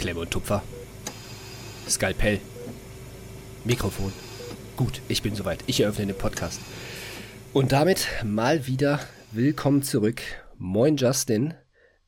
Klemme 0.00 0.20
und 0.20 0.30
Tupfer. 0.30 0.62
Skalpell. 1.86 2.40
Mikrofon. 3.66 4.10
Gut, 4.74 5.02
ich 5.08 5.20
bin 5.20 5.34
soweit. 5.34 5.62
Ich 5.66 5.82
eröffne 5.82 6.06
den 6.06 6.16
Podcast. 6.16 6.58
Und 7.52 7.72
damit 7.72 8.08
mal 8.24 8.66
wieder 8.66 9.00
willkommen 9.32 9.82
zurück. 9.82 10.22
Moin 10.56 10.96
Justin. 10.96 11.52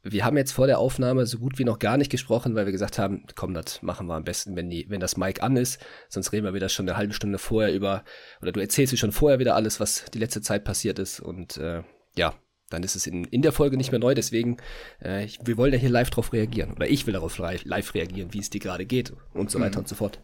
Wir 0.03 0.25
haben 0.25 0.39
jetzt 0.39 0.53
vor 0.53 0.67
der 0.67 0.79
Aufnahme 0.79 1.27
so 1.27 1.37
gut 1.37 1.59
wie 1.59 1.65
noch 1.65 1.79
gar 1.79 1.99
nicht 1.99 2.11
gesprochen, 2.11 2.55
weil 2.55 2.65
wir 2.65 2.73
gesagt 2.73 2.99
haben, 2.99 3.27
komm, 3.35 3.53
das 3.53 3.83
machen 3.83 4.07
wir 4.07 4.15
am 4.15 4.25
besten, 4.25 4.57
wenn, 4.57 4.71
die, 4.71 4.87
wenn 4.89 5.01
das 5.01 5.19
Mic 5.19 5.43
an 5.43 5.59
ist. 5.59 5.79
Sonst 6.09 6.33
reden 6.33 6.47
wir 6.47 6.55
wieder 6.55 6.71
schon 6.71 6.89
eine 6.89 6.97
halbe 6.97 7.13
Stunde 7.13 7.37
vorher 7.37 7.75
über, 7.75 8.05
oder 8.41 8.53
du 8.53 8.61
erzählst 8.61 8.95
dir 8.95 8.97
schon 8.97 9.13
vorher 9.13 9.39
wieder 9.39 9.55
alles, 9.55 9.81
was 9.81 10.07
die 10.15 10.19
letzte 10.19 10.41
Zeit 10.41 10.65
passiert 10.65 10.99
ist. 10.99 11.21
Und 11.21 11.59
äh, 11.59 11.83
ja, 12.17 12.33
dann 12.73 12.83
ist 12.83 12.97
es 12.97 13.07
in, 13.07 13.25
in 13.25 13.43
der 13.43 13.53
Folge 13.53 13.77
nicht 13.77 13.91
mehr 13.91 14.01
neu. 14.01 14.15
Deswegen, 14.15 14.57
äh, 15.01 15.27
wir 15.43 15.57
wollen 15.57 15.73
ja 15.73 15.79
hier 15.79 15.91
live 15.91 16.11
drauf 16.11 16.33
reagieren. 16.33 16.73
Oder 16.73 16.89
ich 16.89 17.07
will 17.07 17.15
darauf 17.15 17.39
live 17.39 17.95
reagieren, 17.95 18.33
wie 18.33 18.41
es 18.41 18.51
dir 18.51 18.61
gerade 18.61 18.87
geht 18.87 19.13
und 19.35 19.51
so 19.51 19.61
weiter 19.61 19.77
mhm. 19.77 19.83
und 19.83 19.89
so 19.89 19.95
fort. 19.95 20.21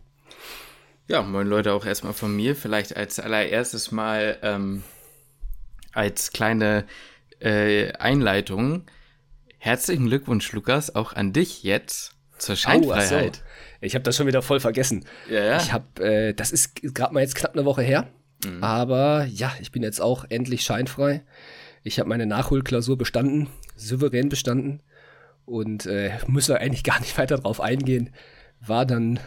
Ja, 1.07 1.23
moin 1.23 1.47
Leute, 1.47 1.73
auch 1.73 1.87
erstmal 1.87 2.13
von 2.13 2.35
mir. 2.35 2.55
Vielleicht 2.55 2.97
als 2.97 3.19
allererstes 3.19 3.93
mal 3.93 4.39
ähm, 4.43 4.83
als 5.93 6.33
kleine 6.33 6.85
äh, 7.41 7.93
Einleitung. 7.93 8.85
Herzlichen 9.59 10.07
Glückwunsch, 10.07 10.53
Lukas, 10.53 10.95
auch 10.95 11.15
an 11.15 11.33
dich 11.33 11.63
jetzt 11.63 12.15
zur 12.39 12.57
Scheinfreiheit. 12.57 13.43
Oh. 13.43 13.49
Ich 13.81 13.95
habe 13.95 14.03
das 14.03 14.17
schon 14.17 14.27
wieder 14.27 14.43
voll 14.43 14.61
vergessen. 14.61 15.05
Ja, 15.31 15.45
ja. 15.45 15.57
Ich 15.59 15.73
habe, 15.73 16.05
äh, 16.05 16.35
das 16.35 16.53
ist 16.53 16.81
gerade 16.95 17.15
mal 17.15 17.21
jetzt 17.21 17.35
knapp 17.35 17.55
eine 17.55 17.65
Woche 17.65 17.83
her. 17.83 18.09
Mhm. 18.45 18.63
Aber 18.63 19.25
ja, 19.25 19.53
ich 19.61 19.73
bin 19.73 19.83
jetzt 19.83 20.01
auch 20.01 20.25
endlich 20.29 20.63
scheinfrei. 20.63 21.23
Ich 21.89 21.99
habe 21.99 22.11
meine 22.11 22.27
Nachholklausur 22.27 22.99
bestanden, 22.99 23.49
souverän 23.75 24.29
bestanden 24.29 24.83
und 25.47 25.87
äh, 25.87 26.11
muss 26.27 26.51
eigentlich 26.51 26.85
gar 26.85 27.01
nicht 27.01 27.17
weiter 27.19 27.39
drauf 27.39 27.63
eingehen. 27.63 28.11
War 28.61 28.85
dann 28.85 29.19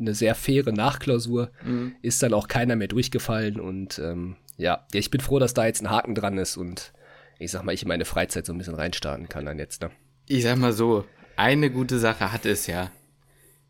eine 0.00 0.12
sehr 0.12 0.34
faire 0.34 0.72
Nachklausur, 0.72 1.52
mhm. 1.64 1.94
ist 2.02 2.20
dann 2.20 2.34
auch 2.34 2.48
keiner 2.48 2.74
mehr 2.74 2.88
durchgefallen 2.88 3.60
und 3.60 4.00
ähm, 4.00 4.34
ja, 4.56 4.84
ich 4.92 5.10
bin 5.10 5.20
froh, 5.20 5.38
dass 5.38 5.54
da 5.54 5.64
jetzt 5.64 5.80
ein 5.80 5.90
Haken 5.90 6.16
dran 6.16 6.38
ist 6.38 6.56
und 6.56 6.92
ich 7.38 7.52
sag 7.52 7.62
mal, 7.62 7.72
ich 7.72 7.82
in 7.82 7.88
meine 7.88 8.04
Freizeit 8.04 8.46
so 8.46 8.52
ein 8.52 8.58
bisschen 8.58 8.74
reinstarten 8.74 9.28
kann 9.28 9.46
dann 9.46 9.60
jetzt. 9.60 9.82
Ne? 9.82 9.92
Ich 10.26 10.42
sag 10.42 10.58
mal 10.58 10.72
so, 10.72 11.04
eine 11.36 11.70
gute 11.70 12.00
Sache 12.00 12.32
hat 12.32 12.46
es 12.46 12.66
ja. 12.66 12.90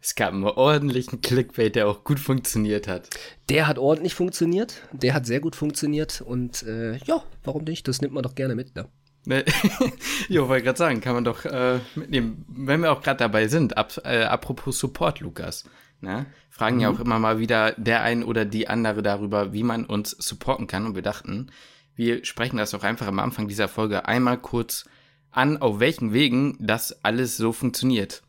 Es 0.05 0.17
gab 0.17 0.33
einen 0.33 0.43
ordentlichen 0.43 1.21
Clickbait, 1.21 1.77
der 1.77 1.87
auch 1.87 2.03
gut 2.03 2.19
funktioniert 2.19 2.89
hat. 2.89 3.09
Der 3.49 3.69
hat 3.69 3.79
ordentlich 3.79 4.15
funktioniert, 4.15 4.83
der 4.91 5.15
hat 5.15 5.27
sehr 5.27 5.39
gut 5.39 5.55
funktioniert 5.55 6.21
und 6.21 6.65
äh, 6.65 6.97
ja, 7.05 7.23
warum 7.45 7.63
nicht? 7.63 7.87
Das 7.87 8.01
nimmt 8.01 8.13
man 8.13 8.25
doch 8.25 8.35
gerne 8.35 8.57
mit, 8.57 8.75
ne? 8.75 8.89
ne 9.27 9.45
jo, 10.29 10.49
wollte 10.49 10.65
gerade 10.65 10.79
sagen, 10.79 11.01
kann 11.01 11.15
man 11.15 11.23
doch 11.23 11.45
äh, 11.45 11.79
mitnehmen. 11.95 12.45
Wenn 12.49 12.81
wir 12.81 12.91
auch 12.91 13.01
gerade 13.01 13.19
dabei 13.19 13.47
sind, 13.47 13.77
ab, 13.77 13.93
äh, 14.03 14.25
apropos 14.25 14.77
Support, 14.81 15.21
Lukas. 15.21 15.71
Ne? 16.01 16.27
Fragen 16.51 16.77
mhm. 16.77 16.83
ja 16.83 16.91
auch 16.91 16.99
immer 16.99 17.21
mal 17.21 17.39
wieder 17.39 17.71
der 17.79 18.03
ein 18.03 18.25
oder 18.25 18.45
die 18.45 18.67
andere 18.67 19.03
darüber, 19.03 19.53
wie 19.53 19.63
man 19.63 19.87
uns 19.87 20.11
supporten 20.11 20.67
kann. 20.67 20.85
Und 20.85 20.97
wir 20.97 21.03
dachten, 21.03 21.53
wir 21.95 22.25
sprechen 22.25 22.57
das 22.57 22.73
doch 22.73 22.83
einfach 22.83 23.07
am 23.07 23.21
Anfang 23.21 23.47
dieser 23.47 23.69
Folge 23.69 24.05
einmal 24.07 24.39
kurz 24.39 24.85
an, 25.31 25.59
auf 25.59 25.79
welchen 25.79 26.13
Wegen 26.13 26.57
das 26.59 27.05
alles 27.05 27.37
so 27.37 27.53
funktioniert. 27.53 28.25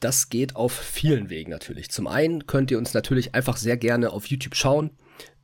Das 0.00 0.28
geht 0.28 0.56
auf 0.56 0.72
vielen 0.72 1.30
Wegen 1.30 1.50
natürlich. 1.50 1.90
Zum 1.90 2.06
einen 2.06 2.46
könnt 2.46 2.70
ihr 2.70 2.78
uns 2.78 2.94
natürlich 2.94 3.34
einfach 3.34 3.56
sehr 3.56 3.76
gerne 3.76 4.10
auf 4.10 4.26
YouTube 4.26 4.54
schauen, 4.54 4.90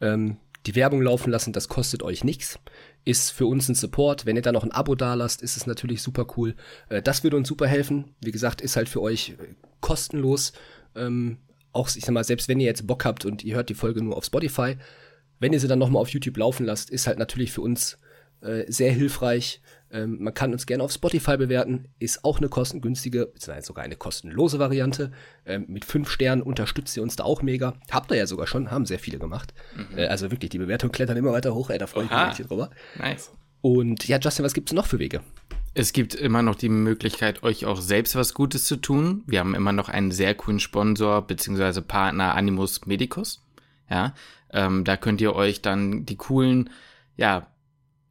ähm, 0.01 0.39
die 0.67 0.75
Werbung 0.75 1.01
laufen 1.01 1.31
lassen, 1.31 1.53
das 1.53 1.69
kostet 1.69 2.03
euch 2.03 2.25
nichts. 2.25 2.59
Ist 3.05 3.31
für 3.31 3.47
uns 3.47 3.69
ein 3.69 3.75
Support. 3.75 4.27
Wenn 4.27 4.37
ihr 4.37 4.43
da 4.43 4.53
noch 4.53 4.65
ein 4.65 4.73
Abo 4.73 4.95
da 4.95 5.15
lasst, 5.15 5.41
ist 5.41 5.57
es 5.57 5.67
natürlich 5.67 6.03
super 6.03 6.27
cool. 6.37 6.55
Äh, 6.89 7.01
das 7.01 7.23
würde 7.23 7.37
uns 7.37 7.49
super 7.49 7.67
helfen. 7.67 8.15
Wie 8.21 8.33
gesagt, 8.33 8.61
ist 8.61 8.77
halt 8.77 8.89
für 8.89 9.01
euch 9.01 9.31
äh, 9.31 9.55
kostenlos. 9.81 10.53
Ähm, 10.95 11.39
auch, 11.73 11.89
ich 11.95 12.05
sag 12.05 12.13
mal, 12.13 12.25
selbst 12.25 12.49
wenn 12.49 12.61
ihr 12.61 12.67
jetzt 12.67 12.87
Bock 12.87 13.05
habt 13.05 13.25
und 13.25 13.45
ihr 13.45 13.55
hört 13.55 13.69
die 13.71 13.75
Folge 13.75 14.03
nur 14.03 14.17
auf 14.17 14.25
Spotify, 14.25 14.77
wenn 15.39 15.53
ihr 15.53 15.61
sie 15.61 15.69
dann 15.69 15.79
nochmal 15.79 16.03
auf 16.03 16.09
YouTube 16.11 16.37
laufen 16.37 16.67
lasst, 16.67 16.91
ist 16.91 17.07
halt 17.07 17.19
natürlich 17.19 17.53
für 17.53 17.63
uns 17.63 17.99
äh, 18.41 18.71
sehr 18.71 18.93
hilfreich. 18.93 19.63
Ähm, 19.91 20.19
man 20.21 20.35
kann 20.35 20.53
uns 20.53 20.67
gerne 20.67 20.83
auf 20.83 20.93
Spotify 20.93 21.37
bewerten, 21.37 21.89
ist 21.99 22.25
auch 22.25 22.39
eine 22.39 22.49
kostengünstige, 22.49 23.27
beziehungsweise 23.27 23.67
sogar 23.67 23.85
eine 23.85 23.97
kostenlose 23.97 24.59
Variante. 24.59 25.13
Ähm, 25.47 25.65
mit 25.69 25.85
fünf 25.85 26.11
Sternen 26.11 26.43
unterstützt 26.43 26.97
ihr 26.97 27.03
uns 27.03 27.17
da 27.17 27.25
auch 27.25 27.43
mega. 27.43 27.75
Habt 27.91 28.11
ihr 28.11 28.17
ja 28.17 28.27
sogar 28.27 28.47
schon, 28.47 28.71
haben 28.71 28.87
sehr 28.87 28.99
viele 28.99 29.19
gemacht. 29.19 29.55
Mhm. 29.77 29.99
Äh, 29.99 30.07
also 30.07 30.31
wirklich, 30.31 30.51
die 30.51 30.59
Bewertungen 30.59 30.93
klettern 30.93 31.17
immer 31.17 31.33
weiter 31.33 31.55
hoch, 31.55 31.71
ey, 31.71 31.79
da 31.79 31.87
freue 31.87 32.05
ich 32.05 32.11
mich 32.11 32.19
richtig 32.21 32.47
drüber. 32.49 32.71
Nice. 32.99 33.33
Und 33.61 34.07
ja, 34.07 34.19
Justin, 34.19 34.45
was 34.45 34.55
gibt 34.55 34.71
es 34.71 34.75
noch 34.75 34.87
für 34.87 34.99
Wege? 34.99 35.21
Es 35.75 35.93
gibt 35.93 36.15
immer 36.15 36.43
noch 36.43 36.55
die 36.55 36.69
Möglichkeit, 36.69 37.43
euch 37.43 37.67
auch 37.67 37.81
selbst 37.81 38.17
was 38.17 38.35
Gutes 38.35 38.65
zu 38.65 38.77
tun. 38.77 39.23
Wir 39.27 39.41
haben 39.41 39.55
immer 39.55 39.73
noch 39.73 39.89
einen 39.89 40.11
sehr 40.11 40.35
coolen 40.35 40.61
Sponsor 40.61 41.23
bzw. 41.27 41.81
Partner 41.83 42.35
Animus 42.35 42.87
Medicus. 42.87 43.45
Ja, 43.91 44.15
ähm, 44.51 44.85
da 44.85 44.97
könnt 44.97 45.21
ihr 45.21 45.35
euch 45.35 45.63
dann 45.63 46.05
die 46.05 46.17
coolen, 46.17 46.71
ja, 47.17 47.47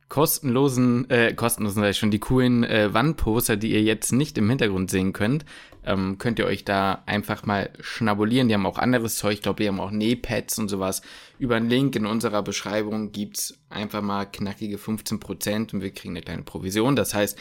kostenlosen, 0.09 1.09
äh, 1.09 1.33
kostenlosen 1.33 1.81
sei 1.81 1.93
schon, 1.93 2.11
die 2.11 2.19
coolen 2.19 2.63
äh, 2.63 2.93
Wandposter, 2.93 3.57
die 3.57 3.71
ihr 3.71 3.83
jetzt 3.83 4.11
nicht 4.11 4.37
im 4.37 4.49
Hintergrund 4.49 4.89
sehen 4.89 5.13
könnt, 5.13 5.45
ähm, 5.85 6.17
könnt 6.17 6.39
ihr 6.39 6.45
euch 6.45 6.63
da 6.65 7.03
einfach 7.05 7.45
mal 7.45 7.69
schnabulieren. 7.79 8.47
Die 8.47 8.53
haben 8.53 8.65
auch 8.65 8.77
anderes 8.77 9.17
Zeug, 9.17 9.33
ich 9.33 9.41
glaube, 9.41 9.61
die 9.63 9.67
haben 9.67 9.79
auch 9.79 9.91
Nähpads 9.91 10.59
und 10.59 10.69
sowas. 10.69 11.01
Über 11.39 11.55
einen 11.55 11.69
Link 11.69 11.95
in 11.95 12.05
unserer 12.05 12.41
Beschreibung 12.41 13.11
gibt's 13.11 13.57
einfach 13.69 14.01
mal 14.01 14.25
knackige 14.25 14.77
15% 14.77 15.73
und 15.73 15.81
wir 15.81 15.91
kriegen 15.91 16.13
eine 16.13 16.23
kleine 16.23 16.43
Provision. 16.43 16.95
Das 16.95 17.13
heißt, 17.13 17.37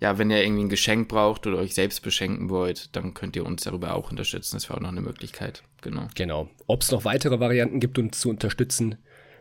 ja, 0.00 0.16
wenn 0.16 0.30
ihr 0.30 0.42
irgendwie 0.42 0.64
ein 0.64 0.70
Geschenk 0.70 1.08
braucht 1.08 1.46
oder 1.46 1.58
euch 1.58 1.74
selbst 1.74 2.02
beschenken 2.02 2.48
wollt, 2.48 2.94
dann 2.96 3.12
könnt 3.12 3.36
ihr 3.36 3.44
uns 3.44 3.64
darüber 3.64 3.94
auch 3.94 4.10
unterstützen. 4.10 4.56
Das 4.56 4.68
wäre 4.68 4.78
auch 4.78 4.82
noch 4.82 4.88
eine 4.88 5.02
Möglichkeit. 5.02 5.62
Genau. 5.82 6.08
Genau. 6.14 6.48
Ob 6.66 6.82
es 6.82 6.90
noch 6.90 7.04
weitere 7.04 7.38
Varianten 7.38 7.80
gibt, 7.80 7.98
uns 7.98 8.18
zu 8.18 8.30
unterstützen, 8.30 8.96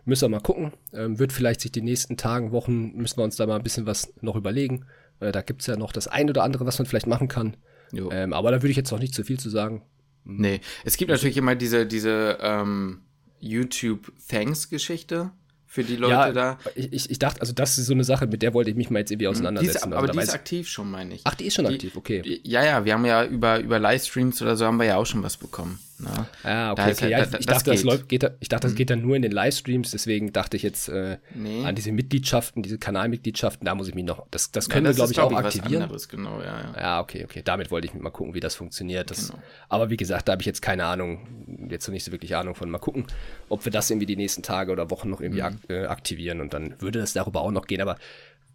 Müssen 0.05 0.23
wir 0.23 0.29
mal 0.29 0.41
gucken. 0.41 0.73
Ähm, 0.93 1.19
wird 1.19 1.33
vielleicht 1.33 1.61
sich 1.61 1.71
die 1.71 1.81
nächsten 1.81 2.17
Tagen, 2.17 2.51
Wochen, 2.51 2.95
müssen 2.95 3.17
wir 3.17 3.23
uns 3.23 3.35
da 3.35 3.45
mal 3.45 3.55
ein 3.55 3.63
bisschen 3.63 3.85
was 3.85 4.13
noch 4.21 4.35
überlegen. 4.35 4.85
Äh, 5.19 5.31
da 5.31 5.41
gibt 5.41 5.61
es 5.61 5.67
ja 5.67 5.75
noch 5.75 5.91
das 5.91 6.07
ein 6.07 6.29
oder 6.29 6.43
andere, 6.43 6.65
was 6.65 6.79
man 6.79 6.85
vielleicht 6.85 7.07
machen 7.07 7.27
kann. 7.27 7.57
Ähm, 7.93 8.33
aber 8.33 8.51
da 8.51 8.57
würde 8.57 8.69
ich 8.69 8.77
jetzt 8.77 8.91
noch 8.91 8.99
nicht 8.99 9.15
zu 9.15 9.23
viel 9.23 9.39
zu 9.39 9.49
sagen. 9.49 9.83
Nee, 10.23 10.61
es 10.83 10.97
gibt 10.97 11.09
natürlich 11.09 11.37
immer 11.37 11.55
diese, 11.55 11.85
diese 11.85 12.37
ähm, 12.41 13.01
YouTube-Thanks-Geschichte 13.39 15.31
für 15.65 15.83
die 15.83 15.95
Leute 15.95 16.13
ja, 16.13 16.31
da. 16.31 16.59
Ich, 16.75 17.09
ich 17.09 17.19
dachte, 17.19 17.41
also 17.41 17.53
das 17.53 17.77
ist 17.77 17.85
so 17.85 17.93
eine 17.93 18.03
Sache, 18.03 18.27
mit 18.27 18.41
der 18.41 18.53
wollte 18.53 18.69
ich 18.71 18.75
mich 18.75 18.89
mal 18.89 18.99
jetzt 18.99 19.11
irgendwie 19.11 19.27
auseinandersetzen. 19.27 19.71
Die 19.71 19.77
ist, 19.77 19.83
aber 19.83 19.97
also, 19.97 20.13
die 20.13 20.19
ist 20.19 20.33
aktiv 20.33 20.67
schon, 20.67 20.91
meine 20.91 21.15
ich. 21.15 21.21
Ach, 21.23 21.35
die 21.35 21.45
ist 21.45 21.55
schon 21.55 21.65
die, 21.65 21.75
aktiv, 21.75 21.95
okay. 21.95 22.21
Die, 22.21 22.41
ja, 22.43 22.63
ja, 22.63 22.85
wir 22.85 22.93
haben 22.93 23.05
ja 23.05 23.25
über, 23.25 23.59
über 23.59 23.79
Livestreams 23.79 24.41
oder 24.41 24.55
so 24.55 24.65
haben 24.65 24.77
wir 24.77 24.85
ja 24.85 24.97
auch 24.97 25.05
schon 25.05 25.23
was 25.23 25.37
bekommen. 25.37 25.79
Ne? 25.99 26.27
Ah, 26.43 26.71
okay, 26.71 26.91
okay. 26.91 27.15
Halt, 27.15 27.31
ja, 27.31 27.39
ich, 27.39 27.45
dachte, 27.45 27.71
das 27.71 27.83
läuft, 27.83 28.09
geht, 28.09 28.29
ich 28.39 28.49
dachte, 28.49 28.67
das 28.67 28.75
geht 28.75 28.89
dann 28.89 29.01
nur 29.01 29.15
in 29.15 29.21
den 29.21 29.31
Livestreams, 29.31 29.91
deswegen 29.91 30.31
dachte 30.31 30.57
ich 30.57 30.63
jetzt 30.63 30.89
äh, 30.89 31.17
nee. 31.35 31.65
an 31.65 31.75
diese 31.75 31.91
Mitgliedschaften, 31.91 32.63
diese 32.63 32.77
Kanalmitgliedschaften, 32.77 33.65
da 33.65 33.75
muss 33.75 33.87
ich 33.87 33.95
mich 33.95 34.05
noch, 34.05 34.25
das, 34.31 34.51
das 34.51 34.69
können 34.69 34.85
ja, 34.85 34.93
das 34.93 35.09
wir, 35.09 35.13
glaube 35.13 35.33
ich, 35.33 35.37
auch 35.37 35.43
aktivieren. 35.43 35.83
Anderes, 35.83 36.07
genau, 36.07 36.39
ja, 36.39 36.61
ja. 36.61 36.73
Ja, 36.77 37.01
okay, 37.01 37.25
okay. 37.25 37.41
Damit 37.43 37.71
wollte 37.71 37.87
ich 37.87 37.93
mal 37.93 38.09
gucken, 38.09 38.33
wie 38.33 38.39
das 38.39 38.55
funktioniert. 38.55 39.11
Das, 39.11 39.29
genau. 39.29 39.41
Aber 39.67 39.89
wie 39.89 39.97
gesagt, 39.97 40.27
da 40.27 40.33
habe 40.33 40.41
ich 40.41 40.45
jetzt 40.45 40.61
keine 40.61 40.85
Ahnung, 40.85 41.67
jetzt 41.69 41.87
noch 41.87 41.93
nicht 41.93 42.03
so 42.03 42.11
wirklich 42.11 42.35
Ahnung 42.35 42.55
von. 42.55 42.69
Mal 42.69 42.77
gucken, 42.77 43.07
ob 43.49 43.65
wir 43.65 43.71
das 43.71 43.89
irgendwie 43.89 44.05
die 44.05 44.15
nächsten 44.15 44.43
Tage 44.43 44.71
oder 44.71 44.89
Wochen 44.91 45.09
noch 45.09 45.21
irgendwie 45.21 45.41
mhm. 45.41 45.47
ak 45.47 45.55
äh, 45.69 45.85
aktivieren 45.85 46.39
und 46.39 46.53
dann 46.53 46.75
würde 46.79 46.99
das 46.99 47.13
darüber 47.13 47.41
auch 47.41 47.51
noch 47.51 47.65
gehen, 47.65 47.81
aber 47.81 47.97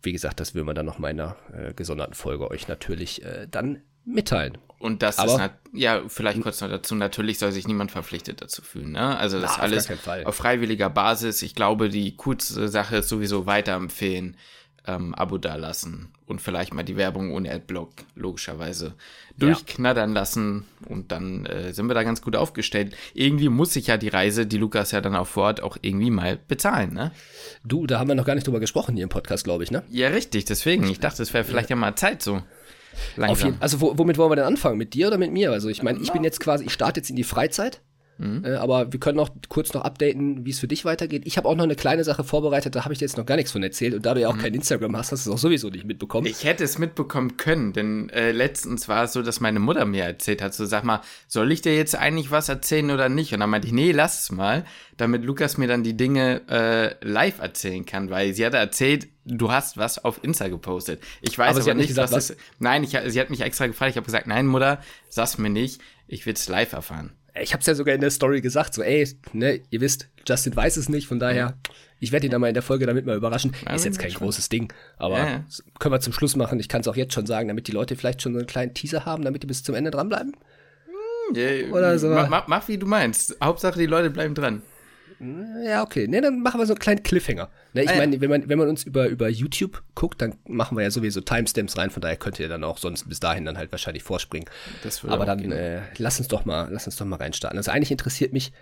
wie 0.02 0.12
gesagt, 0.12 0.40
das 0.40 0.54
will 0.54 0.64
man 0.64 0.74
dann 0.74 0.86
noch 0.86 0.98
mal 0.98 1.10
in 1.10 1.20
einer 1.20 1.36
äh, 1.52 1.74
gesonderten 1.74 2.14
Folge 2.14 2.50
euch 2.50 2.68
natürlich 2.68 3.24
äh, 3.24 3.48
dann 3.50 3.80
mitteilen. 4.04 4.58
Und 4.84 5.02
das 5.02 5.18
Aber, 5.18 5.46
ist, 5.46 5.50
ja, 5.72 6.02
vielleicht 6.08 6.42
kurz 6.42 6.60
noch 6.60 6.68
dazu, 6.68 6.94
natürlich 6.94 7.38
soll 7.38 7.52
sich 7.52 7.66
niemand 7.66 7.90
verpflichtet 7.90 8.42
dazu 8.42 8.60
fühlen. 8.60 8.92
Ne? 8.92 9.16
Also 9.16 9.40
das 9.40 9.54
na, 9.56 9.62
alles 9.62 9.88
auf 10.26 10.34
freiwilliger 10.34 10.90
Basis. 10.90 11.40
Ich 11.40 11.54
glaube, 11.54 11.88
die 11.88 12.14
kurze 12.16 12.68
Sache 12.68 12.98
ist 12.98 13.08
sowieso 13.08 13.46
weiterempfehlen, 13.46 14.36
ähm, 14.86 15.14
Abo 15.14 15.38
dalassen 15.38 16.12
und 16.26 16.42
vielleicht 16.42 16.74
mal 16.74 16.82
die 16.82 16.98
Werbung 16.98 17.32
ohne 17.32 17.50
Adblock 17.50 17.92
logischerweise 18.14 18.92
durchknattern 19.38 20.10
ja. 20.10 20.20
lassen 20.20 20.66
und 20.86 21.12
dann 21.12 21.46
äh, 21.46 21.72
sind 21.72 21.86
wir 21.86 21.94
da 21.94 22.02
ganz 22.02 22.20
gut 22.20 22.36
aufgestellt. 22.36 22.94
Irgendwie 23.14 23.48
muss 23.48 23.72
sich 23.72 23.86
ja 23.86 23.96
die 23.96 24.08
Reise, 24.08 24.44
die 24.44 24.58
Lukas 24.58 24.90
ja 24.90 25.00
dann 25.00 25.16
auch 25.16 25.26
vor 25.26 25.44
Ort 25.44 25.62
auch 25.62 25.78
irgendwie 25.80 26.10
mal 26.10 26.38
bezahlen, 26.46 26.92
ne? 26.92 27.10
Du, 27.64 27.86
da 27.86 27.98
haben 27.98 28.08
wir 28.08 28.14
noch 28.16 28.26
gar 28.26 28.34
nicht 28.34 28.46
drüber 28.46 28.60
gesprochen 28.60 28.96
hier 28.96 29.04
im 29.04 29.08
Podcast, 29.08 29.44
glaube 29.44 29.64
ich, 29.64 29.70
ne? 29.70 29.82
Ja, 29.88 30.08
richtig, 30.08 30.44
deswegen. 30.44 30.84
Ich 30.90 31.00
dachte, 31.00 31.22
es 31.22 31.32
wäre 31.32 31.44
vielleicht 31.44 31.70
ja 31.70 31.76
mal 31.76 31.96
Zeit 31.96 32.20
so. 32.20 32.42
Jeden, 33.46 33.56
also 33.60 33.80
womit 33.80 34.18
wollen 34.18 34.30
wir 34.30 34.36
denn 34.36 34.44
anfangen? 34.44 34.78
Mit 34.78 34.94
dir 34.94 35.08
oder 35.08 35.18
mit 35.18 35.32
mir? 35.32 35.52
Also 35.52 35.68
ich 35.68 35.82
meine, 35.82 35.98
ich 36.00 36.12
bin 36.12 36.24
jetzt 36.24 36.40
quasi, 36.40 36.64
ich 36.64 36.72
starte 36.72 37.00
jetzt 37.00 37.10
in 37.10 37.16
die 37.16 37.24
Freizeit. 37.24 37.80
Mhm. 38.18 38.44
Äh, 38.44 38.54
aber 38.54 38.92
wir 38.92 39.00
können 39.00 39.16
noch 39.16 39.30
kurz 39.48 39.72
noch 39.74 39.82
updaten, 39.82 40.46
wie 40.46 40.50
es 40.50 40.60
für 40.60 40.68
dich 40.68 40.84
weitergeht. 40.84 41.22
Ich 41.24 41.36
habe 41.36 41.48
auch 41.48 41.56
noch 41.56 41.64
eine 41.64 41.74
kleine 41.74 42.04
Sache 42.04 42.22
vorbereitet, 42.22 42.74
da 42.74 42.84
habe 42.84 42.92
ich 42.92 42.98
dir 42.98 43.06
jetzt 43.06 43.16
noch 43.16 43.26
gar 43.26 43.36
nichts 43.36 43.52
von 43.52 43.62
erzählt. 43.62 43.94
Und 43.94 44.06
da 44.06 44.14
du 44.14 44.20
ja 44.20 44.28
auch 44.28 44.36
mhm. 44.36 44.40
kein 44.40 44.54
Instagram 44.54 44.96
hast, 44.96 45.12
hast 45.12 45.26
du 45.26 45.30
es 45.30 45.34
auch 45.34 45.38
sowieso 45.40 45.68
nicht 45.68 45.84
mitbekommen. 45.84 46.26
Ich 46.26 46.44
hätte 46.44 46.62
es 46.64 46.78
mitbekommen 46.78 47.36
können, 47.36 47.72
denn 47.72 48.08
äh, 48.10 48.32
letztens 48.32 48.88
war 48.88 49.04
es 49.04 49.12
so, 49.12 49.22
dass 49.22 49.40
meine 49.40 49.58
Mutter 49.58 49.84
mir 49.84 50.04
erzählt 50.04 50.42
hat, 50.42 50.54
so 50.54 50.64
sag 50.64 50.84
mal, 50.84 51.00
soll 51.26 51.50
ich 51.50 51.62
dir 51.62 51.76
jetzt 51.76 51.96
eigentlich 51.96 52.30
was 52.30 52.48
erzählen 52.48 52.90
oder 52.90 53.08
nicht? 53.08 53.32
Und 53.32 53.40
dann 53.40 53.50
meinte 53.50 53.66
ich, 53.66 53.74
nee, 53.74 53.92
lass 53.92 54.22
es 54.22 54.32
mal, 54.32 54.64
damit 54.96 55.24
Lukas 55.24 55.58
mir 55.58 55.66
dann 55.66 55.82
die 55.82 55.96
Dinge 55.96 56.42
äh, 56.48 56.94
live 57.04 57.40
erzählen 57.40 57.84
kann, 57.84 58.10
weil 58.10 58.32
sie 58.34 58.46
hatte 58.46 58.58
erzählt, 58.58 59.08
du 59.24 59.50
hast 59.50 59.76
was 59.76 60.04
auf 60.04 60.22
Insta 60.22 60.48
gepostet. 60.48 61.02
Ich 61.20 61.36
weiß 61.36 61.56
aber, 61.56 61.64
aber 61.64 61.74
nicht, 61.74 61.88
gesagt, 61.88 62.12
was, 62.12 62.30
was? 62.30 62.36
Nein, 62.60 62.84
ich, 62.84 62.96
sie 63.06 63.20
hat 63.20 63.30
mich 63.30 63.40
extra 63.40 63.66
gefragt. 63.66 63.90
Ich 63.90 63.96
habe 63.96 64.04
gesagt, 64.04 64.26
nein, 64.26 64.46
Mutter, 64.46 64.80
sag's 65.08 65.38
mir 65.38 65.50
nicht. 65.50 65.80
Ich 66.06 66.26
will 66.26 66.34
es 66.34 66.48
live 66.48 66.72
erfahren 66.72 67.12
ich 67.40 67.52
habe 67.52 67.60
es 67.60 67.66
ja 67.66 67.74
sogar 67.74 67.94
in 67.94 68.00
der 68.00 68.10
Story 68.10 68.40
gesagt, 68.40 68.74
so, 68.74 68.82
ey, 68.82 69.08
ne, 69.32 69.60
ihr 69.70 69.80
wisst, 69.80 70.08
Justin 70.26 70.54
weiß 70.54 70.76
es 70.76 70.88
nicht, 70.88 71.08
von 71.08 71.18
daher, 71.18 71.58
ich 71.98 72.12
werde 72.12 72.26
ihn 72.26 72.30
dann 72.30 72.40
mal 72.40 72.48
in 72.48 72.54
der 72.54 72.62
Folge 72.62 72.86
damit 72.86 73.06
mal 73.06 73.16
überraschen. 73.16 73.54
Ja, 73.64 73.74
ist 73.74 73.84
jetzt 73.84 73.98
kein 73.98 74.12
großes 74.12 74.48
Ding, 74.48 74.72
aber 74.96 75.18
ja, 75.18 75.28
ja. 75.28 75.44
können 75.78 75.92
wir 75.94 76.00
zum 76.00 76.12
Schluss 76.12 76.36
machen. 76.36 76.60
Ich 76.60 76.68
kann 76.68 76.82
es 76.82 76.88
auch 76.88 76.96
jetzt 76.96 77.14
schon 77.14 77.26
sagen, 77.26 77.48
damit 77.48 77.66
die 77.66 77.72
Leute 77.72 77.96
vielleicht 77.96 78.22
schon 78.22 78.32
so 78.32 78.38
einen 78.38 78.46
kleinen 78.46 78.74
Teaser 78.74 79.04
haben, 79.04 79.24
damit 79.24 79.42
die 79.42 79.46
bis 79.46 79.62
zum 79.62 79.74
Ende 79.74 79.90
dranbleiben. 79.90 80.36
Hm, 81.34 81.72
Oder 81.72 81.98
so. 81.98 82.08
Mach, 82.08 82.46
mach, 82.46 82.68
wie 82.68 82.78
du 82.78 82.86
meinst. 82.86 83.36
Hauptsache, 83.42 83.78
die 83.78 83.86
Leute 83.86 84.10
bleiben 84.10 84.34
dran. 84.34 84.62
Ja, 85.64 85.82
okay. 85.82 86.08
Ne, 86.08 86.20
dann 86.20 86.40
machen 86.40 86.60
wir 86.60 86.66
so 86.66 86.74
einen 86.74 86.80
kleinen 86.80 87.02
Cliffhanger. 87.02 87.50
Ne, 87.72 87.84
ich 87.84 87.90
ah, 87.90 87.96
meine, 87.96 88.20
wenn 88.20 88.30
man, 88.30 88.48
wenn 88.48 88.58
man 88.58 88.68
uns 88.68 88.84
über, 88.84 89.06
über 89.08 89.28
YouTube 89.28 89.82
guckt, 89.94 90.20
dann 90.20 90.34
machen 90.46 90.76
wir 90.76 90.82
ja 90.82 90.90
sowieso 90.90 91.20
Timestamps 91.20 91.76
rein, 91.76 91.90
von 91.90 92.00
daher 92.00 92.16
könnt 92.16 92.38
ihr 92.40 92.48
dann 92.48 92.64
auch 92.64 92.78
sonst 92.78 93.08
bis 93.08 93.20
dahin 93.20 93.44
dann 93.44 93.58
halt 93.58 93.72
wahrscheinlich 93.72 94.02
vorspringen. 94.02 94.48
Aber 95.06 95.26
dann 95.26 95.50
äh, 95.52 95.82
lass 95.98 96.18
uns 96.18 96.28
doch 96.28 96.44
mal, 96.44 96.68
lass 96.70 96.86
uns 96.86 96.96
doch 96.96 97.06
mal 97.06 97.16
reinstarten. 97.16 97.58
Also 97.58 97.70
eigentlich 97.70 97.90
interessiert 97.90 98.32
mich, 98.32 98.52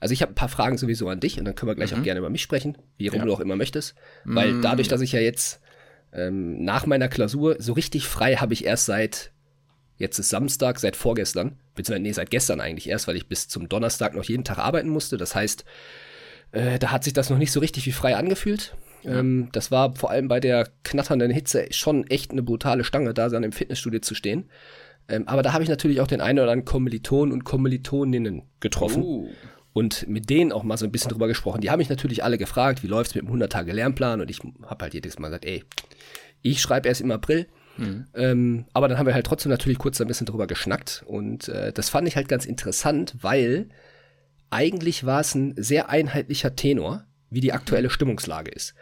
also 0.00 0.12
ich 0.12 0.22
habe 0.22 0.32
ein 0.32 0.36
paar 0.36 0.48
Fragen 0.48 0.78
sowieso 0.78 1.08
an 1.08 1.20
dich 1.20 1.38
und 1.38 1.44
dann 1.44 1.54
können 1.54 1.70
wir 1.70 1.74
gleich 1.74 1.92
mhm. 1.92 2.00
auch 2.00 2.02
gerne 2.02 2.18
über 2.18 2.30
mich 2.30 2.42
sprechen, 2.42 2.78
wie 2.96 3.08
rum 3.08 3.20
ja. 3.20 3.24
du 3.26 3.32
auch 3.32 3.40
immer 3.40 3.56
möchtest. 3.56 3.94
Weil 4.24 4.52
mhm. 4.52 4.62
dadurch, 4.62 4.88
dass 4.88 5.00
ich 5.00 5.12
ja 5.12 5.20
jetzt 5.20 5.60
ähm, 6.12 6.62
nach 6.64 6.86
meiner 6.86 7.08
Klausur 7.08 7.56
so 7.58 7.72
richtig 7.72 8.06
frei 8.06 8.36
habe 8.36 8.52
ich 8.52 8.64
erst 8.64 8.86
seit 8.86 9.32
Jetzt 9.96 10.18
ist 10.18 10.30
Samstag, 10.30 10.80
seit 10.80 10.96
vorgestern, 10.96 11.58
beziehungsweise 11.74 12.02
nee, 12.02 12.12
seit 12.12 12.30
gestern 12.30 12.60
eigentlich 12.60 12.88
erst, 12.88 13.06
weil 13.06 13.16
ich 13.16 13.28
bis 13.28 13.48
zum 13.48 13.68
Donnerstag 13.68 14.14
noch 14.14 14.24
jeden 14.24 14.44
Tag 14.44 14.58
arbeiten 14.58 14.88
musste. 14.88 15.16
Das 15.16 15.34
heißt, 15.34 15.64
äh, 16.52 16.78
da 16.78 16.90
hat 16.90 17.04
sich 17.04 17.12
das 17.12 17.30
noch 17.30 17.38
nicht 17.38 17.52
so 17.52 17.60
richtig 17.60 17.86
wie 17.86 17.92
frei 17.92 18.16
angefühlt. 18.16 18.76
Ja. 19.02 19.18
Ähm, 19.18 19.50
das 19.52 19.70
war 19.70 19.94
vor 19.94 20.10
allem 20.10 20.28
bei 20.28 20.40
der 20.40 20.68
knatternden 20.82 21.30
Hitze 21.30 21.66
schon 21.70 22.06
echt 22.08 22.32
eine 22.32 22.42
brutale 22.42 22.84
Stange, 22.84 23.14
da 23.14 23.28
dann 23.28 23.44
im 23.44 23.52
Fitnessstudio 23.52 24.00
zu 24.00 24.14
stehen. 24.14 24.48
Ähm, 25.08 25.28
aber 25.28 25.42
da 25.42 25.52
habe 25.52 25.62
ich 25.62 25.68
natürlich 25.68 26.00
auch 26.00 26.06
den 26.06 26.20
einen 26.20 26.38
oder 26.38 26.50
anderen 26.50 26.64
Kommilitonen 26.64 27.32
und 27.32 27.44
Kommilitoninnen 27.44 28.42
getroffen. 28.60 29.02
Uh. 29.02 29.28
Und 29.72 30.08
mit 30.08 30.30
denen 30.30 30.52
auch 30.52 30.62
mal 30.62 30.76
so 30.76 30.84
ein 30.84 30.92
bisschen 30.92 31.10
drüber 31.10 31.26
gesprochen. 31.26 31.60
Die 31.60 31.70
haben 31.70 31.78
mich 31.78 31.88
natürlich 31.88 32.22
alle 32.22 32.38
gefragt, 32.38 32.84
wie 32.84 32.86
läuft's 32.86 33.14
mit 33.16 33.24
dem 33.24 33.32
100-Tage-Lernplan? 33.32 34.20
Und 34.20 34.30
ich 34.30 34.38
habe 34.62 34.84
halt 34.84 34.94
jedes 34.94 35.18
Mal 35.18 35.28
gesagt, 35.28 35.44
ey, 35.44 35.64
ich 36.42 36.62
schreibe 36.62 36.88
erst 36.88 37.00
im 37.00 37.10
April. 37.10 37.48
Mhm. 37.76 38.06
Ähm, 38.14 38.64
aber 38.72 38.88
dann 38.88 38.98
haben 38.98 39.06
wir 39.06 39.14
halt 39.14 39.26
trotzdem 39.26 39.50
natürlich 39.50 39.78
kurz 39.78 40.00
ein 40.00 40.08
bisschen 40.08 40.26
drüber 40.26 40.46
geschnackt. 40.46 41.02
Und 41.06 41.48
äh, 41.48 41.72
das 41.72 41.88
fand 41.88 42.08
ich 42.08 42.16
halt 42.16 42.28
ganz 42.28 42.46
interessant, 42.46 43.16
weil 43.20 43.68
eigentlich 44.50 45.04
war 45.04 45.20
es 45.20 45.34
ein 45.34 45.54
sehr 45.56 45.88
einheitlicher 45.88 46.54
Tenor, 46.54 47.04
wie 47.30 47.40
die 47.40 47.52
aktuelle 47.52 47.90
Stimmungslage 47.90 48.50
ist. 48.50 48.74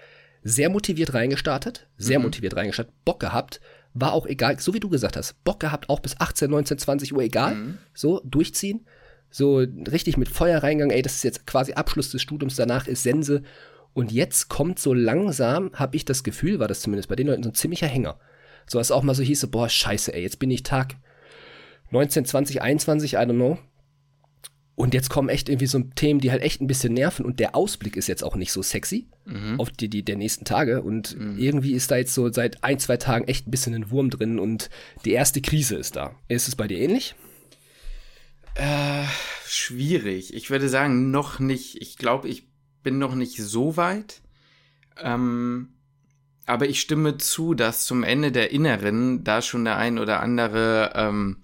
Sehr 0.43 0.69
motiviert 0.69 1.15
reingestartet, 1.15 1.89
sehr 1.97 2.19
mhm. 2.19 2.27
motiviert 2.27 2.57
reingestartet, 2.57 2.93
Bock 3.05 3.21
gehabt, 3.21 3.61
war 3.95 4.13
auch 4.13 4.27
egal, 4.27 4.59
so 4.59 4.75
wie 4.75 4.81
du 4.81 4.89
gesagt 4.89 5.17
hast, 5.17 5.43
Bock 5.45 5.61
gehabt, 5.61 5.89
auch 5.89 6.01
bis 6.01 6.19
18, 6.19 6.51
19, 6.51 6.79
20 6.79 7.15
Uhr 7.15 7.23
egal, 7.23 7.55
mhm. 7.55 7.79
so 7.95 8.21
durchziehen, 8.25 8.87
so 9.31 9.59
richtig 9.59 10.17
mit 10.17 10.29
Feuer 10.29 10.63
reingegangen, 10.63 10.95
ey, 10.95 11.03
das 11.03 11.15
ist 11.15 11.25
jetzt 11.25 11.47
quasi 11.47 11.73
Abschluss 11.73 12.11
des 12.11 12.23
Studiums, 12.23 12.57
danach 12.57 12.87
ist 12.87 13.03
Sense. 13.03 13.43
Und 13.95 14.11
jetzt 14.11 14.49
kommt 14.49 14.79
so 14.79 14.95
langsam, 14.95 15.71
habe 15.75 15.97
ich 15.97 16.05
das 16.05 16.23
Gefühl, 16.23 16.59
war 16.59 16.69
das 16.69 16.81
zumindest 16.81 17.09
bei 17.09 17.17
den 17.17 17.27
Leuten 17.27 17.43
so 17.43 17.51
ein 17.51 17.55
ziemlicher 17.55 17.87
Hänger. 17.87 18.19
So 18.73 18.79
dass 18.79 18.91
auch 18.91 19.03
mal 19.03 19.15
so 19.15 19.23
hieß, 19.23 19.47
boah, 19.49 19.69
scheiße, 19.69 20.15
ey, 20.15 20.23
jetzt 20.23 20.39
bin 20.39 20.51
ich 20.51 20.63
Tag 20.63 20.97
19, 21.91 22.25
20, 22.25 22.63
21, 22.63 23.13
I 23.13 23.17
don't 23.17 23.35
know. 23.35 23.59
Und 24.75 24.95
jetzt 24.95 25.11
kommen 25.11 25.29
echt 25.29 25.51
irgendwie 25.51 25.67
so 25.67 25.81
Themen, 25.81 26.21
die 26.21 26.31
halt 26.31 26.43
echt 26.43 26.63
ein 26.63 26.67
bisschen 26.67 26.95
nerven 26.95 27.27
und 27.27 27.39
der 27.39 27.55
Ausblick 27.55 27.97
ist 27.97 28.09
jetzt 28.09 28.25
auch 28.25 28.35
nicht 28.35 28.51
so 28.51 28.63
sexy 28.63 29.07
mhm. 29.27 29.61
auf 29.61 29.71
die, 29.71 29.91
die 29.91 30.03
der 30.03 30.17
nächsten 30.17 30.47
Tage 30.47 30.81
und 30.83 31.19
mhm. 31.19 31.39
irgendwie 31.39 31.73
ist 31.73 31.91
da 31.91 31.97
jetzt 31.97 32.15
so 32.15 32.33
seit 32.33 32.65
ein, 32.65 32.79
zwei 32.79 32.97
Tagen 32.97 33.29
echt 33.29 33.47
ein 33.47 33.51
bisschen 33.51 33.75
ein 33.75 33.91
Wurm 33.91 34.09
drin 34.09 34.39
und 34.39 34.71
die 35.05 35.13
erste 35.13 35.43
Krise 35.43 35.77
ist 35.77 35.97
da. 35.97 36.17
Ist 36.29 36.49
es 36.49 36.57
bei 36.57 36.67
dir 36.67 36.79
ähnlich? 36.79 37.15
Äh, 38.55 39.05
schwierig. 39.47 40.33
Ich 40.33 40.49
würde 40.49 40.71
sagen, 40.71 41.11
noch 41.11 41.39
nicht. 41.39 41.77
Ich 41.83 41.99
glaube, 41.99 42.29
ich 42.29 42.49
bin 42.83 42.99
noch 42.99 43.15
nicht 43.15 43.37
so 43.37 43.77
weit. 43.77 44.23
Ähm, 44.99 45.72
aber 46.47 46.69
ich 46.69 46.81
stimme 46.81 47.19
zu, 47.19 47.55
dass 47.55 47.87
zum 47.87 48.03
Ende 48.03 48.33
der 48.33 48.51
Inneren 48.51 49.25
da 49.25 49.43
schon 49.43 49.65
der 49.65 49.77
ein 49.77 49.99
oder 49.99 50.21
andere, 50.21 50.93
ähm, 50.95 51.37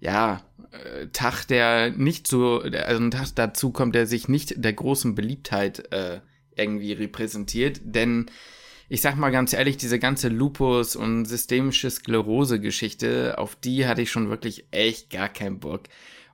ja, 0.00 0.42
äh, 0.72 1.06
Tag, 1.12 1.44
der 1.46 1.90
nicht 1.90 2.26
so, 2.26 2.60
also 2.60 3.02
ein 3.02 3.10
Tag 3.10 3.28
dazu 3.34 3.70
kommt, 3.70 3.94
der 3.94 4.06
sich 4.06 4.28
nicht 4.28 4.54
der 4.56 4.72
großen 4.72 5.14
Beliebtheit 5.14 5.92
äh, 5.92 6.20
irgendwie 6.56 6.92
repräsentiert, 6.92 7.80
denn 7.84 8.26
ich 8.88 9.00
sag 9.00 9.16
mal 9.16 9.30
ganz 9.30 9.54
ehrlich, 9.54 9.78
diese 9.78 9.98
ganze 9.98 10.28
Lupus 10.28 10.96
und 10.96 11.24
systemische 11.24 11.90
Sklerose-Geschichte, 11.90 13.38
auf 13.38 13.56
die 13.56 13.86
hatte 13.86 14.02
ich 14.02 14.10
schon 14.10 14.28
wirklich 14.28 14.66
echt 14.70 15.08
gar 15.08 15.30
keinen 15.30 15.60
Bock. 15.60 15.84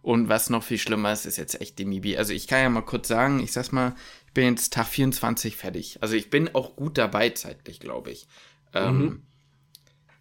Und 0.03 0.29
was 0.29 0.51
noch 0.51 0.63
viel 0.63 0.79
schlimmer 0.79 1.13
ist, 1.13 1.27
ist 1.27 1.37
jetzt 1.37 1.61
echt 1.61 1.79
die 1.79 1.85
Mibi. 1.85 2.17
Also 2.17 2.33
ich 2.33 2.47
kann 2.47 2.63
ja 2.63 2.69
mal 2.69 2.83
kurz 2.83 3.09
sagen, 3.09 3.41
ich 3.41 3.53
sag's 3.53 3.73
mal, 3.73 3.95
bin 4.39 4.51
jetzt 4.51 4.73
Tag 4.73 4.87
24 4.87 5.57
fertig. 5.57 5.99
Also 6.01 6.15
ich 6.15 6.31
bin 6.31 6.55
auch 6.55 6.77
gut 6.77 6.97
dabei 6.97 7.31
zeitlich, 7.31 7.81
glaube 7.81 8.13
ich. 8.13 8.29
Ähm, 8.73 8.99
mhm. 9.01 9.23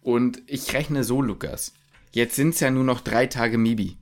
und 0.00 0.42
ich 0.48 0.72
rechne 0.72 1.04
so, 1.04 1.22
Lukas. 1.22 1.72
Jetzt 2.10 2.34
sind's 2.34 2.58
ja 2.58 2.72
nur 2.72 2.82
noch 2.82 3.00
drei 3.00 3.26
Tage 3.26 3.58
Mibi. 3.58 3.96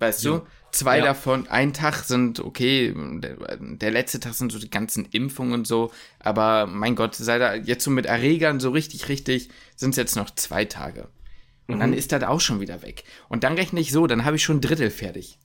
Weißt 0.00 0.24
ja. 0.24 0.38
du? 0.38 0.46
Zwei 0.72 0.98
ja. 0.98 1.04
davon, 1.04 1.46
ein 1.46 1.72
Tag 1.72 2.02
sind 2.02 2.40
okay, 2.40 2.92
der, 3.20 3.56
der, 3.60 3.90
letzte 3.92 4.18
Tag 4.18 4.34
sind 4.34 4.50
so 4.50 4.58
die 4.58 4.70
ganzen 4.70 5.04
Impfungen 5.04 5.52
und 5.52 5.68
so, 5.68 5.92
aber 6.18 6.66
mein 6.66 6.96
Gott, 6.96 7.14
sei 7.14 7.38
da 7.38 7.54
jetzt 7.54 7.84
so 7.84 7.92
mit 7.92 8.06
Erregern 8.06 8.58
so 8.58 8.70
richtig, 8.70 9.08
richtig, 9.08 9.48
sind 9.76 9.90
es 9.90 9.96
jetzt 9.96 10.16
noch 10.16 10.30
zwei 10.30 10.64
Tage. 10.64 11.08
Und 11.68 11.76
mhm. 11.76 11.80
dann 11.80 11.92
ist 11.92 12.10
das 12.10 12.24
auch 12.24 12.40
schon 12.40 12.58
wieder 12.58 12.82
weg. 12.82 13.04
Und 13.28 13.44
dann 13.44 13.54
rechne 13.54 13.78
ich 13.78 13.92
so, 13.92 14.08
dann 14.08 14.24
habe 14.24 14.34
ich 14.34 14.42
schon 14.42 14.56
ein 14.56 14.60
Drittel 14.60 14.90
fertig. 14.90 15.38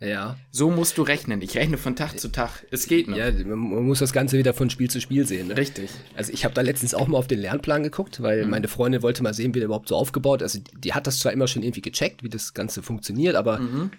Ja. 0.00 0.36
So 0.50 0.70
musst 0.70 0.98
du 0.98 1.02
rechnen. 1.02 1.40
Ich 1.40 1.56
rechne 1.56 1.78
von 1.78 1.96
Tag 1.96 2.18
zu 2.18 2.28
Tag. 2.28 2.66
Es 2.70 2.86
geht 2.86 3.08
noch. 3.08 3.16
Ja, 3.16 3.30
man 3.32 3.58
muss 3.58 4.00
das 4.00 4.12
Ganze 4.12 4.36
wieder 4.36 4.52
von 4.52 4.68
Spiel 4.68 4.90
zu 4.90 5.00
Spiel 5.00 5.26
sehen. 5.26 5.48
Ne? 5.48 5.56
Richtig. 5.56 5.90
Also 6.14 6.32
ich 6.32 6.44
habe 6.44 6.54
da 6.54 6.60
letztens 6.60 6.94
auch 6.94 7.06
mal 7.06 7.16
auf 7.16 7.26
den 7.26 7.38
Lernplan 7.38 7.82
geguckt, 7.82 8.22
weil 8.22 8.44
mhm. 8.44 8.50
meine 8.50 8.68
Freundin 8.68 9.02
wollte 9.02 9.22
mal 9.22 9.32
sehen, 9.34 9.54
wie 9.54 9.60
der 9.60 9.66
überhaupt 9.66 9.88
so 9.88 9.96
aufgebaut 9.96 10.42
ist. 10.42 10.54
Also 10.54 10.66
die 10.78 10.92
hat 10.92 11.06
das 11.06 11.18
zwar 11.20 11.32
immer 11.32 11.48
schon 11.48 11.62
irgendwie 11.62 11.82
gecheckt, 11.82 12.22
wie 12.22 12.28
das 12.28 12.52
Ganze 12.52 12.82
funktioniert, 12.82 13.36
aber 13.36 13.58
mhm 13.58 13.90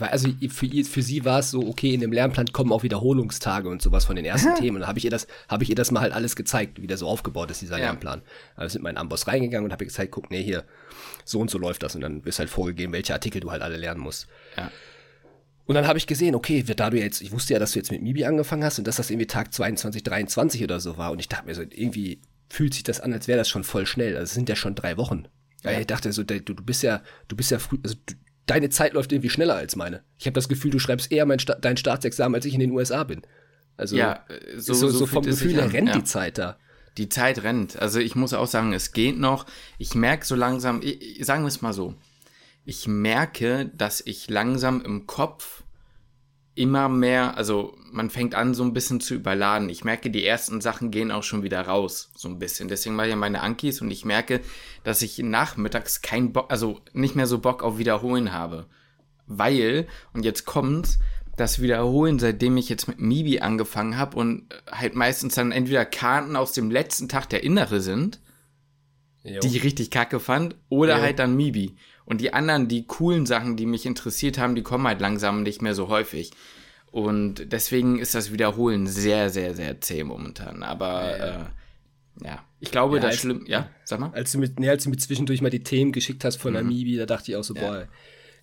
also 0.00 0.28
für, 0.50 0.84
für 0.84 1.02
sie 1.02 1.24
war 1.24 1.40
es 1.40 1.50
so, 1.50 1.66
okay, 1.66 1.94
in 1.94 2.00
dem 2.00 2.12
Lernplan 2.12 2.48
kommen 2.48 2.72
auch 2.72 2.82
Wiederholungstage 2.82 3.68
und 3.68 3.82
sowas 3.82 4.04
von 4.04 4.16
den 4.16 4.24
ersten 4.24 4.54
Themen. 4.56 4.78
Und 4.78 4.86
habe 4.86 4.98
ich 4.98 5.04
ihr 5.04 5.10
das, 5.10 5.26
habe 5.48 5.62
ich 5.64 5.70
ihr 5.70 5.76
das 5.76 5.90
mal 5.90 6.00
halt 6.00 6.12
alles 6.12 6.36
gezeigt, 6.36 6.80
wie 6.82 6.86
der 6.86 6.96
so 6.96 7.06
aufgebaut 7.06 7.50
ist, 7.50 7.60
dieser 7.60 7.78
ja. 7.78 7.84
Lernplan. 7.86 8.22
Also 8.56 8.72
sind 8.72 8.82
mein 8.82 8.96
Amboss 8.96 9.26
reingegangen 9.26 9.66
und 9.66 9.72
habe 9.72 9.84
ihr 9.84 9.88
gezeigt, 9.88 10.12
guck, 10.12 10.30
nee, 10.30 10.42
hier, 10.42 10.64
so 11.24 11.40
und 11.40 11.50
so 11.50 11.58
läuft 11.58 11.82
das. 11.82 11.94
Und 11.94 12.00
dann 12.00 12.22
ist 12.24 12.38
halt 12.38 12.50
vorgegeben, 12.50 12.92
welche 12.92 13.12
Artikel 13.12 13.40
du 13.40 13.50
halt 13.50 13.62
alle 13.62 13.76
lernen 13.76 14.00
musst. 14.00 14.26
Ja. 14.56 14.70
Und 15.66 15.74
dann 15.74 15.86
habe 15.86 15.98
ich 15.98 16.06
gesehen, 16.06 16.34
okay, 16.34 16.62
da 16.62 16.90
du 16.90 16.98
jetzt, 16.98 17.20
ich 17.20 17.30
wusste 17.30 17.52
ja, 17.52 17.58
dass 17.58 17.72
du 17.72 17.78
jetzt 17.78 17.92
mit 17.92 18.02
Mibi 18.02 18.24
angefangen 18.24 18.64
hast 18.64 18.78
und 18.78 18.86
dass 18.86 18.96
das 18.96 19.10
irgendwie 19.10 19.26
Tag 19.26 19.52
22, 19.52 20.02
23 20.02 20.64
oder 20.64 20.80
so 20.80 20.96
war. 20.96 21.12
Und 21.12 21.18
ich 21.18 21.28
dachte 21.28 21.46
mir 21.46 21.54
so, 21.54 21.62
irgendwie 21.62 22.22
fühlt 22.48 22.72
sich 22.72 22.82
das 22.82 23.00
an, 23.00 23.12
als 23.12 23.28
wäre 23.28 23.38
das 23.38 23.48
schon 23.48 23.64
voll 23.64 23.86
schnell. 23.86 24.14
Also 24.14 24.24
es 24.24 24.34
sind 24.34 24.48
ja 24.48 24.56
schon 24.56 24.74
drei 24.74 24.96
Wochen. 24.96 25.26
Ja. 25.64 25.78
Ich 25.78 25.86
dachte 25.86 26.12
so, 26.12 26.22
du, 26.22 26.40
du 26.40 26.54
bist 26.54 26.82
ja, 26.82 27.02
du 27.28 27.36
bist 27.36 27.50
ja 27.50 27.58
früh, 27.58 27.78
also 27.82 27.96
du, 28.06 28.14
deine 28.50 28.70
Zeit 28.70 28.94
läuft 28.94 29.12
irgendwie 29.12 29.30
schneller 29.30 29.54
als 29.54 29.76
meine. 29.76 30.02
Ich 30.18 30.26
habe 30.26 30.34
das 30.34 30.48
Gefühl, 30.48 30.70
du 30.70 30.78
schreibst 30.78 31.12
eher 31.12 31.26
Sta 31.38 31.54
dein 31.54 31.76
Staatsexamen, 31.76 32.34
als 32.34 32.44
ich 32.44 32.54
in 32.54 32.60
den 32.60 32.72
USA 32.72 33.04
bin. 33.04 33.22
Also 33.76 33.96
ja, 33.96 34.24
so, 34.56 34.74
so, 34.74 34.88
so 34.88 35.06
vom 35.06 35.24
Gefühl 35.24 35.54
her 35.54 35.72
rennt 35.72 35.88
ja. 35.88 35.94
die 35.94 36.04
Zeit 36.04 36.38
da. 36.38 36.58
Die 36.96 37.08
Zeit 37.08 37.44
rennt. 37.44 37.80
Also 37.80 38.00
ich 38.00 38.16
muss 38.16 38.34
auch 38.34 38.48
sagen, 38.48 38.72
es 38.72 38.92
geht 38.92 39.18
noch. 39.18 39.46
Ich 39.78 39.94
merke 39.94 40.26
so 40.26 40.34
langsam, 40.34 40.80
ich, 40.82 41.24
sagen 41.24 41.44
wir 41.44 41.48
es 41.48 41.62
mal 41.62 41.72
so, 41.72 41.94
ich 42.64 42.88
merke, 42.88 43.70
dass 43.74 44.02
ich 44.04 44.28
langsam 44.28 44.82
im 44.82 45.06
Kopf 45.06 45.62
immer 46.58 46.88
mehr, 46.88 47.36
also 47.36 47.76
man 47.92 48.10
fängt 48.10 48.34
an 48.34 48.52
so 48.52 48.62
ein 48.64 48.72
bisschen 48.72 49.00
zu 49.00 49.14
überladen. 49.14 49.68
Ich 49.68 49.84
merke, 49.84 50.10
die 50.10 50.24
ersten 50.24 50.60
Sachen 50.60 50.90
gehen 50.90 51.10
auch 51.10 51.22
schon 51.22 51.42
wieder 51.42 51.62
raus, 51.62 52.10
so 52.16 52.28
ein 52.28 52.38
bisschen. 52.38 52.68
Deswegen 52.68 52.96
mache 52.96 53.06
ich 53.06 53.12
ja 53.12 53.16
meine 53.16 53.40
Ankis 53.40 53.80
und 53.80 53.90
ich 53.90 54.04
merke, 54.04 54.40
dass 54.84 55.00
ich 55.02 55.18
nachmittags 55.18 56.02
kein 56.02 56.32
Bock, 56.32 56.50
also 56.50 56.80
nicht 56.92 57.14
mehr 57.14 57.26
so 57.26 57.38
Bock 57.38 57.62
auf 57.62 57.78
Wiederholen 57.78 58.32
habe. 58.32 58.66
Weil, 59.26 59.86
und 60.12 60.24
jetzt 60.24 60.44
kommt's, 60.44 60.98
das 61.36 61.62
Wiederholen, 61.62 62.18
seitdem 62.18 62.56
ich 62.56 62.68
jetzt 62.68 62.88
mit 62.88 63.00
Mibi 63.00 63.40
angefangen 63.40 63.96
habe 63.96 64.16
und 64.16 64.46
halt 64.70 64.96
meistens 64.96 65.36
dann 65.36 65.52
entweder 65.52 65.84
Karten 65.84 66.34
aus 66.34 66.52
dem 66.52 66.70
letzten 66.70 67.08
Tag 67.08 67.28
der 67.28 67.44
Innere 67.44 67.80
sind, 67.80 68.20
jo. 69.22 69.40
die 69.40 69.48
ich 69.48 69.62
richtig 69.62 69.90
kacke 69.90 70.18
fand, 70.18 70.56
oder 70.68 70.96
jo. 70.96 71.02
halt 71.02 71.18
dann 71.20 71.36
Mibi. 71.36 71.76
Und 72.08 72.22
die 72.22 72.32
anderen, 72.32 72.68
die 72.68 72.86
coolen 72.86 73.26
Sachen, 73.26 73.58
die 73.58 73.66
mich 73.66 73.84
interessiert 73.84 74.38
haben, 74.38 74.54
die 74.54 74.62
kommen 74.62 74.86
halt 74.86 74.98
langsam 74.98 75.42
nicht 75.42 75.60
mehr 75.60 75.74
so 75.74 75.88
häufig. 75.88 76.30
Und 76.90 77.52
deswegen 77.52 77.98
ist 77.98 78.14
das 78.14 78.32
Wiederholen 78.32 78.86
sehr, 78.86 79.28
sehr, 79.28 79.54
sehr 79.54 79.82
zäh 79.82 80.04
momentan. 80.04 80.62
Aber 80.62 81.02
ja, 81.02 81.18
ja. 81.18 81.42
Äh, 81.42 82.24
ja. 82.24 82.44
ich 82.60 82.70
glaube, 82.70 82.96
ja, 82.96 83.02
das 83.02 83.16
schlimm. 83.16 83.44
Ja, 83.46 83.68
sag 83.84 84.00
mal. 84.00 84.10
Als 84.14 84.32
du, 84.32 84.38
mit, 84.38 84.58
nee, 84.58 84.70
als 84.70 84.84
du 84.84 84.90
mir 84.90 84.96
zwischendurch 84.96 85.42
mal 85.42 85.50
die 85.50 85.62
Themen 85.62 85.92
geschickt 85.92 86.24
hast 86.24 86.36
von 86.36 86.54
mhm. 86.54 86.60
Amiibi, 86.60 86.96
da 86.96 87.04
dachte 87.04 87.30
ich 87.30 87.36
auch 87.36 87.44
so, 87.44 87.52
boah, 87.52 87.86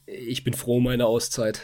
ich 0.06 0.44
bin 0.44 0.54
froh 0.54 0.78
um 0.78 0.84
meine 0.84 1.08
Auszeit. 1.08 1.62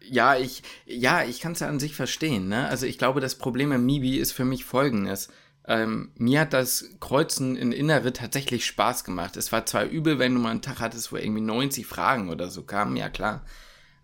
Ja, 0.00 0.36
ich, 0.38 0.62
ja, 0.86 1.24
ich 1.24 1.40
kann 1.40 1.52
es 1.52 1.60
ja 1.60 1.68
an 1.68 1.78
sich 1.78 1.94
verstehen. 1.94 2.48
Ne? 2.48 2.66
Also 2.68 2.86
ich 2.86 2.96
glaube, 2.96 3.20
das 3.20 3.34
Problem 3.34 3.70
im 3.70 3.84
Mibi 3.84 4.16
ist 4.16 4.32
für 4.32 4.46
mich 4.46 4.64
folgendes. 4.64 5.28
Ähm, 5.72 6.10
mir 6.16 6.40
hat 6.40 6.52
das 6.52 6.84
Kreuzen 7.00 7.56
in 7.56 7.72
Innere 7.72 8.12
tatsächlich 8.12 8.66
Spaß 8.66 9.04
gemacht. 9.04 9.38
Es 9.38 9.52
war 9.52 9.64
zwar 9.64 9.86
übel, 9.86 10.18
wenn 10.18 10.34
du 10.34 10.40
mal 10.40 10.50
einen 10.50 10.60
Tag 10.60 10.80
hattest, 10.80 11.12
wo 11.12 11.16
irgendwie 11.16 11.40
90 11.40 11.86
Fragen 11.86 12.28
oder 12.28 12.50
so 12.50 12.62
kamen, 12.62 12.94
ja 12.94 13.08
klar. 13.08 13.42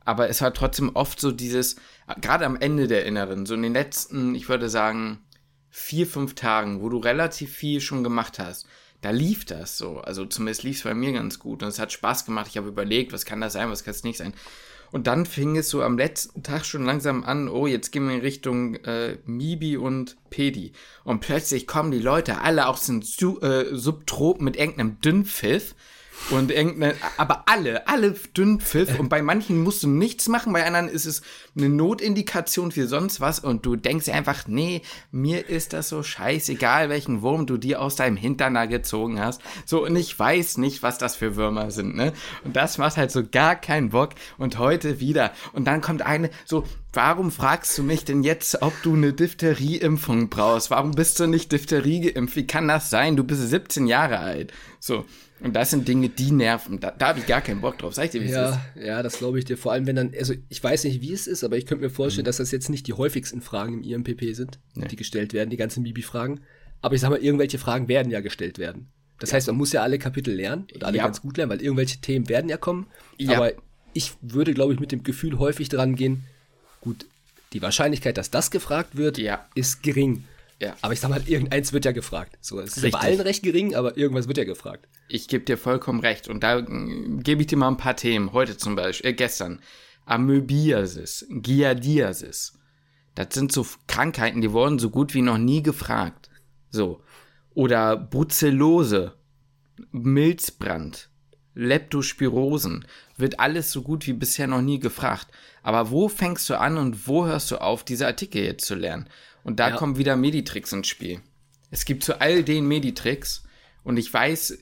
Aber 0.02 0.30
es 0.30 0.40
war 0.40 0.54
trotzdem 0.54 0.96
oft 0.96 1.20
so 1.20 1.30
dieses, 1.30 1.76
gerade 2.22 2.46
am 2.46 2.56
Ende 2.56 2.86
der 2.86 3.04
Inneren, 3.04 3.44
so 3.44 3.52
in 3.52 3.60
den 3.60 3.74
letzten, 3.74 4.34
ich 4.34 4.48
würde 4.48 4.70
sagen, 4.70 5.18
vier, 5.68 6.06
fünf 6.06 6.34
Tagen, 6.34 6.80
wo 6.80 6.88
du 6.88 6.96
relativ 6.96 7.54
viel 7.54 7.82
schon 7.82 8.02
gemacht 8.02 8.38
hast, 8.38 8.66
da 9.02 9.10
lief 9.10 9.44
das 9.44 9.76
so. 9.76 9.98
Also 9.98 10.24
zumindest 10.24 10.62
lief 10.62 10.78
es 10.78 10.84
bei 10.84 10.94
mir 10.94 11.12
ganz 11.12 11.38
gut 11.38 11.62
und 11.62 11.68
es 11.68 11.78
hat 11.78 11.92
Spaß 11.92 12.24
gemacht. 12.24 12.46
Ich 12.48 12.56
habe 12.56 12.68
überlegt, 12.68 13.12
was 13.12 13.26
kann 13.26 13.42
das 13.42 13.52
sein, 13.52 13.68
was 13.68 13.84
kann 13.84 13.92
es 13.92 14.04
nicht 14.04 14.16
sein. 14.16 14.32
Und 14.90 15.06
dann 15.06 15.26
fing 15.26 15.56
es 15.56 15.68
so 15.68 15.82
am 15.82 15.98
letzten 15.98 16.42
Tag 16.42 16.64
schon 16.64 16.84
langsam 16.84 17.24
an, 17.24 17.48
oh, 17.48 17.66
jetzt 17.66 17.90
gehen 17.92 18.08
wir 18.08 18.14
in 18.14 18.20
Richtung 18.20 18.76
äh, 18.76 19.18
Mibi 19.26 19.76
und 19.76 20.16
Pedi. 20.30 20.72
Und 21.04 21.20
plötzlich 21.20 21.66
kommen 21.66 21.90
die 21.90 21.98
Leute 21.98 22.40
alle 22.40 22.68
aus 22.68 22.86
den 22.86 23.02
Su 23.02 23.38
äh, 23.40 23.76
Subtropen 23.76 24.44
mit 24.44 24.56
irgendeinem 24.56 25.00
Dünnpfiff 25.00 25.74
und 26.30 26.50
irgendeine, 26.50 26.94
aber 27.16 27.44
alle, 27.46 27.88
alle 27.88 28.12
Dünnpfiff 28.36 28.98
und 28.98 29.08
bei 29.08 29.22
manchen 29.22 29.62
musst 29.62 29.82
du 29.82 29.88
nichts 29.88 30.28
machen, 30.28 30.52
bei 30.52 30.66
anderen 30.66 30.88
ist 30.88 31.06
es 31.06 31.22
eine 31.56 31.68
Notindikation 31.68 32.70
für 32.72 32.86
sonst 32.86 33.20
was 33.20 33.40
und 33.40 33.64
du 33.64 33.76
denkst 33.76 34.08
einfach, 34.08 34.46
nee, 34.46 34.82
mir 35.10 35.48
ist 35.48 35.72
das 35.72 35.88
so 35.88 36.02
scheißegal, 36.02 36.88
welchen 36.88 37.22
Wurm 37.22 37.46
du 37.46 37.56
dir 37.56 37.80
aus 37.80 37.96
deinem 37.96 38.16
Hintern 38.16 38.68
gezogen 38.68 39.20
hast. 39.20 39.40
So, 39.64 39.84
und 39.84 39.96
ich 39.96 40.18
weiß 40.18 40.58
nicht, 40.58 40.82
was 40.82 40.98
das 40.98 41.16
für 41.16 41.36
Würmer 41.36 41.70
sind, 41.70 41.94
ne? 41.94 42.12
Und 42.44 42.56
das 42.56 42.78
macht 42.78 42.96
halt 42.96 43.10
so 43.10 43.22
gar 43.24 43.56
keinen 43.56 43.90
Bock 43.90 44.10
und 44.36 44.58
heute 44.58 45.00
wieder. 45.00 45.32
Und 45.52 45.66
dann 45.66 45.80
kommt 45.80 46.02
eine, 46.02 46.30
so, 46.44 46.64
warum 46.92 47.30
fragst 47.30 47.76
du 47.78 47.82
mich 47.82 48.04
denn 48.04 48.22
jetzt, 48.22 48.62
ob 48.62 48.72
du 48.82 48.94
eine 48.94 49.12
Diphtherieimpfung 49.12 50.28
brauchst? 50.28 50.70
Warum 50.70 50.92
bist 50.92 51.20
du 51.20 51.26
nicht 51.26 51.52
Diphtherie 51.52 52.12
geimpft? 52.12 52.36
Wie 52.36 52.46
kann 52.46 52.68
das 52.68 52.90
sein? 52.90 53.16
Du 53.16 53.24
bist 53.24 53.48
17 53.48 53.86
Jahre 53.86 54.18
alt. 54.18 54.52
So. 54.80 55.04
Und 55.40 55.54
das 55.54 55.70
sind 55.70 55.86
Dinge, 55.86 56.08
die 56.08 56.32
nerven. 56.32 56.80
Da, 56.80 56.90
da 56.90 57.08
habe 57.08 57.20
ich 57.20 57.26
gar 57.26 57.40
keinen 57.40 57.60
Bock 57.60 57.78
drauf. 57.78 57.94
Sag 57.94 58.06
ich 58.06 58.10
dir, 58.10 58.22
wie 58.22 58.28
ja, 58.28 58.50
es 58.50 58.56
ist. 58.56 58.86
Ja, 58.86 59.02
das 59.02 59.18
glaube 59.18 59.38
ich 59.38 59.44
dir. 59.44 59.56
Vor 59.56 59.72
allem, 59.72 59.86
wenn 59.86 59.96
dann, 59.96 60.12
also 60.18 60.34
ich 60.48 60.62
weiß 60.62 60.84
nicht, 60.84 61.00
wie 61.00 61.12
es 61.12 61.26
ist, 61.26 61.44
aber 61.44 61.56
ich 61.56 61.66
könnte 61.66 61.84
mir 61.84 61.90
vorstellen, 61.90 62.24
mhm. 62.24 62.26
dass 62.26 62.38
das 62.38 62.50
jetzt 62.50 62.68
nicht 62.68 62.86
die 62.86 62.94
häufigsten 62.94 63.40
Fragen 63.40 63.82
im 63.82 64.04
IMPP 64.04 64.34
sind, 64.34 64.58
nee. 64.74 64.88
die 64.88 64.96
gestellt 64.96 65.32
werden, 65.32 65.50
die 65.50 65.56
ganzen 65.56 65.84
Bibi-Fragen. 65.84 66.40
Aber 66.80 66.94
ich 66.94 67.00
sag 67.00 67.10
mal, 67.10 67.20
irgendwelche 67.20 67.58
Fragen 67.58 67.88
werden 67.88 68.10
ja 68.10 68.20
gestellt 68.20 68.58
werden. 68.58 68.88
Das 69.20 69.30
ja. 69.30 69.36
heißt, 69.36 69.46
man 69.48 69.56
muss 69.56 69.72
ja 69.72 69.82
alle 69.82 69.98
Kapitel 69.98 70.34
lernen 70.34 70.66
und 70.74 70.84
alle 70.84 70.98
ja. 70.98 71.04
ganz 71.04 71.22
gut 71.22 71.36
lernen, 71.36 71.50
weil 71.50 71.62
irgendwelche 71.62 72.00
Themen 72.00 72.28
werden 72.28 72.48
ja 72.48 72.56
kommen. 72.56 72.86
Ja. 73.18 73.36
Aber 73.36 73.52
ich 73.92 74.14
würde, 74.20 74.54
glaube 74.54 74.74
ich, 74.74 74.80
mit 74.80 74.92
dem 74.92 75.02
Gefühl 75.02 75.38
häufig 75.38 75.68
dran 75.68 75.96
gehen, 75.96 76.24
gut, 76.80 77.06
die 77.52 77.62
Wahrscheinlichkeit, 77.62 78.16
dass 78.16 78.30
das 78.30 78.50
gefragt 78.50 78.96
wird, 78.96 79.18
ist 79.54 79.82
gering. 79.82 80.24
Ja. 80.60 80.76
Aber 80.80 80.92
ich 80.92 81.00
sag 81.00 81.10
mal, 81.10 81.22
irgendeins 81.26 81.72
wird 81.72 81.84
ja 81.84 81.92
gefragt. 81.92 82.36
So, 82.40 82.60
es 82.60 82.76
ist 82.76 82.90
bei 82.90 82.98
allen 82.98 83.20
recht 83.20 83.42
gering, 83.42 83.74
aber 83.76 83.96
irgendwas 83.96 84.26
wird 84.26 84.38
ja 84.38 84.44
gefragt. 84.44 84.88
Ich 85.08 85.28
gebe 85.28 85.44
dir 85.44 85.56
vollkommen 85.56 86.00
recht. 86.00 86.28
Und 86.28 86.42
da 86.42 86.58
äh, 86.58 86.64
gebe 87.18 87.42
ich 87.42 87.46
dir 87.46 87.56
mal 87.56 87.68
ein 87.68 87.76
paar 87.76 87.96
Themen. 87.96 88.32
Heute 88.32 88.56
zum 88.56 88.74
Beispiel, 88.74 89.10
äh, 89.10 89.14
gestern. 89.14 89.60
Amöbiasis, 90.04 91.26
Giardiasis. 91.30 92.58
Das 93.14 93.28
sind 93.32 93.52
so 93.52 93.66
Krankheiten, 93.86 94.40
die 94.40 94.52
wurden 94.52 94.78
so 94.78 94.90
gut 94.90 95.14
wie 95.14 95.22
noch 95.22 95.38
nie 95.38 95.62
gefragt. 95.62 96.30
So. 96.70 97.02
Oder 97.54 97.96
Brucellose, 97.96 99.14
Milzbrand, 99.92 101.10
Leptospirosen. 101.54 102.86
Wird 103.16 103.38
alles 103.38 103.70
so 103.70 103.82
gut 103.82 104.06
wie 104.06 104.12
bisher 104.12 104.46
noch 104.46 104.62
nie 104.62 104.78
gefragt. 104.78 105.28
Aber 105.62 105.90
wo 105.90 106.08
fängst 106.08 106.48
du 106.48 106.58
an 106.58 106.78
und 106.78 107.06
wo 107.06 107.26
hörst 107.26 107.50
du 107.50 107.60
auf, 107.60 107.84
diese 107.84 108.06
Artikel 108.06 108.42
jetzt 108.42 108.64
zu 108.64 108.74
lernen? 108.74 109.08
Und 109.44 109.60
da 109.60 109.70
ja. 109.70 109.76
kommen 109.76 109.98
wieder 109.98 110.16
Meditricks 110.16 110.72
ins 110.72 110.88
Spiel. 110.88 111.20
Es 111.70 111.84
gibt 111.84 112.04
zu 112.04 112.20
all 112.20 112.42
den 112.42 112.66
Meditricks 112.66 113.44
und 113.84 113.96
ich 113.96 114.12
weiß 114.12 114.58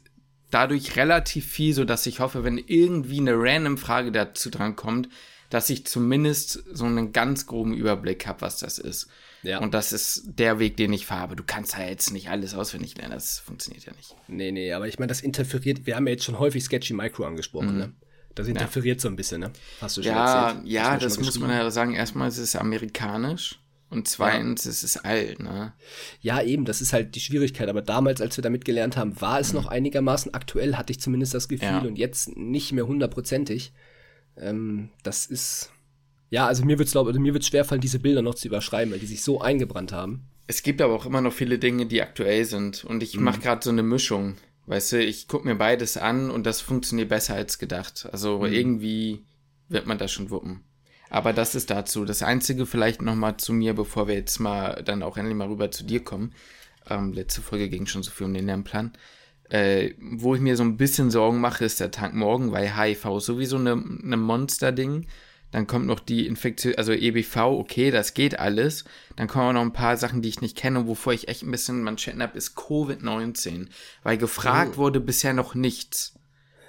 dadurch 0.50 0.96
relativ 0.96 1.46
viel, 1.46 1.74
so 1.74 1.84
dass 1.84 2.06
ich 2.06 2.20
hoffe, 2.20 2.44
wenn 2.44 2.58
irgendwie 2.58 3.18
eine 3.18 3.34
random 3.34 3.78
Frage 3.78 4.12
dazu 4.12 4.50
dran 4.50 4.76
kommt, 4.76 5.08
dass 5.50 5.70
ich 5.70 5.86
zumindest 5.86 6.64
so 6.72 6.84
einen 6.84 7.12
ganz 7.12 7.46
groben 7.46 7.74
Überblick 7.74 8.26
habe, 8.26 8.40
was 8.40 8.58
das 8.58 8.78
ist. 8.78 9.08
Ja. 9.42 9.60
Und 9.60 9.74
das 9.74 9.92
ist 9.92 10.24
der 10.26 10.58
Weg, 10.58 10.76
den 10.76 10.92
ich 10.92 11.06
fahre. 11.06 11.36
Du 11.36 11.44
kannst 11.46 11.74
ja 11.78 11.84
jetzt 11.84 12.12
nicht 12.12 12.30
alles 12.30 12.54
auswendig 12.54 12.96
lernen, 12.96 13.14
das 13.14 13.38
funktioniert 13.38 13.84
ja 13.84 13.92
nicht. 13.92 14.16
Nee, 14.26 14.50
nee, 14.50 14.72
aber 14.72 14.88
ich 14.88 14.98
meine, 14.98 15.08
das 15.08 15.20
interferiert, 15.20 15.86
wir 15.86 15.94
haben 15.94 16.06
ja 16.06 16.12
jetzt 16.12 16.24
schon 16.24 16.38
häufig 16.38 16.64
Sketchy 16.64 16.94
Micro 16.94 17.24
angesprochen, 17.24 17.72
mhm. 17.72 17.78
ne? 17.78 17.92
Das 18.34 18.48
interferiert 18.48 18.98
ja. 18.98 19.02
so 19.02 19.08
ein 19.08 19.16
bisschen, 19.16 19.40
ne? 19.40 19.52
Hast 19.80 19.96
du 19.96 20.02
schon 20.02 20.12
ja, 20.12 20.48
erzählt? 20.48 20.66
Ja, 20.66 20.98
das 20.98 21.18
muss 21.18 21.38
man 21.38 21.48
ja 21.48 21.70
sagen. 21.70 21.94
Erstmal 21.94 22.28
ist 22.28 22.36
es 22.36 22.54
amerikanisch. 22.54 23.58
Und 23.88 24.08
zweitens, 24.08 24.64
ja. 24.64 24.70
es 24.70 24.82
ist 24.82 25.04
alt, 25.04 25.40
ne? 25.40 25.72
Ja, 26.20 26.42
eben, 26.42 26.64
das 26.64 26.80
ist 26.80 26.92
halt 26.92 27.14
die 27.14 27.20
Schwierigkeit. 27.20 27.68
Aber 27.68 27.82
damals, 27.82 28.20
als 28.20 28.36
wir 28.36 28.42
damit 28.42 28.64
gelernt 28.64 28.96
haben, 28.96 29.20
war 29.20 29.38
es 29.38 29.52
mhm. 29.52 29.60
noch 29.60 29.66
einigermaßen 29.66 30.34
aktuell, 30.34 30.76
hatte 30.76 30.90
ich 30.92 31.00
zumindest 31.00 31.34
das 31.34 31.48
Gefühl, 31.48 31.68
ja. 31.68 31.80
und 31.80 31.96
jetzt 31.96 32.36
nicht 32.36 32.72
mehr 32.72 32.86
hundertprozentig. 32.86 33.72
Ähm, 34.36 34.90
das 35.02 35.26
ist. 35.26 35.70
Ja, 36.30 36.46
also 36.46 36.64
mir 36.64 36.78
wird 36.78 36.88
es 36.88 36.94
mir 36.94 37.34
wird's 37.34 37.46
schwerfallen, 37.46 37.80
diese 37.80 38.00
Bilder 38.00 38.22
noch 38.22 38.34
zu 38.34 38.48
überschreiben, 38.48 38.92
weil 38.92 38.98
die 38.98 39.06
sich 39.06 39.22
so 39.22 39.40
eingebrannt 39.40 39.92
haben. 39.92 40.26
Es 40.48 40.64
gibt 40.64 40.82
aber 40.82 40.94
auch 40.94 41.06
immer 41.06 41.20
noch 41.20 41.32
viele 41.32 41.58
Dinge, 41.58 41.86
die 41.86 42.02
aktuell 42.02 42.44
sind. 42.44 42.84
Und 42.84 43.02
ich 43.04 43.16
mhm. 43.16 43.22
mache 43.22 43.40
gerade 43.40 43.62
so 43.62 43.70
eine 43.70 43.84
Mischung. 43.84 44.34
Weißt 44.66 44.92
du, 44.92 45.04
ich 45.04 45.28
gucke 45.28 45.46
mir 45.46 45.54
beides 45.54 45.96
an 45.96 46.30
und 46.30 46.44
das 46.44 46.60
funktioniert 46.60 47.08
besser 47.08 47.34
als 47.34 47.58
gedacht. 47.58 48.08
Also 48.10 48.40
mhm. 48.40 48.52
irgendwie 48.52 49.24
wird 49.68 49.86
man 49.86 49.98
das 49.98 50.10
schon 50.10 50.30
wuppen. 50.30 50.64
Aber 51.10 51.32
das 51.32 51.54
ist 51.54 51.70
dazu. 51.70 52.04
Das 52.04 52.22
Einzige 52.22 52.66
vielleicht 52.66 53.02
nochmal 53.02 53.36
zu 53.36 53.52
mir, 53.52 53.74
bevor 53.74 54.08
wir 54.08 54.14
jetzt 54.14 54.38
mal 54.38 54.82
dann 54.84 55.02
auch 55.02 55.16
endlich 55.16 55.36
mal 55.36 55.48
rüber 55.48 55.70
zu 55.70 55.84
dir 55.84 56.02
kommen. 56.02 56.32
Ähm, 56.88 57.12
letzte 57.12 57.40
Folge 57.40 57.68
ging 57.68 57.86
schon 57.86 58.02
so 58.02 58.10
viel 58.10 58.26
um 58.26 58.34
den 58.34 58.46
Lernplan. 58.46 58.92
Äh, 59.48 59.94
wo 60.00 60.34
ich 60.34 60.40
mir 60.40 60.56
so 60.56 60.64
ein 60.64 60.76
bisschen 60.76 61.10
Sorgen 61.10 61.40
mache, 61.40 61.64
ist 61.64 61.78
der 61.78 61.92
Tag 61.92 62.14
morgen, 62.14 62.50
weil 62.50 62.76
HIV 62.76 63.18
ist 63.18 63.26
sowieso 63.26 63.56
eine 63.56 63.76
ne 63.76 64.16
Monster-Ding. 64.16 65.06
Dann 65.52 65.68
kommt 65.68 65.86
noch 65.86 66.00
die 66.00 66.26
Infektion, 66.26 66.74
also 66.74 66.92
EBV, 66.92 67.36
okay, 67.36 67.92
das 67.92 68.14
geht 68.14 68.38
alles. 68.38 68.84
Dann 69.14 69.28
kommen 69.28 69.48
auch 69.48 69.52
noch 69.52 69.62
ein 69.62 69.72
paar 69.72 69.96
Sachen, 69.96 70.20
die 70.20 70.28
ich 70.28 70.40
nicht 70.40 70.56
kenne, 70.56 70.88
wovor 70.88 71.12
ich 71.12 71.28
echt 71.28 71.44
ein 71.44 71.50
bisschen 71.52 71.82
Manschetten 71.82 72.22
habe, 72.22 72.36
ist 72.36 72.58
Covid-19. 72.58 73.68
Weil 74.02 74.18
gefragt 74.18 74.72
oh. 74.74 74.78
wurde 74.78 75.00
bisher 75.00 75.32
noch 75.32 75.54
nichts. 75.54 76.15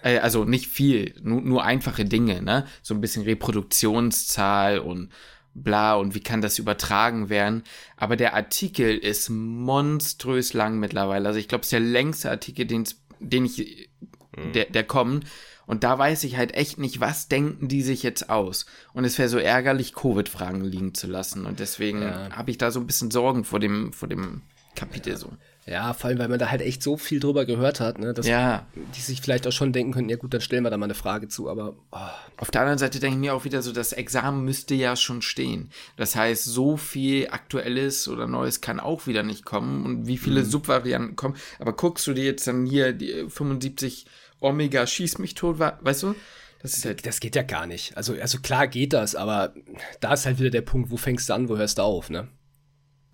Äh, 0.01 0.19
also 0.19 0.45
nicht 0.45 0.67
viel, 0.67 1.13
nur, 1.21 1.41
nur 1.41 1.63
einfache 1.63 2.05
Dinge, 2.05 2.41
ne? 2.41 2.65
So 2.81 2.93
ein 2.93 3.01
bisschen 3.01 3.23
Reproduktionszahl 3.23 4.79
und 4.79 5.09
bla 5.53 5.95
und 5.95 6.13
wie 6.15 6.19
kann 6.19 6.41
das 6.41 6.59
übertragen 6.59 7.29
werden. 7.29 7.63
Aber 7.95 8.15
der 8.15 8.35
Artikel 8.35 8.97
ist 8.97 9.29
monströs 9.29 10.53
lang 10.53 10.79
mittlerweile. 10.79 11.27
Also 11.27 11.39
ich 11.39 11.47
glaube, 11.47 11.61
es 11.61 11.67
ist 11.67 11.73
der 11.73 11.79
längste 11.79 12.29
Artikel, 12.29 12.65
den 12.65 13.45
ich, 13.45 13.89
mhm. 14.35 14.53
der, 14.53 14.65
der 14.65 14.83
kommt. 14.83 15.25
Und 15.65 15.83
da 15.83 15.99
weiß 15.99 16.23
ich 16.23 16.37
halt 16.37 16.53
echt 16.53 16.77
nicht, 16.77 17.01
was 17.01 17.27
denken 17.27 17.67
die 17.67 17.81
sich 17.81 18.01
jetzt 18.01 18.29
aus. 18.29 18.65
Und 18.93 19.03
es 19.03 19.17
wäre 19.17 19.27
so 19.27 19.37
ärgerlich, 19.37 19.93
Covid-Fragen 19.93 20.63
liegen 20.63 20.93
zu 20.93 21.07
lassen. 21.07 21.45
Und 21.45 21.59
deswegen 21.59 22.03
ja. 22.03 22.29
habe 22.31 22.51
ich 22.51 22.57
da 22.57 22.71
so 22.71 22.79
ein 22.79 22.87
bisschen 22.87 23.11
Sorgen 23.11 23.43
vor 23.43 23.59
dem, 23.59 23.91
vor 23.91 24.07
dem 24.07 24.43
Kapitel 24.75 25.13
ja. 25.13 25.17
so. 25.17 25.33
Ja, 25.69 25.93
vor 25.93 26.09
allem, 26.09 26.19
weil 26.19 26.29
man 26.29 26.39
da 26.39 26.49
halt 26.49 26.61
echt 26.61 26.81
so 26.81 26.95
viel 26.95 27.19
drüber 27.19 27.45
gehört 27.45 27.81
hat, 27.81 27.99
ne, 27.99 28.13
dass 28.13 28.25
ja. 28.25 28.65
die 28.95 29.01
sich 29.01 29.19
vielleicht 29.19 29.45
auch 29.47 29.51
schon 29.51 29.73
denken 29.73 29.91
könnten, 29.91 30.09
ja 30.09 30.15
gut, 30.15 30.33
dann 30.33 30.39
stellen 30.39 30.63
wir 30.63 30.69
da 30.69 30.77
mal 30.77 30.85
eine 30.85 30.93
Frage 30.93 31.27
zu, 31.27 31.49
aber. 31.49 31.75
Oh. 31.91 31.97
Auf 32.37 32.51
der 32.51 32.61
anderen 32.61 32.77
Seite 32.77 32.99
denke 32.99 33.17
ich 33.17 33.19
mir 33.19 33.33
auch 33.33 33.43
wieder 33.43 33.61
so, 33.61 33.73
das 33.73 33.91
Examen 33.91 34.45
müsste 34.45 34.75
ja 34.75 34.95
schon 34.95 35.21
stehen. 35.21 35.69
Das 35.97 36.15
heißt, 36.15 36.45
so 36.45 36.77
viel 36.77 37.27
Aktuelles 37.31 38.07
oder 38.07 38.27
Neues 38.27 38.61
kann 38.61 38.79
auch 38.79 39.07
wieder 39.07 39.23
nicht 39.23 39.43
kommen 39.43 39.85
und 39.85 40.07
wie 40.07 40.17
viele 40.17 40.41
mhm. 40.41 40.45
Subvarianten 40.45 41.15
kommen. 41.17 41.35
Aber 41.59 41.73
guckst 41.73 42.07
du 42.07 42.13
dir 42.13 42.23
jetzt 42.23 42.47
dann 42.47 42.65
hier 42.65 42.93
die 42.93 43.25
75 43.27 44.05
Omega 44.39 44.87
schieß 44.87 45.17
mich 45.17 45.33
tot, 45.33 45.59
weißt 45.59 46.03
du? 46.03 46.15
Das, 46.61 46.85
halt 46.85 47.05
das 47.05 47.19
geht 47.19 47.35
ja 47.35 47.43
gar 47.43 47.67
nicht. 47.67 47.95
Also, 47.97 48.13
also 48.13 48.39
klar 48.39 48.67
geht 48.67 48.93
das, 48.93 49.15
aber 49.15 49.53
da 49.99 50.13
ist 50.13 50.25
halt 50.25 50.39
wieder 50.39 50.49
der 50.49 50.61
Punkt, 50.61 50.91
wo 50.91 50.97
fängst 50.97 51.29
du 51.29 51.33
an, 51.33 51.49
wo 51.49 51.57
hörst 51.57 51.77
du 51.77 51.81
auf, 51.83 52.09
ne? 52.09 52.27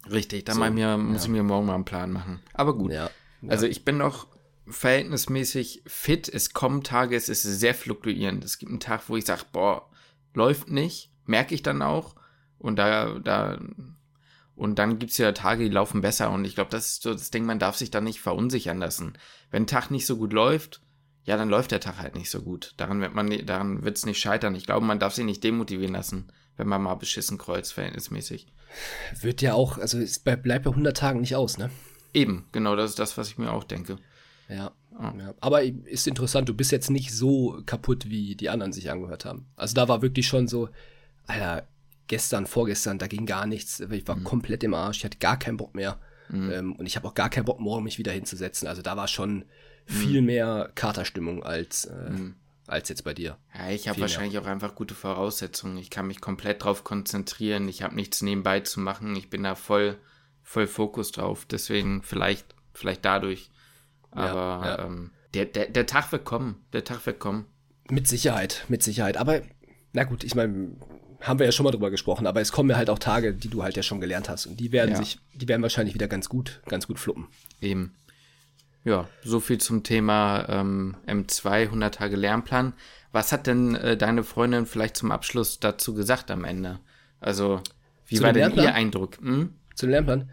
Richtig, 0.09 0.45
da 0.45 0.53
so, 0.53 0.59
mir, 0.69 0.97
muss 0.97 1.23
ich 1.23 1.29
mir 1.29 1.43
morgen 1.43 1.65
mal 1.65 1.75
einen 1.75 1.85
Plan 1.85 2.11
machen. 2.11 2.41
Aber 2.53 2.77
gut. 2.77 2.91
Also 3.47 3.65
ich 3.65 3.85
bin 3.85 3.97
noch 3.97 4.27
verhältnismäßig 4.67 5.83
fit. 5.85 6.29
Es 6.29 6.53
kommen 6.53 6.83
Tage, 6.83 7.15
es 7.15 7.29
ist 7.29 7.43
sehr 7.43 7.73
fluktuierend. 7.73 8.43
Es 8.43 8.57
gibt 8.57 8.69
einen 8.69 8.79
Tag, 8.79 9.03
wo 9.07 9.17
ich 9.17 9.25
sage, 9.25 9.43
boah, 9.51 9.89
läuft 10.33 10.69
nicht, 10.69 11.11
merke 11.25 11.55
ich 11.55 11.63
dann 11.63 11.81
auch. 11.81 12.15
Und 12.57 12.77
da, 12.77 13.19
da, 13.19 13.59
Und 14.55 14.79
dann 14.79 14.99
gibt's 14.99 15.17
ja 15.17 15.31
Tage, 15.31 15.63
die 15.65 15.69
laufen 15.69 16.01
besser. 16.01 16.31
Und 16.31 16.45
ich 16.45 16.55
glaube, 16.55 16.71
das 16.71 16.91
ist 16.91 17.03
so 17.03 17.11
das 17.13 17.31
Ding, 17.31 17.45
man 17.45 17.59
darf 17.59 17.75
sich 17.75 17.91
da 17.91 18.01
nicht 18.01 18.21
verunsichern 18.21 18.77
lassen. 18.77 19.13
Wenn 19.51 19.63
ein 19.63 19.67
Tag 19.67 19.91
nicht 19.91 20.05
so 20.05 20.17
gut 20.17 20.31
läuft, 20.31 20.81
ja, 21.25 21.37
dann 21.37 21.49
läuft 21.49 21.71
der 21.71 21.79
Tag 21.79 21.99
halt 21.99 22.15
nicht 22.15 22.29
so 22.29 22.41
gut. 22.41 22.73
Daran 22.77 23.01
wird 23.01 23.13
man, 23.13 23.29
daran 23.45 23.83
wird's 23.83 24.05
nicht 24.05 24.19
scheitern. 24.19 24.55
Ich 24.55 24.65
glaube, 24.65 24.85
man 24.85 24.99
darf 24.99 25.13
sich 25.13 25.25
nicht 25.25 25.43
demotivieren 25.43 25.93
lassen, 25.93 26.31
wenn 26.57 26.67
man 26.67 26.81
mal 26.81 26.95
beschissen 26.95 27.37
kreuzt, 27.37 27.73
verhältnismäßig. 27.73 28.47
Wird 29.21 29.41
ja 29.41 29.53
auch, 29.53 29.77
also 29.77 29.99
es 29.99 30.19
bleibt 30.19 30.43
bei 30.43 30.69
100 30.69 30.95
Tagen 30.95 31.21
nicht 31.21 31.35
aus, 31.35 31.57
ne? 31.57 31.69
Eben, 32.13 32.45
genau, 32.51 32.75
das 32.75 32.91
ist 32.91 32.99
das, 32.99 33.17
was 33.17 33.29
ich 33.29 33.37
mir 33.37 33.51
auch 33.51 33.63
denke. 33.63 33.97
Ja. 34.49 34.71
ja. 34.99 35.33
Aber 35.39 35.63
ist 35.63 36.07
interessant, 36.07 36.49
du 36.49 36.53
bist 36.53 36.71
jetzt 36.71 36.89
nicht 36.89 37.11
so 37.11 37.61
kaputt, 37.65 38.09
wie 38.09 38.35
die 38.35 38.49
anderen 38.49 38.73
sich 38.73 38.91
angehört 38.91 39.25
haben. 39.25 39.47
Also 39.55 39.73
da 39.73 39.87
war 39.87 40.01
wirklich 40.01 40.27
schon 40.27 40.47
so, 40.47 40.69
Alter, 41.25 41.67
gestern, 42.07 42.45
vorgestern, 42.45 42.99
da 42.99 43.07
ging 43.07 43.25
gar 43.25 43.45
nichts. 43.45 43.79
Ich 43.79 44.07
war 44.07 44.17
mhm. 44.17 44.23
komplett 44.23 44.63
im 44.63 44.73
Arsch, 44.73 44.97
ich 44.99 45.05
hatte 45.05 45.17
gar 45.17 45.37
keinen 45.37 45.57
Bock 45.57 45.73
mehr. 45.73 45.99
Mhm. 46.29 46.51
Ähm, 46.51 46.73
und 46.73 46.85
ich 46.85 46.95
habe 46.95 47.07
auch 47.07 47.13
gar 47.13 47.29
keinen 47.29 47.45
Bock, 47.45 47.59
morgen 47.59 47.83
mich 47.83 47.97
wieder 47.97 48.11
hinzusetzen. 48.11 48.67
Also 48.67 48.81
da 48.81 48.95
war 48.97 49.07
schon 49.07 49.35
mhm. 49.35 49.43
viel 49.87 50.21
mehr 50.21 50.71
Katerstimmung 50.75 51.43
als, 51.43 51.85
äh, 51.85 52.09
mhm. 52.11 52.35
Als 52.67 52.89
jetzt 52.89 53.03
bei 53.03 53.13
dir. 53.13 53.37
Ja, 53.53 53.69
ich 53.69 53.87
habe 53.87 54.01
wahrscheinlich 54.01 54.33
mehr. 54.33 54.41
auch 54.41 54.47
einfach 54.47 54.75
gute 54.75 54.95
Voraussetzungen. 54.95 55.77
Ich 55.77 55.89
kann 55.89 56.07
mich 56.07 56.21
komplett 56.21 56.63
drauf 56.63 56.83
konzentrieren. 56.83 57.67
Ich 57.67 57.83
habe 57.83 57.95
nichts 57.95 58.21
nebenbei 58.21 58.61
zu 58.61 58.79
machen. 58.79 59.15
Ich 59.15 59.29
bin 59.29 59.43
da 59.43 59.55
voll, 59.55 59.97
voll 60.41 60.67
Fokus 60.67 61.11
drauf. 61.11 61.45
Deswegen 61.49 62.01
vielleicht, 62.03 62.55
vielleicht 62.73 63.03
dadurch. 63.05 63.49
Aber 64.11 64.65
ja, 64.65 64.65
ja. 64.65 64.85
Ähm, 64.85 65.11
der, 65.33 65.45
der, 65.45 65.67
der 65.67 65.85
Tag 65.85 66.11
wird 66.11 66.25
kommen. 66.25 66.63
Der 66.73 66.83
Tag 66.83 67.05
wird 67.05 67.19
kommen. 67.19 67.45
Mit 67.89 68.07
Sicherheit, 68.07 68.65
mit 68.69 68.83
Sicherheit. 68.83 69.17
Aber 69.17 69.41
na 69.91 70.03
gut, 70.03 70.23
ich 70.23 70.35
meine, 70.35 70.71
haben 71.21 71.39
wir 71.39 71.45
ja 71.45 71.51
schon 71.51 71.63
mal 71.63 71.71
drüber 71.71 71.91
gesprochen, 71.91 72.27
aber 72.27 72.41
es 72.41 72.51
kommen 72.51 72.69
ja 72.69 72.75
halt 72.75 72.89
auch 72.89 72.99
Tage, 72.99 73.33
die 73.33 73.47
du 73.47 73.63
halt 73.63 73.77
ja 73.77 73.83
schon 73.83 74.01
gelernt 74.01 74.29
hast 74.29 74.45
und 74.45 74.59
die 74.59 74.71
werden 74.71 74.91
ja. 74.91 74.97
sich, 74.97 75.19
die 75.33 75.47
werden 75.47 75.61
wahrscheinlich 75.61 75.93
wieder 75.93 76.07
ganz 76.07 76.29
gut, 76.29 76.61
ganz 76.67 76.87
gut 76.87 76.99
fluppen. 76.99 77.27
Eben. 77.61 77.95
Ja, 78.85 79.07
so 79.23 79.39
viel 79.39 79.59
zum 79.59 79.83
Thema 79.83 80.45
ähm, 80.49 80.95
M2, 81.07 81.49
100 81.63 81.95
Tage 81.95 82.15
Lernplan. 82.15 82.73
Was 83.11 83.31
hat 83.31 83.47
denn 83.47 83.75
äh, 83.75 83.95
deine 83.95 84.23
Freundin 84.23 84.65
vielleicht 84.65 84.97
zum 84.97 85.11
Abschluss 85.11 85.59
dazu 85.59 85.93
gesagt 85.93 86.31
am 86.31 86.43
Ende? 86.43 86.79
Also, 87.19 87.61
wie 88.07 88.15
Zu 88.17 88.23
war 88.23 88.33
denn 88.33 88.53
ihr 88.55 88.73
Eindruck? 88.73 89.17
Hm? 89.19 89.53
Zu 89.75 89.85
dem 89.85 89.91
Lernplan? 89.91 90.29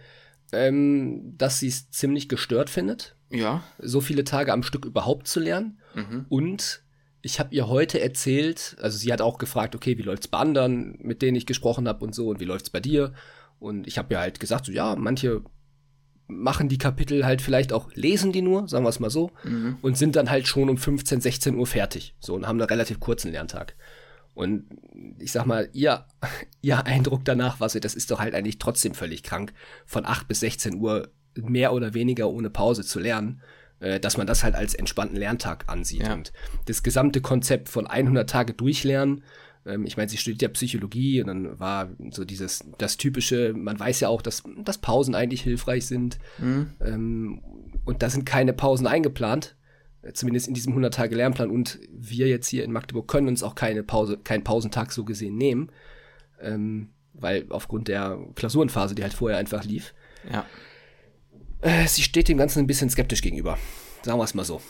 Ähm, 0.53 1.35
dass 1.39 1.61
sie 1.61 1.69
es 1.69 1.91
ziemlich 1.91 2.29
gestört 2.29 2.71
findet. 2.71 3.15
Ja. 3.31 3.63
So 3.79 4.01
viele 4.01 4.25
Tage 4.25 4.53
am 4.53 4.65
Stück 4.65 4.85
überhaupt 4.85 5.29
zu 5.29 5.39
lernen. 5.39 5.79
Mhm. 5.95 6.27
Und 6.29 6.83
ich 7.23 7.39
habe 7.39 7.55
ihr 7.55 7.69
heute 7.69 8.01
erzählt, 8.01 8.77
also 8.81 8.99
sie 8.99 9.13
hat 9.13 9.21
auch 9.21 9.39
gefragt, 9.39 9.77
okay, 9.77 9.99
wie 9.99 10.03
läuft's 10.03 10.29
bei 10.29 10.39
anderen, 10.39 10.99
mit 11.03 11.23
denen 11.23 11.37
ich 11.37 11.47
gesprochen 11.47 11.87
habe 11.87 12.05
und 12.05 12.15
so, 12.15 12.29
und 12.29 12.41
wie 12.41 12.47
läuft's 12.47 12.71
bei 12.71 12.81
dir? 12.81 13.13
Und 13.61 13.87
ich 13.87 13.99
habe 13.99 14.15
ihr 14.15 14.19
halt 14.19 14.41
gesagt, 14.41 14.67
so 14.67 14.73
ja, 14.73 14.97
manche 14.97 15.43
machen 16.31 16.69
die 16.69 16.79
Kapitel 16.79 17.25
halt 17.25 17.43
vielleicht 17.43 17.73
auch, 17.73 17.91
lesen 17.95 18.33
die 18.33 18.43
nur, 18.43 18.69
sagen 18.69 18.85
wir 18.85 18.89
es 18.89 19.01
mal 19.01 19.11
so, 19.11 19.31
mhm. 19.45 19.79
und 19.83 19.97
sind 19.99 20.17
dann 20.17 20.31
halt 20.31 20.47
schon 20.47 20.71
um 20.71 20.79
15, 20.79 21.21
16 21.21 21.55
Uhr 21.57 21.67
fertig. 21.67 22.15
So, 22.21 22.35
und 22.35 22.47
haben 22.47 22.61
einen 22.61 22.69
relativ 22.69 23.01
kurzen 23.01 23.33
Lerntag. 23.33 23.75
Und 24.35 24.67
ich 25.19 25.33
sag 25.33 25.47
mal, 25.47 25.69
ihr, 25.73 26.07
ihr 26.63 26.87
Eindruck 26.87 27.25
danach 27.25 27.61
war 27.61 27.69
so, 27.69 27.79
das 27.79 27.95
ist 27.95 28.11
doch 28.11 28.21
halt 28.21 28.35
eigentlich 28.35 28.59
trotzdem 28.59 28.95
völlig 28.95 29.23
krank, 29.23 29.53
von 29.87 30.07
8 30.07 30.29
bis 30.29 30.41
16 30.41 30.77
Uhr 30.77 31.11
mehr 31.35 31.73
oder 31.73 31.95
weniger 31.95 32.29
ohne 32.31 32.51
Pause 32.51 32.83
zu 32.85 33.01
lernen. 33.01 33.41
Äh, 33.81 33.99
dass 33.99 34.19
man 34.19 34.27
das 34.27 34.45
halt 34.45 34.55
als 34.55 34.75
entspannten 34.75 35.17
Lerntag 35.17 35.65
ansieht. 35.69 36.03
Ja. 36.03 36.13
Und 36.13 36.35
das 36.67 36.83
gesamte 36.83 37.23
Konzept 37.23 37.71
von 37.71 37.87
100 37.87 38.29
Tage 38.29 38.53
durchlernen, 38.53 39.25
ich 39.65 39.97
meine, 39.97 40.09
sie 40.09 40.17
studiert 40.17 40.43
ja 40.43 40.49
Psychologie 40.49 41.21
und 41.21 41.27
dann 41.27 41.61
war 41.61 41.91
so 42.11 42.25
dieses, 42.25 42.65
das 42.79 42.97
typische, 42.97 43.53
man 43.53 43.79
weiß 43.79 44.01
ja 44.01 44.09
auch, 44.09 44.23
dass, 44.23 44.43
dass 44.65 44.79
Pausen 44.79 45.15
eigentlich 45.15 45.43
hilfreich 45.43 45.87
sind. 45.87 46.19
Mhm. 46.39 46.71
Ähm, 46.81 47.41
und 47.85 48.03
da 48.03 48.09
sind 48.09 48.25
keine 48.25 48.53
Pausen 48.55 48.87
eingeplant, 48.87 49.57
äh, 50.03 50.13
zumindest 50.13 50.49
in 50.49 50.55
diesem 50.55 50.73
100 50.73 50.95
Tage 50.95 51.15
Lernplan. 51.15 51.51
Und 51.51 51.79
wir 51.91 52.27
jetzt 52.27 52.49
hier 52.49 52.65
in 52.65 52.73
Magdeburg 52.73 53.07
können 53.07 53.29
uns 53.29 53.43
auch 53.43 53.55
keine 53.55 53.83
Pause, 53.83 54.17
keinen 54.17 54.45
Pausentag 54.45 54.93
so 54.93 55.05
gesehen 55.05 55.37
nehmen, 55.37 55.71
ähm, 56.41 56.89
weil 57.13 57.45
aufgrund 57.51 57.89
der 57.89 58.19
Klausurenphase, 58.37 58.95
die 58.95 59.03
halt 59.03 59.15
vorher 59.15 59.39
einfach 59.39 59.65
lief. 59.65 59.95
Ja. 60.31 60.47
Äh, 61.61 61.87
sie 61.87 62.03
steht 62.03 62.29
dem 62.29 62.39
Ganzen 62.39 62.61
ein 62.61 62.67
bisschen 62.67 62.89
skeptisch 62.89 63.21
gegenüber. 63.21 63.59
Sagen 64.03 64.19
wir 64.19 64.25
es 64.25 64.35
mal 64.35 64.45
so. 64.45 64.63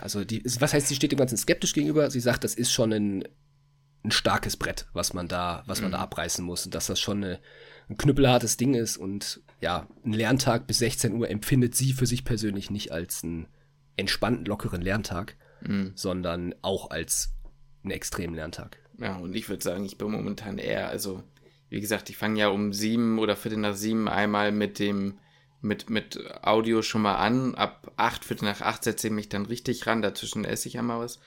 Also, 0.00 0.24
die, 0.24 0.42
was 0.60 0.74
heißt, 0.74 0.88
sie 0.88 0.94
steht 0.94 1.12
dem 1.12 1.18
Ganzen 1.18 1.38
skeptisch 1.38 1.72
gegenüber? 1.72 2.10
Sie 2.10 2.20
sagt, 2.20 2.44
das 2.44 2.54
ist 2.54 2.72
schon 2.72 2.92
ein, 2.92 3.24
ein 4.06 4.10
starkes 4.10 4.56
Brett, 4.56 4.86
was 4.92 5.12
man 5.12 5.28
da, 5.28 5.62
was 5.66 5.80
man 5.80 5.90
mhm. 5.90 5.94
da 5.94 5.98
abreißen 6.00 6.44
muss 6.44 6.64
und 6.64 6.74
dass 6.74 6.86
das 6.86 7.00
schon 7.00 7.22
eine, 7.22 7.40
ein 7.88 7.96
knüppelhartes 7.96 8.56
Ding 8.56 8.74
ist 8.74 8.96
und 8.96 9.40
ja, 9.60 9.88
ein 10.04 10.12
Lerntag 10.12 10.66
bis 10.66 10.78
16 10.78 11.14
Uhr 11.14 11.28
empfindet 11.28 11.74
sie 11.74 11.92
für 11.92 12.06
sich 12.06 12.24
persönlich 12.24 12.70
nicht 12.70 12.92
als 12.92 13.24
einen 13.24 13.48
entspannten, 13.96 14.46
lockeren 14.46 14.82
Lerntag, 14.82 15.36
mhm. 15.60 15.92
sondern 15.94 16.54
auch 16.62 16.90
als 16.90 17.34
einen 17.82 17.92
extremen 17.92 18.34
Lerntag. 18.34 18.78
Ja, 18.98 19.16
und 19.16 19.34
ich 19.34 19.48
würde 19.48 19.62
sagen, 19.62 19.84
ich 19.84 19.98
bin 19.98 20.10
momentan 20.10 20.58
eher, 20.58 20.88
also, 20.88 21.22
wie 21.68 21.80
gesagt, 21.80 22.08
ich 22.10 22.16
fange 22.16 22.38
ja 22.38 22.48
um 22.48 22.72
sieben 22.72 23.18
oder 23.18 23.36
viertel 23.36 23.58
nach 23.58 23.74
sieben 23.74 24.08
einmal 24.08 24.52
mit 24.52 24.78
dem 24.78 25.18
mit, 25.62 25.90
mit 25.90 26.22
Audio 26.42 26.82
schon 26.82 27.02
mal 27.02 27.16
an. 27.16 27.54
Ab 27.54 27.92
acht, 27.96 28.24
Viertel 28.24 28.44
nach 28.44 28.60
acht 28.60 28.84
setze 28.84 29.08
ich 29.08 29.12
mich 29.12 29.28
dann 29.28 29.46
richtig 29.46 29.86
ran. 29.86 30.02
Dazwischen 30.02 30.44
esse 30.44 30.68
ich 30.68 30.78
einmal 30.78 31.00
was. 31.00 31.18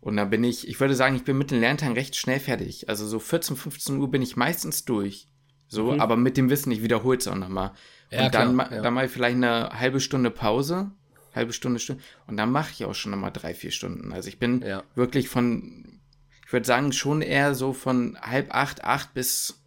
Und 0.00 0.16
dann 0.16 0.30
bin 0.30 0.44
ich, 0.44 0.68
ich 0.68 0.78
würde 0.78 0.94
sagen, 0.94 1.16
ich 1.16 1.24
bin 1.24 1.38
mit 1.38 1.50
den 1.50 1.60
Lerntagen 1.60 1.94
recht 1.94 2.16
schnell 2.16 2.40
fertig. 2.40 2.88
Also 2.88 3.06
so 3.06 3.18
14, 3.18 3.56
15 3.56 3.98
Uhr 3.98 4.10
bin 4.10 4.22
ich 4.22 4.36
meistens 4.36 4.84
durch. 4.84 5.28
So, 5.66 5.92
mhm. 5.92 6.00
aber 6.00 6.16
mit 6.16 6.36
dem 6.36 6.50
Wissen, 6.50 6.72
ich 6.72 6.82
wiederhole 6.82 7.18
es 7.18 7.28
auch 7.28 7.34
nochmal. 7.34 7.72
Und 8.10 8.18
ja, 8.18 8.28
dann, 8.30 8.54
klar, 8.54 8.72
ja. 8.72 8.82
dann 8.82 8.94
mache 8.94 9.06
ich 9.06 9.10
vielleicht 9.10 9.36
eine 9.36 9.70
halbe 9.78 10.00
Stunde 10.00 10.30
Pause. 10.30 10.90
Halbe 11.34 11.52
Stunde, 11.52 11.78
Stunde. 11.78 12.02
Und 12.26 12.36
dann 12.36 12.50
mache 12.50 12.70
ich 12.72 12.84
auch 12.84 12.94
schon 12.94 13.12
nochmal 13.12 13.32
drei, 13.32 13.54
vier 13.54 13.70
Stunden. 13.70 14.12
Also 14.12 14.28
ich 14.28 14.38
bin 14.38 14.62
ja. 14.62 14.82
wirklich 14.94 15.28
von, 15.28 16.00
ich 16.46 16.52
würde 16.52 16.66
sagen, 16.66 16.92
schon 16.92 17.20
eher 17.20 17.54
so 17.54 17.72
von 17.72 18.18
halb 18.20 18.54
acht, 18.54 18.84
acht 18.84 19.12
bis 19.14 19.62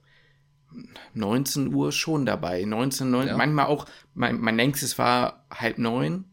19 1.13 1.73
Uhr 1.73 1.91
schon 1.91 2.25
dabei. 2.25 2.63
19, 2.65 3.11
9, 3.11 3.27
ja. 3.27 3.37
manchmal 3.37 3.67
auch, 3.67 3.85
mein, 4.13 4.39
mein 4.39 4.55
längstes 4.55 4.97
war 4.97 5.45
halb 5.51 5.77
neun. 5.77 6.25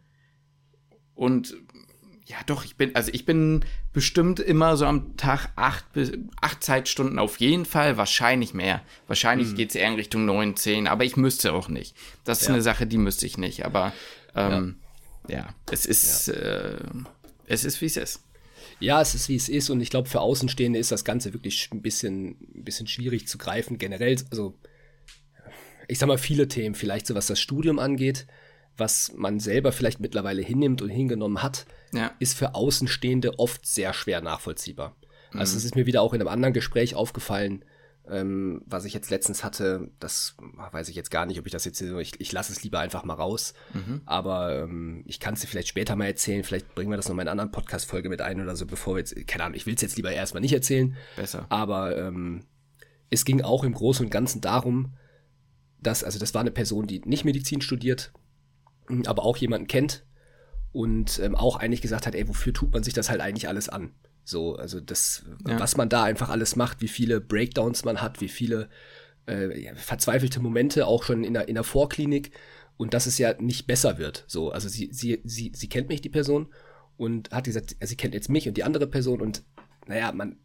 Und 1.14 1.56
ja, 2.28 2.36
doch, 2.44 2.66
ich 2.66 2.76
bin, 2.76 2.94
also 2.94 3.10
ich 3.14 3.24
bin 3.24 3.64
bestimmt 3.94 4.38
immer 4.38 4.76
so 4.76 4.84
am 4.84 5.16
Tag 5.16 5.48
acht 5.56 5.90
bis 5.94 6.12
acht 6.42 6.62
Zeitstunden 6.62 7.18
auf 7.18 7.40
jeden 7.40 7.64
Fall, 7.64 7.96
wahrscheinlich 7.96 8.52
mehr. 8.52 8.82
Wahrscheinlich 9.06 9.48
mhm. 9.48 9.54
geht 9.54 9.70
es 9.70 9.76
eher 9.76 9.88
in 9.88 9.94
Richtung 9.94 10.26
neun, 10.26 10.54
zehn, 10.54 10.88
aber 10.88 11.04
ich 11.04 11.16
müsste 11.16 11.54
auch 11.54 11.68
nicht. 11.68 11.96
Das 12.24 12.42
ist 12.42 12.48
ja. 12.48 12.52
eine 12.52 12.62
Sache, 12.62 12.86
die 12.86 12.98
müsste 12.98 13.24
ich 13.24 13.38
nicht. 13.38 13.64
Aber 13.64 13.94
ähm, 14.34 14.76
ja. 15.26 15.38
ja. 15.38 15.54
es 15.70 15.86
ist, 15.86 16.28
äh, 16.28 16.76
es 17.46 17.64
ist, 17.64 17.80
wie 17.80 17.86
es 17.86 17.96
ist. 17.96 18.22
Ja, 18.78 19.00
es 19.00 19.14
ist 19.14 19.30
wie 19.30 19.36
es 19.36 19.48
ist 19.48 19.70
und 19.70 19.80
ich 19.80 19.88
glaube, 19.88 20.10
für 20.10 20.20
Außenstehende 20.20 20.78
ist 20.78 20.92
das 20.92 21.06
Ganze 21.06 21.32
wirklich 21.32 21.70
ein 21.72 21.80
bisschen, 21.80 22.36
ein 22.54 22.62
bisschen 22.62 22.86
schwierig 22.86 23.26
zu 23.26 23.38
greifen. 23.38 23.78
Generell, 23.78 24.16
also 24.30 24.54
ich 25.88 25.98
sag 25.98 26.08
mal, 26.08 26.18
viele 26.18 26.46
Themen, 26.46 26.74
vielleicht 26.74 27.06
so 27.06 27.14
was 27.14 27.26
das 27.26 27.40
Studium 27.40 27.78
angeht, 27.78 28.26
was 28.78 29.12
man 29.14 29.40
selber 29.40 29.72
vielleicht 29.72 30.00
mittlerweile 30.00 30.42
hinnimmt 30.42 30.82
und 30.82 30.88
hingenommen 30.88 31.42
hat, 31.42 31.66
ja. 31.92 32.12
ist 32.18 32.36
für 32.36 32.54
Außenstehende 32.54 33.38
oft 33.38 33.66
sehr 33.66 33.92
schwer 33.92 34.20
nachvollziehbar. 34.20 34.96
Also, 35.28 35.34
mhm. 35.34 35.40
Also 35.40 35.56
es 35.56 35.64
ist 35.64 35.76
mir 35.76 35.86
wieder 35.86 36.02
auch 36.02 36.14
in 36.14 36.20
einem 36.20 36.28
anderen 36.28 36.54
Gespräch 36.54 36.94
aufgefallen, 36.94 37.64
ähm, 38.10 38.62
was 38.66 38.84
ich 38.84 38.94
jetzt 38.94 39.10
letztens 39.10 39.44
hatte, 39.44 39.90
das 40.00 40.36
weiß 40.38 40.88
ich 40.88 40.96
jetzt 40.96 41.10
gar 41.10 41.26
nicht, 41.26 41.38
ob 41.38 41.46
ich 41.46 41.52
das 41.52 41.64
jetzt, 41.64 41.80
ich, 41.80 42.20
ich 42.20 42.32
lasse 42.32 42.52
es 42.52 42.62
lieber 42.62 42.80
einfach 42.80 43.04
mal 43.04 43.14
raus. 43.14 43.54
Mhm. 43.74 44.00
Aber 44.06 44.62
ähm, 44.62 45.02
ich 45.06 45.20
kann 45.20 45.34
es 45.34 45.40
dir 45.40 45.46
vielleicht 45.46 45.68
später 45.68 45.96
mal 45.96 46.06
erzählen. 46.06 46.44
Vielleicht 46.44 46.74
bringen 46.74 46.90
wir 46.90 46.96
das 46.96 47.08
noch 47.08 47.14
in 47.14 47.20
einer 47.20 47.30
anderen 47.30 47.50
Podcast-Folge 47.50 48.08
mit 48.08 48.22
ein 48.22 48.40
oder 48.40 48.56
so, 48.56 48.66
bevor 48.66 48.94
wir 48.94 49.00
jetzt, 49.00 49.14
keine 49.26 49.44
Ahnung, 49.44 49.56
ich 49.56 49.66
will 49.66 49.74
es 49.74 49.82
jetzt 49.82 49.96
lieber 49.96 50.10
erstmal 50.10 50.40
nicht 50.40 50.54
erzählen. 50.54 50.96
Besser. 51.16 51.46
Aber 51.50 51.96
ähm, 51.96 52.44
es 53.10 53.24
ging 53.24 53.42
auch 53.42 53.64
im 53.64 53.74
Großen 53.74 54.06
und 54.06 54.10
Ganzen 54.10 54.40
darum, 54.40 54.94
dass, 55.80 56.02
also 56.02 56.18
das 56.18 56.34
war 56.34 56.40
eine 56.40 56.50
Person, 56.50 56.86
die 56.86 57.00
nicht 57.00 57.24
Medizin 57.24 57.60
studiert, 57.60 58.12
aber 59.07 59.24
auch 59.24 59.37
jemanden 59.37 59.66
kennt 59.66 60.05
und 60.72 61.18
ähm, 61.22 61.35
auch 61.35 61.57
eigentlich 61.57 61.83
gesagt 61.83 62.07
hat, 62.07 62.14
ey, 62.14 62.29
wofür 62.29 62.53
tut 62.53 62.72
man 62.72 62.83
sich 62.83 62.94
das 62.94 63.11
halt 63.11 63.20
eigentlich 63.20 63.48
alles 63.48 63.68
an? 63.68 63.92
So, 64.24 64.57
also 64.57 64.81
das, 64.81 65.24
ja. 65.46 65.59
was 65.59 65.77
man 65.77 65.88
da 65.88 66.05
einfach 66.05 66.29
alles 66.29 66.57
macht, 66.57 66.81
wie 66.81 66.88
viele 66.88 67.20
Breakdowns 67.20 67.85
man 67.85 68.03
hat, 68.03 68.20
wie 68.20 68.29
viele 68.29 68.68
äh, 69.27 69.74
verzweifelte 69.74 70.40
Momente 70.40 70.87
auch 70.87 71.03
schon 71.03 71.24
in 71.24 71.35
der, 71.35 71.48
in 71.48 71.55
der 71.55 71.64
Vorklinik 71.64 72.33
und 72.77 72.94
dass 72.94 73.07
es 73.07 73.18
ja 73.18 73.35
nicht 73.40 73.66
besser 73.66 73.98
wird. 73.98 74.24
So, 74.27 74.51
also 74.51 74.68
sie, 74.68 74.90
sie, 74.92 75.20
sie, 75.24 75.53
sie 75.55 75.68
kennt 75.68 75.88
mich, 75.88 76.01
die 76.01 76.11
Person, 76.11 76.53
und 76.98 77.31
hat 77.31 77.44
gesagt, 77.44 77.77
sie 77.81 77.96
kennt 77.96 78.12
jetzt 78.12 78.29
mich 78.29 78.48
und 78.48 78.57
die 78.57 78.64
andere 78.64 78.87
Person 78.87 79.20
und 79.22 79.44
naja, 79.87 80.12
man 80.12 80.37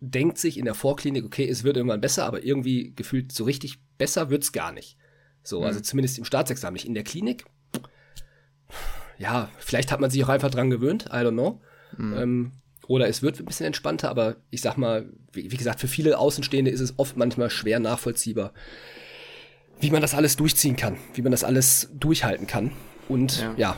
denkt 0.00 0.38
sich 0.38 0.58
in 0.58 0.64
der 0.64 0.74
Vorklinik, 0.74 1.24
okay, 1.24 1.48
es 1.48 1.64
wird 1.64 1.76
irgendwann 1.76 2.00
besser, 2.00 2.24
aber 2.24 2.42
irgendwie 2.42 2.92
gefühlt 2.94 3.30
so 3.32 3.44
richtig 3.44 3.78
besser 3.98 4.30
wird's 4.30 4.52
gar 4.52 4.72
nicht. 4.72 4.96
So, 5.42 5.60
mhm. 5.60 5.66
also 5.66 5.80
zumindest 5.80 6.18
im 6.18 6.24
Staatsexamen 6.24 6.74
nicht. 6.74 6.86
In 6.86 6.94
der 6.94 7.04
Klinik, 7.04 7.44
ja, 9.18 9.48
vielleicht 9.58 9.92
hat 9.92 10.00
man 10.00 10.10
sich 10.10 10.22
auch 10.24 10.28
einfach 10.28 10.50
dran 10.50 10.70
gewöhnt, 10.70 11.06
I 11.06 11.16
don't 11.16 11.32
know. 11.32 11.60
Mhm. 11.96 12.16
Ähm, 12.16 12.52
oder 12.88 13.08
es 13.08 13.22
wird 13.22 13.40
ein 13.40 13.46
bisschen 13.46 13.66
entspannter, 13.66 14.10
aber 14.10 14.36
ich 14.50 14.60
sag 14.60 14.76
mal, 14.76 15.10
wie, 15.32 15.50
wie, 15.50 15.56
gesagt, 15.56 15.80
für 15.80 15.88
viele 15.88 16.18
Außenstehende 16.18 16.70
ist 16.70 16.80
es 16.80 16.98
oft 16.98 17.16
manchmal 17.16 17.50
schwer 17.50 17.80
nachvollziehbar, 17.80 18.52
wie 19.80 19.90
man 19.90 20.02
das 20.02 20.14
alles 20.14 20.36
durchziehen 20.36 20.76
kann, 20.76 20.96
wie 21.14 21.22
man 21.22 21.32
das 21.32 21.44
alles 21.44 21.90
durchhalten 21.94 22.46
kann. 22.46 22.72
Und 23.08 23.40
ja, 23.40 23.54
ja 23.56 23.76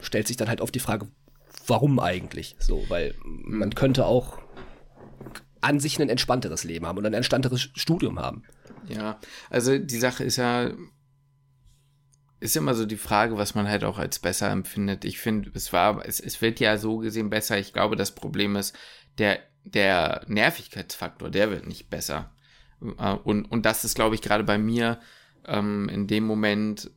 stellt 0.00 0.26
sich 0.26 0.36
dann 0.36 0.48
halt 0.48 0.60
auf 0.60 0.70
die 0.70 0.80
Frage, 0.80 1.08
warum 1.66 2.00
eigentlich 2.00 2.56
so? 2.58 2.84
Weil 2.88 3.14
mhm. 3.24 3.58
man 3.58 3.74
könnte 3.74 4.06
auch 4.06 4.38
an 5.60 5.78
sich 5.78 6.00
ein 6.00 6.08
entspannteres 6.08 6.64
Leben 6.64 6.86
haben 6.86 6.98
und 6.98 7.06
ein 7.06 7.14
entspannteres 7.14 7.70
Studium 7.74 8.18
haben. 8.18 8.44
Ja, 8.88 9.20
also 9.50 9.78
die 9.78 9.98
Sache 9.98 10.24
ist 10.24 10.36
ja, 10.36 10.70
ist 12.40 12.56
immer 12.56 12.74
so 12.74 12.86
die 12.86 12.96
Frage, 12.96 13.36
was 13.36 13.54
man 13.54 13.68
halt 13.68 13.84
auch 13.84 13.98
als 13.98 14.18
besser 14.18 14.50
empfindet. 14.50 15.04
Ich 15.04 15.18
finde, 15.18 15.50
es 15.54 15.72
war, 15.72 16.04
es, 16.04 16.20
es 16.20 16.40
wird 16.40 16.58
ja 16.58 16.78
so 16.78 16.98
gesehen 16.98 17.30
besser. 17.30 17.58
Ich 17.58 17.72
glaube, 17.72 17.96
das 17.96 18.14
Problem 18.14 18.56
ist, 18.56 18.74
der, 19.18 19.40
der 19.64 20.24
Nervigkeitsfaktor, 20.26 21.30
der 21.30 21.50
wird 21.50 21.66
nicht 21.66 21.90
besser. 21.90 22.32
Äh, 22.98 23.12
und, 23.12 23.44
und 23.44 23.66
das 23.66 23.84
ist, 23.84 23.94
glaube 23.94 24.14
ich, 24.14 24.22
gerade 24.22 24.44
bei 24.44 24.56
mir 24.56 25.00
ähm, 25.46 25.88
in 25.90 26.06
dem 26.06 26.24
Moment 26.24 26.90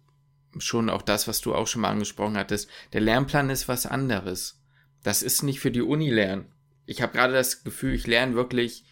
schon 0.57 0.89
auch 0.89 1.01
das, 1.01 1.27
was 1.27 1.41
du 1.41 1.53
auch 1.53 1.67
schon 1.67 1.81
mal 1.81 1.89
angesprochen 1.89 2.37
hattest. 2.37 2.69
Der 2.93 3.01
Lernplan 3.01 3.49
ist 3.49 3.67
was 3.67 3.85
anderes. 3.85 4.61
Das 5.03 5.23
ist 5.23 5.43
nicht 5.43 5.59
für 5.59 5.71
die 5.71 5.81
Uni 5.81 6.09
lernen. 6.09 6.45
Ich 6.85 7.01
habe 7.01 7.13
gerade 7.13 7.33
das 7.33 7.63
Gefühl, 7.63 7.93
ich 7.93 8.07
lerne 8.07 8.35
wirklich 8.35 8.85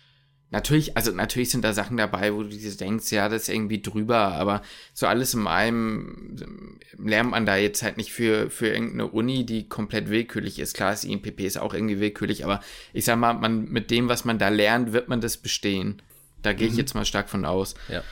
Natürlich, 0.52 0.98
also 0.98 1.14
natürlich 1.14 1.50
sind 1.50 1.64
da 1.64 1.72
Sachen 1.72 1.96
dabei, 1.96 2.34
wo 2.34 2.44
du 2.44 2.50
dir 2.50 2.72
denkst, 2.76 3.10
ja, 3.14 3.30
das 3.30 3.44
ist 3.44 3.50
irgendwie 3.50 3.82
drüber, 3.82 4.34
aber 4.34 4.62
so 4.94 5.08
alles 5.08 5.34
in 5.34 5.48
allem 5.48 6.38
ähm, 6.42 6.80
lernt 6.98 7.32
man 7.32 7.46
da 7.46 7.56
jetzt 7.56 7.84
halt 7.84 7.96
nicht 7.96 8.12
für, 8.12 8.50
für 8.50 8.68
irgendeine 8.68 9.08
Uni, 9.08 9.46
die 9.46 9.70
komplett 9.70 10.10
willkürlich 10.10 10.60
ist. 10.60 10.76
Klar, 10.76 10.92
das 10.92 11.06
INPP 11.06 11.40
ist 11.40 11.58
auch 11.58 11.74
irgendwie 11.74 12.02
willkürlich, 12.02 12.44
aber 12.44 12.60
ich 12.92 13.06
sag 13.06 13.18
mal, 13.18 13.34
man, 13.34 13.70
mit 13.72 13.92
dem, 13.92 14.10
was 14.10 14.26
man 14.26 14.40
da 14.40 14.50
lernt, 14.50 14.92
wird 14.92 15.08
man 15.08 15.22
das 15.22 15.38
bestehen. 15.38 16.02
Da 16.42 16.52
gehe 16.52 16.68
ich 16.68 16.74
mhm. 16.74 16.80
jetzt 16.80 16.96
mal 16.96 17.06
stark 17.06 17.30
von 17.30 17.46
aus. 17.46 17.76
Ja. 17.88 18.04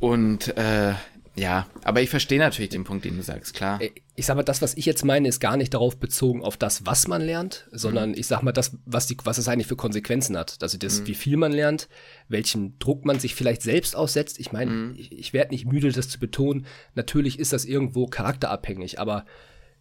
Und 0.00 0.54
äh, 0.58 0.92
ja, 1.36 1.66
aber 1.82 2.00
ich 2.00 2.10
verstehe 2.10 2.38
natürlich 2.38 2.70
den 2.70 2.84
Punkt, 2.84 3.04
den 3.04 3.16
du 3.16 3.22
sagst, 3.22 3.54
klar. 3.54 3.80
Äh, 3.80 3.90
ich 4.14 4.26
sag 4.26 4.36
mal, 4.36 4.44
das, 4.44 4.62
was 4.62 4.76
ich 4.76 4.86
jetzt 4.86 5.04
meine, 5.04 5.26
ist 5.26 5.40
gar 5.40 5.56
nicht 5.56 5.74
darauf 5.74 5.98
bezogen 5.98 6.42
auf 6.42 6.56
das, 6.56 6.86
was 6.86 7.08
man 7.08 7.22
lernt, 7.22 7.68
sondern 7.72 8.10
mhm. 8.10 8.16
ich 8.16 8.28
sag 8.28 8.42
mal, 8.42 8.52
das, 8.52 8.76
was, 8.86 9.06
die, 9.06 9.16
was 9.24 9.38
es 9.38 9.48
eigentlich 9.48 9.66
für 9.66 9.76
Konsequenzen 9.76 10.36
hat. 10.36 10.58
Also 10.60 10.78
das, 10.78 11.00
mhm. 11.00 11.06
wie 11.08 11.14
viel 11.14 11.36
man 11.36 11.52
lernt, 11.52 11.88
welchen 12.28 12.78
Druck 12.78 13.04
man 13.04 13.18
sich 13.18 13.34
vielleicht 13.34 13.62
selbst 13.62 13.96
aussetzt. 13.96 14.38
Ich 14.38 14.52
meine, 14.52 14.70
mhm. 14.70 14.94
ich, 14.96 15.10
ich 15.10 15.32
werde 15.32 15.50
nicht 15.50 15.66
müde, 15.66 15.90
das 15.90 16.08
zu 16.08 16.20
betonen. 16.20 16.66
Natürlich 16.94 17.38
ist 17.40 17.52
das 17.52 17.64
irgendwo 17.64 18.06
charakterabhängig, 18.06 19.00
aber 19.00 19.24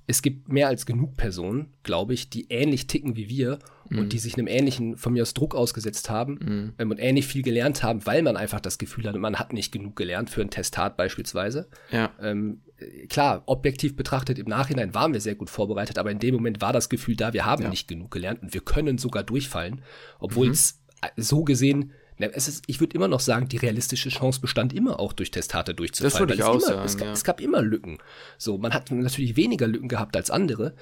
es 0.07 0.21
gibt 0.21 0.49
mehr 0.49 0.67
als 0.67 0.85
genug 0.85 1.15
Personen, 1.15 1.73
glaube 1.83 2.13
ich, 2.13 2.29
die 2.29 2.47
ähnlich 2.49 2.87
ticken 2.87 3.15
wie 3.15 3.29
wir 3.29 3.59
mhm. 3.89 3.99
und 3.99 4.13
die 4.13 4.19
sich 4.19 4.37
einem 4.37 4.47
ähnlichen, 4.47 4.97
von 4.97 5.13
mir 5.13 5.21
aus 5.21 5.33
Druck 5.33 5.55
ausgesetzt 5.55 6.09
haben 6.09 6.39
mhm. 6.41 6.73
ähm, 6.77 6.91
und 6.91 6.99
ähnlich 6.99 7.27
viel 7.27 7.41
gelernt 7.41 7.83
haben, 7.83 8.05
weil 8.05 8.21
man 8.21 8.37
einfach 8.37 8.59
das 8.59 8.77
Gefühl 8.77 9.07
hat, 9.07 9.15
man 9.15 9.37
hat 9.37 9.53
nicht 9.53 9.71
genug 9.71 9.95
gelernt 9.95 10.29
für 10.29 10.41
ein 10.41 10.49
Testat 10.49 10.97
beispielsweise. 10.97 11.67
Ja. 11.91 12.11
Ähm, 12.21 12.61
klar, 13.09 13.43
objektiv 13.45 13.95
betrachtet 13.95 14.39
im 14.39 14.47
Nachhinein 14.47 14.93
waren 14.93 15.13
wir 15.13 15.21
sehr 15.21 15.35
gut 15.35 15.49
vorbereitet, 15.49 15.97
aber 15.97 16.11
in 16.11 16.19
dem 16.19 16.35
Moment 16.35 16.61
war 16.61 16.73
das 16.73 16.89
Gefühl 16.89 17.15
da, 17.15 17.33
wir 17.33 17.45
haben 17.45 17.63
ja. 17.63 17.69
nicht 17.69 17.87
genug 17.87 18.11
gelernt 18.11 18.41
und 18.41 18.53
wir 18.53 18.61
können 18.61 18.97
sogar 18.97 19.23
durchfallen, 19.23 19.81
obwohl 20.19 20.47
mhm. 20.47 20.53
es 20.53 20.81
so 21.17 21.43
gesehen 21.43 21.93
es 22.19 22.47
ist, 22.47 22.63
ich 22.67 22.79
würde 22.79 22.95
immer 22.95 23.07
noch 23.07 23.19
sagen, 23.19 23.49
die 23.49 23.57
realistische 23.57 24.09
Chance 24.09 24.39
bestand 24.39 24.73
immer 24.73 24.99
auch 24.99 25.13
durch 25.13 25.31
Testate 25.31 25.73
durchzufallen. 25.73 26.11
Das 26.11 26.19
würde 26.19 26.33
ich 26.35 26.43
auch 26.43 26.53
immer, 26.53 26.61
sagen. 26.61 26.85
Es, 26.85 26.99
ja. 26.99 27.11
es, 27.11 27.23
gab 27.23 27.41
immer 27.41 27.61
Lücken. 27.61 27.97
So, 28.37 28.57
man 28.57 28.73
hat 28.73 28.91
natürlich 28.91 29.35
weniger 29.35 29.67
Lücken 29.67 29.87
gehabt 29.87 30.15
als 30.15 30.29
andere, 30.29 30.75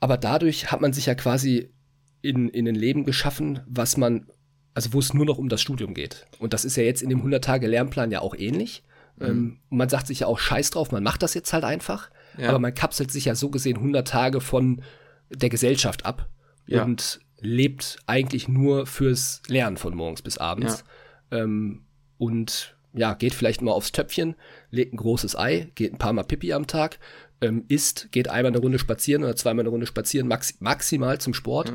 aber 0.00 0.16
dadurch 0.18 0.70
hat 0.70 0.80
man 0.80 0.92
sich 0.92 1.06
ja 1.06 1.14
quasi 1.14 1.70
in, 2.22 2.48
in 2.48 2.66
ein 2.66 2.74
Leben 2.74 3.04
geschaffen, 3.04 3.60
was 3.66 3.96
man, 3.96 4.26
also 4.74 4.92
wo 4.92 5.00
es 5.00 5.12
nur 5.12 5.26
noch 5.26 5.38
um 5.38 5.48
das 5.48 5.60
Studium 5.60 5.92
geht. 5.92 6.26
Und 6.38 6.52
das 6.52 6.64
ist 6.64 6.76
ja 6.76 6.82
jetzt 6.82 7.02
in 7.02 7.10
dem 7.10 7.22
100-Tage-Lernplan 7.22 8.10
ja 8.10 8.20
auch 8.20 8.34
ähnlich. 8.34 8.84
Mhm. 9.16 9.26
Ähm, 9.26 9.58
man 9.68 9.88
sagt 9.88 10.06
sich 10.06 10.20
ja 10.20 10.26
auch 10.28 10.38
Scheiß 10.38 10.70
drauf, 10.70 10.92
man 10.92 11.02
macht 11.02 11.22
das 11.22 11.34
jetzt 11.34 11.52
halt 11.52 11.64
einfach. 11.64 12.10
Ja. 12.38 12.48
Aber 12.48 12.58
man 12.58 12.72
kapselt 12.72 13.10
sich 13.10 13.26
ja 13.26 13.34
so 13.34 13.50
gesehen 13.50 13.76
100 13.76 14.06
Tage 14.06 14.40
von 14.40 14.82
der 15.30 15.50
Gesellschaft 15.50 16.06
ab. 16.06 16.28
Ja. 16.66 16.84
Und 16.84 17.20
lebt 17.40 17.98
eigentlich 18.06 18.48
nur 18.48 18.86
fürs 18.86 19.42
Lernen 19.48 19.76
von 19.76 19.94
morgens 19.94 20.22
bis 20.22 20.38
abends. 20.38 20.84
Ja. 21.30 21.38
Ähm, 21.38 21.82
und 22.18 22.76
ja, 22.94 23.14
geht 23.14 23.34
vielleicht 23.34 23.62
mal 23.62 23.72
aufs 23.72 23.92
Töpfchen, 23.92 24.36
legt 24.70 24.92
ein 24.92 24.98
großes 24.98 25.36
Ei, 25.36 25.70
geht 25.74 25.92
ein 25.92 25.98
paar 25.98 26.12
Mal 26.12 26.24
Pipi 26.24 26.52
am 26.52 26.66
Tag, 26.66 26.98
ähm, 27.40 27.64
isst, 27.68 28.12
geht 28.12 28.28
einmal 28.28 28.52
eine 28.52 28.60
Runde 28.60 28.78
spazieren 28.78 29.24
oder 29.24 29.34
zweimal 29.34 29.62
eine 29.62 29.70
Runde 29.70 29.86
spazieren, 29.86 30.28
max 30.28 30.60
maximal 30.60 31.18
zum 31.18 31.34
Sport. 31.34 31.72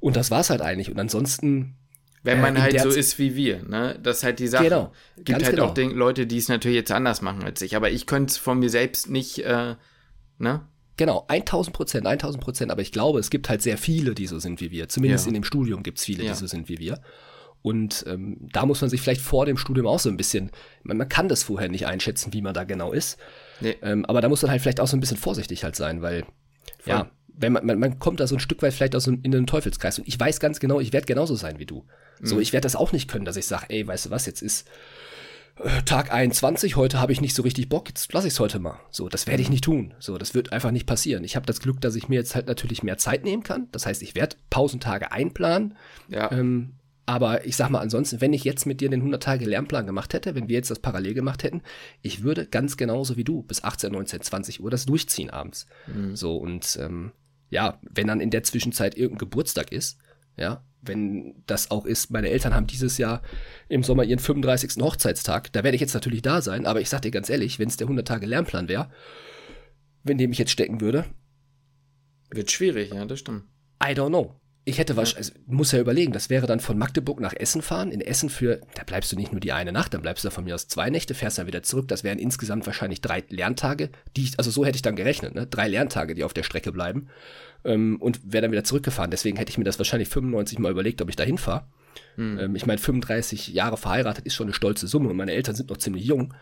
Und 0.00 0.16
das 0.16 0.30
war's 0.30 0.50
halt 0.50 0.62
eigentlich. 0.62 0.90
Und 0.90 0.98
ansonsten. 0.98 1.76
Wenn 2.22 2.40
man 2.42 2.56
äh, 2.56 2.60
halt 2.60 2.80
so 2.80 2.90
ist 2.90 3.18
wie 3.18 3.34
wir, 3.34 3.62
ne? 3.62 3.98
Das 4.02 4.18
ist 4.18 4.24
halt 4.24 4.40
die 4.40 4.48
Sache. 4.48 4.64
Genau. 4.64 4.92
Gibt 5.16 5.42
halt 5.42 5.56
genau. 5.56 5.68
auch 5.68 5.74
den, 5.74 5.92
Leute, 5.92 6.26
die 6.26 6.36
es 6.36 6.48
natürlich 6.48 6.76
jetzt 6.76 6.92
anders 6.92 7.22
machen 7.22 7.44
als 7.44 7.62
ich. 7.62 7.76
Aber 7.76 7.90
ich 7.90 8.06
könnte 8.06 8.32
es 8.32 8.36
von 8.36 8.58
mir 8.58 8.68
selbst 8.68 9.08
nicht, 9.08 9.38
äh, 9.38 9.76
ne? 10.38 10.60
Genau, 10.98 11.24
1000 11.28 11.74
Prozent, 11.74 12.06
1000 12.06 12.44
Prozent. 12.44 12.70
Aber 12.70 12.82
ich 12.82 12.92
glaube, 12.92 13.20
es 13.20 13.30
gibt 13.30 13.48
halt 13.48 13.62
sehr 13.62 13.78
viele, 13.78 14.14
die 14.14 14.26
so 14.26 14.38
sind 14.38 14.60
wie 14.60 14.70
wir. 14.70 14.90
Zumindest 14.90 15.24
ja. 15.24 15.28
in 15.28 15.34
dem 15.34 15.44
Studium 15.44 15.82
gibt 15.82 15.96
es 15.96 16.04
viele, 16.04 16.22
ja. 16.24 16.32
die 16.32 16.38
so 16.38 16.46
sind 16.46 16.68
wie 16.68 16.78
wir. 16.78 17.00
Und 17.62 18.04
ähm, 18.06 18.36
da 18.52 18.64
muss 18.66 18.80
man 18.80 18.90
sich 18.90 19.00
vielleicht 19.00 19.20
vor 19.20 19.46
dem 19.46 19.56
Studium 19.56 19.86
auch 19.86 19.98
so 19.98 20.08
ein 20.08 20.16
bisschen, 20.16 20.50
man, 20.82 20.96
man 20.96 21.08
kann 21.08 21.28
das 21.28 21.42
vorher 21.42 21.68
nicht 21.68 21.86
einschätzen, 21.86 22.32
wie 22.32 22.42
man 22.42 22.54
da 22.54 22.64
genau 22.64 22.92
ist. 22.92 23.18
Nee. 23.60 23.76
Ähm, 23.82 24.04
aber 24.06 24.20
da 24.20 24.28
muss 24.28 24.42
man 24.42 24.50
halt 24.50 24.62
vielleicht 24.62 24.80
auch 24.80 24.86
so 24.86 24.96
ein 24.96 25.00
bisschen 25.00 25.18
vorsichtig 25.18 25.64
halt 25.64 25.76
sein, 25.76 26.00
weil, 26.00 26.22
Voll. 26.78 26.92
ja, 26.92 27.10
wenn 27.40 27.52
man, 27.52 27.66
man, 27.66 27.78
man 27.78 27.98
kommt 27.98 28.20
da 28.20 28.26
so 28.26 28.36
ein 28.36 28.40
Stück 28.40 28.62
weit 28.62 28.74
vielleicht 28.74 28.94
aus 28.94 29.04
so 29.04 29.12
in 29.12 29.30
den 29.30 29.46
Teufelskreis. 29.46 29.98
Und 29.98 30.08
ich 30.08 30.18
weiß 30.18 30.40
ganz 30.40 30.60
genau, 30.60 30.80
ich 30.80 30.92
werde 30.92 31.06
genauso 31.06 31.34
sein 31.34 31.58
wie 31.58 31.66
du. 31.66 31.86
Mhm. 32.20 32.26
So, 32.26 32.40
ich 32.40 32.52
werde 32.52 32.64
das 32.64 32.76
auch 32.76 32.92
nicht 32.92 33.08
können, 33.08 33.24
dass 33.24 33.36
ich 33.36 33.46
sage, 33.46 33.66
ey, 33.68 33.86
weißt 33.86 34.06
du 34.06 34.10
was, 34.10 34.26
jetzt 34.26 34.42
ist 34.42 34.68
Tag 35.84 36.12
21, 36.12 36.76
heute 36.76 37.00
habe 37.00 37.12
ich 37.12 37.20
nicht 37.20 37.34
so 37.34 37.42
richtig 37.42 37.68
Bock, 37.68 37.88
jetzt 37.88 38.12
lasse 38.12 38.26
ich 38.26 38.34
es 38.34 38.40
heute 38.40 38.58
mal. 38.58 38.80
So, 38.90 39.08
das 39.08 39.26
werde 39.26 39.42
ich 39.42 39.48
mhm. 39.48 39.52
nicht 39.52 39.64
tun. 39.64 39.94
So, 39.98 40.16
das 40.16 40.34
wird 40.34 40.52
einfach 40.52 40.70
nicht 40.70 40.86
passieren. 40.86 41.24
Ich 41.24 41.36
habe 41.36 41.46
das 41.46 41.60
Glück, 41.60 41.80
dass 41.80 41.96
ich 41.96 42.08
mir 42.08 42.16
jetzt 42.16 42.34
halt 42.34 42.46
natürlich 42.46 42.82
mehr 42.82 42.98
Zeit 42.98 43.24
nehmen 43.24 43.42
kann. 43.42 43.68
Das 43.72 43.86
heißt, 43.86 44.02
ich 44.02 44.14
werde 44.14 44.36
Pausentage 44.48 45.12
einplanen. 45.12 45.76
Ja. 46.08 46.30
Ähm, 46.32 46.74
aber 47.06 47.44
ich 47.44 47.56
sag 47.56 47.70
mal, 47.70 47.80
ansonsten, 47.80 48.20
wenn 48.20 48.32
ich 48.32 48.44
jetzt 48.44 48.66
mit 48.66 48.80
dir 48.80 48.88
den 48.88 49.02
100-Tage-Lernplan 49.02 49.84
gemacht 49.84 50.14
hätte, 50.14 50.34
wenn 50.34 50.48
wir 50.48 50.54
jetzt 50.54 50.70
das 50.70 50.78
parallel 50.78 51.14
gemacht 51.14 51.42
hätten, 51.42 51.62
ich 52.02 52.22
würde 52.22 52.46
ganz 52.46 52.76
genauso 52.76 53.16
wie 53.16 53.24
du 53.24 53.42
bis 53.42 53.64
18, 53.64 53.92
19, 53.92 54.20
20 54.20 54.60
Uhr 54.62 54.70
das 54.70 54.86
durchziehen 54.86 55.28
abends. 55.28 55.66
Mhm. 55.88 56.14
So, 56.14 56.36
und 56.36 56.78
ähm, 56.80 57.12
ja, 57.50 57.80
wenn 57.82 58.06
dann 58.06 58.20
in 58.20 58.30
der 58.30 58.42
Zwischenzeit 58.42 58.96
irgendein 58.96 59.18
Geburtstag 59.18 59.72
ist, 59.72 59.98
ja, 60.36 60.64
wenn 60.82 61.42
das 61.46 61.70
auch 61.70 61.84
ist, 61.84 62.10
meine 62.10 62.30
Eltern 62.30 62.54
haben 62.54 62.66
dieses 62.66 62.96
Jahr 62.96 63.22
im 63.68 63.82
Sommer 63.82 64.04
ihren 64.04 64.18
35. 64.18 64.82
Hochzeitstag. 64.82 65.52
Da 65.52 65.62
werde 65.62 65.74
ich 65.74 65.80
jetzt 65.80 65.94
natürlich 65.94 66.22
da 66.22 66.40
sein, 66.40 66.64
aber 66.64 66.80
ich 66.80 66.88
sag 66.88 67.02
dir 67.02 67.10
ganz 67.10 67.28
ehrlich, 67.28 67.58
wenn 67.58 67.68
es 67.68 67.76
der 67.76 67.86
100 67.86 68.06
Tage 68.06 68.26
Lernplan 68.26 68.68
wäre, 68.68 68.90
wenn 70.02 70.16
dem 70.16 70.32
ich 70.32 70.38
jetzt 70.38 70.52
stecken 70.52 70.80
würde. 70.80 71.04
Wird 72.30 72.50
schwierig, 72.50 72.92
ja, 72.92 73.04
das 73.04 73.18
stimmt. 73.18 73.44
I 73.82 73.88
don't 73.88 74.08
know. 74.08 74.39
Ich 74.70 74.78
hätte 74.78 74.96
was, 74.96 75.16
also, 75.16 75.32
muss 75.48 75.72
ja 75.72 75.80
überlegen, 75.80 76.12
das 76.12 76.30
wäre 76.30 76.46
dann 76.46 76.60
von 76.60 76.78
Magdeburg 76.78 77.18
nach 77.18 77.34
Essen 77.34 77.60
fahren. 77.60 77.90
In 77.90 78.00
Essen 78.00 78.30
für, 78.30 78.60
da 78.76 78.84
bleibst 78.84 79.10
du 79.10 79.16
nicht 79.16 79.32
nur 79.32 79.40
die 79.40 79.50
eine 79.50 79.72
Nacht, 79.72 79.92
dann 79.92 80.00
bleibst 80.00 80.22
du 80.22 80.28
da 80.28 80.32
von 80.32 80.44
mir 80.44 80.54
aus 80.54 80.68
zwei 80.68 80.90
Nächte, 80.90 81.14
fährst 81.14 81.38
dann 81.38 81.48
wieder 81.48 81.64
zurück. 81.64 81.88
Das 81.88 82.04
wären 82.04 82.20
insgesamt 82.20 82.66
wahrscheinlich 82.66 83.00
drei 83.00 83.24
Lerntage, 83.30 83.90
die 84.16 84.22
ich, 84.22 84.38
also 84.38 84.52
so 84.52 84.64
hätte 84.64 84.76
ich 84.76 84.82
dann 84.82 84.94
gerechnet, 84.94 85.34
ne? 85.34 85.48
Drei 85.48 85.66
Lerntage, 85.66 86.14
die 86.14 86.22
auf 86.22 86.32
der 86.32 86.44
Strecke 86.44 86.70
bleiben 86.70 87.08
ähm, 87.64 87.96
und 88.00 88.20
wäre 88.32 88.42
dann 88.42 88.52
wieder 88.52 88.62
zurückgefahren. 88.62 89.10
Deswegen 89.10 89.36
hätte 89.36 89.50
ich 89.50 89.58
mir 89.58 89.64
das 89.64 89.78
wahrscheinlich 89.78 90.08
95 90.08 90.60
Mal 90.60 90.70
überlegt, 90.70 91.02
ob 91.02 91.08
ich 91.08 91.16
da 91.16 91.24
hinfahre. 91.24 91.64
Mhm. 92.16 92.38
Ähm, 92.38 92.54
ich 92.54 92.64
meine, 92.64 92.78
35 92.78 93.48
Jahre 93.48 93.76
verheiratet 93.76 94.24
ist 94.24 94.34
schon 94.34 94.46
eine 94.46 94.54
stolze 94.54 94.86
Summe 94.86 95.08
und 95.08 95.16
meine 95.16 95.32
Eltern 95.32 95.56
sind 95.56 95.70
noch 95.70 95.78
ziemlich 95.78 96.04
jung. 96.04 96.32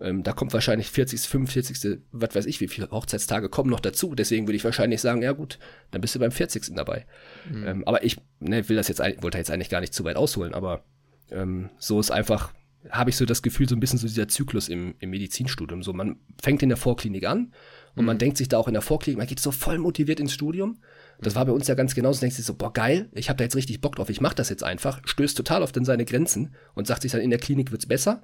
Ähm, 0.00 0.22
da 0.22 0.32
kommt 0.32 0.52
wahrscheinlich 0.52 0.90
40., 0.90 1.20
45., 1.20 1.98
was 2.12 2.34
weiß 2.34 2.46
ich, 2.46 2.60
wie 2.60 2.68
viele 2.68 2.90
Hochzeitstage 2.90 3.48
kommen 3.48 3.70
noch 3.70 3.80
dazu. 3.80 4.14
Deswegen 4.14 4.46
würde 4.46 4.56
ich 4.56 4.64
wahrscheinlich 4.64 5.00
sagen, 5.00 5.22
ja 5.22 5.32
gut, 5.32 5.58
dann 5.90 6.00
bist 6.00 6.14
du 6.14 6.18
beim 6.18 6.32
40. 6.32 6.74
dabei. 6.74 7.06
Mhm. 7.50 7.66
Ähm, 7.66 7.84
aber 7.86 8.02
ich 8.02 8.16
ne, 8.40 8.66
will 8.68 8.76
das 8.76 8.88
jetzt, 8.88 9.00
wollte 9.00 9.38
jetzt 9.38 9.50
eigentlich 9.50 9.68
gar 9.68 9.80
nicht 9.80 9.94
zu 9.94 10.04
weit 10.04 10.16
ausholen, 10.16 10.54
aber 10.54 10.84
ähm, 11.30 11.70
so 11.78 12.00
ist 12.00 12.10
einfach, 12.10 12.52
habe 12.88 13.10
ich 13.10 13.16
so 13.16 13.26
das 13.26 13.42
Gefühl, 13.42 13.68
so 13.68 13.76
ein 13.76 13.80
bisschen 13.80 13.98
so 13.98 14.06
dieser 14.06 14.28
Zyklus 14.28 14.68
im, 14.68 14.94
im 15.00 15.10
Medizinstudium. 15.10 15.82
So, 15.82 15.92
man 15.92 16.16
fängt 16.42 16.62
in 16.62 16.70
der 16.70 16.78
Vorklinik 16.78 17.26
an 17.26 17.52
und 17.94 18.02
mhm. 18.02 18.06
man 18.06 18.18
denkt 18.18 18.38
sich 18.38 18.48
da 18.48 18.56
auch 18.56 18.68
in 18.68 18.74
der 18.74 18.82
Vorklinik, 18.82 19.18
man 19.18 19.26
geht 19.26 19.40
so 19.40 19.50
voll 19.50 19.78
motiviert 19.78 20.18
ins 20.18 20.32
Studium. 20.32 20.78
Das 21.20 21.34
war 21.34 21.44
bei 21.44 21.52
uns 21.52 21.68
ja 21.68 21.74
ganz 21.74 21.94
genauso. 21.94 22.20
Denkt 22.20 22.36
sich 22.36 22.46
so, 22.46 22.54
boah, 22.54 22.72
geil, 22.72 23.10
ich 23.12 23.28
habe 23.28 23.36
da 23.36 23.44
jetzt 23.44 23.56
richtig 23.56 23.82
Bock 23.82 23.96
drauf, 23.96 24.08
ich 24.08 24.22
mache 24.22 24.34
das 24.34 24.48
jetzt 24.48 24.64
einfach, 24.64 25.02
stößt 25.04 25.36
total 25.36 25.62
oft 25.62 25.76
in 25.76 25.84
seine 25.84 26.06
Grenzen 26.06 26.54
und 26.74 26.86
sagt 26.86 27.02
sich 27.02 27.12
dann, 27.12 27.20
in 27.20 27.30
der 27.30 27.38
Klinik 27.38 27.70
wird's 27.70 27.86
besser. 27.86 28.22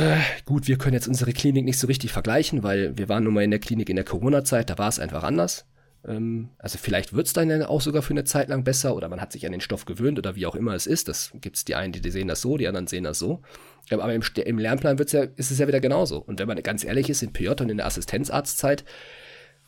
Äh, 0.00 0.22
gut, 0.46 0.66
wir 0.66 0.78
können 0.78 0.94
jetzt 0.94 1.08
unsere 1.08 1.34
Klinik 1.34 1.66
nicht 1.66 1.78
so 1.78 1.86
richtig 1.86 2.10
vergleichen, 2.10 2.62
weil 2.62 2.96
wir 2.96 3.10
waren 3.10 3.24
nun 3.24 3.34
mal 3.34 3.44
in 3.44 3.50
der 3.50 3.60
Klinik 3.60 3.90
in 3.90 3.96
der 3.96 4.04
Corona-Zeit, 4.04 4.70
da 4.70 4.78
war 4.78 4.88
es 4.88 4.98
einfach 4.98 5.22
anders. 5.22 5.66
Ähm, 6.08 6.48
also 6.56 6.78
vielleicht 6.78 7.12
wird's 7.12 7.34
dann 7.34 7.62
auch 7.64 7.82
sogar 7.82 8.00
für 8.00 8.14
eine 8.14 8.24
Zeit 8.24 8.48
lang 8.48 8.64
besser 8.64 8.96
oder 8.96 9.10
man 9.10 9.20
hat 9.20 9.30
sich 9.30 9.44
an 9.44 9.52
den 9.52 9.60
Stoff 9.60 9.84
gewöhnt 9.84 10.18
oder 10.18 10.36
wie 10.36 10.46
auch 10.46 10.54
immer 10.54 10.72
es 10.72 10.86
ist. 10.86 11.08
Das 11.08 11.32
gibt's 11.34 11.66
die 11.66 11.74
einen, 11.74 11.92
die 11.92 12.10
sehen 12.10 12.28
das 12.28 12.40
so, 12.40 12.56
die 12.56 12.66
anderen 12.66 12.86
sehen 12.86 13.04
das 13.04 13.18
so. 13.18 13.42
Aber 13.90 14.10
im, 14.14 14.22
im 14.36 14.58
Lernplan 14.58 14.98
wird's 14.98 15.12
ja, 15.12 15.24
ist 15.36 15.50
es 15.50 15.58
ja 15.58 15.68
wieder 15.68 15.80
genauso. 15.80 16.18
Und 16.18 16.40
wenn 16.40 16.48
man 16.48 16.62
ganz 16.62 16.82
ehrlich 16.82 17.10
ist, 17.10 17.22
in 17.22 17.34
PJ 17.34 17.48
und 17.48 17.70
in 17.70 17.76
der 17.76 17.86
Assistenzarztzeit, 17.86 18.86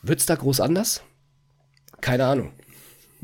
wird's 0.01 0.25
da 0.25 0.35
groß 0.35 0.61
anders? 0.61 1.03
Keine 2.01 2.25
Ahnung. 2.25 2.53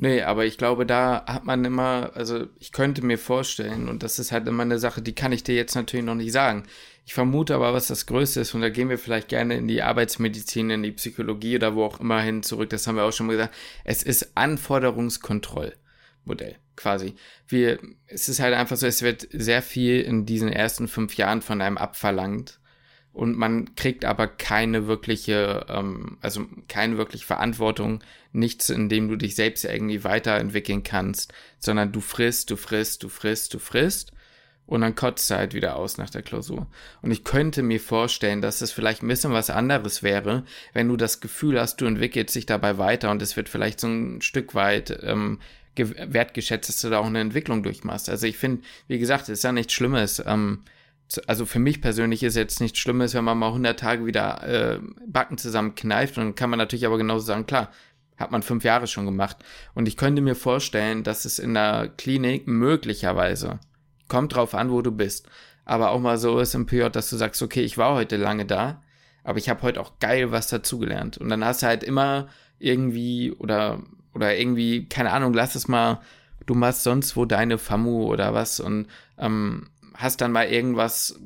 Nee, 0.01 0.23
aber 0.23 0.47
ich 0.47 0.59
glaube, 0.59 0.87
da 0.87 1.25
hat 1.27 1.45
man 1.45 1.65
immer, 1.65 2.13
also 2.15 2.47
ich 2.61 2.71
könnte 2.71 3.05
mir 3.05 3.19
vorstellen, 3.19 3.89
und 3.89 4.05
das 4.05 4.21
ist 4.21 4.31
halt 4.31 4.47
immer 4.47 4.63
eine 4.63 4.79
Sache, 4.79 5.03
die 5.03 5.13
kann 5.13 5.33
ich 5.33 5.43
dir 5.43 5.57
jetzt 5.57 5.75
natürlich 5.75 6.07
noch 6.07 6.15
nicht 6.15 6.31
sagen. 6.31 6.69
Ich 7.05 7.15
vermute 7.15 7.57
aber, 7.57 7.73
was 7.73 7.89
das 7.89 8.07
Größte 8.07 8.41
ist, 8.41 8.55
und 8.55 8.61
da 8.61 8.69
gehen 8.69 8.91
wir 8.91 8.99
vielleicht 8.99 9.27
gerne 9.27 9.57
in 9.57 9.67
die 9.67 9.83
Arbeitsmedizin, 9.83 10.71
in 10.71 10.85
die 10.85 10.93
Psychologie 10.93 11.57
oder 11.57 11.75
wo 11.75 11.83
auch 11.83 11.99
immer 11.99 12.21
hin 12.21 12.45
zurück, 12.45 12.71
das 12.71 12.87
haben 12.87 12.95
wir 12.95 13.03
auch 13.03 13.13
schon 13.13 13.27
mal 13.27 13.33
gesagt. 13.33 13.57
Es 13.83 14.05
ist 14.05 14.37
Anforderungskontrollmodell, 14.37 16.55
quasi. 16.77 17.17
Wir, 17.49 17.81
es 18.07 18.29
ist 18.29 18.39
halt 18.39 18.55
einfach 18.55 18.77
so, 18.77 18.87
es 18.87 19.03
wird 19.03 19.27
sehr 19.33 19.63
viel 19.63 20.01
in 20.03 20.27
diesen 20.27 20.53
ersten 20.53 20.87
fünf 20.87 21.17
Jahren 21.17 21.43
von 21.43 21.61
einem 21.61 21.77
abverlangt 21.77 22.61
und 23.19 23.37
man 23.37 23.75
kriegt 23.75 24.05
aber 24.05 24.29
keine 24.29 24.87
wirkliche, 24.87 25.67
ähm, 25.69 26.19
also 26.21 26.47
keine 26.69 26.99
wirkliche 26.99 27.27
Verantwortung, 27.27 27.99
nichts, 28.31 28.71
in 28.71 28.89
dem 28.89 29.09
du 29.09 29.17
dich 29.17 29.35
selbst 29.35 29.65
irgendwie 29.65 30.05
weiterentwickeln 30.05 30.85
kannst, 30.85 31.33
sondern 31.59 31.91
du 31.91 32.01
frisst, 32.01 32.49
du 32.53 32.57
frisst, 32.57 33.03
du 33.03 33.09
frisst, 33.09 33.55
du 33.55 33.59
frisst 33.59 34.13
und 34.67 34.83
dann 34.83 34.95
kotzt 34.95 35.29
du 35.31 35.35
halt 35.35 35.53
wieder 35.53 35.75
aus 35.75 35.99
nach 35.99 36.11
der 36.11 36.23
Klausur. 36.23 36.69
Und 37.03 37.11
ich 37.11 37.25
könnte 37.25 37.65
mir 37.65 37.81
vorstellen, 37.81 38.41
dass 38.41 38.61
es 38.61 38.71
vielleicht 38.71 39.03
ein 39.03 39.09
bisschen 39.09 39.33
was 39.33 39.51
anderes 39.51 40.05
wäre, 40.05 40.45
wenn 40.73 40.87
du 40.87 40.97
das 40.97 41.21
Gefühl 41.21 41.61
hast, 41.61 41.81
du 41.81 41.87
entwickelst 41.87 42.37
dich 42.37 42.47
dabei 42.47 42.79
weiter 42.79 43.11
und 43.11 43.21
es 43.21 43.37
wird 43.37 43.49
vielleicht 43.49 43.81
so 43.81 43.89
ein 43.89 44.23
Stück 44.23 44.55
weit 44.55 44.97
ähm, 45.03 45.41
wertgeschätzt, 45.75 46.69
dass 46.69 46.81
du 46.83 46.91
da 46.91 47.01
auch 47.01 47.07
eine 47.07 47.19
Entwicklung 47.19 47.65
durchmachst. 47.65 48.09
Also 48.11 48.29
ich 48.29 48.37
finde, 48.37 48.63
wie 48.87 49.01
gesagt, 49.01 49.25
es 49.25 49.39
ist 49.39 49.43
ja 49.43 49.51
nichts 49.51 49.73
Schlimmes. 49.73 50.23
Ähm, 50.25 50.63
also 51.27 51.47
für 51.47 51.59
mich 51.59 51.81
persönlich 51.81 52.23
ist 52.23 52.37
jetzt 52.37 52.61
nichts 52.61 52.79
Schlimmes, 52.79 53.15
wenn 53.15 53.25
man 53.25 53.39
mal 53.39 53.49
100 53.49 53.79
Tage 53.79 54.05
wieder 54.05 54.43
äh, 54.47 54.81
Backen 55.07 55.39
zusammen 55.39 55.75
kneift. 55.75 56.19
Und 56.19 56.25
dann 56.25 56.35
kann 56.35 56.51
man 56.51 56.59
natürlich 56.59 56.87
aber 56.87 56.99
genauso 56.99 57.25
sagen, 57.25 57.47
klar, 57.47 57.71
hat 58.19 58.31
man 58.31 58.43
fünf 58.43 58.65
Jahre 58.65 58.87
schon 58.87 59.07
gemacht. 59.07 59.37
Und 59.75 59.89
ich 59.89 59.97
könnte 59.97 60.21
mir 60.23 60.35
vorstellen, 60.35 61.05
dass 61.05 61.25
es 61.25 61.39
in 61.39 61.55
der 61.55 61.89
Klinik 61.97 62.47
möglicherweise, 62.47 63.61
kommt 64.09 64.35
drauf 64.35 64.55
an, 64.55 64.71
wo 64.71 64.83
du 64.83 64.91
bist, 64.91 65.29
aber 65.65 65.91
auch 65.91 66.01
mal 66.01 66.19
so 66.19 66.39
ist 66.41 66.55
im 66.55 66.67
PJ, 66.67 66.89
dass 66.89 67.11
du 67.11 67.17
sagst, 67.17 67.43
okay, 67.43 67.63
ich 67.63 67.79
war 67.79 67.95
heute 67.95 68.17
lange 68.17 68.45
da, 68.45 68.83
aber 69.23 69.39
ich 69.39 69.49
habe 69.49 69.63
heute 69.63 69.81
auch 69.81 69.99
geil 70.01 70.33
was 70.33 70.49
dazugelernt. 70.49 71.19
Und 71.19 71.29
dann 71.29 71.45
hast 71.45 71.63
du 71.63 71.67
halt 71.67 71.85
immer 71.85 72.29
irgendwie 72.59 73.33
oder 73.33 73.83
oder 74.15 74.37
irgendwie, 74.37 74.89
keine 74.89 75.13
Ahnung, 75.13 75.33
lass 75.33 75.55
es 75.55 75.69
mal, 75.69 76.01
du 76.47 76.55
machst 76.55 76.83
sonst 76.83 77.17
wo 77.17 77.25
deine 77.25 77.59
FAMU 77.59 78.05
oder 78.05 78.35
was 78.35 78.59
und 78.59 78.89
ähm, 79.19 79.69
hast 79.99 80.21
dann 80.21 80.33
mal 80.33 80.49
irgendwas 80.49 81.21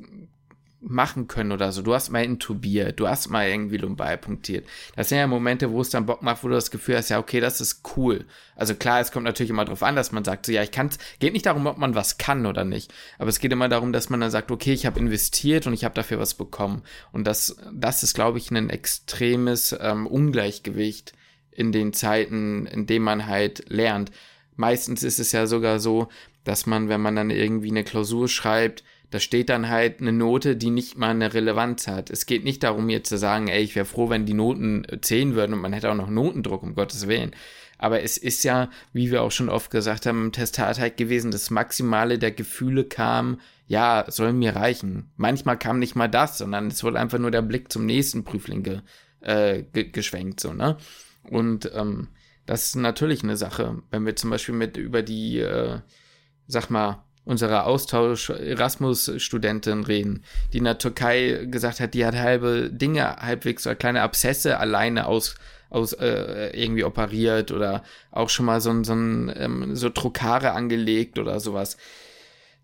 machen 0.81 1.27
können 1.27 1.51
oder 1.51 1.71
so. 1.71 1.81
Du 1.81 1.93
hast 1.93 2.09
mal 2.09 2.23
intubiert, 2.23 2.99
du 2.99 3.07
hast 3.07 3.29
mal 3.29 3.47
irgendwie 3.47 3.77
lumbar 3.77 4.17
punktiert. 4.17 4.67
Das 4.95 5.09
sind 5.09 5.17
ja 5.17 5.27
Momente, 5.27 5.71
wo 5.71 5.79
es 5.81 5.89
dann 5.89 6.05
Bock 6.05 6.21
macht, 6.21 6.43
wo 6.43 6.49
du 6.49 6.55
das 6.55 6.71
Gefühl 6.71 6.97
hast, 6.97 7.09
ja, 7.09 7.19
okay, 7.19 7.39
das 7.39 7.61
ist 7.61 7.81
cool. 7.95 8.25
Also 8.55 8.75
klar, 8.75 8.99
es 8.99 9.11
kommt 9.11 9.23
natürlich 9.23 9.49
immer 9.49 9.63
darauf 9.63 9.81
an, 9.81 9.95
dass 9.95 10.11
man 10.11 10.25
sagt, 10.25 10.45
so 10.45 10.51
ja, 10.51 10.61
ich 10.61 10.71
kann 10.71 10.89
geht 11.19 11.33
nicht 11.33 11.45
darum, 11.45 11.65
ob 11.67 11.77
man 11.77 11.95
was 11.95 12.17
kann 12.17 12.45
oder 12.45 12.65
nicht, 12.65 12.93
aber 13.17 13.29
es 13.29 13.39
geht 13.39 13.53
immer 13.53 13.69
darum, 13.69 13.93
dass 13.93 14.09
man 14.09 14.19
dann 14.19 14.31
sagt, 14.31 14.51
okay, 14.51 14.73
ich 14.73 14.85
habe 14.85 14.99
investiert 14.99 15.67
und 15.67 15.73
ich 15.73 15.85
habe 15.85 15.95
dafür 15.95 16.19
was 16.19 16.33
bekommen. 16.33 16.83
Und 17.13 17.25
das, 17.25 17.55
das 17.71 18.03
ist, 18.03 18.13
glaube 18.13 18.37
ich, 18.37 18.51
ein 18.51 18.69
extremes 18.69 19.75
ähm, 19.79 20.05
Ungleichgewicht 20.05 21.13
in 21.51 21.71
den 21.71 21.93
Zeiten, 21.93 22.65
in 22.65 22.85
denen 22.85 23.05
man 23.05 23.27
halt 23.27 23.69
lernt. 23.69 24.11
Meistens 24.55 25.01
ist 25.03 25.19
es 25.19 25.31
ja 25.31 25.47
sogar 25.47 25.79
so, 25.79 26.09
dass 26.43 26.65
man, 26.65 26.89
wenn 26.89 27.01
man 27.01 27.15
dann 27.15 27.29
irgendwie 27.29 27.69
eine 27.69 27.83
Klausur 27.83 28.27
schreibt, 28.27 28.83
da 29.09 29.19
steht 29.19 29.49
dann 29.49 29.69
halt 29.69 30.01
eine 30.01 30.11
Note, 30.11 30.55
die 30.55 30.71
nicht 30.71 30.97
mal 30.97 31.11
eine 31.11 31.33
Relevanz 31.33 31.87
hat. 31.87 32.09
Es 32.09 32.25
geht 32.25 32.43
nicht 32.43 32.63
darum, 32.63 32.89
jetzt 32.89 33.09
zu 33.09 33.17
sagen, 33.17 33.47
ey, 33.47 33.61
ich 33.61 33.75
wäre 33.75 33.85
froh, 33.85 34.09
wenn 34.09 34.25
die 34.25 34.33
Noten 34.33 34.87
10 35.01 35.35
würden 35.35 35.53
und 35.53 35.61
man 35.61 35.71
hätte 35.71 35.91
auch 35.91 35.95
noch 35.95 36.09
Notendruck, 36.09 36.63
um 36.63 36.73
Gottes 36.73 37.07
Willen. 37.07 37.35
Aber 37.77 38.01
es 38.01 38.17
ist 38.17 38.43
ja, 38.43 38.69
wie 38.91 39.11
wir 39.11 39.21
auch 39.21 39.31
schon 39.31 39.49
oft 39.49 39.69
gesagt 39.69 40.05
haben, 40.05 40.25
im 40.25 40.31
Testat 40.31 40.79
halt 40.79 40.97
gewesen, 40.97 41.31
das 41.31 41.49
Maximale 41.49 42.17
der 42.17 42.31
Gefühle 42.31 42.85
kam, 42.85 43.39
ja, 43.67 44.05
soll 44.07 44.33
mir 44.33 44.55
reichen. 44.55 45.11
Manchmal 45.15 45.59
kam 45.59 45.79
nicht 45.79 45.95
mal 45.95 46.07
das, 46.07 46.37
sondern 46.37 46.67
es 46.67 46.83
wurde 46.83 46.99
einfach 46.99 47.19
nur 47.19 47.31
der 47.31 47.41
Blick 47.41 47.71
zum 47.71 47.85
nächsten 47.85 48.23
Prüfling 48.23 48.63
ge, 48.63 48.79
äh, 49.21 49.63
ge 49.63 49.89
geschwenkt, 49.89 50.39
so, 50.39 50.53
ne? 50.53 50.77
Und 51.29 51.71
ähm, 51.73 52.09
das 52.45 52.67
ist 52.67 52.75
natürlich 52.75 53.23
eine 53.23 53.37
Sache, 53.37 53.81
wenn 53.91 54.05
wir 54.05 54.15
zum 54.15 54.29
Beispiel 54.29 54.55
mit 54.55 54.77
über 54.77 55.01
die, 55.01 55.39
äh, 55.39 55.79
sag 56.47 56.69
mal, 56.69 57.03
unsere 57.25 57.63
Austausch 57.63 58.29
Erasmus-Studentin 58.29 59.83
reden, 59.85 60.23
die 60.51 60.57
in 60.57 60.65
der 60.65 60.77
Türkei 60.77 61.47
gesagt 61.49 61.79
hat, 61.79 61.93
die 61.93 62.05
hat 62.05 62.15
halbe 62.15 62.69
Dinge 62.69 63.15
halbwegs 63.17 63.65
oder 63.65 63.75
kleine 63.75 64.01
Abszesse 64.01 64.59
alleine 64.59 65.07
aus 65.07 65.35
aus 65.73 65.93
äh, 65.93 66.51
irgendwie 66.53 66.83
operiert 66.83 67.51
oder 67.51 67.83
auch 68.11 68.29
schon 68.29 68.45
mal 68.45 68.61
so, 68.61 68.83
so, 68.83 68.93
ähm, 68.93 69.75
so 69.75 69.89
Trokare 69.89 70.51
angelegt 70.51 71.17
oder 71.17 71.39
sowas 71.39 71.77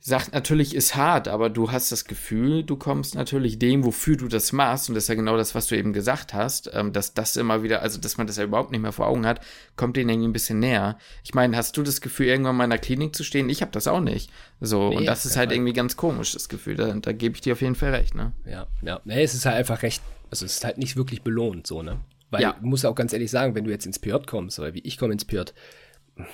sagt 0.01 0.33
natürlich, 0.33 0.75
ist 0.75 0.95
hart, 0.95 1.27
aber 1.27 1.49
du 1.49 1.71
hast 1.71 1.91
das 1.91 2.05
Gefühl, 2.05 2.63
du 2.63 2.77
kommst 2.77 3.15
natürlich 3.15 3.59
dem, 3.59 3.83
wofür 3.83 4.15
du 4.15 4.27
das 4.27 4.53
machst, 4.53 4.89
und 4.89 4.95
das 4.95 5.05
ist 5.05 5.07
ja 5.09 5.15
genau 5.15 5.35
das, 5.35 5.55
was 5.55 5.67
du 5.67 5.77
eben 5.77 5.91
gesagt 5.91 6.33
hast, 6.33 6.71
ähm, 6.73 6.93
dass 6.93 7.13
das 7.13 7.35
immer 7.35 7.63
wieder, 7.63 7.81
also 7.81 7.99
dass 7.99 8.17
man 8.17 8.25
das 8.25 8.37
ja 8.37 8.45
überhaupt 8.45 8.71
nicht 8.71 8.81
mehr 8.81 8.93
vor 8.93 9.07
Augen 9.07 9.25
hat, 9.25 9.41
kommt 9.75 9.97
denen 9.97 10.09
irgendwie 10.09 10.29
ein 10.29 10.33
bisschen 10.33 10.59
näher. 10.59 10.97
Ich 11.23 11.33
meine, 11.33 11.57
hast 11.57 11.75
du 11.75 11.83
das 11.83 11.99
Gefühl, 11.99 12.27
irgendwann 12.27 12.55
mal 12.55 12.63
in 12.63 12.69
der 12.69 12.79
Klinik 12.79 13.15
zu 13.15 13.23
stehen? 13.23 13.49
Ich 13.49 13.61
habe 13.61 13.71
das 13.71 13.87
auch 13.87 13.99
nicht. 13.99 14.31
So, 14.61 14.89
nee, 14.89 14.97
und 14.97 15.05
das 15.05 15.25
ist 15.25 15.35
halt 15.35 15.51
irgendwie 15.51 15.73
ganz 15.73 15.97
komisch, 15.97 16.31
das 16.31 16.47
Gefühl. 16.47 16.75
Da, 16.75 16.93
da 16.93 17.11
gebe 17.11 17.35
ich 17.35 17.41
dir 17.41 17.53
auf 17.53 17.61
jeden 17.61 17.75
Fall 17.75 17.91
recht, 17.91 18.15
ne? 18.15 18.31
Ja, 18.45 18.67
ja. 18.81 19.01
Nee, 19.03 19.23
es 19.23 19.33
ist 19.33 19.45
halt 19.45 19.57
einfach 19.57 19.81
recht, 19.83 20.01
also 20.31 20.45
es 20.45 20.55
ist 20.55 20.63
halt 20.63 20.77
nicht 20.77 20.95
wirklich 20.95 21.23
belohnt, 21.23 21.67
so, 21.67 21.83
ne? 21.83 21.99
Weil, 22.31 22.41
ja. 22.41 22.55
ich 22.57 22.61
muss 22.61 22.85
auch 22.85 22.95
ganz 22.95 23.11
ehrlich 23.11 23.31
sagen, 23.31 23.55
wenn 23.55 23.65
du 23.65 23.71
jetzt 23.71 23.85
ins 23.85 23.99
PJ 23.99 24.13
kommst, 24.27 24.59
oder 24.59 24.73
wie 24.73 24.79
ich 24.79 24.97
komme 24.97 25.13
ins 25.13 25.25
PJ, 25.25 25.41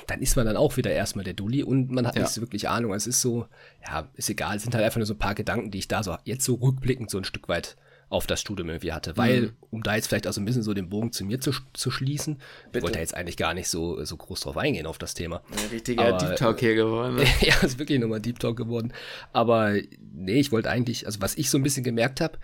dann 0.07 0.21
ist 0.21 0.35
man 0.35 0.45
dann 0.45 0.57
auch 0.57 0.77
wieder 0.77 0.91
erstmal 0.91 1.25
der 1.25 1.33
Dulli 1.33 1.63
und 1.63 1.91
man 1.91 2.07
hat 2.07 2.15
ja. 2.15 2.21
nicht 2.21 2.31
so 2.31 2.41
wirklich 2.41 2.69
Ahnung. 2.69 2.93
Es 2.93 3.07
ist 3.07 3.21
so, 3.21 3.47
ja, 3.85 4.07
ist 4.15 4.29
egal. 4.29 4.57
Es 4.57 4.63
sind 4.63 4.73
halt 4.73 4.83
einfach 4.83 4.97
nur 4.97 5.05
so 5.05 5.13
ein 5.13 5.19
paar 5.19 5.35
Gedanken, 5.35 5.71
die 5.71 5.79
ich 5.79 5.87
da 5.87 6.03
so 6.03 6.17
jetzt 6.23 6.45
so 6.45 6.55
rückblickend 6.55 7.09
so 7.09 7.17
ein 7.17 7.23
Stück 7.23 7.47
weit 7.47 7.75
auf 8.09 8.27
das 8.27 8.39
Studium 8.39 8.69
irgendwie 8.69 8.93
hatte. 8.93 9.17
Weil, 9.17 9.41
mhm. 9.41 9.53
um 9.71 9.83
da 9.83 9.95
jetzt 9.95 10.07
vielleicht 10.07 10.27
auch 10.27 10.33
so 10.33 10.41
ein 10.41 10.45
bisschen 10.45 10.63
so 10.63 10.73
den 10.73 10.89
Bogen 10.89 11.11
zu 11.11 11.25
mir 11.25 11.39
zu, 11.41 11.51
zu 11.73 11.91
schließen, 11.91 12.39
Bitte. 12.71 12.83
wollte 12.83 12.99
jetzt 12.99 13.15
eigentlich 13.15 13.37
gar 13.37 13.53
nicht 13.53 13.67
so, 13.67 14.03
so 14.03 14.15
groß 14.15 14.41
drauf 14.41 14.57
eingehen 14.57 14.85
auf 14.85 14.97
das 14.97 15.13
Thema. 15.13 15.41
Ein 15.51 15.69
richtiger 15.71 16.15
Aber, 16.15 16.17
Deep 16.17 16.35
Talk 16.35 16.59
hier 16.59 16.75
geworden. 16.75 17.15
Ne? 17.15 17.25
ja, 17.41 17.55
ist 17.61 17.79
wirklich 17.79 17.99
nochmal 17.99 18.21
Deep 18.21 18.39
Talk 18.39 18.57
geworden. 18.57 18.93
Aber 19.33 19.75
nee, 19.99 20.39
ich 20.39 20.51
wollte 20.51 20.69
eigentlich, 20.69 21.05
also 21.05 21.21
was 21.21 21.35
ich 21.35 21.49
so 21.49 21.57
ein 21.57 21.63
bisschen 21.63 21.83
gemerkt 21.83 22.21
habe, 22.21 22.37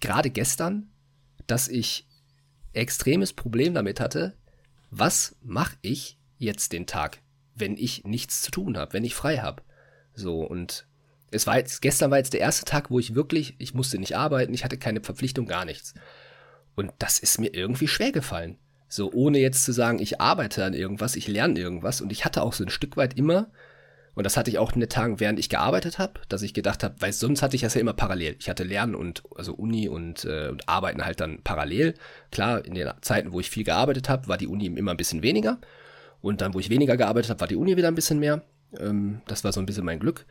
gerade 0.00 0.30
gestern, 0.30 0.90
dass 1.46 1.68
ich 1.68 2.06
extremes 2.72 3.32
Problem 3.32 3.74
damit 3.74 4.00
hatte, 4.00 4.34
was 4.90 5.36
mache 5.42 5.76
ich, 5.82 6.18
jetzt 6.38 6.72
den 6.72 6.86
Tag, 6.86 7.18
wenn 7.54 7.76
ich 7.76 8.04
nichts 8.04 8.42
zu 8.42 8.50
tun 8.50 8.76
habe, 8.76 8.92
wenn 8.92 9.04
ich 9.04 9.14
frei 9.14 9.38
habe. 9.38 9.62
So, 10.14 10.42
und 10.42 10.86
es 11.30 11.46
war 11.46 11.58
jetzt, 11.58 11.82
gestern 11.82 12.10
war 12.10 12.18
jetzt 12.18 12.32
der 12.32 12.40
erste 12.40 12.64
Tag, 12.64 12.90
wo 12.90 12.98
ich 12.98 13.14
wirklich, 13.14 13.54
ich 13.58 13.74
musste 13.74 13.98
nicht 13.98 14.16
arbeiten, 14.16 14.54
ich 14.54 14.64
hatte 14.64 14.78
keine 14.78 15.00
Verpflichtung, 15.00 15.46
gar 15.46 15.64
nichts. 15.64 15.94
Und 16.74 16.92
das 16.98 17.18
ist 17.18 17.38
mir 17.38 17.54
irgendwie 17.54 17.88
schwer 17.88 18.12
gefallen. 18.12 18.58
So, 18.88 19.12
ohne 19.12 19.38
jetzt 19.38 19.64
zu 19.64 19.72
sagen, 19.72 19.98
ich 19.98 20.20
arbeite 20.20 20.64
an 20.64 20.74
irgendwas, 20.74 21.16
ich 21.16 21.26
lerne 21.26 21.58
irgendwas. 21.58 22.00
Und 22.00 22.12
ich 22.12 22.24
hatte 22.24 22.42
auch 22.42 22.52
so 22.52 22.64
ein 22.64 22.70
Stück 22.70 22.96
weit 22.96 23.18
immer, 23.18 23.50
und 24.16 24.24
das 24.24 24.38
hatte 24.38 24.50
ich 24.50 24.58
auch 24.58 24.72
in 24.72 24.80
den 24.80 24.88
Tagen, 24.88 25.20
während 25.20 25.38
ich 25.38 25.50
gearbeitet 25.50 25.98
habe, 25.98 26.14
dass 26.30 26.40
ich 26.40 26.54
gedacht 26.54 26.82
habe, 26.82 26.94
weil 27.00 27.12
sonst 27.12 27.42
hatte 27.42 27.54
ich 27.54 27.60
das 27.60 27.74
ja 27.74 27.82
immer 27.82 27.92
parallel. 27.92 28.36
Ich 28.38 28.48
hatte 28.48 28.64
Lernen 28.64 28.94
und 28.94 29.22
also 29.36 29.52
Uni 29.52 29.90
und, 29.90 30.24
äh, 30.24 30.48
und 30.48 30.66
Arbeiten 30.70 31.04
halt 31.04 31.20
dann 31.20 31.42
parallel. 31.42 31.92
Klar, 32.30 32.64
in 32.64 32.74
den 32.74 32.90
Zeiten, 33.02 33.32
wo 33.32 33.40
ich 33.40 33.50
viel 33.50 33.64
gearbeitet 33.64 34.08
habe, 34.08 34.26
war 34.26 34.38
die 34.38 34.46
Uni 34.46 34.66
immer 34.66 34.92
ein 34.92 34.96
bisschen 34.96 35.22
weniger. 35.22 35.58
Und 36.26 36.40
dann, 36.40 36.54
wo 36.54 36.58
ich 36.58 36.70
weniger 36.70 36.96
gearbeitet 36.96 37.30
habe, 37.30 37.40
war 37.40 37.46
die 37.46 37.54
Uni 37.54 37.76
wieder 37.76 37.86
ein 37.86 37.94
bisschen 37.94 38.18
mehr. 38.18 38.42
Ähm, 38.80 39.20
das 39.28 39.44
war 39.44 39.52
so 39.52 39.60
ein 39.60 39.66
bisschen 39.66 39.84
mein 39.84 40.00
Glück. 40.00 40.26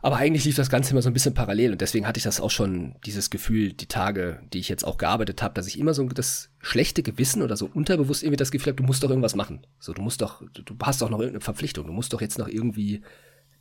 Aber 0.00 0.16
eigentlich 0.16 0.46
lief 0.46 0.56
das 0.56 0.70
Ganze 0.70 0.92
immer 0.92 1.02
so 1.02 1.10
ein 1.10 1.12
bisschen 1.12 1.34
parallel 1.34 1.72
und 1.72 1.82
deswegen 1.82 2.06
hatte 2.06 2.16
ich 2.16 2.24
das 2.24 2.40
auch 2.40 2.50
schon, 2.50 2.94
dieses 3.04 3.28
Gefühl, 3.28 3.74
die 3.74 3.86
Tage, 3.86 4.40
die 4.50 4.60
ich 4.60 4.70
jetzt 4.70 4.84
auch 4.84 4.96
gearbeitet 4.96 5.42
habe, 5.42 5.52
dass 5.52 5.66
ich 5.66 5.78
immer 5.78 5.92
so 5.92 6.08
das 6.08 6.48
schlechte 6.60 7.02
Gewissen 7.02 7.42
oder 7.42 7.54
so 7.56 7.68
unterbewusst 7.74 8.22
irgendwie 8.22 8.38
das 8.38 8.50
Gefühl 8.50 8.72
habe, 8.72 8.80
du 8.80 8.84
musst 8.84 9.02
doch 9.02 9.10
irgendwas 9.10 9.34
machen. 9.34 9.66
So, 9.78 9.92
du 9.92 10.00
musst 10.00 10.22
doch, 10.22 10.42
du 10.54 10.74
hast 10.82 11.02
doch 11.02 11.10
noch 11.10 11.18
irgendeine 11.18 11.44
Verpflichtung, 11.44 11.86
du 11.86 11.92
musst 11.92 12.14
doch 12.14 12.22
jetzt 12.22 12.38
noch 12.38 12.48
irgendwie, 12.48 13.02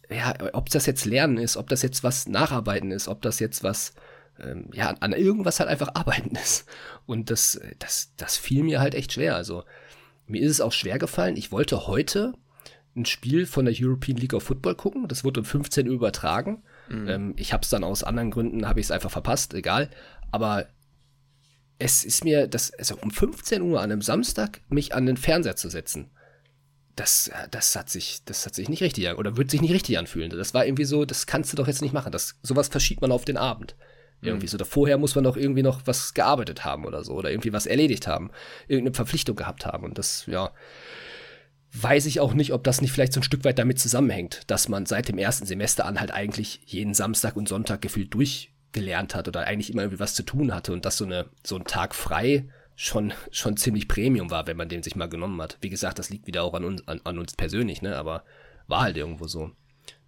ja, 0.10 0.34
ob 0.54 0.70
das 0.70 0.86
jetzt 0.86 1.04
Lernen 1.04 1.38
ist, 1.40 1.58
ob 1.58 1.68
das 1.68 1.82
jetzt 1.82 2.06
was 2.06 2.30
Nacharbeiten 2.30 2.92
ist, 2.92 3.10
ob 3.10 3.22
das 3.22 3.40
jetzt 3.40 3.63
was, 3.63 3.96
ähm, 4.40 4.70
ja, 4.74 4.96
an 5.02 5.12
irgendwas 5.12 5.60
halt 5.60 5.70
einfach 5.70 5.90
arbeiten 5.96 6.38
ist. 6.38 6.70
Und 7.06 7.32
das, 7.32 7.60
das, 7.80 8.13
das 8.16 8.38
fiel 8.38 8.63
mir 8.63 8.80
halt 8.80 8.96
echt 8.96 9.12
schwer. 9.12 9.36
Also, 9.36 9.66
mir 10.28 10.42
ist 10.42 10.52
es 10.52 10.62
auch 10.62 10.74
schwer 10.74 11.00
gefallen. 11.00 11.38
Ich 11.38 11.52
wollte 11.52 11.88
heute 11.88 12.34
ein 12.96 13.06
Spiel 13.06 13.46
von 13.46 13.66
der 13.66 13.76
European 13.78 14.18
League 14.18 14.34
of 14.34 14.44
Football 14.44 14.76
gucken. 14.76 15.08
Das 15.08 15.24
wurde 15.24 15.42
um 15.42 15.46
15 15.46 15.88
Uhr 15.88 15.94
übertragen. 15.94 16.63
Mhm. 16.90 17.08
Ähm, 17.08 17.34
ich 17.38 17.54
habe 17.54 17.63
es 17.63 17.70
dann 17.70 17.84
aus 17.84 18.04
anderen 18.04 18.32
Gründen, 18.32 18.68
habe 18.68 18.80
ich 18.80 18.88
es 18.88 18.92
einfach 18.92 19.12
verpasst, 19.12 19.54
egal. 19.54 19.90
Aber 20.32 20.68
es 21.80 22.04
ist 22.04 22.24
mir, 22.24 22.48
das, 22.48 22.72
also 22.74 22.98
um 23.02 23.12
15 23.12 23.62
Uhr 23.62 23.80
an 23.80 23.92
einem 23.92 24.02
Samstag 24.02 24.62
mich 24.70 24.96
an 24.96 25.06
den 25.06 25.18
Fernseher 25.18 25.56
zu 25.56 25.70
setzen, 25.70 26.10
das, 26.96 27.30
das 27.52 27.76
hat 27.76 27.92
sich, 27.92 28.24
das 28.26 28.46
hat 28.48 28.56
sich 28.56 28.70
nicht 28.70 28.82
richtig 28.82 29.08
oder 29.18 29.38
wird 29.38 29.52
sich 29.52 29.62
nicht 29.62 29.74
richtig 29.74 30.00
anfühlen. 30.00 30.32
Das 30.32 30.56
war 30.56 30.66
irgendwie 30.66 30.86
so, 30.86 31.06
das 31.06 31.28
kannst 31.28 31.54
du 31.54 31.58
doch 31.58 31.68
jetzt 31.68 31.84
nicht 31.84 31.94
machen. 31.94 32.12
Das, 32.12 32.40
sowas 32.42 32.70
verschiebt 32.70 33.02
man 33.02 33.12
auf 33.12 33.24
den 33.24 33.38
Abend. 33.38 33.76
Irgendwie 34.21 34.47
mhm. 34.47 34.58
so. 34.58 34.65
Vorher 34.65 34.97
muss 34.97 35.15
man 35.15 35.23
doch 35.23 35.38
irgendwie 35.38 35.63
noch 35.63 35.82
was 35.86 36.13
gearbeitet 36.13 36.65
haben 36.65 36.86
oder 36.86 37.03
so. 37.03 37.13
Oder 37.13 37.32
irgendwie 37.32 37.53
was 37.53 37.65
erledigt 37.65 38.08
haben. 38.08 38.32
Irgendeine 38.67 38.95
Verpflichtung 38.95 39.36
gehabt 39.36 39.65
haben. 39.65 39.84
Und 39.84 39.97
das, 39.97 40.25
ja. 40.25 40.51
weiß 41.73 42.06
ich 42.08 42.19
auch 42.19 42.34
nicht, 42.34 42.53
ob 42.53 42.63
das 42.63 42.82
nicht 42.82 42.91
vielleicht 42.91 43.13
so 43.13 43.19
ein 43.19 43.23
Stück 43.23 43.43
weit 43.43 43.60
damit 43.60 43.80
zusammenhängt, 43.80 44.41
dass 44.47 44.69
man 44.69 44.86
seit 44.86 45.08
dem 45.08 45.17
ersten 45.17 45.45
Semester 45.45 45.86
an 45.86 45.99
halt 45.99 46.12
eigentlich 46.12 46.62
jeden 46.65 46.93
Samstag 46.93 47.36
und 47.36 47.47
Sonntag 47.47 47.82
gefühlt 47.82 48.13
durchgelernt 48.13 49.13
hat 49.13 49.27
oder 49.27 49.41
eigentlich 49.41 49.71
immer 49.71 49.84
irgendwie 49.84 49.99
was 49.99 50.15
zu 50.15 50.23
tun 50.23 50.53
hatte 50.53 50.73
und 50.73 50.86
dass 50.86 50.97
so, 50.97 51.06
eine, 51.06 51.30
so 51.45 51.56
ein 51.56 51.65
Tag 51.65 51.93
frei 51.93 52.47
schon, 52.75 53.12
schon 53.32 53.58
ziemlich 53.58 53.88
Premium 53.88 54.32
war, 54.32 54.47
wenn 54.47 54.56
man 54.56 54.69
den 54.69 54.84
sich 54.84 54.95
mal 54.95 55.10
genommen 55.10 55.41
hat. 55.41 55.58
Wie 55.62 55.69
gesagt, 55.69 55.99
das 55.99 56.10
liegt 56.10 56.27
wieder 56.27 56.43
auch 56.43 56.53
an 56.53 56.63
uns, 56.63 56.88
an, 56.88 57.01
an 57.03 57.19
uns 57.19 57.34
persönlich, 57.34 57.82
ne? 57.82 57.97
aber 57.97 58.23
war 58.67 58.82
halt 58.82 58.97
irgendwo 58.97 59.27
so. 59.27 59.51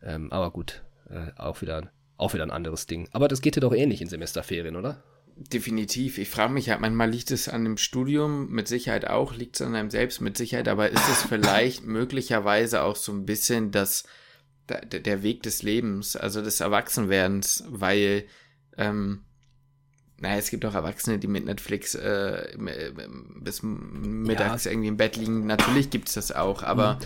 Ähm, 0.02 0.32
aber 0.32 0.52
gut, 0.52 0.84
äh, 1.10 1.32
auch, 1.36 1.62
wieder, 1.62 1.92
auch 2.20 2.34
wieder 2.34 2.44
ein 2.44 2.52
anderes 2.52 2.86
Ding. 2.86 3.08
Aber 3.12 3.28
das 3.28 3.42
geht 3.42 3.56
dir 3.56 3.62
doch 3.62 3.74
ähnlich 3.74 4.02
in 4.02 4.10
Semesterferien, 4.10 4.76
oder? 4.76 5.04
Definitiv. 5.36 6.18
Ich 6.18 6.30
frage 6.30 6.52
mich 6.52 6.70
halt, 6.70 6.82
manchmal 6.82 7.10
liegt 7.10 7.32
es 7.32 7.48
an 7.48 7.64
dem 7.64 7.78
Studium, 7.78 8.50
mit 8.50 8.68
Sicherheit 8.68 9.08
auch, 9.08 9.34
liegt 9.34 9.56
es 9.56 9.62
an 9.66 9.74
einem 9.74 9.90
selbst, 9.90 10.20
mit 10.20 10.38
Sicherheit, 10.38 10.68
aber 10.68 10.90
ist 10.90 11.08
es 11.10 11.24
vielleicht 11.30 11.86
möglicherweise 11.86 12.84
auch 12.84 12.98
so 12.98 13.14
ein 13.14 13.26
bisschen 13.26 13.72
das, 13.72 14.04
der, 14.68 15.24
Weg 15.24 15.44
des 15.44 15.64
Lebens, 15.64 16.18
also 16.18 16.42
des 16.42 16.60
Erwachsenwerdens, 16.60 17.64
weil, 17.70 18.26
ähm, 18.78 19.24
naja, 20.20 20.38
es 20.38 20.50
gibt 20.50 20.66
auch 20.66 20.76
Erwachsene, 20.76 21.20
die 21.20 21.28
mit 21.28 21.46
Netflix 21.46 21.96
äh, 21.96 22.58
bis 23.40 23.64
mittags 23.64 24.66
ja. 24.66 24.72
irgendwie 24.72 24.90
im 24.90 24.98
Bett 24.98 25.16
liegen. 25.16 25.48
Natürlich 25.48 25.90
gibt 25.90 26.10
es 26.10 26.16
das 26.16 26.34
auch, 26.34 26.64
aber 26.64 26.96
mhm. 26.96 27.00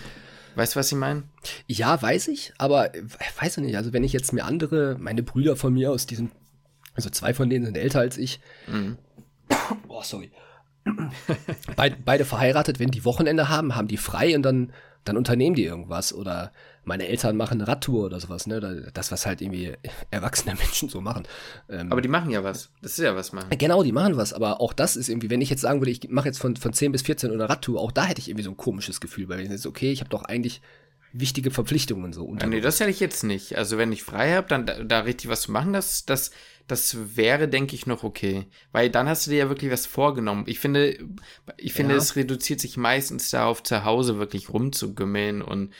Weißt 0.55 0.75
du, 0.75 0.79
was 0.79 0.91
ich 0.91 0.97
meine? 0.97 1.23
Ja, 1.67 2.01
weiß 2.01 2.27
ich, 2.29 2.53
aber 2.57 2.91
weiß 3.39 3.57
ich 3.57 3.63
nicht. 3.63 3.77
Also 3.77 3.93
wenn 3.93 4.03
ich 4.03 4.13
jetzt 4.13 4.33
mir 4.33 4.45
andere, 4.45 4.97
meine 4.99 5.23
Brüder 5.23 5.55
von 5.55 5.73
mir 5.73 5.91
aus 5.91 6.05
diesem 6.05 6.31
also 6.95 7.09
zwei 7.09 7.33
von 7.33 7.49
denen 7.49 7.65
sind 7.65 7.77
älter 7.77 7.99
als 7.99 8.17
ich. 8.17 8.39
Mhm. 8.67 8.97
Oh, 9.87 10.01
sorry. 10.03 10.31
beide, 11.75 11.97
beide 12.03 12.25
verheiratet, 12.25 12.79
wenn 12.79 12.91
die 12.91 13.05
Wochenende 13.05 13.49
haben, 13.49 13.75
haben 13.75 13.87
die 13.87 13.97
frei 13.97 14.35
und 14.35 14.43
dann, 14.43 14.73
dann 15.03 15.17
unternehmen 15.17 15.55
die 15.55 15.65
irgendwas. 15.65 16.13
Oder 16.13 16.51
meine 16.85 17.07
Eltern 17.07 17.37
machen 17.37 17.61
eine 17.61 17.67
Radtour 17.67 18.05
oder 18.05 18.19
sowas, 18.19 18.47
ne? 18.47 18.89
Das, 18.93 19.11
was 19.11 19.25
halt 19.25 19.41
irgendwie 19.41 19.73
erwachsene 20.11 20.55
Menschen 20.59 20.89
so 20.89 21.01
machen. 21.01 21.23
Ähm, 21.69 21.91
aber 21.91 22.01
die 22.01 22.09
machen 22.09 22.29
ja 22.29 22.43
was. 22.43 22.71
Das 22.81 22.93
ist 22.93 23.03
ja 23.03 23.15
was 23.15 23.31
machen. 23.31 23.49
Genau, 23.57 23.83
die 23.83 23.91
machen 23.91 24.17
was. 24.17 24.33
Aber 24.33 24.59
auch 24.61 24.73
das 24.73 24.95
ist 24.95 25.09
irgendwie, 25.09 25.29
wenn 25.29 25.41
ich 25.41 25.49
jetzt 25.49 25.61
sagen 25.61 25.81
würde, 25.81 25.91
ich 25.91 26.09
mache 26.09 26.27
jetzt 26.27 26.39
von, 26.39 26.55
von 26.55 26.73
10 26.73 26.91
bis 26.91 27.01
14 27.03 27.31
eine 27.31 27.49
Radtour, 27.49 27.79
auch 27.79 27.91
da 27.91 28.05
hätte 28.05 28.19
ich 28.19 28.29
irgendwie 28.29 28.43
so 28.43 28.51
ein 28.51 28.57
komisches 28.57 28.99
Gefühl, 28.99 29.29
weil 29.29 29.39
ich 29.39 29.49
jetzt, 29.49 29.65
okay, 29.65 29.91
ich 29.91 30.01
habe 30.01 30.09
doch 30.09 30.23
eigentlich 30.23 30.61
wichtige 31.13 31.51
Verpflichtungen 31.51 32.11
so. 32.11 32.25
Unter 32.25 32.47
nee, 32.47 32.59
das 32.59 32.79
hätte 32.79 32.89
ich 32.89 32.99
jetzt 32.99 33.23
nicht. 33.23 33.55
Also 33.57 33.77
wenn 33.77 33.91
ich 33.91 34.03
frei 34.03 34.33
habe, 34.33 34.47
dann 34.47 34.65
da, 34.65 34.83
da, 34.83 34.99
richtig 35.01 35.29
was 35.29 35.43
zu 35.43 35.51
machen, 35.51 35.71
das, 35.71 36.05
das, 36.05 36.31
das 36.67 37.15
wäre, 37.15 37.47
denke 37.47 37.75
ich, 37.75 37.85
noch 37.85 38.03
okay. 38.03 38.47
Weil 38.71 38.89
dann 38.89 39.07
hast 39.07 39.27
du 39.27 39.31
dir 39.31 39.37
ja 39.37 39.49
wirklich 39.49 39.71
was 39.71 39.85
vorgenommen. 39.85 40.43
Ich 40.47 40.59
finde, 40.59 40.97
ich 41.57 41.73
finde, 41.73 41.93
ja. 41.93 41.99
es 41.99 42.15
reduziert 42.15 42.59
sich 42.59 42.77
meistens 42.77 43.29
darauf, 43.29 43.61
zu 43.61 43.85
Hause 43.85 44.17
wirklich 44.17 44.49
rumzugümmeln 44.49 45.43
und 45.43 45.71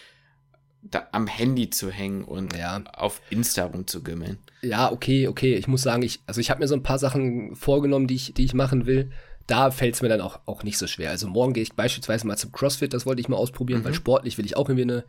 am 1.11 1.27
Handy 1.27 1.69
zu 1.69 1.89
hängen 1.89 2.23
und 2.23 2.55
ja. 2.55 2.83
auf 2.93 3.21
Insta 3.29 3.65
rumzugümmeln. 3.65 4.37
Ja, 4.61 4.91
okay, 4.91 5.27
okay. 5.27 5.55
Ich 5.55 5.67
muss 5.67 5.81
sagen, 5.81 6.03
ich, 6.03 6.21
also 6.25 6.41
ich 6.41 6.49
habe 6.49 6.61
mir 6.61 6.67
so 6.67 6.75
ein 6.75 6.83
paar 6.83 6.99
Sachen 6.99 7.55
vorgenommen, 7.55 8.07
die 8.07 8.15
ich, 8.15 8.33
die 8.33 8.45
ich 8.45 8.53
machen 8.53 8.85
will. 8.85 9.11
Da 9.47 9.71
fällt 9.71 9.95
es 9.95 10.01
mir 10.01 10.09
dann 10.09 10.21
auch, 10.21 10.39
auch 10.45 10.63
nicht 10.63 10.77
so 10.77 10.87
schwer. 10.87 11.09
Also 11.09 11.27
morgen 11.27 11.53
gehe 11.53 11.63
ich 11.63 11.73
beispielsweise 11.73 12.25
mal 12.25 12.37
zum 12.37 12.51
CrossFit, 12.51 12.93
das 12.93 13.05
wollte 13.05 13.21
ich 13.21 13.27
mal 13.27 13.37
ausprobieren, 13.37 13.81
mhm. 13.81 13.85
weil 13.85 13.93
sportlich 13.93 14.37
will 14.37 14.45
ich 14.45 14.55
auch 14.55 14.69
irgendwie 14.69 14.83
eine, 14.83 15.03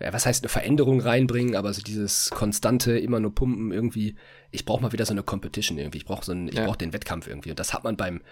ja, 0.00 0.12
was 0.12 0.24
heißt 0.24 0.42
eine 0.42 0.48
Veränderung 0.48 1.00
reinbringen, 1.00 1.54
aber 1.54 1.72
so 1.74 1.82
dieses 1.82 2.30
konstante, 2.30 2.98
immer 2.98 3.20
nur 3.20 3.34
pumpen 3.34 3.72
irgendwie, 3.72 4.16
ich 4.50 4.64
brauche 4.64 4.82
mal 4.82 4.92
wieder 4.92 5.04
so 5.04 5.12
eine 5.12 5.22
Competition 5.22 5.76
irgendwie, 5.76 5.98
ich 5.98 6.06
brauche 6.06 6.24
so 6.24 6.32
einen, 6.32 6.48
ich 6.48 6.54
ja. 6.54 6.64
brauche 6.64 6.78
den 6.78 6.94
Wettkampf 6.94 7.26
irgendwie 7.26 7.50
und 7.50 7.58
das 7.58 7.74
hat 7.74 7.84
man 7.84 7.98
beim 7.98 8.22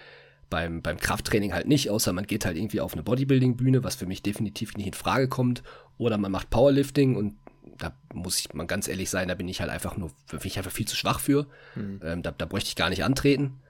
beim, 0.50 0.82
beim 0.82 0.98
Krafttraining 0.98 1.52
halt 1.52 1.66
nicht, 1.66 1.90
außer 1.90 2.12
man 2.12 2.26
geht 2.26 2.44
halt 2.44 2.56
irgendwie 2.56 2.80
auf 2.80 2.92
eine 2.92 3.02
Bodybuilding-Bühne, 3.02 3.84
was 3.84 3.96
für 3.96 4.06
mich 4.06 4.22
definitiv 4.22 4.76
nicht 4.76 4.86
in 4.86 4.94
Frage 4.94 5.28
kommt, 5.28 5.62
oder 5.98 6.18
man 6.18 6.32
macht 6.32 6.50
Powerlifting 6.50 7.16
und 7.16 7.36
da 7.78 7.92
muss 8.14 8.38
ich 8.38 8.52
mal 8.54 8.66
ganz 8.66 8.88
ehrlich 8.88 9.10
sein, 9.10 9.28
da 9.28 9.34
bin 9.34 9.48
ich 9.48 9.60
halt 9.60 9.70
einfach 9.70 9.96
nur, 9.96 10.10
bin 10.30 10.40
ich 10.44 10.56
einfach 10.58 10.70
viel 10.70 10.86
zu 10.86 10.96
schwach 10.96 11.20
für. 11.20 11.46
Mhm. 11.74 12.00
Ähm, 12.02 12.22
da, 12.22 12.30
da 12.30 12.46
bräuchte 12.46 12.68
ich 12.68 12.76
gar 12.76 12.90
nicht 12.90 13.04
antreten. 13.04 13.60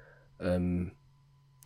Ähm, 0.41 0.93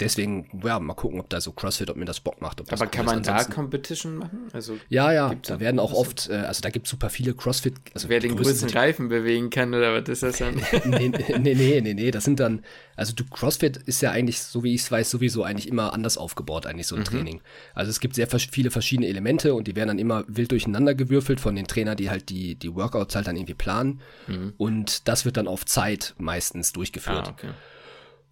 deswegen, 0.01 0.49
ja, 0.65 0.79
mal 0.81 0.95
gucken, 0.95 1.21
ob 1.21 1.29
da 1.29 1.41
so 1.41 1.53
CrossFit, 1.53 1.91
ob 1.91 1.97
mir 1.97 2.05
das 2.05 2.21
Bock 2.21 2.41
macht. 2.41 2.61
Aber 2.61 2.87
kann 2.87 3.07
man 3.07 3.23
da 3.23 3.45
Competition 3.45 4.17
machen? 4.17 4.49
Also 4.53 4.79
ja, 4.89 5.13
ja, 5.13 5.35
da 5.35 5.61
werden 5.61 5.79
auch 5.79 5.93
oft, 5.93 6.29
äh, 6.29 6.35
also 6.35 6.63
da 6.63 6.71
gibt 6.71 6.87
es 6.87 6.91
super 6.91 7.11
viele 7.11 7.35
CrossFit. 7.35 7.75
Also 7.95 8.09
Wer 8.09 8.21
den 8.21 8.37
größten 8.37 8.71
Reifen 8.71 9.09
bewegen 9.09 9.51
kann, 9.51 9.75
oder 9.75 9.95
was 9.95 10.09
ist 10.09 10.23
das 10.23 10.39
dann? 10.39 10.57
nee, 10.85 11.09
nee, 11.09 11.55
nee, 11.55 11.81
nee, 11.81 11.95
nee, 11.95 12.11
das 12.11 12.25
sind 12.25 12.41
dann, 12.41 12.65
also 12.97 13.13
du, 13.15 13.25
CrossFit 13.25 13.77
ist 13.77 14.01
ja 14.03 14.11
eigentlich, 14.11 14.41
so 14.41 14.65
wie 14.65 14.75
ich 14.75 14.83
es 14.83 14.91
weiß, 14.91 15.11
sowieso 15.11 15.45
eigentlich 15.45 15.69
immer 15.69 15.93
anders 15.93 16.19
aufgebaut, 16.19 16.67
eigentlich 16.67 16.87
so 16.87 16.97
ein 16.97 17.01
mhm. 17.01 17.07
Training. 17.07 17.41
Also 17.75 17.91
es 17.91 18.01
gibt 18.01 18.15
sehr 18.15 18.29
viele 18.29 18.71
verschiedene 18.71 19.09
Elemente 19.09 19.55
und 19.55 19.67
die 19.67 19.77
werden 19.77 19.89
dann 19.89 19.99
immer 19.99 20.25
wild 20.27 20.51
durcheinander 20.53 20.95
gewürfelt 20.95 21.41
von 21.41 21.55
den 21.55 21.67
Trainern, 21.67 21.97
die 21.97 22.11
halt 22.11 22.29
die, 22.31 22.55
die 22.55 22.75
Workouts 22.75 23.15
halt 23.15 23.27
dann 23.27 23.37
irgendwie 23.37 23.55
planen. 23.55 24.01
Mhm. 24.27 24.55
Und 24.57 25.09
das 25.09 25.25
wird 25.25 25.37
dann 25.37 25.49
auf 25.49 25.65
Zeit 25.67 26.15
meistens 26.19 26.73
durchgeführt. 26.73 27.29
Ah, 27.29 27.31
okay. 27.31 27.51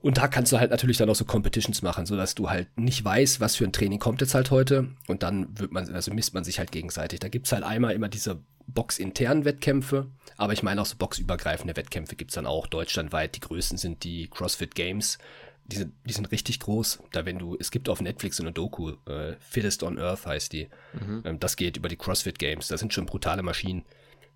Und 0.00 0.16
da 0.16 0.28
kannst 0.28 0.52
du 0.52 0.58
halt 0.58 0.70
natürlich 0.70 0.96
dann 0.96 1.10
auch 1.10 1.16
so 1.16 1.24
Competitions 1.24 1.82
machen, 1.82 2.06
so 2.06 2.16
dass 2.16 2.34
du 2.34 2.48
halt 2.48 2.68
nicht 2.78 3.04
weißt, 3.04 3.40
was 3.40 3.56
für 3.56 3.64
ein 3.64 3.72
Training 3.72 3.98
kommt 3.98 4.20
jetzt 4.20 4.34
halt 4.34 4.50
heute. 4.50 4.88
Und 5.08 5.22
dann 5.24 5.58
wird 5.58 5.72
man, 5.72 5.92
also 5.92 6.12
misst 6.14 6.34
man 6.34 6.44
sich 6.44 6.58
halt 6.60 6.70
gegenseitig. 6.70 7.18
Da 7.18 7.28
gibt's 7.28 7.50
halt 7.50 7.64
einmal 7.64 7.92
immer 7.92 8.08
diese 8.08 8.40
boxinternen 8.68 9.44
Wettkämpfe, 9.44 10.06
aber 10.36 10.52
ich 10.52 10.62
meine 10.62 10.80
auch 10.80 10.86
so 10.86 10.96
boxübergreifende 10.96 11.74
Wettkämpfe 11.76 12.14
gibt's 12.14 12.34
dann 12.34 12.46
auch 12.46 12.66
deutschlandweit. 12.68 13.34
Die 13.34 13.40
größten 13.40 13.76
sind 13.76 14.04
die 14.04 14.28
CrossFit 14.28 14.74
Games. 14.74 15.18
Die 15.66 15.76
sind, 15.76 15.92
die 16.06 16.12
sind 16.12 16.30
richtig 16.30 16.60
groß. 16.60 17.00
Da 17.12 17.26
wenn 17.26 17.38
du, 17.38 17.56
es 17.58 17.70
gibt 17.70 17.88
auf 17.88 18.00
Netflix 18.00 18.36
so 18.36 18.42
eine 18.42 18.52
Doku, 18.52 18.92
äh, 19.06 19.34
Fittest 19.40 19.82
on 19.82 19.98
Earth 19.98 20.26
heißt 20.26 20.52
die. 20.52 20.68
Mhm. 20.92 21.22
Ähm, 21.24 21.40
das 21.40 21.56
geht 21.56 21.76
über 21.76 21.88
die 21.88 21.96
CrossFit 21.96 22.38
Games. 22.38 22.68
Das 22.68 22.80
sind 22.80 22.94
schon 22.94 23.04
brutale 23.04 23.42
Maschinen. 23.42 23.84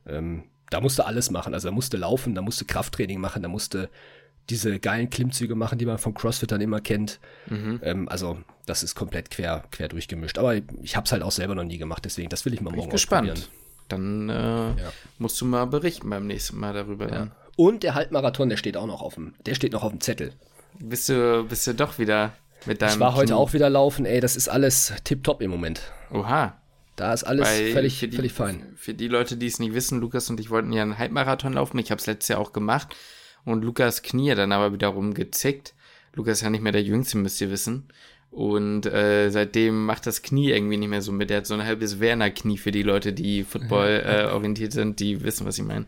Ähm, 0.06 0.44
da 0.70 0.80
musst 0.80 0.98
du 0.98 1.06
alles 1.06 1.30
machen. 1.30 1.54
Also 1.54 1.68
da 1.68 1.72
musst 1.72 1.92
du 1.92 1.98
laufen, 1.98 2.34
da 2.34 2.42
musst 2.42 2.60
du 2.60 2.64
Krafttraining 2.64 3.20
machen, 3.20 3.42
da 3.42 3.48
musst 3.48 3.74
du 3.74 3.88
diese 4.50 4.78
geilen 4.78 5.10
Klimmzüge 5.10 5.54
machen, 5.54 5.78
die 5.78 5.86
man 5.86 5.98
vom 5.98 6.14
CrossFit 6.14 6.50
dann 6.50 6.60
immer 6.60 6.80
kennt. 6.80 7.20
Mhm. 7.48 7.80
Ähm, 7.82 8.08
also 8.08 8.38
das 8.66 8.82
ist 8.82 8.94
komplett 8.94 9.30
quer, 9.30 9.64
quer 9.70 9.88
durchgemischt. 9.88 10.38
Aber 10.38 10.54
ich 10.82 10.96
habe 10.96 11.04
es 11.04 11.12
halt 11.12 11.22
auch 11.22 11.32
selber 11.32 11.54
noch 11.54 11.64
nie 11.64 11.78
gemacht, 11.78 12.04
deswegen 12.04 12.28
das 12.28 12.44
will 12.44 12.54
ich 12.54 12.60
mal 12.60 12.70
morgen 12.70 12.88
Bin 12.88 12.90
gespannt. 12.90 13.50
Dann 13.88 14.28
äh, 14.28 14.32
ja. 14.32 14.92
musst 15.18 15.40
du 15.40 15.44
mal 15.44 15.66
berichten 15.66 16.08
beim 16.08 16.26
nächsten 16.26 16.58
Mal 16.58 16.72
darüber. 16.72 17.12
Ja. 17.12 17.28
Und 17.56 17.82
der 17.82 17.94
Halbmarathon, 17.94 18.48
der 18.48 18.56
steht 18.56 18.76
auch 18.76 18.86
noch 18.86 19.02
auf 19.02 19.14
dem, 19.14 19.34
der 19.46 19.54
steht 19.54 19.72
noch 19.72 19.82
auf 19.82 19.90
dem 19.90 20.00
Zettel. 20.00 20.32
Bist 20.78 21.08
du, 21.08 21.44
bist 21.48 21.66
du 21.66 21.74
doch 21.74 21.98
wieder 21.98 22.32
mit 22.64 22.80
deinem. 22.80 22.94
Ich 22.94 23.00
war 23.00 23.14
heute 23.14 23.26
Knie. 23.26 23.34
auch 23.34 23.52
wieder 23.52 23.68
laufen, 23.68 24.06
ey, 24.06 24.20
das 24.20 24.36
ist 24.36 24.48
alles 24.48 24.94
tipptopp 25.04 25.42
im 25.42 25.50
Moment. 25.50 25.82
Oha. 26.10 26.56
Da 26.96 27.12
ist 27.12 27.24
alles 27.24 27.48
Weil 27.48 27.72
völlig, 27.72 28.00
die, 28.00 28.12
völlig 28.12 28.32
fein. 28.32 28.74
Für 28.76 28.92
die 28.92 29.08
Leute, 29.08 29.36
die 29.36 29.46
es 29.46 29.58
nicht 29.58 29.72
wissen, 29.72 30.00
Lukas 30.00 30.28
und 30.28 30.38
ich 30.40 30.50
wollten 30.50 30.72
ja 30.72 30.82
einen 30.82 30.98
Halbmarathon 30.98 31.54
laufen. 31.54 31.78
Ich 31.78 31.90
habe 31.90 32.00
es 32.00 32.06
letztes 32.06 32.28
Jahr 32.28 32.38
auch 32.38 32.52
gemacht 32.52 32.94
und 33.44 33.64
Lukas 33.64 34.02
Knie 34.02 34.30
hat 34.30 34.38
dann 34.38 34.52
aber 34.52 34.72
wiederum 34.72 35.14
gezickt. 35.14 35.74
Lukas 36.14 36.38
ist 36.38 36.42
ja 36.42 36.50
nicht 36.50 36.62
mehr 36.62 36.72
der 36.72 36.82
Jüngste, 36.82 37.18
müsst 37.18 37.40
ihr 37.40 37.50
wissen. 37.50 37.88
Und 38.30 38.86
äh, 38.86 39.30
seitdem 39.30 39.84
macht 39.84 40.06
das 40.06 40.22
Knie 40.22 40.50
irgendwie 40.50 40.78
nicht 40.78 40.88
mehr 40.88 41.02
so 41.02 41.12
mit. 41.12 41.28
Der 41.28 41.38
hat 41.38 41.46
so 41.46 41.54
ein 41.54 41.64
halbes 41.64 42.00
Werner-Knie 42.00 42.56
für 42.56 42.70
die 42.70 42.82
Leute, 42.82 43.12
die 43.12 43.44
Football 43.44 44.02
äh, 44.06 44.24
orientiert 44.32 44.72
sind, 44.72 45.00
die 45.00 45.22
wissen, 45.22 45.46
was 45.46 45.58
ich 45.58 45.64
meine. 45.64 45.84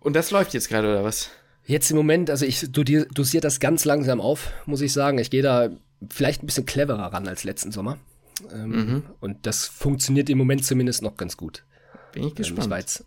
Und 0.00 0.16
das 0.16 0.32
läuft 0.32 0.52
jetzt 0.52 0.68
gerade, 0.68 0.88
oder 0.88 1.04
was? 1.04 1.30
Jetzt 1.64 1.90
im 1.90 1.96
Moment, 1.96 2.28
also 2.28 2.44
ich 2.44 2.72
dosiere 2.72 3.40
das 3.40 3.60
ganz 3.60 3.84
langsam 3.84 4.20
auf, 4.20 4.52
muss 4.66 4.80
ich 4.80 4.92
sagen. 4.92 5.18
Ich 5.18 5.30
gehe 5.30 5.42
da 5.42 5.70
vielleicht 6.10 6.42
ein 6.42 6.46
bisschen 6.46 6.66
cleverer 6.66 7.12
ran 7.12 7.28
als 7.28 7.44
letzten 7.44 7.70
Sommer. 7.70 7.98
Ähm, 8.52 8.70
mhm. 8.70 9.02
Und 9.20 9.46
das 9.46 9.66
funktioniert 9.66 10.28
im 10.28 10.38
Moment 10.38 10.64
zumindest 10.64 11.02
noch 11.02 11.16
ganz 11.16 11.36
gut. 11.36 11.64
Bin 12.12 12.26
ich 12.26 12.34
gespannt. 12.34 12.58
Ähm, 12.58 12.64
ich 12.64 12.70
war 12.70 12.78
jetzt 12.80 13.04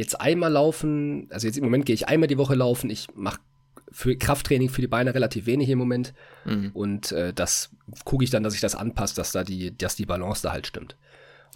jetzt 0.00 0.20
einmal 0.20 0.50
laufen, 0.50 1.28
also 1.30 1.46
jetzt 1.46 1.56
im 1.56 1.64
Moment 1.64 1.86
gehe 1.86 1.94
ich 1.94 2.08
einmal 2.08 2.26
die 2.26 2.38
Woche 2.38 2.54
laufen. 2.54 2.90
Ich 2.90 3.08
mache 3.14 3.38
für 3.92 4.16
Krafttraining 4.16 4.70
für 4.70 4.80
die 4.80 4.86
Beine 4.86 5.14
relativ 5.14 5.46
wenig 5.46 5.68
im 5.68 5.78
Moment. 5.78 6.14
Mhm. 6.44 6.70
Und 6.72 7.12
äh, 7.12 7.32
das 7.32 7.70
gucke 8.04 8.24
ich 8.24 8.30
dann, 8.30 8.42
dass 8.42 8.54
ich 8.54 8.60
das 8.60 8.74
anpasse, 8.74 9.14
dass 9.14 9.32
da 9.32 9.44
die, 9.44 9.76
dass 9.76 9.96
die 9.96 10.06
Balance 10.06 10.42
da 10.42 10.52
halt 10.52 10.66
stimmt. 10.66 10.96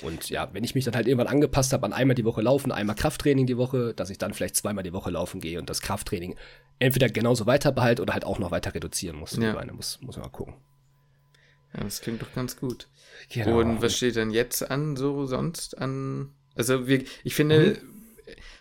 Und 0.02 0.28
ja, 0.28 0.48
wenn 0.52 0.64
ich 0.64 0.74
mich 0.74 0.84
dann 0.84 0.94
halt 0.94 1.06
irgendwann 1.06 1.28
angepasst 1.28 1.72
habe 1.72 1.86
an 1.86 1.92
einmal 1.92 2.16
die 2.16 2.24
Woche 2.24 2.42
laufen, 2.42 2.72
einmal 2.72 2.96
Krafttraining 2.96 3.46
die 3.46 3.56
Woche, 3.56 3.94
dass 3.94 4.10
ich 4.10 4.18
dann 4.18 4.34
vielleicht 4.34 4.56
zweimal 4.56 4.82
die 4.82 4.92
Woche 4.92 5.10
laufen 5.10 5.40
gehe 5.40 5.58
und 5.58 5.70
das 5.70 5.80
Krafttraining 5.80 6.34
entweder 6.80 7.08
genauso 7.08 7.46
weiter 7.46 7.70
behalte 7.70 8.02
oder 8.02 8.12
halt 8.12 8.24
auch 8.24 8.40
noch 8.40 8.50
weiter 8.50 8.74
reduzieren 8.74 9.16
muss. 9.16 9.36
Ja. 9.36 9.52
Die 9.52 9.56
Beine 9.56 9.72
muss, 9.72 10.00
muss 10.02 10.16
man 10.16 10.24
mal 10.24 10.32
gucken. 10.32 10.54
Ja, 11.72 11.84
das 11.84 12.00
klingt 12.00 12.20
doch 12.20 12.32
ganz 12.34 12.56
gut. 12.56 12.88
Genau. 13.32 13.60
Und 13.60 13.80
was 13.80 13.96
steht 13.96 14.16
denn 14.16 14.30
jetzt 14.30 14.68
an, 14.68 14.96
so 14.96 15.26
sonst 15.26 15.78
an? 15.78 16.30
Also 16.56 16.88
wir, 16.88 17.04
ich 17.22 17.34
finde, 17.34 17.78
mhm 17.80 17.93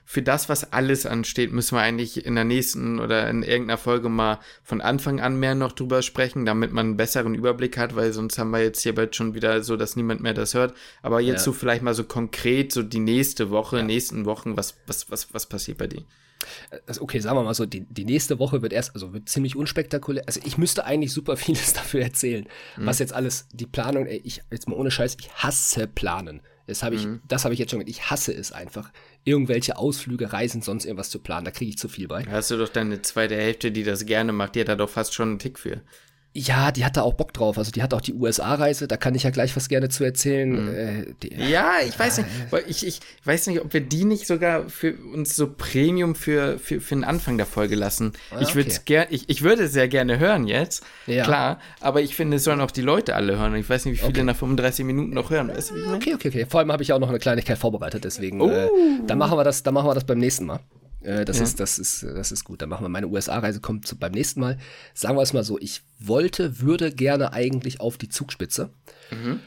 für 0.06 0.22
das, 0.22 0.50
was 0.50 0.74
alles 0.74 1.06
ansteht, 1.06 1.52
müssen 1.52 1.76
wir 1.76 1.82
eigentlich 1.82 2.26
in 2.26 2.36
der 2.36 2.44
nächsten 2.44 3.00
oder 3.00 3.30
in 3.30 3.44
irgendeiner 3.44 3.78
Folge 3.78 4.10
mal 4.10 4.40
von 4.64 4.82
Anfang 4.82 5.20
an 5.20 5.40
mehr 5.40 5.56
noch 5.56 5.72
drüber 5.72 6.02
sprechen, 6.02 6.46
damit 6.46 6.72
man 6.74 6.88
einen 6.88 6.98
besseren 6.98 7.36
Überblick 7.36 7.78
hat, 7.78 7.96
weil 7.96 8.14
sonst 8.14 8.38
haben 8.38 8.52
wir 8.52 8.62
jetzt 8.62 8.82
hier 8.82 8.96
bald 8.96 9.16
schon 9.16 9.34
wieder 9.34 9.64
so, 9.64 9.78
dass 9.78 9.96
niemand 9.96 10.22
mehr 10.22 10.34
das 10.34 10.54
hört. 10.54 10.74
Aber 11.02 11.22
jetzt 11.22 11.40
ja. 11.40 11.44
so 11.46 11.54
vielleicht 11.54 11.84
mal 11.84 11.94
so 11.94 12.04
konkret, 12.04 12.72
so 12.72 12.84
die 12.84 13.00
nächste 13.00 13.50
Woche, 13.50 13.78
ja. 13.78 13.84
nächsten 13.84 14.26
Wochen, 14.26 14.58
was, 14.58 14.76
was, 14.88 15.10
was, 15.10 15.34
was 15.34 15.48
passiert 15.48 15.78
bei 15.78 15.88
dir? 15.88 16.04
Also 16.88 17.02
okay, 17.02 17.20
sagen 17.20 17.38
wir 17.38 17.44
mal 17.44 17.54
so, 17.54 17.66
die, 17.66 17.82
die 17.82 18.06
nächste 18.06 18.40
Woche 18.40 18.62
wird 18.62 18.74
erst, 18.74 18.94
also 18.94 19.14
wird 19.14 19.30
ziemlich 19.30 19.56
unspektakulär. 19.56 20.24
Also 20.28 20.42
ich 20.44 20.58
müsste 20.58 20.86
eigentlich 20.86 21.14
super 21.14 21.38
vieles 21.38 21.74
dafür 21.74 22.02
erzählen, 22.02 22.46
mhm. 22.78 22.86
was 22.86 23.00
jetzt 23.00 23.14
alles, 23.14 23.48
die 23.54 23.66
Planung, 23.66 24.06
ey, 24.06 24.22
ich, 24.24 24.42
jetzt 24.52 24.68
mal 24.68 24.76
ohne 24.76 24.92
Scheiß, 24.92 25.18
ich 25.20 25.32
hasse 25.34 25.88
Planen. 25.88 26.42
Das 26.66 26.82
habe 26.82 26.96
ich, 26.96 27.06
mhm. 27.06 27.22
das 27.28 27.44
habe 27.44 27.54
ich 27.54 27.60
jetzt 27.60 27.72
schon 27.72 27.80
gesagt. 27.80 27.98
Ich 27.98 28.10
hasse 28.10 28.34
es 28.34 28.52
einfach, 28.52 28.92
irgendwelche 29.24 29.78
Ausflüge, 29.78 30.32
Reisen, 30.32 30.62
sonst 30.62 30.86
irgendwas 30.86 31.10
zu 31.10 31.20
planen. 31.20 31.46
Da 31.46 31.52
kriege 31.52 31.70
ich 31.70 31.78
zu 31.78 31.90
viel 31.90 32.08
bei. 32.08 32.26
Hast 32.26 32.52
du 32.52 32.58
doch 32.58 32.70
deine 32.70 33.02
zweite 33.02 33.36
Hälfte, 33.36 33.72
die 33.72 33.84
das 33.84 34.06
gerne 34.06 34.32
macht, 34.32 34.56
die 34.56 34.62
hat 34.62 34.70
da 34.70 34.76
doch 34.76 34.90
fast 34.90 35.14
schon 35.14 35.30
einen 35.30 35.40
Tick 35.40 35.60
für. 35.60 35.82
Ja, 36.36 36.72
die 36.72 36.84
hat 36.84 36.98
da 36.98 37.04
auch 37.04 37.14
Bock 37.14 37.32
drauf. 37.32 37.60
Also 37.60 37.72
die 37.72 37.84
hat 37.84 37.94
auch 37.94 38.02
die 38.02 38.14
USA-Reise, 38.14 38.88
da 38.88 38.98
kann 38.98 39.14
ich 39.14 39.22
ja 39.22 39.30
gleich 39.30 39.56
was 39.56 39.70
gerne 39.70 39.90
zu 39.90 40.04
erzählen. 40.04 40.50
Mhm. 40.50 40.76
Äh, 40.76 41.06
die, 41.22 41.52
ja, 41.52 41.74
ich 41.88 41.98
weiß 41.98 42.18
nicht, 42.18 42.30
weil 42.50 42.64
ich, 42.68 42.88
ich 42.88 43.02
weiß 43.24 43.46
nicht, 43.48 43.62
ob 43.62 43.72
wir 43.72 43.82
die 43.82 44.04
nicht 44.04 44.26
sogar 44.26 44.68
für 44.68 44.96
uns 45.14 45.36
so 45.36 45.48
Premium 45.48 46.16
für, 46.16 46.58
für, 46.58 46.82
für 46.82 46.96
den 46.96 47.04
Anfang 47.04 47.38
der 47.38 47.46
Folge 47.46 47.76
lassen. 47.76 48.14
Ah, 48.32 48.42
ich 48.42 48.56
würde 48.56 48.72
es 48.72 48.84
gerne, 48.86 49.12
ich, 49.12 49.30
ich 49.30 49.44
würde 49.44 49.68
sehr 49.68 49.88
gerne 49.88 50.18
hören 50.18 50.48
jetzt, 50.48 50.84
ja. 51.06 51.24
klar, 51.24 51.60
aber 51.80 52.02
ich 52.02 52.16
finde, 52.16 52.38
es 52.38 52.44
sollen 52.44 52.62
auch 52.62 52.72
die 52.72 52.82
Leute 52.82 53.16
alle 53.16 53.38
hören. 53.38 53.54
Ich 53.56 53.70
weiß 53.70 53.86
nicht, 53.86 53.94
wie 53.94 54.00
viele 54.00 54.10
okay. 54.10 54.24
nach 54.24 54.36
35 54.36 54.86
Minuten 54.86 55.14
noch 55.14 55.30
hören. 55.30 55.50
Weißt 55.50 55.70
du, 55.70 55.94
okay, 55.94 56.16
okay, 56.16 56.30
okay. 56.30 56.48
Vor 56.50 56.62
allem 56.62 56.72
habe 56.72 56.82
ich 56.82 56.94
auch 56.94 57.00
noch 57.00 57.10
eine 57.10 57.20
Kleinigkeit 57.20 57.60
vorbereitet, 57.60 58.06
deswegen, 58.06 58.42
oh. 58.42 58.50
äh, 58.50 58.70
dann 59.06 59.20
machen 59.20 59.38
wir 59.38 59.44
das, 59.44 59.62
dann 59.62 59.76
machen 59.76 59.88
wir 59.88 59.94
das 59.94 60.04
beim 60.04 60.18
nächsten 60.18 60.46
Mal. 60.46 60.62
Äh, 61.04 61.26
das, 61.26 61.38
ja. 61.38 61.44
ist, 61.44 61.60
das, 61.60 61.80
ist, 61.80 62.04
das 62.04 62.32
ist 62.32 62.44
gut. 62.44 62.62
Dann 62.62 62.70
machen 62.70 62.84
wir 62.84 62.90
meine 62.90 63.08
USA-Reise, 63.08 63.60
kommt 63.60 63.88
zu, 63.88 63.98
beim 63.98 64.12
nächsten 64.12 64.40
Mal. 64.40 64.58
Sagen 64.94 65.18
wir 65.18 65.22
es 65.22 65.34
mal 65.34 65.44
so, 65.44 65.60
ich 65.60 65.82
wollte, 66.00 66.62
würde 66.62 66.92
gerne 66.92 67.34
eigentlich 67.34 67.80
auf 67.80 67.98
die 67.98 68.10
Zugspitze. 68.10 68.72
Mhm. 69.12 69.40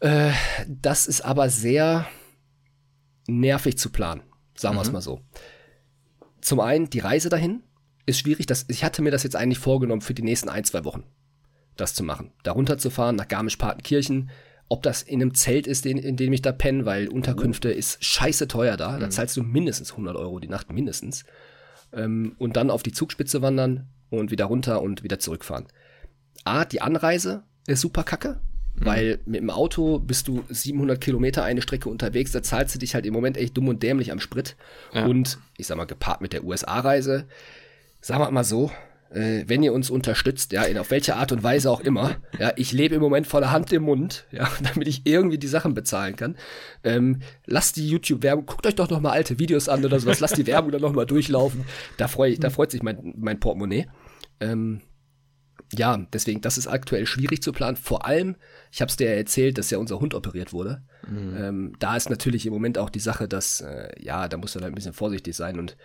Äh, 0.00 0.32
das 0.66 1.06
ist 1.06 1.22
aber 1.22 1.50
sehr 1.50 2.06
nervig 3.26 3.78
zu 3.78 3.90
planen, 3.90 4.22
sagen 4.56 4.76
wir 4.76 4.82
es 4.82 4.88
mhm. 4.88 4.94
mal 4.94 5.00
so. 5.00 5.20
Zum 6.40 6.60
einen, 6.60 6.88
die 6.88 7.00
Reise 7.00 7.28
dahin 7.28 7.62
ist 8.06 8.20
schwierig. 8.20 8.46
Das, 8.46 8.64
ich 8.68 8.84
hatte 8.84 9.02
mir 9.02 9.10
das 9.10 9.22
jetzt 9.22 9.36
eigentlich 9.36 9.58
vorgenommen 9.58 10.00
für 10.00 10.14
die 10.14 10.22
nächsten 10.22 10.48
ein, 10.48 10.64
zwei 10.64 10.84
Wochen, 10.84 11.04
das 11.76 11.94
zu 11.94 12.02
machen. 12.02 12.32
Da 12.42 12.52
runterzufahren 12.52 13.16
nach 13.16 13.28
Garmisch-Partenkirchen, 13.28 14.30
ob 14.68 14.82
das 14.82 15.02
in 15.02 15.22
einem 15.22 15.34
Zelt 15.34 15.66
ist, 15.66 15.86
in, 15.86 15.98
in 15.98 16.16
dem 16.16 16.32
ich 16.32 16.42
da 16.42 16.52
penne, 16.52 16.84
weil 16.84 17.08
Unterkünfte 17.08 17.68
oh. 17.68 17.76
ist 17.76 18.04
scheiße 18.04 18.48
teuer 18.48 18.76
da. 18.76 18.98
Da 18.98 19.06
mhm. 19.06 19.10
zahlst 19.10 19.36
du 19.36 19.42
mindestens 19.42 19.92
100 19.92 20.16
Euro 20.16 20.38
die 20.38 20.48
Nacht, 20.48 20.72
mindestens. 20.72 21.24
Ähm, 21.92 22.34
und 22.38 22.56
dann 22.56 22.70
auf 22.70 22.82
die 22.82 22.92
Zugspitze 22.92 23.40
wandern 23.40 23.88
und 24.10 24.30
wieder 24.30 24.44
runter 24.44 24.82
und 24.82 25.02
wieder 25.02 25.18
zurückfahren. 25.18 25.66
A, 26.44 26.64
die 26.64 26.82
Anreise 26.82 27.44
ist 27.66 27.80
super 27.80 28.02
kacke, 28.02 28.40
mhm. 28.74 28.84
weil 28.84 29.18
mit 29.24 29.40
dem 29.40 29.50
Auto 29.50 29.98
bist 29.98 30.28
du 30.28 30.44
700 30.50 31.00
Kilometer 31.00 31.44
eine 31.44 31.62
Strecke 31.62 31.88
unterwegs, 31.88 32.32
da 32.32 32.42
zahlst 32.42 32.74
du 32.74 32.78
dich 32.78 32.94
halt 32.94 33.06
im 33.06 33.14
Moment 33.14 33.38
echt 33.38 33.56
dumm 33.56 33.68
und 33.68 33.82
dämlich 33.82 34.12
am 34.12 34.20
Sprit. 34.20 34.56
Ja. 34.92 35.06
Und 35.06 35.38
ich 35.56 35.66
sag 35.66 35.78
mal, 35.78 35.84
gepaart 35.86 36.20
mit 36.20 36.34
der 36.34 36.44
USA-Reise, 36.44 37.26
sagen 38.00 38.20
wir 38.20 38.30
mal 38.30 38.44
so, 38.44 38.70
äh, 39.10 39.44
wenn 39.46 39.62
ihr 39.62 39.72
uns 39.72 39.90
unterstützt, 39.90 40.52
ja, 40.52 40.64
in 40.64 40.78
auf 40.78 40.90
welche 40.90 41.16
Art 41.16 41.32
und 41.32 41.42
Weise 41.42 41.70
auch 41.70 41.80
immer, 41.80 42.16
ja, 42.38 42.52
ich 42.56 42.72
lebe 42.72 42.94
im 42.94 43.00
Moment 43.00 43.26
voller 43.26 43.50
Hand 43.50 43.72
im 43.72 43.84
Mund, 43.84 44.26
ja, 44.30 44.50
damit 44.62 44.88
ich 44.88 45.02
irgendwie 45.04 45.38
die 45.38 45.46
Sachen 45.46 45.74
bezahlen 45.74 46.16
kann. 46.16 46.36
Ähm, 46.84 47.20
lasst 47.46 47.76
die 47.76 47.88
YouTube-Werbung, 47.88 48.46
guckt 48.46 48.66
euch 48.66 48.74
doch 48.74 48.90
noch 48.90 49.00
mal 49.00 49.12
alte 49.12 49.38
Videos 49.38 49.68
an 49.68 49.84
oder 49.84 49.98
sowas, 49.98 50.20
lasst 50.20 50.36
die 50.36 50.46
Werbung 50.46 50.72
dann 50.72 50.82
noch 50.82 50.92
mal 50.92 51.06
durchlaufen. 51.06 51.64
Da 51.96 52.08
freu 52.08 52.28
ich, 52.28 52.40
da 52.40 52.50
freut 52.50 52.70
sich 52.70 52.82
mein, 52.82 53.14
mein 53.16 53.40
Portemonnaie. 53.40 53.86
Ähm, 54.40 54.82
ja, 55.72 55.98
deswegen, 56.12 56.40
das 56.40 56.56
ist 56.56 56.66
aktuell 56.66 57.04
schwierig 57.06 57.42
zu 57.42 57.52
planen. 57.52 57.76
Vor 57.76 58.06
allem, 58.06 58.36
ich 58.72 58.80
habe 58.80 58.88
es 58.88 58.96
dir 58.96 59.10
ja 59.10 59.16
erzählt, 59.16 59.58
dass 59.58 59.70
ja 59.70 59.78
unser 59.78 60.00
Hund 60.00 60.14
operiert 60.14 60.52
wurde. 60.52 60.82
Mhm. 61.06 61.36
Ähm, 61.36 61.72
da 61.78 61.96
ist 61.96 62.08
natürlich 62.08 62.46
im 62.46 62.52
Moment 62.52 62.78
auch 62.78 62.88
die 62.88 63.00
Sache, 63.00 63.28
dass, 63.28 63.60
äh, 63.60 63.90
ja, 64.00 64.28
da 64.28 64.38
muss 64.38 64.54
man 64.54 64.64
halt 64.64 64.72
ein 64.72 64.76
bisschen 64.76 64.94
vorsichtig 64.94 65.36
sein 65.36 65.58
und 65.58 65.76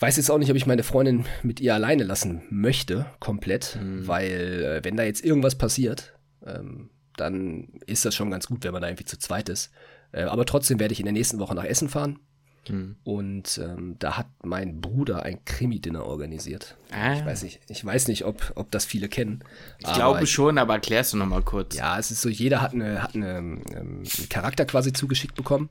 weiß 0.00 0.16
jetzt 0.16 0.30
auch 0.30 0.38
nicht, 0.38 0.50
ob 0.50 0.56
ich 0.56 0.66
meine 0.66 0.82
Freundin 0.82 1.24
mit 1.42 1.60
ihr 1.60 1.74
alleine 1.74 2.04
lassen 2.04 2.42
möchte, 2.50 3.06
komplett, 3.20 3.78
mhm. 3.80 4.06
weil 4.06 4.80
äh, 4.80 4.84
wenn 4.84 4.96
da 4.96 5.02
jetzt 5.02 5.24
irgendwas 5.24 5.56
passiert, 5.56 6.14
ähm, 6.46 6.90
dann 7.16 7.68
ist 7.86 8.04
das 8.04 8.14
schon 8.14 8.30
ganz 8.30 8.46
gut, 8.46 8.64
wenn 8.64 8.72
man 8.72 8.82
da 8.82 8.88
irgendwie 8.88 9.04
zu 9.04 9.18
zweit 9.18 9.48
ist. 9.48 9.70
Äh, 10.12 10.22
aber 10.22 10.46
trotzdem 10.46 10.78
werde 10.78 10.92
ich 10.92 11.00
in 11.00 11.06
der 11.06 11.12
nächsten 11.12 11.38
Woche 11.38 11.54
nach 11.54 11.64
Essen 11.64 11.88
fahren. 11.88 12.20
Mhm. 12.68 12.96
Und 13.04 13.60
ähm, 13.62 13.96
da 13.98 14.16
hat 14.16 14.26
mein 14.42 14.80
Bruder 14.80 15.22
ein 15.22 15.44
Krimi-Dinner 15.44 16.04
organisiert. 16.04 16.76
Ah. 16.92 17.14
Ich 17.14 17.24
weiß 17.24 17.42
nicht, 17.42 17.60
ich 17.68 17.84
weiß 17.84 18.08
nicht, 18.08 18.24
ob, 18.24 18.52
ob 18.54 18.70
das 18.70 18.84
viele 18.84 19.08
kennen. 19.08 19.42
Ich 19.78 19.92
glaube 19.92 20.26
schon, 20.26 20.58
aber 20.58 20.74
erklärst 20.74 21.12
du 21.12 21.16
noch 21.16 21.26
mal 21.26 21.42
kurz. 21.42 21.76
Ja, 21.76 21.98
es 21.98 22.10
ist 22.10 22.20
so, 22.20 22.28
jeder 22.28 22.60
hat, 22.60 22.74
eine, 22.74 23.02
hat 23.02 23.14
eine, 23.14 23.38
ähm, 23.38 23.62
einen 23.74 24.04
Charakter 24.28 24.64
quasi 24.64 24.92
zugeschickt 24.92 25.34
bekommen. 25.34 25.70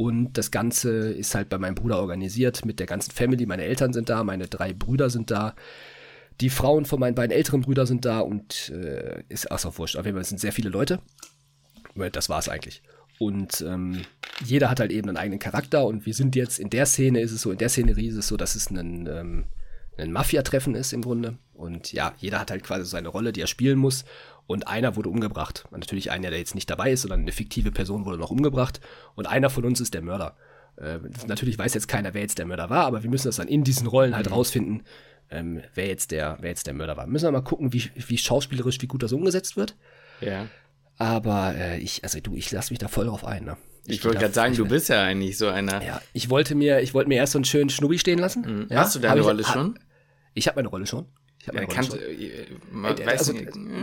Und 0.00 0.38
das 0.38 0.50
Ganze 0.50 1.10
ist 1.10 1.34
halt 1.34 1.50
bei 1.50 1.58
meinem 1.58 1.74
Bruder 1.74 1.98
organisiert 1.98 2.64
mit 2.64 2.80
der 2.80 2.86
ganzen 2.86 3.10
Family. 3.10 3.44
Meine 3.44 3.64
Eltern 3.64 3.92
sind 3.92 4.08
da, 4.08 4.24
meine 4.24 4.46
drei 4.46 4.72
Brüder 4.72 5.10
sind 5.10 5.30
da. 5.30 5.54
Die 6.40 6.48
Frauen 6.48 6.86
von 6.86 6.98
meinen 6.98 7.14
beiden 7.14 7.36
älteren 7.36 7.60
Brüdern 7.60 7.86
sind 7.86 8.06
da 8.06 8.20
und 8.20 8.70
äh, 8.70 9.22
ist, 9.28 9.52
ach 9.52 9.58
so, 9.58 9.76
wurscht, 9.76 9.96
auf 9.96 10.06
jeden 10.06 10.16
Fall 10.16 10.24
sind 10.24 10.40
sehr 10.40 10.52
viele 10.52 10.70
Leute. 10.70 11.00
Das 12.12 12.30
war 12.30 12.38
es 12.38 12.48
eigentlich. 12.48 12.82
Und 13.18 13.60
ähm, 13.60 14.00
jeder 14.42 14.70
hat 14.70 14.80
halt 14.80 14.90
eben 14.90 15.10
einen 15.10 15.18
eigenen 15.18 15.38
Charakter 15.38 15.84
und 15.84 16.06
wir 16.06 16.14
sind 16.14 16.34
jetzt 16.34 16.58
in 16.58 16.70
der 16.70 16.86
Szene 16.86 17.20
ist 17.20 17.32
es 17.32 17.42
so, 17.42 17.52
in 17.52 17.58
der 17.58 17.68
Szenerie 17.68 18.08
ist 18.08 18.16
es 18.16 18.28
so, 18.28 18.38
dass 18.38 18.54
es 18.54 18.70
ein, 18.70 19.06
ähm, 19.06 19.44
ein 19.98 20.12
Mafia-Treffen 20.12 20.76
ist 20.76 20.94
im 20.94 21.02
Grunde. 21.02 21.36
Und 21.52 21.92
ja, 21.92 22.14
jeder 22.16 22.40
hat 22.40 22.50
halt 22.50 22.64
quasi 22.64 22.86
seine 22.86 23.08
Rolle, 23.08 23.34
die 23.34 23.42
er 23.42 23.46
spielen 23.46 23.78
muss 23.78 24.06
und 24.50 24.66
einer 24.66 24.96
wurde 24.96 25.08
umgebracht. 25.08 25.64
Natürlich 25.70 26.10
einer, 26.10 26.30
der 26.30 26.40
jetzt 26.40 26.56
nicht 26.56 26.68
dabei 26.68 26.90
ist, 26.90 27.02
sondern 27.02 27.20
eine 27.20 27.30
fiktive 27.30 27.70
Person 27.70 28.04
wurde 28.04 28.18
noch 28.18 28.32
umgebracht 28.32 28.80
und 29.14 29.28
einer 29.28 29.48
von 29.48 29.64
uns 29.64 29.80
ist 29.80 29.94
der 29.94 30.02
Mörder. 30.02 30.36
Äh, 30.76 30.98
natürlich 31.28 31.56
weiß 31.56 31.72
jetzt 31.74 31.86
keiner, 31.86 32.14
wer 32.14 32.22
jetzt 32.22 32.36
der 32.38 32.46
Mörder 32.46 32.68
war, 32.68 32.84
aber 32.84 33.04
wir 33.04 33.10
müssen 33.10 33.28
das 33.28 33.36
dann 33.36 33.46
in 33.46 33.62
diesen 33.62 33.86
Rollen 33.86 34.16
halt 34.16 34.26
mhm. 34.26 34.32
rausfinden, 34.32 34.82
ähm, 35.30 35.62
wer, 35.74 35.86
jetzt 35.86 36.10
der, 36.10 36.38
wer 36.40 36.50
jetzt 36.50 36.66
der 36.66 36.74
Mörder 36.74 36.96
war. 36.96 37.06
Müssen 37.06 37.26
wir 37.26 37.30
mal 37.30 37.42
gucken, 37.42 37.72
wie, 37.72 37.90
wie 37.94 38.18
schauspielerisch, 38.18 38.78
wie 38.80 38.88
gut 38.88 39.04
das 39.04 39.12
umgesetzt 39.12 39.56
wird. 39.56 39.76
Ja. 40.20 40.48
Aber 40.98 41.54
äh, 41.54 41.78
ich, 41.78 42.02
also 42.02 42.18
du, 42.18 42.34
ich 42.34 42.50
lasse 42.50 42.72
mich 42.72 42.80
da 42.80 42.88
voll 42.88 43.06
drauf 43.06 43.24
ein. 43.24 43.44
Ne? 43.44 43.56
Ich, 43.86 43.98
ich 43.98 44.04
wollte 44.04 44.18
gerade 44.18 44.34
sagen, 44.34 44.56
du 44.56 44.66
bist 44.66 44.88
ja 44.88 45.00
eigentlich 45.00 45.38
so 45.38 45.46
einer. 45.46 45.80
Ja, 45.84 46.02
ich 46.12 46.28
wollte 46.28 46.56
mir, 46.56 46.80
ich 46.80 46.92
wollte 46.92 47.08
mir 47.08 47.18
erst 47.18 47.34
so 47.34 47.38
einen 47.38 47.44
schönen 47.44 47.70
Schnubbi 47.70 48.00
stehen 48.00 48.18
lassen. 48.18 48.42
Mhm. 48.42 48.66
Ja? 48.68 48.80
Hast 48.80 48.96
du 48.96 48.98
deine 48.98 49.20
Rolle 49.20 49.42
ich, 49.42 49.46
schon? 49.46 49.78
Ich 50.34 50.48
habe 50.48 50.56
meine 50.56 50.68
Rolle 50.68 50.88
schon. 50.88 51.06
Ich 51.42 51.48
habe 51.48 51.56
ja, 51.56 51.64
kannte, 51.64 51.96
äh, 51.96 52.44
äh, 52.44 53.06
also, 53.06 53.32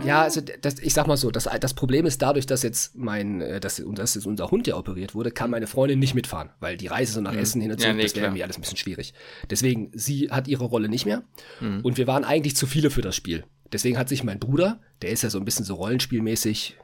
ja, 0.04 0.22
also 0.22 0.40
das, 0.40 0.78
ich 0.78 0.94
sag 0.94 1.08
mal 1.08 1.16
so, 1.16 1.32
das, 1.32 1.48
das 1.60 1.74
Problem 1.74 2.06
ist 2.06 2.22
dadurch, 2.22 2.46
dass 2.46 2.62
jetzt 2.62 2.94
mein, 2.94 3.40
äh, 3.40 3.58
dass, 3.58 3.82
dass 3.94 4.14
jetzt 4.14 4.26
unser 4.26 4.52
Hund 4.52 4.68
ja 4.68 4.76
operiert 4.76 5.16
wurde, 5.16 5.32
kann 5.32 5.50
meine 5.50 5.66
Freundin 5.66 5.98
nicht 5.98 6.14
mitfahren, 6.14 6.50
weil 6.60 6.76
die 6.76 6.86
Reise 6.86 7.14
so 7.14 7.20
nach 7.20 7.32
mhm. 7.32 7.38
Essen 7.38 7.60
hin 7.60 7.72
und 7.72 7.78
zurück, 7.78 7.90
ja, 7.90 7.96
nee, 7.96 8.02
das 8.04 8.14
wäre 8.14 8.26
irgendwie 8.26 8.44
alles 8.44 8.58
ein 8.58 8.60
bisschen 8.60 8.76
schwierig. 8.76 9.12
Deswegen, 9.50 9.90
sie 9.92 10.30
hat 10.30 10.46
ihre 10.46 10.66
Rolle 10.66 10.88
nicht 10.88 11.04
mehr 11.04 11.24
mhm. 11.60 11.80
und 11.82 11.98
wir 11.98 12.06
waren 12.06 12.22
eigentlich 12.22 12.54
zu 12.54 12.68
viele 12.68 12.90
für 12.90 13.02
das 13.02 13.16
Spiel. 13.16 13.44
Deswegen 13.72 13.98
hat 13.98 14.08
sich 14.08 14.22
mein 14.22 14.38
Bruder, 14.38 14.80
der 15.02 15.10
ist 15.10 15.22
ja 15.22 15.30
so 15.30 15.38
ein 15.38 15.44
bisschen 15.44 15.64
so 15.64 15.74
rollenspielmäßig, 15.74 16.76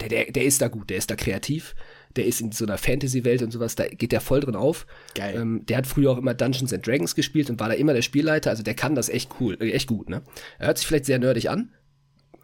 der, 0.00 0.08
der, 0.08 0.32
der 0.32 0.44
ist 0.44 0.62
da 0.62 0.68
gut, 0.68 0.88
der 0.88 0.96
ist 0.96 1.10
da 1.10 1.14
kreativ, 1.14 1.74
der 2.16 2.26
ist 2.26 2.40
in 2.40 2.52
so 2.52 2.64
einer 2.64 2.78
Fantasy-Welt 2.78 3.42
und 3.42 3.50
sowas, 3.50 3.74
da 3.74 3.86
geht 3.86 4.12
der 4.12 4.20
voll 4.20 4.40
drin 4.40 4.56
auf. 4.56 4.86
Geil. 5.14 5.36
Ähm, 5.36 5.66
der 5.66 5.78
hat 5.78 5.86
früher 5.86 6.10
auch 6.10 6.18
immer 6.18 6.34
Dungeons 6.34 6.72
and 6.72 6.86
Dragons 6.86 7.14
gespielt 7.14 7.50
und 7.50 7.60
war 7.60 7.68
da 7.68 7.74
immer 7.74 7.94
der 7.94 8.02
Spielleiter, 8.02 8.50
also 8.50 8.62
der 8.62 8.74
kann 8.74 8.94
das 8.94 9.08
echt 9.08 9.30
cool, 9.40 9.56
äh, 9.60 9.70
echt 9.70 9.88
gut, 9.88 10.08
ne? 10.08 10.22
Er 10.58 10.68
hört 10.68 10.78
sich 10.78 10.86
vielleicht 10.86 11.06
sehr 11.06 11.18
nerdig 11.18 11.50
an, 11.50 11.70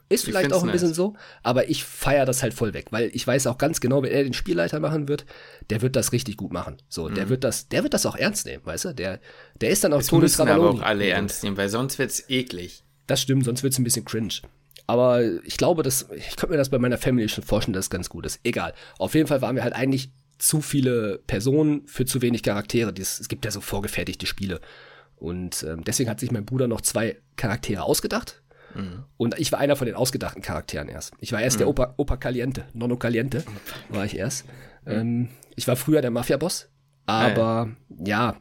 ist 0.08 0.20
ich 0.20 0.30
vielleicht 0.30 0.52
auch 0.52 0.62
ein 0.62 0.66
nice. 0.66 0.80
bisschen 0.80 0.94
so, 0.94 1.14
aber 1.42 1.68
ich 1.68 1.84
feiere 1.84 2.24
das 2.24 2.42
halt 2.42 2.54
voll 2.54 2.72
weg, 2.72 2.86
weil 2.90 3.10
ich 3.12 3.26
weiß 3.26 3.46
auch 3.46 3.58
ganz 3.58 3.80
genau, 3.80 4.02
wenn 4.02 4.10
er 4.10 4.24
den 4.24 4.32
Spielleiter 4.32 4.80
machen 4.80 5.06
wird, 5.06 5.26
der 5.68 5.82
wird 5.82 5.96
das 5.96 6.12
richtig 6.12 6.36
gut 6.38 6.52
machen. 6.52 6.78
So, 6.88 7.08
mhm. 7.08 7.14
der 7.14 7.28
wird 7.28 7.44
das, 7.44 7.68
der 7.68 7.82
wird 7.82 7.92
das 7.92 8.06
auch 8.06 8.16
ernst 8.16 8.46
nehmen, 8.46 8.64
weißt 8.64 8.86
du? 8.86 8.94
Der, 8.94 9.20
der 9.60 9.70
ist 9.70 9.84
dann 9.84 9.92
auch 9.92 10.02
Todes 10.02 10.38
müssen 10.38 10.48
aber 10.48 10.70
auch 10.70 10.80
alle 10.80 11.06
ernst 11.06 11.44
nehmen, 11.44 11.56
weil 11.58 11.68
sonst 11.68 11.98
wird's 11.98 12.24
eklig. 12.28 12.84
Das 13.06 13.20
stimmt, 13.20 13.44
sonst 13.44 13.62
wird's 13.62 13.78
ein 13.78 13.84
bisschen 13.84 14.04
cringe. 14.04 14.40
Aber 14.89 15.22
ich 15.45 15.59
glaube, 15.59 15.82
dass, 15.82 16.09
ich 16.16 16.36
könnte 16.36 16.53
mir 16.53 16.57
das 16.57 16.70
bei 16.70 16.78
meiner 16.78 16.97
Family 16.97 17.28
schon 17.28 17.45
vorstellen, 17.45 17.74
dass 17.74 17.84
es 17.86 17.91
ganz 17.91 18.09
gut 18.09 18.24
ist. 18.24 18.41
Egal. 18.43 18.72
Auf 18.99 19.14
jeden 19.14 19.26
Fall 19.26 19.43
waren 19.43 19.55
wir 19.55 19.62
halt 19.62 19.74
eigentlich 19.74 20.11
zu 20.39 20.62
viele 20.62 21.20
Personen 21.26 21.86
für 21.86 22.07
zu 22.07 22.22
wenig 22.22 22.43
Charaktere. 22.43 22.95
Dies, 22.95 23.20
es 23.20 23.28
gibt 23.28 23.45
ja 23.45 23.51
so 23.51 23.61
vorgefertigte 23.61 24.24
Spiele. 24.24 24.62
Und 25.16 25.62
ähm, 25.62 25.84
deswegen 25.84 26.09
hat 26.09 26.20
sich 26.20 26.30
mein 26.30 26.47
Bruder 26.47 26.68
noch 26.68 26.80
zwei 26.80 27.18
Charaktere 27.36 27.82
ausgedacht. 27.82 28.43
Mhm. 28.74 29.05
Und 29.18 29.39
ich 29.39 29.53
war 29.53 29.59
einer 29.59 29.76
von 29.76 29.86
den 29.86 29.95
ausgedachten 29.95 30.41
Charakteren 30.41 30.89
erst. 30.89 31.12
Ich 31.20 31.32
war 31.32 31.43
erst 31.43 31.57
mhm. 31.57 31.61
der 31.61 31.68
Opa, 31.68 31.95
Opa 31.99 32.16
Caliente, 32.16 32.64
Nonno 32.72 32.97
Caliente 32.97 33.45
war 33.91 34.07
ich 34.07 34.16
erst. 34.16 34.47
Mhm. 34.86 34.93
Ähm, 34.93 35.28
ich 35.55 35.68
war 35.68 35.76
früher 35.76 36.01
der 36.01 36.11
Mafia-Boss. 36.11 36.70
Aber 37.05 37.68
ah, 37.68 37.68
ja. 37.91 38.07
ja 38.32 38.36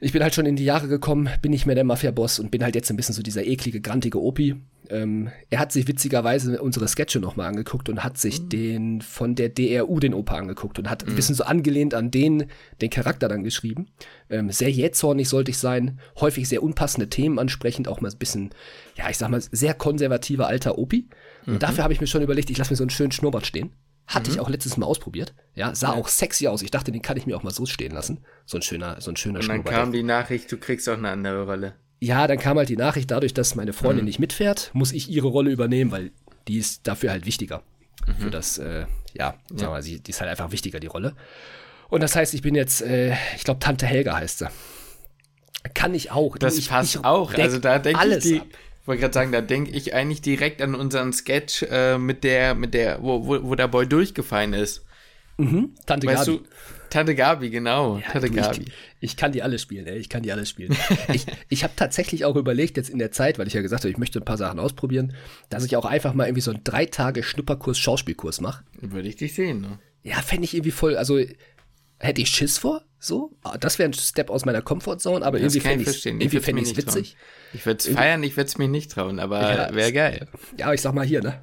ich 0.00 0.12
bin 0.12 0.22
halt 0.22 0.34
schon 0.34 0.46
in 0.46 0.56
die 0.56 0.64
Jahre 0.64 0.88
gekommen, 0.88 1.28
bin 1.40 1.52
nicht 1.52 1.66
mehr 1.66 1.74
der 1.74 1.84
Mafia-Boss 1.84 2.38
und 2.38 2.50
bin 2.50 2.62
halt 2.62 2.74
jetzt 2.74 2.90
ein 2.90 2.96
bisschen 2.96 3.14
so 3.14 3.22
dieser 3.22 3.44
eklige, 3.44 3.80
grantige 3.80 4.20
Opi. 4.20 4.56
Ähm, 4.88 5.30
er 5.50 5.58
hat 5.58 5.72
sich 5.72 5.88
witzigerweise 5.88 6.60
unsere 6.60 6.86
Sketche 6.86 7.18
nochmal 7.18 7.48
angeguckt 7.48 7.88
und 7.88 8.04
hat 8.04 8.18
sich 8.18 8.42
mhm. 8.42 8.48
den 8.50 9.00
von 9.00 9.34
der 9.34 9.48
DRU 9.48 9.98
den 9.98 10.14
Opa 10.14 10.36
angeguckt 10.36 10.78
und 10.78 10.90
hat 10.90 11.04
mhm. 11.04 11.12
ein 11.12 11.16
bisschen 11.16 11.34
so 11.34 11.44
angelehnt 11.44 11.94
an 11.94 12.10
den, 12.10 12.46
den 12.80 12.90
Charakter 12.90 13.28
dann 13.28 13.42
geschrieben. 13.42 13.86
Ähm, 14.30 14.50
sehr 14.50 14.70
jähzornig 14.70 15.28
sollte 15.28 15.50
ich 15.50 15.58
sein, 15.58 15.98
häufig 16.20 16.48
sehr 16.48 16.62
unpassende 16.62 17.08
Themen 17.08 17.38
ansprechend, 17.38 17.88
auch 17.88 18.00
mal 18.00 18.10
ein 18.10 18.18
bisschen, 18.18 18.50
ja, 18.96 19.08
ich 19.10 19.18
sag 19.18 19.30
mal, 19.30 19.40
sehr 19.40 19.74
konservativer 19.74 20.46
alter 20.46 20.78
Opi. 20.78 21.08
Mhm. 21.46 21.54
Und 21.54 21.62
dafür 21.62 21.84
habe 21.84 21.94
ich 21.94 22.00
mir 22.00 22.06
schon 22.06 22.22
überlegt, 22.22 22.50
ich 22.50 22.58
lasse 22.58 22.72
mir 22.72 22.76
so 22.76 22.84
einen 22.84 22.90
schönen 22.90 23.12
Schnurrbart 23.12 23.46
stehen. 23.46 23.72
Hatte 24.06 24.30
ich 24.30 24.38
auch 24.38 24.48
letztes 24.48 24.76
Mal 24.76 24.86
ausprobiert. 24.86 25.34
Ja, 25.54 25.74
sah 25.74 25.92
auch 25.92 26.06
sexy 26.08 26.46
aus. 26.46 26.62
Ich 26.62 26.70
dachte, 26.70 26.92
den 26.92 27.02
kann 27.02 27.16
ich 27.16 27.26
mir 27.26 27.36
auch 27.36 27.42
mal 27.42 27.50
so 27.50 27.66
stehen 27.66 27.92
lassen. 27.92 28.24
So 28.44 28.58
ein 28.58 28.62
schöner, 28.62 29.00
so 29.00 29.10
ein 29.10 29.16
schöner 29.16 29.40
Und 29.40 29.48
dann 29.48 29.64
kam 29.64 29.92
die 29.92 30.04
Nachricht, 30.04 30.50
du 30.52 30.58
kriegst 30.58 30.88
auch 30.88 30.96
eine 30.96 31.10
andere 31.10 31.44
Rolle. 31.44 31.74
Ja, 31.98 32.26
dann 32.26 32.38
kam 32.38 32.56
halt 32.56 32.68
die 32.68 32.76
Nachricht, 32.76 33.10
dadurch, 33.10 33.34
dass 33.34 33.54
meine 33.54 33.72
Freundin 33.72 34.04
nicht 34.04 34.18
mitfährt, 34.18 34.70
muss 34.74 34.92
ich 34.92 35.08
ihre 35.08 35.28
Rolle 35.28 35.50
übernehmen, 35.50 35.90
weil 35.90 36.12
die 36.46 36.58
ist 36.58 36.86
dafür 36.86 37.10
halt 37.10 37.26
wichtiger. 37.26 37.62
Für 38.18 38.30
das, 38.30 38.58
äh, 38.58 38.86
ja, 39.14 39.34
sagen 39.48 39.62
wir 39.62 39.68
mal, 39.70 39.82
sie, 39.82 40.00
die 40.00 40.10
ist 40.10 40.20
halt 40.20 40.30
einfach 40.30 40.52
wichtiger, 40.52 40.78
die 40.78 40.86
Rolle. 40.86 41.14
Und 41.88 42.02
das 42.02 42.14
heißt, 42.14 42.34
ich 42.34 42.42
bin 42.42 42.54
jetzt, 42.54 42.82
äh, 42.82 43.14
ich 43.36 43.44
glaube, 43.44 43.60
Tante 43.60 43.86
Helga 43.86 44.16
heißt 44.16 44.38
sie. 44.38 44.48
Kann 45.74 45.94
ich 45.94 46.12
auch. 46.12 46.38
Das 46.38 46.54
Du, 46.54 46.60
ich, 46.60 46.68
passt 46.68 46.94
ich 46.94 47.04
auch. 47.04 47.34
Also 47.34 47.58
da 47.58 47.78
denke 47.78 47.98
ich 47.98 48.10
alles 48.10 48.22
die, 48.22 48.40
ab. 48.40 48.46
Ich 48.86 48.88
wollte 48.88 49.00
gerade 49.00 49.14
sagen, 49.14 49.32
da 49.32 49.40
denke 49.40 49.72
ich 49.72 49.94
eigentlich 49.94 50.22
direkt 50.22 50.62
an 50.62 50.76
unseren 50.76 51.12
Sketch 51.12 51.64
äh, 51.64 51.98
mit 51.98 52.22
der, 52.22 52.54
mit 52.54 52.72
der, 52.72 53.02
wo, 53.02 53.26
wo, 53.26 53.42
wo 53.42 53.56
der 53.56 53.66
Boy 53.66 53.84
durchgefallen 53.88 54.52
ist. 54.52 54.84
Tante 55.86 56.06
Weißt 56.06 56.26
Gabi. 56.26 56.38
du? 56.38 56.44
Tante 56.88 57.16
Gabi, 57.16 57.50
genau. 57.50 57.98
Tante 58.12 58.30
Du, 58.30 58.36
Gabi. 58.36 58.62
Ich, 58.62 58.72
ich 59.00 59.16
kann 59.16 59.32
die 59.32 59.42
alle 59.42 59.58
spielen, 59.58 59.88
ey. 59.88 59.98
Ich 59.98 60.08
kann 60.08 60.22
die 60.22 60.30
alle 60.30 60.46
spielen. 60.46 60.76
ich 61.12 61.26
ich 61.48 61.64
habe 61.64 61.72
tatsächlich 61.74 62.24
auch 62.24 62.36
überlegt, 62.36 62.76
jetzt 62.76 62.88
in 62.88 63.00
der 63.00 63.10
Zeit, 63.10 63.40
weil 63.40 63.48
ich 63.48 63.54
ja 63.54 63.60
gesagt 63.60 63.82
habe, 63.82 63.90
ich 63.90 63.98
möchte 63.98 64.20
ein 64.20 64.24
paar 64.24 64.38
Sachen 64.38 64.60
ausprobieren, 64.60 65.14
dass 65.50 65.64
ich 65.64 65.74
auch 65.74 65.84
einfach 65.84 66.14
mal 66.14 66.26
irgendwie 66.26 66.42
so 66.42 66.52
einen 66.52 66.62
drei 66.62 66.86
Tage 66.86 67.24
Schnupperkurs, 67.24 67.80
Schauspielkurs 67.80 68.40
mache. 68.40 68.62
Würde 68.80 69.08
ich 69.08 69.16
dich 69.16 69.34
sehen, 69.34 69.62
ne? 69.62 69.80
Ja, 70.04 70.22
fände 70.22 70.44
ich 70.44 70.54
irgendwie 70.54 70.70
voll, 70.70 70.96
also 70.96 71.18
hätte 71.98 72.20
ich 72.20 72.28
Schiss 72.28 72.58
vor, 72.58 72.82
so. 72.98 73.36
Ah, 73.42 73.56
Das 73.58 73.78
wäre 73.78 73.88
ein 73.88 73.92
Step 73.94 74.30
aus 74.30 74.44
meiner 74.44 74.62
Comfortzone, 74.62 75.24
aber 75.24 75.38
Das 75.38 75.54
irgendwie 75.54 75.68
fände 75.68 75.82
ich 75.82 75.86
würd's 75.88 76.44
fände 76.44 76.60
mir 76.62 76.68
ich 76.68 76.76
witzig. 76.76 77.16
Würde 77.64 77.78
es 77.78 77.88
feiern, 77.88 78.22
ich 78.22 78.36
würde 78.36 78.48
es 78.48 78.58
mir 78.58 78.68
nicht 78.68 78.90
trauen, 78.92 79.18
aber 79.18 79.40
Ja, 79.40 79.74
wäre 79.74 79.88
es- 79.88 79.94
geil. 79.94 80.28
Ja, 80.58 80.72
ich 80.72 80.80
sag 80.82 80.92
mal 80.94 81.06
hier, 81.06 81.22
ne? 81.22 81.42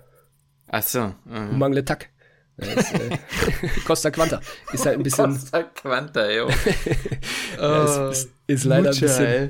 Ach 0.68 0.84
so. 0.84 1.14
mhm. 1.26 1.58
Mangle 1.58 1.84
Tack. 1.86 2.10
Ist, 2.58 2.94
äh, 2.94 3.18
Costa 3.86 4.12
Quanta. 4.12 4.40
Ist 4.72 4.86
halt 4.86 4.98
ein 4.98 5.04
bisschen, 5.04 5.26
Costa 5.34 5.64
Quanta, 5.64 6.30
jo. 6.32 6.50
ja, 7.58 8.10
ist, 8.12 8.26
ist, 8.26 8.30
ist 8.48 8.64
leider 8.66 8.90
ein 8.90 8.96
Mucha, 8.96 9.02
bisschen, 9.08 9.26
ey. 9.26 9.50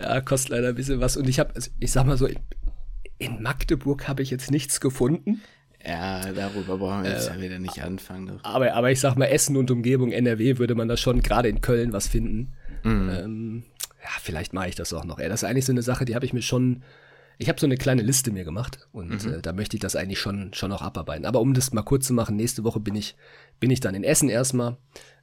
ja, 0.00 0.20
kostet 0.20 0.50
leider 0.50 0.68
ein 0.70 0.74
bisschen 0.74 1.00
was. 1.00 1.16
Und 1.16 1.28
ich 1.28 1.38
habe, 1.38 1.52
ich 1.78 1.92
sag 1.92 2.06
mal 2.06 2.16
so, 2.16 2.28
in 3.18 3.42
Magdeburg 3.42 4.08
habe 4.08 4.22
ich 4.22 4.30
jetzt 4.30 4.50
nichts 4.50 4.80
gefunden. 4.80 5.42
Ja, 5.86 6.32
darüber 6.32 6.76
brauchen 6.76 7.04
wir 7.04 7.10
jetzt 7.10 7.28
ja 7.28 7.40
wieder 7.40 7.58
nicht 7.58 7.82
anfangen. 7.82 8.26
Doch. 8.26 8.44
Aber, 8.44 8.74
aber 8.74 8.90
ich 8.90 9.00
sag 9.00 9.16
mal, 9.16 9.26
Essen 9.26 9.56
und 9.56 9.70
Umgebung, 9.70 10.12
NRW, 10.12 10.58
würde 10.58 10.74
man 10.74 10.88
da 10.88 10.96
schon 10.96 11.22
gerade 11.22 11.48
in 11.48 11.60
Köln 11.60 11.92
was 11.92 12.06
finden. 12.06 12.52
Ähm, 13.10 13.62
ja, 14.02 14.10
vielleicht 14.20 14.52
mache 14.52 14.68
ich 14.68 14.74
das 14.74 14.92
auch 14.92 15.04
noch. 15.04 15.18
Ey, 15.18 15.28
das 15.28 15.42
ist 15.42 15.48
eigentlich 15.48 15.64
so 15.64 15.72
eine 15.72 15.82
Sache, 15.82 16.04
die 16.04 16.14
habe 16.14 16.24
ich 16.24 16.32
mir 16.32 16.42
schon. 16.42 16.82
Ich 17.38 17.48
habe 17.48 17.58
so 17.58 17.66
eine 17.66 17.78
kleine 17.78 18.02
Liste 18.02 18.32
mir 18.32 18.44
gemacht 18.44 18.86
und 18.92 19.24
äh, 19.24 19.40
da 19.40 19.54
möchte 19.54 19.74
ich 19.74 19.80
das 19.80 19.96
eigentlich 19.96 20.18
schon, 20.18 20.52
schon 20.52 20.68
noch 20.68 20.82
abarbeiten. 20.82 21.24
Aber 21.24 21.40
um 21.40 21.54
das 21.54 21.72
mal 21.72 21.80
kurz 21.80 22.06
zu 22.06 22.12
machen, 22.12 22.36
nächste 22.36 22.64
Woche 22.64 22.80
bin 22.80 22.94
ich, 22.94 23.16
bin 23.60 23.70
ich 23.70 23.80
dann 23.80 23.94
in 23.94 24.04
Essen 24.04 24.28
erstmal. 24.28 24.76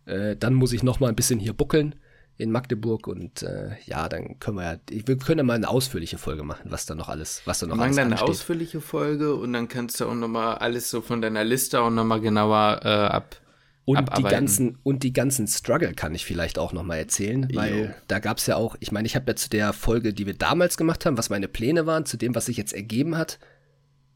Äh, 0.05 0.36
dann 0.36 0.55
muss 0.55 0.74
ich 0.74 0.82
noch 0.82 0.99
mal 0.99 1.10
ein 1.10 1.16
bisschen 1.16 1.39
hier 1.39 1.53
buckeln 1.53 1.93
in 2.38 2.52
Magdeburg 2.52 3.08
und 3.08 3.42
äh, 3.44 3.72
ja, 3.86 4.08
dann 4.10 4.40
können 4.40 4.58
wir 4.58 4.64
ja, 4.74 4.78
wir 4.90 5.18
können 5.18 5.40
ja 5.40 5.44
mal 5.44 5.56
eine 5.56 5.68
ausführliche 5.70 6.18
Folge 6.18 6.44
machen, 6.44 6.70
was 6.72 6.86
da 6.86 6.94
noch 6.96 7.10
alles, 7.10 7.42
was 7.46 7.60
da 7.60 7.66
noch 7.68 7.78
Wir 7.78 7.84
alles 7.84 7.96
dann 7.96 8.06
eine 8.06 8.14
ansteht. 8.14 8.30
ausführliche 8.30 8.80
Folge 8.82 9.34
und 9.36 9.54
dann 9.54 9.68
kannst 9.68 10.00
du 10.00 10.06
auch 10.06 10.14
nochmal 10.16 10.58
alles 10.60 10.90
so 10.90 11.02
von 11.02 11.22
deiner 11.22 11.44
Liste 11.44 11.82
auch 11.82 11.90
nochmal 11.90 12.22
genauer 12.22 12.82
äh, 12.84 12.88
ab. 12.90 13.38
Und 13.86 14.18
die 14.18 14.26
abarbeiten. 14.26 14.30
ganzen, 14.30 14.78
und 14.84 15.04
die 15.04 15.14
ganzen 15.14 15.48
Struggle 15.48 15.94
kann 15.94 16.14
ich 16.14 16.26
vielleicht 16.26 16.60
auch 16.60 16.74
nochmal 16.74 16.98
erzählen, 16.98 17.48
weil 17.54 17.78
Jo. 17.86 17.90
da 18.10 18.20
gab 18.20 18.38
es 18.38 18.46
ja 18.46 18.58
auch, 18.58 18.76
ich 18.82 18.92
meine, 18.92 19.06
ich 19.06 19.16
habe 19.16 19.32
ja 19.32 19.36
zu 19.38 19.50
der 19.50 19.72
Folge, 19.72 20.14
die 20.14 20.26
wir 20.26 20.34
damals 20.34 20.76
gemacht 20.76 21.06
haben, 21.06 21.18
was 21.18 21.30
meine 21.30 21.48
Pläne 21.48 21.86
waren, 21.86 22.06
zu 22.06 22.18
dem, 22.18 22.36
was 22.36 22.48
sich 22.48 22.58
jetzt 22.58 22.74
ergeben 22.74 23.18
hat, 23.18 23.40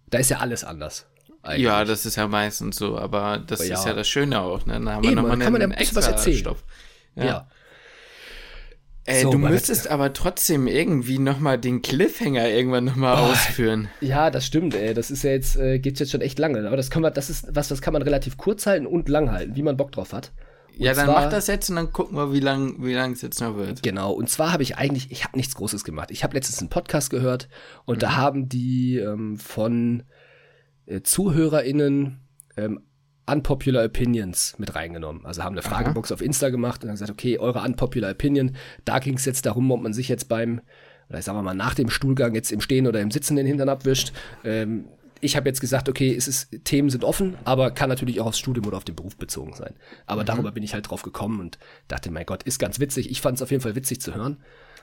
da 0.09 0.17
ist 0.17 0.30
ja 0.30 0.39
alles 0.39 0.65
anders. 0.65 1.07
eigentlich. 1.41 1.63
Ja, 1.63 1.86
das 1.86 2.05
ist 2.05 2.17
ja 2.17 2.28
meistens 2.28 2.76
so, 2.76 2.97
aber 2.99 3.39
das 3.47 3.61
Aber 3.61 3.69
ja. 3.69 3.76
ist 3.80 3.86
ja 3.86 3.93
das 3.93 4.09
Schöne 4.09 4.41
auch, 4.41 4.65
ne? 4.65 4.74
Dann 4.74 4.89
haben 4.89 5.03
wir 5.03 5.11
Eben, 5.11 5.15
nochmal 5.22 5.32
dann 5.32 5.39
kann 5.39 5.53
man 5.53 5.61
ja 5.61 5.67
einen 5.67 5.78
bisschen 5.78 5.95
was 5.95 6.05
extra 6.05 6.17
erzählen. 6.17 6.38
Stoff. 6.38 6.63
ja. 7.15 7.47
Ey, 9.05 9.23
So, 9.23 9.31
du 9.31 9.39
müsstest 9.39 9.87
aber 9.89 10.13
trotzdem 10.13 10.67
irgendwie 10.67 11.17
nochmal 11.17 11.57
den 11.57 11.81
Cliffhanger 11.81 12.47
irgendwann 12.49 12.85
nochmal 12.85 13.15
Oh, 13.17 13.31
ausführen. 13.31 13.87
Ja, 13.99 14.29
das 14.29 14.45
stimmt, 14.45 14.75
ey. 14.75 14.93
Das 14.93 15.09
ist 15.09 15.23
ja 15.23 15.31
jetzt, 15.31 15.55
äh, 15.55 15.79
geht 15.79 15.99
jetzt 15.99 16.11
schon 16.11 16.21
echt 16.21 16.37
lange. 16.37 16.65
Aber 16.67 16.77
das 16.77 16.89
kann 16.91 17.01
man, 17.01 17.11
das 17.13 17.29
ist 17.31 17.47
was, 17.49 17.67
das 17.67 17.81
kann 17.81 17.93
man 17.93 18.03
relativ 18.03 18.37
kurz 18.37 18.67
halten 18.67 18.85
und 18.85 19.09
lang 19.09 19.31
halten, 19.31 19.55
wie 19.55 19.63
man 19.63 19.75
Bock 19.75 19.91
drauf 19.91 20.13
hat. 20.13 20.31
Und 20.77 20.85
ja, 20.85 20.93
dann 20.93 21.05
zwar- 21.05 21.23
mach 21.25 21.29
das 21.31 21.47
jetzt 21.47 21.69
und 21.71 21.77
dann 21.77 21.91
gucken 21.91 22.15
wir, 22.15 22.31
wie 22.31 22.39
lang 22.39 22.75
wie 22.79 22.93
lang 22.93 23.13
es 23.13 23.21
jetzt 23.23 23.41
noch 23.41 23.57
wird. 23.57 23.81
Genau, 23.83 24.11
und 24.13 24.29
zwar 24.29 24.53
habe 24.53 24.61
ich 24.63 24.77
eigentlich, 24.77 25.11
ich 25.11 25.23
habe 25.25 25.35
nichts 25.35 25.55
Großes 25.55 25.83
gemacht. 25.83 26.11
Ich 26.11 26.23
habe 26.23 26.35
letztens 26.35 26.59
einen 26.59 26.69
Podcast 26.69 27.09
gehört 27.09 27.49
und 27.85 27.95
Mhm. 27.95 27.99
da 27.99 28.15
haben 28.15 28.49
die 28.49 28.97
ähm, 28.97 29.37
von 29.37 30.03
äh, 30.85 31.01
ZuhörerInnen 31.01 32.19
ähm, 32.55 32.81
Unpopular 33.26 33.86
Opinions 33.86 34.55
mit 34.57 34.76
reingenommen. 34.76 35.26
Also 35.26 35.43
haben 35.43 35.53
eine 35.53 35.61
Fragebox 35.61 36.11
auf 36.11 36.22
Insta 36.22 36.49
gemacht 36.49 36.84
und 36.84 36.88
dann 36.88 36.95
gesagt, 36.95 37.11
okay, 37.11 37.38
eure 37.38 37.61
Unpopular 37.61 38.11
Opinion, 38.11 38.55
da 38.86 38.99
ging 38.99 39.15
es 39.15 39.26
jetzt 39.26 39.45
darum, 39.45 39.72
ob 39.72 39.82
man 39.82 39.93
sich 39.93 40.09
jetzt 40.09 40.28
beim, 40.28 40.61
oder 41.09 41.19
ich 41.19 41.26
sag 41.26 41.41
mal 41.41 41.53
nach 41.53 41.76
dem 41.76 41.89
Stuhlgang 41.89 42.34
jetzt 42.36 42.51
im 42.51 42.61
Stehen 42.61 42.88
oder 42.88 42.99
im 42.99 43.11
Sitzen 43.11 43.36
den 43.36 43.45
Hintern 43.45 43.69
abwischt. 43.69 44.11
Ähm, 44.43 44.86
ich 45.24 45.36
habe 45.36 45.47
jetzt 45.47 45.61
gesagt, 45.61 45.88
okay, 45.88 46.13
es 46.15 46.28
ist, 46.28 46.65
Themen 46.65 46.89
sind 46.89 47.03
offen, 47.03 47.36
aber 47.43 47.69
kann 47.72 47.89
natürlich 47.89 48.19
auch 48.19 48.26
aufs 48.26 48.39
Studium 48.39 48.65
oder 48.65 48.78
auf 48.78 48.86
den 48.86 48.95
Beruf 48.95 49.15
bezogen 49.17 49.53
sein. 49.53 49.76
Aber 50.07 50.24
darüber 50.24 50.51
bin 50.51 50.63
ich 50.63 50.74
halt 50.74 50.89
drauf 50.89 51.03
gekommen 51.03 51.39
und 51.39 51.59
dachte, 51.88 52.09
mein 52.09 52.26
Gott, 52.26 52.41
ist 52.41 52.57
ganz 52.57 52.80
witzig. 52.80 53.11
Ich 53.11 53.22
fand 53.22 53.36
es 53.38 53.43
auf 53.43 53.51
jeden 53.51 53.61
Fall 53.61 53.76
witzig 53.76 54.01
zu 54.01 54.15
hören 54.15 54.38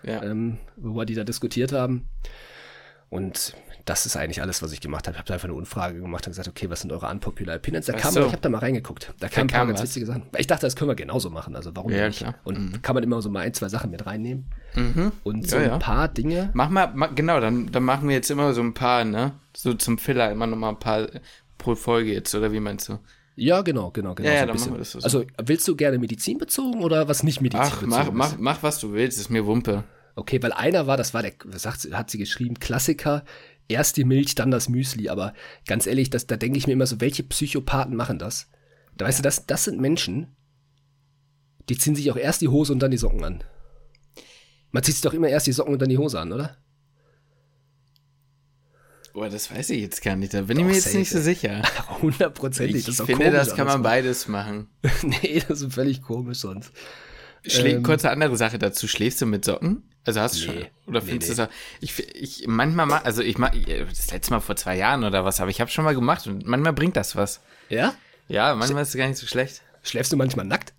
Ja. 0.05 0.23
ähm, 0.23 0.59
worüber 0.77 1.07
die 1.07 1.15
da 1.15 1.25
diskutiert 1.25 1.73
haben. 1.73 2.09
Und 3.11 3.55
das 3.89 4.07
ist 4.07 4.17
eigentlich 4.17 4.43
alles, 4.43 4.63
was 4.63 4.73
ich 4.73 4.81
gemacht 4.81 5.07
habe. 5.07 5.15
Ich 5.15 5.19
habe 5.19 5.27
da 5.29 5.35
einfach 5.35 5.49
eine 5.49 5.55
Umfrage 5.55 6.01
gemacht 6.01 6.27
und 6.27 6.31
gesagt, 6.33 6.49
okay, 6.49 6.69
was 6.71 6.81
sind 6.81 6.93
eure 6.93 7.09
unpopular 7.09 7.57
opinions? 7.57 7.87
Da 7.87 7.95
Ach 7.97 8.01
kam, 8.01 8.13
so. 8.13 8.21
ich 8.27 8.33
habe 8.33 8.43
da 8.43 8.49
mal 8.49 8.59
reingeguckt. 8.59 9.15
Da 9.19 9.29
kamen 9.29 9.45
ein 9.45 9.47
paar 9.49 9.61
kam 9.61 9.69
ganz 9.69 9.81
was? 9.81 9.89
witzige 9.89 10.07
Sachen. 10.07 10.25
Ich 10.37 10.47
dachte, 10.47 10.67
das 10.67 10.77
können 10.77 10.91
wir 10.91 10.95
genauso 10.95 11.31
machen. 11.31 11.57
Also 11.57 11.75
warum 11.75 11.91
Ja, 11.91 12.07
nicht? 12.09 12.19
klar. 12.19 12.35
Und 12.45 12.83
kann 12.83 12.95
man 12.95 13.03
immer 13.03 13.23
so 13.23 13.31
mal 13.31 13.41
ein, 13.41 13.55
zwei 13.55 13.69
Sachen 13.69 13.91
mit 13.91 14.05
reinnehmen. 14.07 14.47
Und 15.25 15.49
so 15.49 15.57
Ja, 15.57 15.63
ein 15.63 15.69
ja. 15.71 15.79
paar 15.79 16.09
Dinge. 16.09 16.51
Mach 16.53 16.69
mal, 16.69 16.93
ma, 16.95 17.07
genau, 17.07 17.41
dann, 17.41 17.73
dann 17.73 17.83
machen 17.83 18.09
wir 18.09 18.17
jetzt 18.17 18.31
immer 18.31 18.53
so 18.53 18.61
ein 18.61 18.75
paar, 18.75 19.05
ne? 19.05 19.33
So 19.57 19.75
zum 19.75 19.99
Filler 19.99 20.31
immer 20.31 20.47
nochmal 20.47 20.71
ein 20.73 20.79
paar 20.79 21.09
pro 21.57 21.75
Folge 21.75 22.13
jetzt, 22.13 22.35
oder 22.35 22.53
wie 22.53 22.61
meinst 22.61 22.89
du? 22.89 22.99
Ja, 23.37 23.63
genau, 23.63 23.91
genau, 23.91 24.15
genau. 24.15 24.29
Ja, 24.29 24.35
ja, 24.47 24.57
so 24.59 24.77
das 24.77 24.93
so. 24.93 24.99
Also 25.01 25.25
willst 25.43 25.67
du 25.69 25.77
gerne 25.77 25.99
medizinbezogen 25.99 26.83
oder 26.83 27.09
was 27.09 27.23
nicht 27.23 27.39
Ach, 27.39 27.43
medizinbezogen 27.43 27.89
mach, 27.89 28.07
ist? 28.09 28.15
mach, 28.15 28.39
mach, 28.39 28.63
was 28.63 28.81
du 28.81 28.93
willst, 28.93 29.19
ist 29.19 29.31
mir 29.31 29.47
Wumpe. 29.47 29.85
Okay, 30.17 30.43
weil 30.43 30.53
einer 30.53 30.89
war, 30.89 30.97
das 30.97 31.15
war 31.15 31.23
der, 31.23 31.33
was 31.45 31.65
hat 31.65 32.11
sie 32.11 32.19
geschrieben, 32.19 32.59
Klassiker, 32.59 33.25
erst 33.69 33.97
die 33.97 34.05
Milch, 34.05 34.35
dann 34.35 34.51
das 34.51 34.69
Müsli. 34.69 35.09
Aber 35.09 35.35
ganz 35.67 35.87
ehrlich, 35.87 36.11
das, 36.11 36.27
da 36.27 36.37
denke 36.37 36.59
ich 36.59 36.67
mir 36.67 36.73
immer 36.73 36.87
so, 36.87 37.01
welche 37.01 37.23
Psychopathen 37.23 37.95
machen 37.97 38.19
das? 38.19 38.49
Da 38.97 39.07
weißt 39.07 39.21
du, 39.21 39.23
das, 39.23 39.47
das 39.47 39.65
sind 39.65 39.81
Menschen, 39.81 40.35
die 41.69 41.77
ziehen 41.77 41.95
sich 41.95 42.11
auch 42.11 42.17
erst 42.17 42.41
die 42.41 42.49
Hose 42.49 42.73
und 42.73 42.81
dann 42.81 42.91
die 42.91 42.97
Socken 42.97 43.23
an. 43.23 43.45
Man 44.71 44.83
zieht 44.83 44.95
sich 44.95 45.03
doch 45.03 45.15
immer 45.15 45.29
erst 45.29 45.47
die 45.47 45.53
Socken 45.53 45.75
und 45.75 45.83
dann 45.83 45.89
die 45.89 45.99
Hose 45.99 46.19
an, 46.19 46.33
oder? 46.33 46.57
Oh, 49.15 49.27
das 49.29 49.51
weiß 49.51 49.71
ich 49.71 49.81
jetzt 49.81 50.03
gar 50.03 50.17
nicht, 50.17 50.33
da 50.33 50.43
bin 50.43 50.59
ich 50.59 50.63
Doch, 50.63 50.69
mir 50.69 50.75
jetzt 50.75 50.85
safe, 50.85 50.99
nicht 50.99 51.11
so 51.11 51.21
sicher. 51.21 51.63
Hundertprozentig. 52.03 52.87
Ich 52.87 52.97
finde, 52.97 53.31
das 53.31 53.55
kann 53.55 53.67
man 53.67 53.83
beides 53.83 54.29
machen. 54.29 54.69
nee, 55.03 55.43
das 55.47 55.63
ist 55.63 55.75
völlig 55.75 56.03
komisch 56.03 56.39
sonst. 56.39 56.73
Schlä 57.45 57.73
Ähm. 57.73 57.83
kurze 57.83 58.11
andere 58.11 58.37
Sache 58.37 58.59
dazu, 58.59 58.87
schläfst 58.87 59.21
du 59.21 59.27
mit 59.27 59.45
Socken? 59.45 59.83
Also 60.09 60.21
hast 60.21 60.35
du 60.37 60.39
Nee. 60.41 60.45
schon, 60.47 60.67
oder 60.87 61.01
Nee, 61.01 61.07
findest 61.07 61.29
nee. 61.31 61.37
du 61.37 61.43
das, 61.47 61.55
ich, 61.81 61.99
ich, 62.17 62.47
manchmal, 62.49 62.87
ma- 62.87 62.99
also 62.99 63.23
ich 63.23 63.37
mach, 63.39 63.51
das 63.89 64.11
letzte 64.11 64.33
Mal 64.33 64.41
vor 64.41 64.57
zwei 64.57 64.77
Jahren 64.77 65.05
oder 65.05 65.25
was, 65.25 65.41
aber 65.41 65.51
ich 65.51 65.61
habe 65.61 65.71
schon 65.71 65.85
mal 65.85 65.95
gemacht 65.95 66.27
und 66.27 66.47
manchmal 66.47 66.73
bringt 66.73 66.97
das 66.97 67.15
was. 67.15 67.41
Ja? 67.69 67.95
Ja, 68.29 68.55
manchmal 68.55 68.83
ist 68.83 68.89
es 68.91 68.97
gar 68.97 69.07
nicht 69.07 69.19
so 69.19 69.27
schlecht. 69.27 69.63
Schläfst 69.83 70.11
du 70.13 70.17
manchmal 70.17 70.47
nackt? 70.47 70.73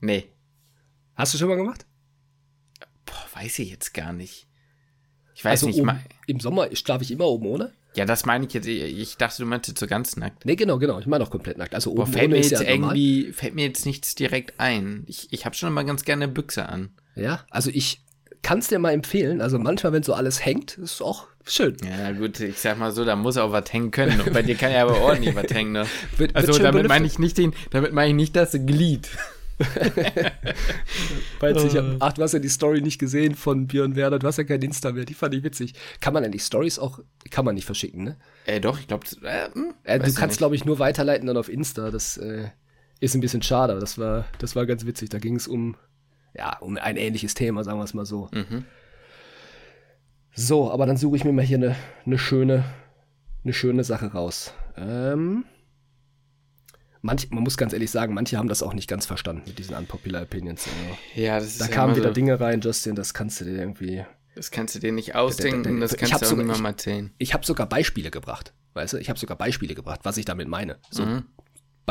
Nee, 0.00 0.30
Hast 1.16 1.34
du 1.34 1.38
schon 1.38 1.48
mal 1.48 1.56
gemacht? 1.56 1.84
boah, 3.06 3.26
weiß 3.34 3.58
ich 3.58 3.70
jetzt 3.70 3.92
gar 3.92 4.12
nicht. 4.12 4.46
Ich 5.34 5.44
weiß 5.44 5.62
Also 5.62 5.66
nicht, 5.66 5.80
oben, 5.80 5.98
im 6.26 6.40
Sommer 6.40 6.74
schlafe 6.76 7.02
ich 7.04 7.10
immer 7.10 7.26
oben 7.26 7.46
ohne? 7.46 7.72
ja, 7.96 8.04
das 8.04 8.24
meine 8.24 8.46
ich 8.46 8.52
jetzt, 8.52 8.66
ich, 8.68 9.16
dachte, 9.16 9.42
du 9.42 9.46
meinst 9.48 9.66
jetzt 9.68 9.80
so 9.80 9.86
ganz 9.88 10.16
nackt. 10.16 10.44
Nee, 10.46 10.54
genau, 10.54 10.78
genau. 10.78 11.00
Ich 11.00 11.06
meine 11.06 11.24
auch 11.24 11.30
komplett 11.30 11.58
nackt. 11.58 11.74
Also 11.74 11.92
Boah, 11.92 12.02
oben 12.04 12.12
fällt 12.12 12.26
ohne 12.26 12.34
mir 12.36 12.40
ist 12.40 12.50
jetzt 12.52 12.62
ja 12.62 12.70
normal. 12.76 12.96
irgendwie, 12.96 13.32
fällt 13.32 13.54
mir 13.54 13.64
jetzt 13.66 13.84
nichts 13.84 14.14
direkt 14.14 14.60
ein. 14.60 15.02
Ich, 15.08 15.32
ich 15.32 15.44
habe 15.44 15.56
schon 15.56 15.68
immer 15.70 15.82
ganz 15.82 16.04
gerne 16.04 16.28
Büchse 16.28 16.68
an. 16.68 16.94
Ja, 17.16 17.44
also 17.50 17.68
ich 17.70 18.00
kann 18.42 18.58
es 18.60 18.68
dir 18.68 18.78
mal 18.78 18.92
empfehlen. 18.92 19.40
Also 19.40 19.58
manchmal, 19.58 19.92
wenn 19.92 20.02
so 20.02 20.14
alles 20.14 20.44
hängt, 20.44 20.78
ist 20.78 21.02
auch 21.02 21.26
schön. 21.44 21.76
Ja, 21.84 22.12
gut, 22.12 22.40
ich 22.40 22.58
sag 22.58 22.78
mal 22.78 22.92
so, 22.92 23.04
da 23.04 23.16
muss 23.16 23.36
auch 23.36 23.52
was 23.52 23.72
hängen 23.72 23.90
können. 23.90 24.20
Und 24.20 24.32
bei 24.32 24.42
dir 24.42 24.54
kann 24.54 24.72
ja 24.72 24.82
aber 24.82 25.00
ordentlich 25.00 25.34
was 25.34 25.50
hängen, 25.52 25.72
ne? 25.72 25.80
Wird- 26.16 26.34
wird 26.34 26.36
also 26.36 26.52
schön 26.54 26.62
damit 26.64 26.88
meine 26.88 27.06
ich 27.06 27.18
nicht 27.18 27.36
den, 27.38 27.52
damit 27.70 27.92
meine 27.92 28.08
ich 28.10 28.16
nicht 28.16 28.36
das 28.36 28.52
Glied. 28.52 29.08
Falls 31.38 31.64
ich 31.64 31.76
hab, 31.76 31.84
ach, 32.00 32.12
du 32.14 32.22
hast 32.22 32.32
ja 32.32 32.38
die 32.38 32.48
Story 32.48 32.80
nicht 32.80 32.98
gesehen 32.98 33.34
von 33.34 33.66
Björn 33.66 33.96
Werner, 33.96 34.18
du 34.18 34.26
hast 34.26 34.38
ja 34.38 34.44
kein 34.44 34.62
Insta 34.62 34.92
mehr, 34.92 35.04
die 35.04 35.14
fand 35.14 35.34
ich 35.34 35.42
witzig. 35.42 35.74
Kann 36.00 36.14
man 36.14 36.24
eigentlich 36.24 36.42
Stories 36.44 36.78
auch, 36.78 37.00
kann 37.30 37.44
man 37.44 37.54
nicht 37.54 37.64
verschicken, 37.66 38.04
ne? 38.04 38.16
Äh, 38.46 38.60
doch, 38.60 38.78
ich 38.80 38.86
glaube, 38.88 39.04
äh, 39.22 39.50
hm, 39.52 39.74
Äh, 39.84 39.98
du 39.98 40.12
kannst, 40.14 40.38
glaube 40.38 40.54
ich, 40.54 40.64
nur 40.64 40.78
weiterleiten 40.78 41.26
dann 41.26 41.36
auf 41.36 41.48
Insta. 41.48 41.90
Das 41.90 42.16
äh, 42.16 42.48
ist 43.00 43.14
ein 43.14 43.20
bisschen 43.20 43.42
schade, 43.42 43.72
aber 43.72 43.80
das 43.80 43.98
war, 43.98 44.26
das 44.38 44.56
war 44.56 44.66
ganz 44.66 44.86
witzig. 44.86 45.08
Da 45.10 45.18
ging 45.18 45.36
es 45.36 45.46
um, 45.46 45.76
ja, 46.36 46.56
um 46.58 46.76
ein 46.76 46.96
ähnliches 46.96 47.34
Thema, 47.34 47.64
sagen 47.64 47.78
wir 47.78 47.84
es 47.84 47.94
mal 47.94 48.06
so. 48.06 48.28
Mhm. 48.32 48.64
So, 50.34 50.70
aber 50.70 50.86
dann 50.86 50.96
suche 50.96 51.16
ich 51.16 51.24
mir 51.24 51.32
mal 51.32 51.44
hier 51.44 51.58
eine, 51.58 51.76
eine 52.06 52.18
schöne, 52.18 52.64
eine 53.44 53.52
schöne 53.52 53.84
Sache 53.84 54.12
raus. 54.12 54.54
Ähm, 54.76 55.44
manch, 57.02 57.30
man 57.30 57.42
muss 57.42 57.56
ganz 57.56 57.72
ehrlich 57.72 57.90
sagen, 57.90 58.14
manche 58.14 58.38
haben 58.38 58.48
das 58.48 58.62
auch 58.62 58.72
nicht 58.74 58.88
ganz 58.88 59.06
verstanden 59.06 59.42
mit 59.46 59.58
diesen 59.58 59.74
unpopular 59.76 60.22
Opinions. 60.22 60.66
Also, 60.66 60.98
Ja, 61.20 61.36
das 61.36 61.46
ist 61.48 61.60
da 61.60 61.66
kamen 61.68 61.96
wieder 61.96 62.08
so, 62.08 62.14
Dinge 62.14 62.38
rein, 62.40 62.60
Justin, 62.60 62.94
das 62.94 63.12
kannst 63.12 63.40
du 63.40 63.44
dir 63.44 63.56
irgendwie. 63.56 64.04
Das 64.36 64.50
kannst 64.52 64.74
du 64.76 64.78
dir 64.78 64.92
nicht 64.92 65.16
ausdenken, 65.16 65.80
das 65.80 65.92
Ich 65.92 65.98
kannst 65.98 66.14
hab 66.14 66.20
du 66.20 66.26
sogar- 66.26 66.44
niemandem 66.44 66.64
ich- 66.66 66.70
erzählen. 66.70 67.10
Ich 67.18 67.34
habe 67.34 67.44
sogar 67.44 67.68
Beispiele 67.68 68.10
gebracht. 68.10 68.54
Weißt 68.74 68.92
du, 68.92 68.98
ich 68.98 69.08
habe 69.08 69.18
sogar 69.18 69.36
Beispiele 69.36 69.74
gebracht, 69.74 70.00
was 70.04 70.16
ich 70.16 70.24
damit 70.24 70.46
meine. 70.46 70.78
So, 70.90 71.04
Mhm. 71.04 71.24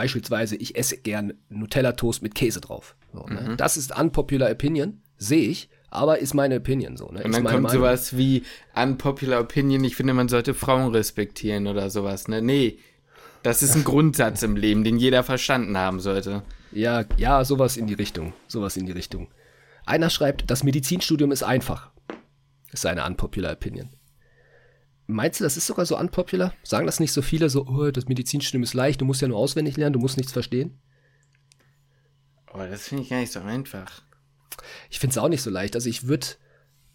Beispielsweise, 0.02 0.56
ich 0.56 0.78
esse 0.78 0.98
gern 0.98 1.34
Nutella-Toast 1.50 2.22
mit 2.24 2.34
Käse 2.36 2.62
drauf. 2.62 2.96
So, 3.14 3.26
Mhm. 3.28 3.34
ne? 3.36 3.56
Das 3.58 3.76
ist 3.76 3.98
unpopular 4.00 4.50
Opinion, 4.52 5.02
sehe 5.18 5.50
ich, 5.50 5.70
aber 5.90 6.20
ist 6.20 6.34
meine 6.34 6.56
Opinion 6.58 6.96
so. 6.96 7.12
Ne? 7.12 7.24
Und 7.24 7.34
dann 7.34 7.44
kommt 7.44 7.64
Meinung. 7.64 7.70
sowas 7.72 8.16
wie 8.16 8.44
unpopular 8.76 9.42
opinion, 9.42 9.84
ich 9.84 9.96
finde, 9.98 10.14
man 10.14 10.30
sollte 10.30 10.54
Frauen 10.54 10.92
respektieren 10.94 11.68
oder 11.68 11.90
sowas, 11.90 12.28
ne? 12.30 12.42
Nee, 12.42 12.78
das 13.44 13.62
ist 13.62 13.76
ein 13.76 13.84
Grundsatz 13.92 14.42
im 14.44 14.56
Leben, 14.56 14.84
den 14.86 14.98
jeder 14.98 15.24
verstanden 15.24 15.78
haben 15.78 16.00
sollte. 16.00 16.44
Ja, 16.72 17.04
ja, 17.18 17.44
sowas 17.44 17.76
in 17.78 17.88
die 17.88 17.96
Richtung. 17.96 18.34
Sowas 18.48 18.78
in 18.78 18.86
die 18.86 18.92
Richtung. 18.94 19.28
Einer 19.86 20.10
schreibt, 20.10 20.50
das 20.52 20.64
Medizinstudium 20.64 21.32
ist 21.32 21.44
einfach. 21.44 21.90
Ist 22.72 22.84
seine 22.84 23.04
unpopular 23.06 23.52
Opinion. 23.54 23.90
Meinst 25.12 25.40
du, 25.40 25.44
das 25.44 25.58
ist 25.58 25.66
sogar 25.66 25.88
so 25.88 25.98
unpopular? 25.98 26.54
Sagen 26.62 26.86
das 26.86 27.00
nicht 27.00 27.14
so 27.14 27.24
viele, 27.24 27.50
so, 27.50 27.66
oh, 27.66 27.90
das 27.90 28.08
Medizinstudium 28.08 28.62
ist 28.62 28.76
leicht, 28.76 29.02
du 29.02 29.06
musst 29.06 29.24
ja 29.24 29.28
nur 29.28 29.40
auswendig 29.40 29.76
lernen, 29.76 29.94
du 29.94 30.00
musst 30.00 30.18
nichts 30.18 30.32
verstehen? 30.32 30.80
Aber 32.46 32.68
das 32.68 32.88
finde 32.88 33.04
ich 33.04 33.10
gar 33.10 33.20
nicht 33.20 33.32
so 33.32 33.40
einfach. 33.40 34.04
Ich 34.92 35.00
finde 35.00 35.14
es 35.14 35.18
auch 35.18 35.28
nicht 35.28 35.42
so 35.42 35.50
leicht. 35.50 35.74
Also 35.74 35.90
ich 35.90 36.06
würde 36.06 36.28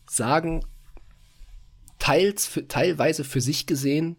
sagen, 0.09 0.65
teils 1.99 2.47
für, 2.47 2.69
teilweise 2.69 3.25
für 3.25 3.41
sich 3.41 3.67
gesehen 3.67 4.17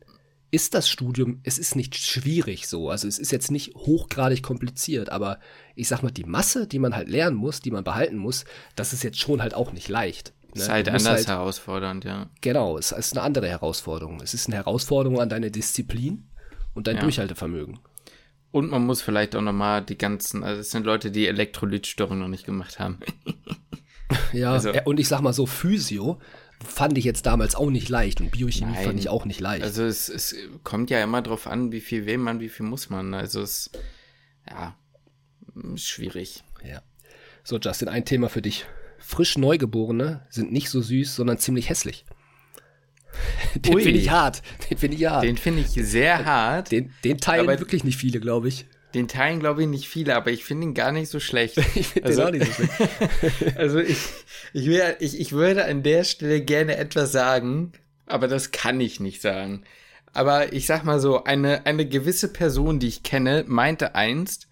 ist 0.52 0.74
das 0.74 0.90
Studium, 0.90 1.40
es 1.44 1.58
ist 1.58 1.78
nicht 1.78 1.96
schwierig 1.96 2.68
so. 2.68 2.90
Also 2.90 3.08
es 3.08 3.18
ist 3.18 3.32
jetzt 3.32 3.50
nicht 3.50 3.76
hochgradig 3.76 4.44
kompliziert, 4.44 5.10
aber 5.10 5.40
ich 5.74 5.88
sag 5.88 6.04
mal, 6.04 6.12
die 6.12 6.26
Masse, 6.26 6.68
die 6.68 6.80
man 6.80 6.98
halt 6.98 7.08
lernen 7.08 7.38
muss, 7.38 7.62
die 7.62 7.72
man 7.72 7.86
behalten 7.86 8.18
muss, 8.18 8.44
das 8.76 8.92
ist 8.92 9.04
jetzt 9.04 9.20
schon 9.22 9.42
halt 9.42 9.54
auch 9.54 9.72
nicht 9.72 9.88
leicht. 9.88 10.34
Ne? 10.56 10.62
Ist 10.62 10.70
halt 10.70 10.92
musst 10.92 11.06
anders 11.08 11.28
herausfordernd, 11.28 12.04
ja. 12.06 12.30
Genau, 12.42 12.78
es 12.78 12.92
ist 12.92 13.14
eine 13.14 13.22
andere 13.24 13.48
Herausforderung. 13.48 14.22
Es 14.22 14.34
ist 14.34 14.48
eine 14.48 14.56
Herausforderung 14.58 15.20
an 15.22 15.30
deine 15.30 15.52
Disziplin 15.52 16.30
und 16.74 16.88
dein 16.88 16.96
Ja. 16.96 17.02
Durchhaltevermögen. 17.02 17.80
Und 18.52 18.70
man 18.72 18.86
muss 18.86 19.02
vielleicht 19.02 19.36
auch 19.36 19.42
nochmal 19.42 19.84
die 19.84 19.98
ganzen, 19.98 20.44
also 20.44 20.62
es 20.62 20.72
sind 20.72 20.86
Leute, 20.86 21.12
die 21.12 21.28
Elektrolytstörungen 21.28 22.20
noch 22.20 22.30
nicht 22.30 22.46
gemacht 22.46 22.80
haben. 22.80 23.00
Ja, 24.34 24.54
Also- 24.54 24.70
äh, 24.70 24.84
und 24.86 25.00
ich 25.00 25.08
sag 25.08 25.22
mal 25.22 25.34
so, 25.34 25.46
Physio 25.48 26.20
fand 26.64 26.98
ich 26.98 27.06
jetzt 27.06 27.26
damals 27.26 27.56
auch 27.56 27.70
nicht 27.72 27.90
leicht 27.90 28.22
und 28.22 28.32
Biochemie 28.32 28.74
Nein. 28.74 28.86
fand 28.86 29.00
ich 29.00 29.10
auch 29.10 29.26
nicht 29.26 29.40
leicht. 29.40 29.64
Also 29.64 29.84
es, 29.84 30.10
es 30.10 30.36
kommt 30.64 30.90
ja 30.92 31.04
immer 31.04 31.22
drauf 31.24 31.48
an, 31.48 31.72
wie 31.72 31.82
viel 31.82 32.06
will 32.06 32.20
man, 32.20 32.40
wie 32.40 32.50
viel 32.50 32.66
muss 32.68 32.90
man. 32.90 33.14
Also 33.16 33.42
es, 33.42 33.72
ja, 34.48 34.76
schwierig. 35.76 36.44
Ja. 36.64 36.82
So, 37.44 37.58
Justin, 37.58 37.88
ein 37.90 38.06
Thema 38.06 38.30
für 38.30 38.42
dich. 38.42 38.66
Frisch 39.08 39.38
Neugeborene 39.38 40.26
sind 40.30 40.52
nicht 40.52 40.70
so 40.70 40.82
süß, 40.82 41.16
sondern 41.16 41.38
ziemlich 41.38 41.70
hässlich. 41.70 42.06
Den 43.56 43.80
finde 43.80 44.00
ich 44.00 44.10
hart. 44.10 44.42
Den 44.70 44.78
finde 44.78 44.98
ich 44.98 45.06
hart. 45.06 45.24
Den 45.24 45.36
Den, 45.36 45.38
finde 45.38 45.62
ich 45.62 45.68
sehr 45.70 46.26
hart. 46.26 46.72
Den, 46.72 46.92
den, 47.04 47.20
teilen 47.20 47.48
Aber- 47.48 47.60
wirklich 47.60 47.84
nicht 47.84 47.98
viele, 47.98 48.20
glaube 48.20 48.48
ich. 48.48 48.66
teilen, 49.08 49.40
glaube 49.40 49.62
ich, 49.62 49.68
nicht 49.68 49.88
viele, 49.88 50.16
aber 50.16 50.32
ich 50.32 50.44
finde 50.44 50.68
ihn 50.68 50.74
gar 50.74 50.92
nicht 50.92 51.10
so 51.10 51.20
schlecht. 51.20 51.58
Ich 51.76 51.88
finde 51.88 52.08
Also- 52.10 52.26
den 52.32 52.42
auch 52.42 52.48
nicht 52.48 52.58
so 52.58 52.64
schlecht. 52.64 53.58
Also 53.58 53.80
ich, 53.80 53.98
ich, 54.54 54.66
will, 54.68 54.82
ich, 55.00 55.20
ich 55.20 55.32
würde 55.34 55.66
an 55.66 55.84
der 55.84 56.04
Stelle 56.04 56.42
gerne 56.42 56.76
etwas 56.78 57.12
sagen, 57.12 57.74
aber 58.08 58.28
das 58.28 58.52
kann 58.52 58.82
ich 58.82 59.00
nicht 59.00 59.22
sagen. 59.22 59.64
Aber 60.14 60.52
ich 60.54 60.66
sag 60.66 60.84
mal 60.84 61.00
so, 61.00 61.24
eine, 61.26 61.66
eine 61.66 61.86
gewisse 61.88 62.32
Person, 62.34 62.80
die 62.80 62.88
ich 62.88 63.04
kenne, 63.04 63.44
meinte 63.48 63.94
einst, 63.96 64.48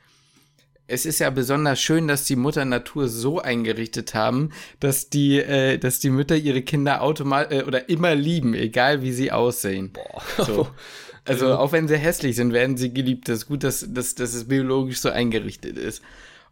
es 0.93 1.05
ist 1.05 1.19
ja 1.19 1.29
besonders 1.31 1.81
schön, 1.81 2.07
dass 2.07 2.23
die 2.23 2.35
Mutter 2.35 2.65
Natur 2.65 3.07
so 3.07 3.39
eingerichtet 3.39 4.13
haben, 4.13 4.51
dass 4.79 5.09
die, 5.09 5.39
äh, 5.39 5.77
dass 5.79 5.99
die 5.99 6.11
Mütter 6.11 6.35
ihre 6.35 6.61
Kinder 6.61 7.01
automatisch 7.01 7.59
äh, 7.59 7.63
oder 7.63 7.89
immer 7.89 8.13
lieben, 8.15 8.53
egal 8.53 9.01
wie 9.01 9.11
sie 9.11 9.31
aussehen. 9.31 9.91
So. 10.37 10.67
Also 11.25 11.55
auch 11.55 11.71
wenn 11.71 11.87
sie 11.87 11.97
hässlich 11.97 12.35
sind, 12.35 12.51
werden 12.51 12.75
sie 12.75 12.93
geliebt. 12.93 13.29
Das 13.29 13.37
ist 13.37 13.47
gut, 13.47 13.63
dass, 13.63 13.85
dass, 13.93 14.13
dass 14.13 14.33
es 14.33 14.49
biologisch 14.49 14.99
so 14.99 15.09
eingerichtet 15.09 15.77
ist. 15.77 16.01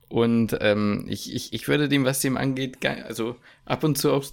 Und 0.07 0.57
ähm, 0.61 1.07
ich, 1.09 1.35
ich, 1.35 1.51
ich 1.51 1.67
würde 1.67 1.89
dem, 1.89 2.05
was 2.05 2.21
dem 2.21 2.37
angeht, 2.37 2.77
also 2.85 3.35
ab 3.65 3.83
und 3.83 3.97
zu, 3.97 4.11
also, 4.11 4.31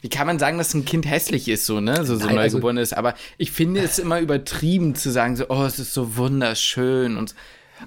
wie 0.00 0.08
kann 0.08 0.26
man 0.26 0.40
sagen, 0.40 0.58
dass 0.58 0.74
ein 0.74 0.84
Kind 0.84 1.08
hässlich 1.08 1.46
ist, 1.46 1.66
so, 1.66 1.80
ne, 1.80 2.04
so, 2.04 2.16
so 2.16 2.26
Nein, 2.26 2.38
also- 2.38 2.56
neugeboren 2.56 2.78
ist, 2.78 2.92
aber 2.96 3.14
ich 3.38 3.52
finde 3.52 3.80
es 3.80 4.00
immer 4.00 4.18
übertrieben 4.18 4.96
zu 4.96 5.10
sagen, 5.10 5.36
so, 5.36 5.46
oh, 5.50 5.62
es 5.62 5.78
ist 5.78 5.94
so 5.94 6.16
wunderschön 6.16 7.16
und 7.16 7.36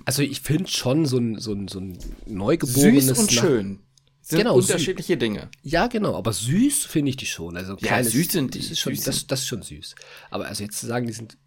Also 0.06 0.22
ich 0.22 0.42
finde 0.42 0.70
schon 0.70 1.06
so 1.06 1.18
ein, 1.18 1.40
so 1.40 1.54
ein, 1.54 1.68
so 1.68 1.80
ein 1.80 1.98
Neugeborenes... 2.26 3.08
süß 3.08 3.18
und 3.20 3.26
nach- 3.36 3.42
schön. 3.44 3.80
Sind 4.22 4.38
Genau, 4.40 4.56
unterschiedliche 4.56 5.18
Dinge. 5.18 5.50
Ja, 5.64 5.88
genau, 5.88 6.16
aber 6.16 6.32
süß 6.32 6.86
finde 6.86 7.10
ich 7.10 7.18
die 7.18 7.26
schon. 7.26 7.58
Also 7.58 7.74
Ja, 7.74 7.88
kleines- 7.88 8.14
süß 8.14 8.32
sind 8.32 8.54
die, 8.54 8.60
Das 8.60 8.72
ist, 8.72 8.80
schon, 8.80 8.96
süß 8.96 9.04
das, 9.04 9.28
das 9.28 9.40
ist 9.42 9.48
schon 9.48 9.62
süß. 9.64 9.96
Aber 10.30 10.46
also 10.48 10.64
jetzt 10.64 10.80
zu 10.80 10.88
sagen, 10.88 11.08
die 11.08 11.14
sind. 11.14 11.38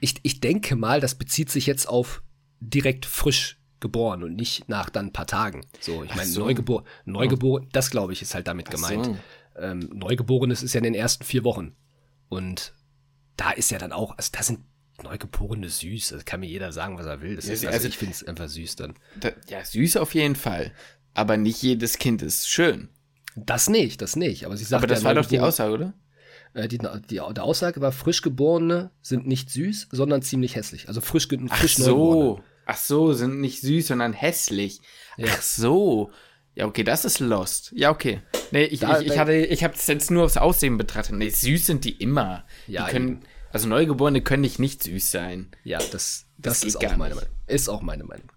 Ich, 0.00 0.16
ich 0.22 0.40
denke 0.40 0.74
mal, 0.76 1.00
das 1.00 1.14
bezieht 1.14 1.50
sich 1.50 1.66
jetzt 1.66 1.88
auf 1.88 2.22
direkt 2.60 3.06
frisch 3.06 3.58
geboren 3.78 4.22
und 4.24 4.34
nicht 4.34 4.68
nach 4.68 4.90
dann 4.90 5.06
ein 5.06 5.12
paar 5.12 5.26
Tagen. 5.26 5.60
So, 5.80 6.02
ich 6.02 6.14
meine, 6.16 6.28
so. 6.28 6.40
Neugebor 6.40 6.84
Neugeboren, 7.04 7.68
das 7.72 7.90
glaube 7.90 8.12
ich, 8.12 8.22
ist 8.22 8.34
halt 8.34 8.48
damit 8.48 8.70
gemeint. 8.70 9.04
so. 9.06 9.16
Ähm, 9.58 9.88
Neugeborenes 9.94 10.62
ist 10.62 10.72
ja 10.74 10.78
in 10.78 10.84
den 10.84 10.94
ersten 10.94 11.24
vier 11.24 11.44
Wochen. 11.44 11.76
Und 12.28 12.72
da 13.36 13.50
ist 13.52 13.70
ja 13.70 13.78
dann 13.78 13.92
auch, 13.92 14.16
also 14.18 14.30
da 14.32 14.42
sind 14.42 14.60
Neugeborene 15.02 15.68
süß. 15.68 16.10
Das 16.10 16.24
kann 16.24 16.40
mir 16.40 16.46
jeder 16.48 16.72
sagen, 16.72 16.98
was 16.98 17.06
er 17.06 17.20
will. 17.20 17.36
Das 17.36 17.46
Ja, 17.46 17.52
ist, 17.54 17.64
also, 17.64 17.74
also- 17.76 17.88
ich 17.88 17.96
finde 17.98 18.14
es 18.14 18.24
einfach 18.24 18.48
süß 18.48 18.76
dann. 18.76 18.94
Da, 19.20 19.30
ja, 19.48 19.64
süß 19.64 19.96
auf 19.96 20.14
jeden 20.14 20.36
Fall. 20.36 20.72
Aber 21.14 21.36
nicht 21.36 21.62
jedes 21.62 21.98
Kind 21.98 22.22
ist 22.22 22.48
schön. 22.48 22.88
Das 23.36 23.68
nicht, 23.68 24.02
das 24.02 24.16
nicht. 24.16 24.44
Aber 24.46 24.56
sie 24.56 24.64
sagt 24.64 24.82
Aber 24.84 24.86
das 24.92 25.00
ja, 25.02 25.04
war 25.06 25.14
doch 25.14 25.26
die 25.26 25.40
Aussage, 25.40 25.72
oder? 25.72 25.94
Äh, 26.54 26.68
die, 26.68 26.78
die, 26.78 27.16
der 27.16 27.44
Aussage 27.44 27.80
war, 27.80 27.92
Frischgeborene 27.92 28.90
sind 29.02 29.26
nicht 29.26 29.50
süß, 29.50 29.88
sondern 29.92 30.22
ziemlich 30.22 30.56
hässlich. 30.56 30.88
Also 30.88 31.00
frisch, 31.00 31.28
Ach 31.48 31.56
frisch 31.58 31.78
Neugeborene. 31.78 32.20
so. 32.36 32.40
Ach 32.66 32.76
so, 32.76 33.12
sind 33.12 33.40
nicht 33.40 33.60
süß, 33.62 33.88
sondern 33.88 34.12
hässlich. 34.12 34.80
Ja. 35.16 35.26
Ach 35.30 35.42
so. 35.42 36.10
Ja, 36.54 36.66
okay, 36.66 36.82
das 36.84 37.04
ist 37.04 37.20
Lost. 37.20 37.72
Ja, 37.74 37.90
okay. 37.90 38.22
Nee, 38.50 38.64
ich, 38.64 38.80
Da- 38.80 39.00
ich, 39.00 39.06
ich 39.12 39.18
hatte, 39.18 39.32
ich 39.34 39.62
habe 39.64 39.74
es 39.74 39.86
jetzt 39.86 40.10
nur 40.10 40.24
aufs 40.24 40.36
Aussehen 40.36 40.76
betrachtet. 40.78 41.14
Nee, 41.16 41.28
süß 41.30 41.66
sind 41.66 41.84
die 41.84 41.92
immer. 41.92 42.44
Ja, 42.66 42.86
die 42.86 42.92
können, 42.92 43.20
also 43.52 43.68
Neugeborene 43.68 44.22
können 44.22 44.42
nicht 44.42 44.58
nicht 44.58 44.82
süß 44.82 45.10
sein. 45.10 45.50
Ja, 45.64 45.78
das, 45.92 46.26
das, 46.38 46.60
geht 46.60 46.68
ist 46.68 46.76
auch 46.76 46.96
meine. 46.96 47.14
Meinung. 47.14 47.30
Ist 47.46 47.68
auch 47.68 47.82
meine 47.82 48.04
Meinung. 48.04 48.30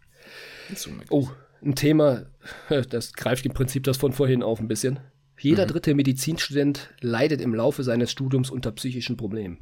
Das 0.69 0.79
ist 0.79 0.87
unmöglich. 0.87 1.11
Oh, 1.11 1.29
ein 1.63 1.75
Thema, 1.75 2.25
das 2.89 3.13
greift 3.13 3.45
im 3.45 3.53
Prinzip 3.53 3.83
das 3.83 3.97
von 3.97 4.13
vorhin 4.13 4.43
auf 4.43 4.59
ein 4.59 4.67
bisschen. 4.67 4.99
Jeder 5.39 5.65
dritte 5.65 5.93
Medizinstudent 5.93 6.89
leidet 7.01 7.41
im 7.41 7.53
Laufe 7.53 7.83
seines 7.83 8.11
Studiums 8.11 8.49
unter 8.49 8.71
psychischen 8.71 9.17
Problemen. 9.17 9.57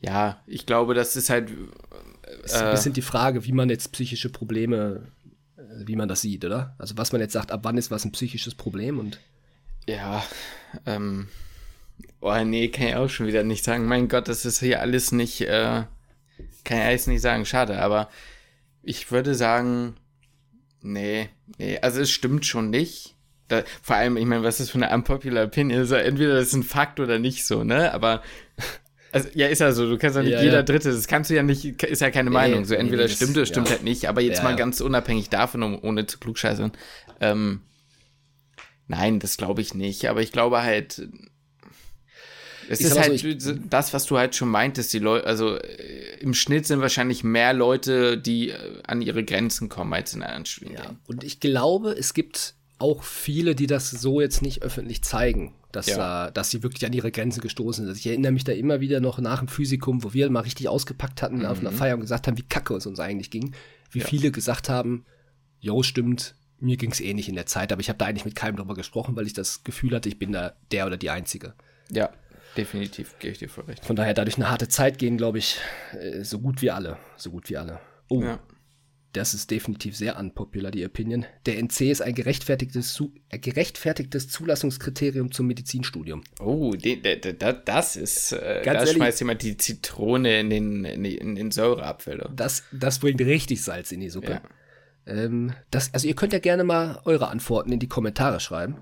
Ja, 0.00 0.42
ich 0.46 0.66
glaube, 0.66 0.92
das 0.94 1.16
ist 1.16 1.30
halt. 1.30 1.50
Ist 2.42 2.54
ein 2.56 2.70
bisschen 2.70 2.92
die 2.92 3.02
Frage, 3.02 3.44
wie 3.46 3.52
man 3.52 3.70
jetzt 3.70 3.92
psychische 3.92 4.28
Probleme, 4.28 5.06
äh, 5.56 5.86
wie 5.86 5.96
man 5.96 6.08
das 6.08 6.20
sieht, 6.20 6.44
oder? 6.44 6.74
Also 6.78 6.98
was 6.98 7.12
man 7.12 7.20
jetzt 7.20 7.32
sagt, 7.32 7.50
ab 7.50 7.60
wann 7.62 7.78
ist 7.78 7.90
was 7.90 8.04
ein 8.04 8.12
psychisches 8.12 8.54
Problem 8.54 8.98
und 8.98 9.20
Ja, 9.86 10.22
ähm. 10.84 11.28
Oh, 12.20 12.44
nee, 12.44 12.68
kann 12.68 12.86
ich 12.86 12.94
auch 12.96 13.08
schon 13.08 13.26
wieder 13.26 13.42
nicht 13.42 13.64
sagen. 13.64 13.86
Mein 13.86 14.08
Gott, 14.08 14.28
das 14.28 14.44
ist 14.44 14.60
hier 14.60 14.80
alles 14.80 15.12
nicht, 15.12 15.42
äh, 15.42 15.82
kann 16.64 16.78
ich 16.78 16.84
alles 16.84 17.06
nicht 17.06 17.20
sagen, 17.20 17.44
schade, 17.44 17.78
aber 17.80 18.08
ich 18.82 19.10
würde 19.10 19.34
sagen, 19.34 19.96
nee, 20.80 21.28
nee, 21.58 21.78
also 21.80 22.00
es 22.00 22.10
stimmt 22.10 22.46
schon 22.46 22.70
nicht. 22.70 23.14
Da, 23.48 23.62
vor 23.82 23.96
allem, 23.96 24.16
ich 24.16 24.24
meine, 24.24 24.42
was 24.42 24.58
ist 24.58 24.70
für 24.70 24.82
eine 24.82 24.94
unpopular 24.94 25.44
Opinion? 25.44 25.80
Also 25.80 25.96
entweder 25.96 26.34
das 26.34 26.48
ist 26.48 26.54
ein 26.54 26.62
Fakt 26.62 26.98
oder 26.98 27.18
nicht 27.18 27.44
so, 27.44 27.62
ne? 27.62 27.92
Aber, 27.92 28.22
also, 29.12 29.28
ja, 29.34 29.48
ist 29.48 29.60
ja 29.60 29.72
so, 29.72 29.88
du 29.88 29.98
kannst 29.98 30.16
ja 30.16 30.22
nicht 30.22 30.32
Ja, 30.32 30.42
jeder 30.42 30.56
ja. 30.56 30.62
Dritte, 30.62 30.90
das 30.90 31.06
kannst 31.06 31.28
du 31.28 31.34
ja 31.34 31.42
nicht, 31.42 31.82
ist 31.82 32.00
ja 32.00 32.10
keine 32.10 32.30
Meinung. 32.30 32.64
So, 32.64 32.72
nee, 32.72 32.80
entweder 32.80 33.04
nee, 33.04 33.10
stimmt 33.10 33.36
oder 33.36 33.44
stimmt 33.44 33.68
ja. 33.68 33.74
halt 33.74 33.84
nicht, 33.84 34.08
aber 34.08 34.22
jetzt 34.22 34.42
mal 34.42 34.56
ganz 34.56 34.80
unabhängig 34.80 35.28
davon, 35.28 35.62
um, 35.62 35.78
ohne 35.82 36.06
zu 36.06 36.18
klugscheißern, 36.18 36.72
ähm, 37.20 37.60
Nein, 38.86 39.18
das 39.18 39.36
glaube 39.36 39.62
ich 39.62 39.74
nicht. 39.74 40.08
Aber 40.08 40.20
ich 40.20 40.32
glaube 40.32 40.62
halt, 40.62 41.08
es 42.68 42.80
Ich 42.80 42.86
ist 42.86 42.98
halt 42.98 43.40
so, 43.42 43.52
das, 43.70 43.92
was 43.92 44.06
du 44.06 44.16
halt 44.18 44.34
schon 44.34 44.48
meintest. 44.48 44.92
Die 44.92 44.98
Leute, 44.98 45.26
also 45.26 45.56
äh, 45.56 46.18
im 46.20 46.34
Schnitt 46.34 46.66
sind 46.66 46.80
wahrscheinlich 46.80 47.24
mehr 47.24 47.52
Leute, 47.52 48.16
die 48.18 48.50
äh, 48.50 48.56
an 48.86 49.02
ihre 49.02 49.24
Grenzen 49.24 49.68
kommen 49.68 49.92
als 49.92 50.14
in 50.14 50.22
anderen 50.22 50.46
Studiengängen. 50.46 50.98
Und 51.06 51.24
ich 51.24 51.40
glaube, 51.40 51.90
es 51.92 52.14
gibt 52.14 52.54
auch 52.78 53.02
viele, 53.04 53.54
die 53.54 53.66
das 53.66 53.90
so 53.90 54.20
jetzt 54.20 54.42
nicht 54.42 54.62
öffentlich 54.62 55.02
zeigen, 55.02 55.54
dass, 55.72 55.86
Ja. 55.86 56.26
äh, 56.28 56.32
dass 56.32 56.50
sie 56.50 56.62
wirklich 56.62 56.84
an 56.86 56.92
ihre 56.92 57.10
Grenzen 57.12 57.40
gestoßen 57.40 57.84
sind. 57.84 57.88
Also 57.88 57.98
ich 57.98 58.06
erinnere 58.06 58.32
mich 58.32 58.44
da 58.44 58.52
immer 58.52 58.80
wieder 58.80 59.00
noch 59.00 59.18
nach 59.18 59.38
dem 59.38 59.48
Physikum, 59.48 60.02
wo 60.04 60.12
wir 60.12 60.28
mal 60.30 60.40
richtig 60.40 60.68
ausgepackt 60.68 61.22
hatten 61.22 61.46
auf 61.46 61.60
einer 61.60 61.72
Feier 61.72 61.94
und 61.94 62.00
gesagt 62.00 62.26
haben, 62.26 62.36
wie 62.36 62.42
kacke 62.42 62.74
es 62.74 62.86
uns 62.86 62.98
eigentlich 63.00 63.30
ging. 63.30 63.54
Wie 63.90 63.98
Mhm. 63.98 64.02
Ja. 64.02 64.08
viele 64.08 64.30
gesagt 64.32 64.68
haben, 64.68 65.04
jo, 65.60 65.82
stimmt, 65.82 66.34
mir 66.60 66.76
ging 66.76 66.90
es 66.90 67.00
eh 67.00 67.14
nicht 67.14 67.28
in 67.28 67.34
der 67.36 67.46
Zeit, 67.46 67.72
aber 67.72 67.80
ich 67.80 67.88
habe 67.88 67.98
da 67.98 68.06
eigentlich 68.06 68.24
mit 68.24 68.34
keinem 68.34 68.56
drüber 68.56 68.74
gesprochen, 68.74 69.16
weil 69.16 69.26
ich 69.26 69.32
das 69.34 69.64
Gefühl 69.64 69.94
hatte, 69.94 70.08
ich 70.08 70.18
bin 70.18 70.32
da 70.32 70.54
der 70.72 70.86
oder 70.86 70.96
die 70.96 71.10
Einzige. 71.10 71.54
Ja, 71.90 72.10
definitiv, 72.56 73.18
gebe 73.18 73.32
ich 73.32 73.38
dir 73.38 73.48
voll 73.48 73.64
recht. 73.64 73.84
Von 73.84 73.96
daher 73.96 74.14
dadurch 74.14 74.36
eine 74.36 74.50
harte 74.50 74.68
Zeit 74.68 74.98
gehen, 74.98 75.16
glaube 75.16 75.38
ich, 75.38 75.58
äh, 75.92 76.22
so 76.22 76.40
gut 76.40 76.62
wie 76.62 76.70
alle. 76.70 76.98
So 77.16 77.30
gut 77.30 77.48
wie 77.50 77.56
alle. 77.56 77.80
Oh, 78.08 78.22
ja. 78.22 78.38
das 79.12 79.34
ist 79.34 79.50
definitiv 79.50 79.96
sehr 79.96 80.18
unpopular, 80.18 80.70
die 80.70 80.84
Opinion. 80.84 81.24
Der 81.46 81.58
NC 81.58 81.90
ist 81.90 82.02
ein 82.02 82.14
gerechtfertigtes, 82.14 83.02
ein 83.30 83.40
gerechtfertigtes 83.40 84.28
Zulassungskriterium 84.28 85.32
zum 85.32 85.46
Medizinstudium. 85.46 86.22
Oh, 86.40 86.72
die, 86.72 87.00
die, 87.00 87.20
die, 87.20 87.34
das 87.64 87.96
ist, 87.96 88.32
äh, 88.32 88.62
da 88.62 88.74
ehrlich, 88.74 88.94
schmeißt 88.94 89.20
jemand 89.20 89.42
die 89.42 89.56
Zitrone 89.56 90.40
in 90.40 90.50
den, 90.50 90.84
in 90.84 91.34
den, 91.34 91.50
Säureapfel. 91.50 92.28
Das, 92.34 92.64
das 92.72 92.98
bringt 92.98 93.20
richtig 93.20 93.62
Salz 93.62 93.92
in 93.92 94.00
die 94.00 94.10
Suppe. 94.10 94.32
Ja. 94.32 94.42
Ähm, 95.06 95.52
das, 95.70 95.92
also 95.92 96.08
ihr 96.08 96.14
könnt 96.14 96.32
ja 96.32 96.38
gerne 96.38 96.64
mal 96.64 97.00
eure 97.04 97.28
Antworten 97.28 97.72
in 97.72 97.78
die 97.78 97.88
Kommentare 97.88 98.40
schreiben, 98.40 98.76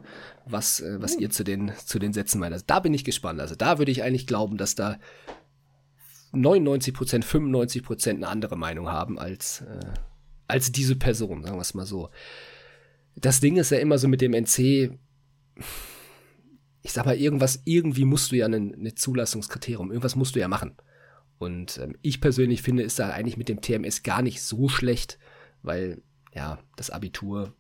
was, 0.47 0.81
äh, 0.81 1.01
was 1.01 1.17
ihr 1.17 1.31
zu 1.31 1.45
den, 1.45 1.73
zu 1.85 1.99
den 1.99 2.13
Sätzen 2.13 2.41
meint. 2.41 2.53
Also 2.53 2.65
da 2.67 2.81
bin 2.81 2.95
ich 2.95 3.05
gespannt. 3.05 3.41
Also 3.41 3.55
da 3.55 3.79
würde 3.79 3.93
ich 3.93 4.03
eigentlich 4.03 4.27
glauben, 4.27 4.57
dass 4.57 4.75
da 4.75 4.99
99 6.33 6.95
Prozent, 6.95 7.25
95 7.25 7.83
Prozent 7.83 8.19
eine 8.19 8.29
andere 8.29 8.57
Meinung 8.57 8.89
haben 8.89 9.19
als, 9.19 9.63
äh, 9.63 9.81
als 10.49 10.73
diese 10.73 10.97
Person, 10.97 11.45
sagen 11.45 11.57
wir 11.57 11.63
es 11.63 11.75
mal 11.75 11.87
so. 11.87 12.11
Das 13.15 13.41
Ding 13.41 13.57
ist 13.57 13.71
ja 13.71 13.79
immer 13.79 13.99
so 13.99 14.09
mit 14.09 14.21
dem 14.21 14.33
NC, 14.33 14.99
ich 16.83 16.93
sag 16.93 17.05
mal, 17.05 17.17
irgendwas, 17.17 17.61
irgendwie 17.65 18.05
musst 18.05 18.33
du 18.33 18.37
ja 18.37 18.47
ein 18.47 18.75
eine 18.75 18.95
Zulassungskriterium, 18.95 19.91
irgendwas 19.91 20.17
musst 20.17 20.35
du 20.35 20.41
ja 20.41 20.49
machen. 20.49 20.77
Und 21.39 21.79
ähm, 21.79 21.97
ich 22.03 22.21
persönlich 22.21 22.63
finde, 22.63 22.83
ist 22.83 22.99
da 22.99 23.11
eigentlich 23.11 23.37
mit 23.37 23.49
dem 23.49 23.61
TMS 23.61 24.03
gar 24.03 24.23
nicht 24.23 24.43
so 24.43 24.69
schlecht, 24.69 25.19
weil 25.63 26.03
ja, 26.35 26.59
das 26.77 26.91
Abitur, 26.91 27.55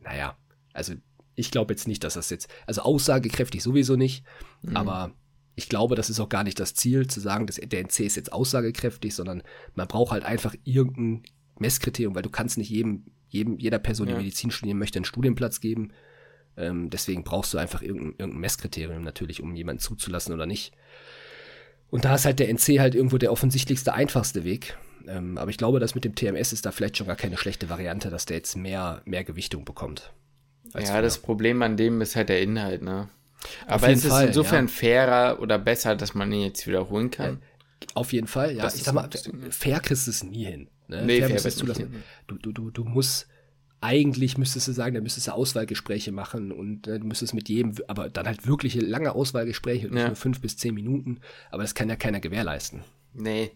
naja, 0.00 0.36
also 0.72 0.94
ich 1.34 1.50
glaube 1.50 1.72
jetzt 1.72 1.88
nicht, 1.88 2.04
dass 2.04 2.14
das 2.14 2.30
jetzt, 2.30 2.48
also 2.66 2.82
aussagekräftig 2.82 3.62
sowieso 3.62 3.96
nicht, 3.96 4.24
mhm. 4.62 4.76
aber 4.76 5.12
ich 5.54 5.68
glaube, 5.68 5.94
das 5.94 6.10
ist 6.10 6.20
auch 6.20 6.28
gar 6.28 6.44
nicht 6.44 6.58
das 6.58 6.74
Ziel, 6.74 7.06
zu 7.06 7.20
sagen, 7.20 7.46
dass 7.46 7.56
der 7.56 7.80
NC 7.80 8.00
ist 8.00 8.16
jetzt 8.16 8.32
aussagekräftig, 8.32 9.14
sondern 9.14 9.42
man 9.74 9.86
braucht 9.86 10.12
halt 10.12 10.24
einfach 10.24 10.54
irgendein 10.64 11.22
Messkriterium, 11.58 12.14
weil 12.14 12.22
du 12.22 12.30
kannst 12.30 12.56
nicht 12.58 12.70
jedem, 12.70 13.04
jedem 13.28 13.58
jeder 13.58 13.78
Person, 13.78 14.08
die 14.08 14.14
Medizin 14.14 14.50
studieren 14.50 14.78
möchte, 14.78 14.98
einen 14.98 15.04
Studienplatz 15.04 15.60
geben. 15.60 15.92
Ähm, 16.56 16.90
deswegen 16.90 17.24
brauchst 17.24 17.52
du 17.52 17.58
einfach 17.58 17.82
irgendein, 17.82 18.14
irgendein 18.18 18.40
Messkriterium 18.40 19.02
natürlich, 19.02 19.42
um 19.42 19.54
jemanden 19.54 19.80
zuzulassen 19.80 20.34
oder 20.34 20.46
nicht. 20.46 20.72
Und 21.90 22.06
da 22.06 22.14
ist 22.14 22.24
halt 22.24 22.38
der 22.38 22.48
NC 22.48 22.78
halt 22.78 22.94
irgendwo 22.94 23.18
der 23.18 23.32
offensichtlichste, 23.32 23.92
einfachste 23.92 24.44
Weg. 24.44 24.78
Ähm, 25.06 25.36
aber 25.36 25.50
ich 25.50 25.58
glaube, 25.58 25.80
dass 25.80 25.94
mit 25.94 26.04
dem 26.04 26.14
TMS 26.14 26.52
ist 26.52 26.64
da 26.64 26.72
vielleicht 26.72 26.96
schon 26.96 27.06
gar 27.06 27.16
keine 27.16 27.36
schlechte 27.36 27.68
Variante, 27.68 28.08
dass 28.08 28.24
der 28.24 28.38
jetzt 28.38 28.56
mehr, 28.56 29.02
mehr 29.04 29.24
Gewichtung 29.24 29.64
bekommt. 29.64 30.12
Ja, 30.74 30.80
früher. 30.86 31.02
das 31.02 31.18
Problem 31.18 31.62
an 31.62 31.76
dem 31.76 32.00
ist 32.00 32.16
halt 32.16 32.28
der 32.28 32.40
Inhalt, 32.40 32.82
ne? 32.82 33.08
Aber 33.66 33.88
es 33.88 34.06
Fall, 34.06 34.22
ist 34.22 34.28
insofern 34.28 34.66
ja. 34.66 34.72
fairer 34.72 35.40
oder 35.40 35.58
besser, 35.58 35.96
dass 35.96 36.14
man 36.14 36.30
ihn 36.32 36.42
jetzt 36.42 36.66
wiederholen 36.66 37.10
kann. 37.10 37.42
Auf 37.94 38.12
jeden 38.12 38.28
Fall, 38.28 38.54
ja. 38.54 38.62
Das 38.62 38.76
ich 38.76 38.84
sag 38.84 38.94
mal, 38.94 39.08
fair 39.50 39.80
kriegst 39.80 40.06
du 40.06 40.10
es 40.10 40.22
nie 40.22 40.44
hin. 40.44 40.68
Ne? 40.88 41.04
Nee, 41.04 41.22
fair, 41.22 41.38
fair 41.38 41.52
du, 41.52 41.66
lassen. 41.66 42.04
Du, 42.26 42.36
du, 42.36 42.52
du, 42.52 42.70
du 42.70 42.84
musst, 42.84 43.26
eigentlich 43.80 44.38
müsstest 44.38 44.68
du 44.68 44.72
sagen, 44.72 44.94
da 44.94 45.00
müsstest 45.00 45.26
du 45.26 45.32
Auswahlgespräche 45.32 46.12
machen 46.12 46.52
und 46.52 46.86
äh, 46.86 47.00
du 47.00 47.06
müsstest 47.06 47.34
mit 47.34 47.48
jedem, 47.48 47.74
aber 47.88 48.08
dann 48.08 48.26
halt 48.26 48.46
wirkliche 48.46 48.80
lange 48.80 49.12
Auswahlgespräche 49.12 49.88
und 49.88 49.94
nicht 49.94 50.02
ja. 50.02 50.08
nur 50.08 50.16
fünf 50.16 50.40
bis 50.40 50.56
zehn 50.56 50.74
Minuten. 50.74 51.20
Aber 51.50 51.62
das 51.62 51.74
kann 51.74 51.88
ja 51.88 51.96
keiner 51.96 52.20
gewährleisten. 52.20 52.82
Nee. 53.14 53.50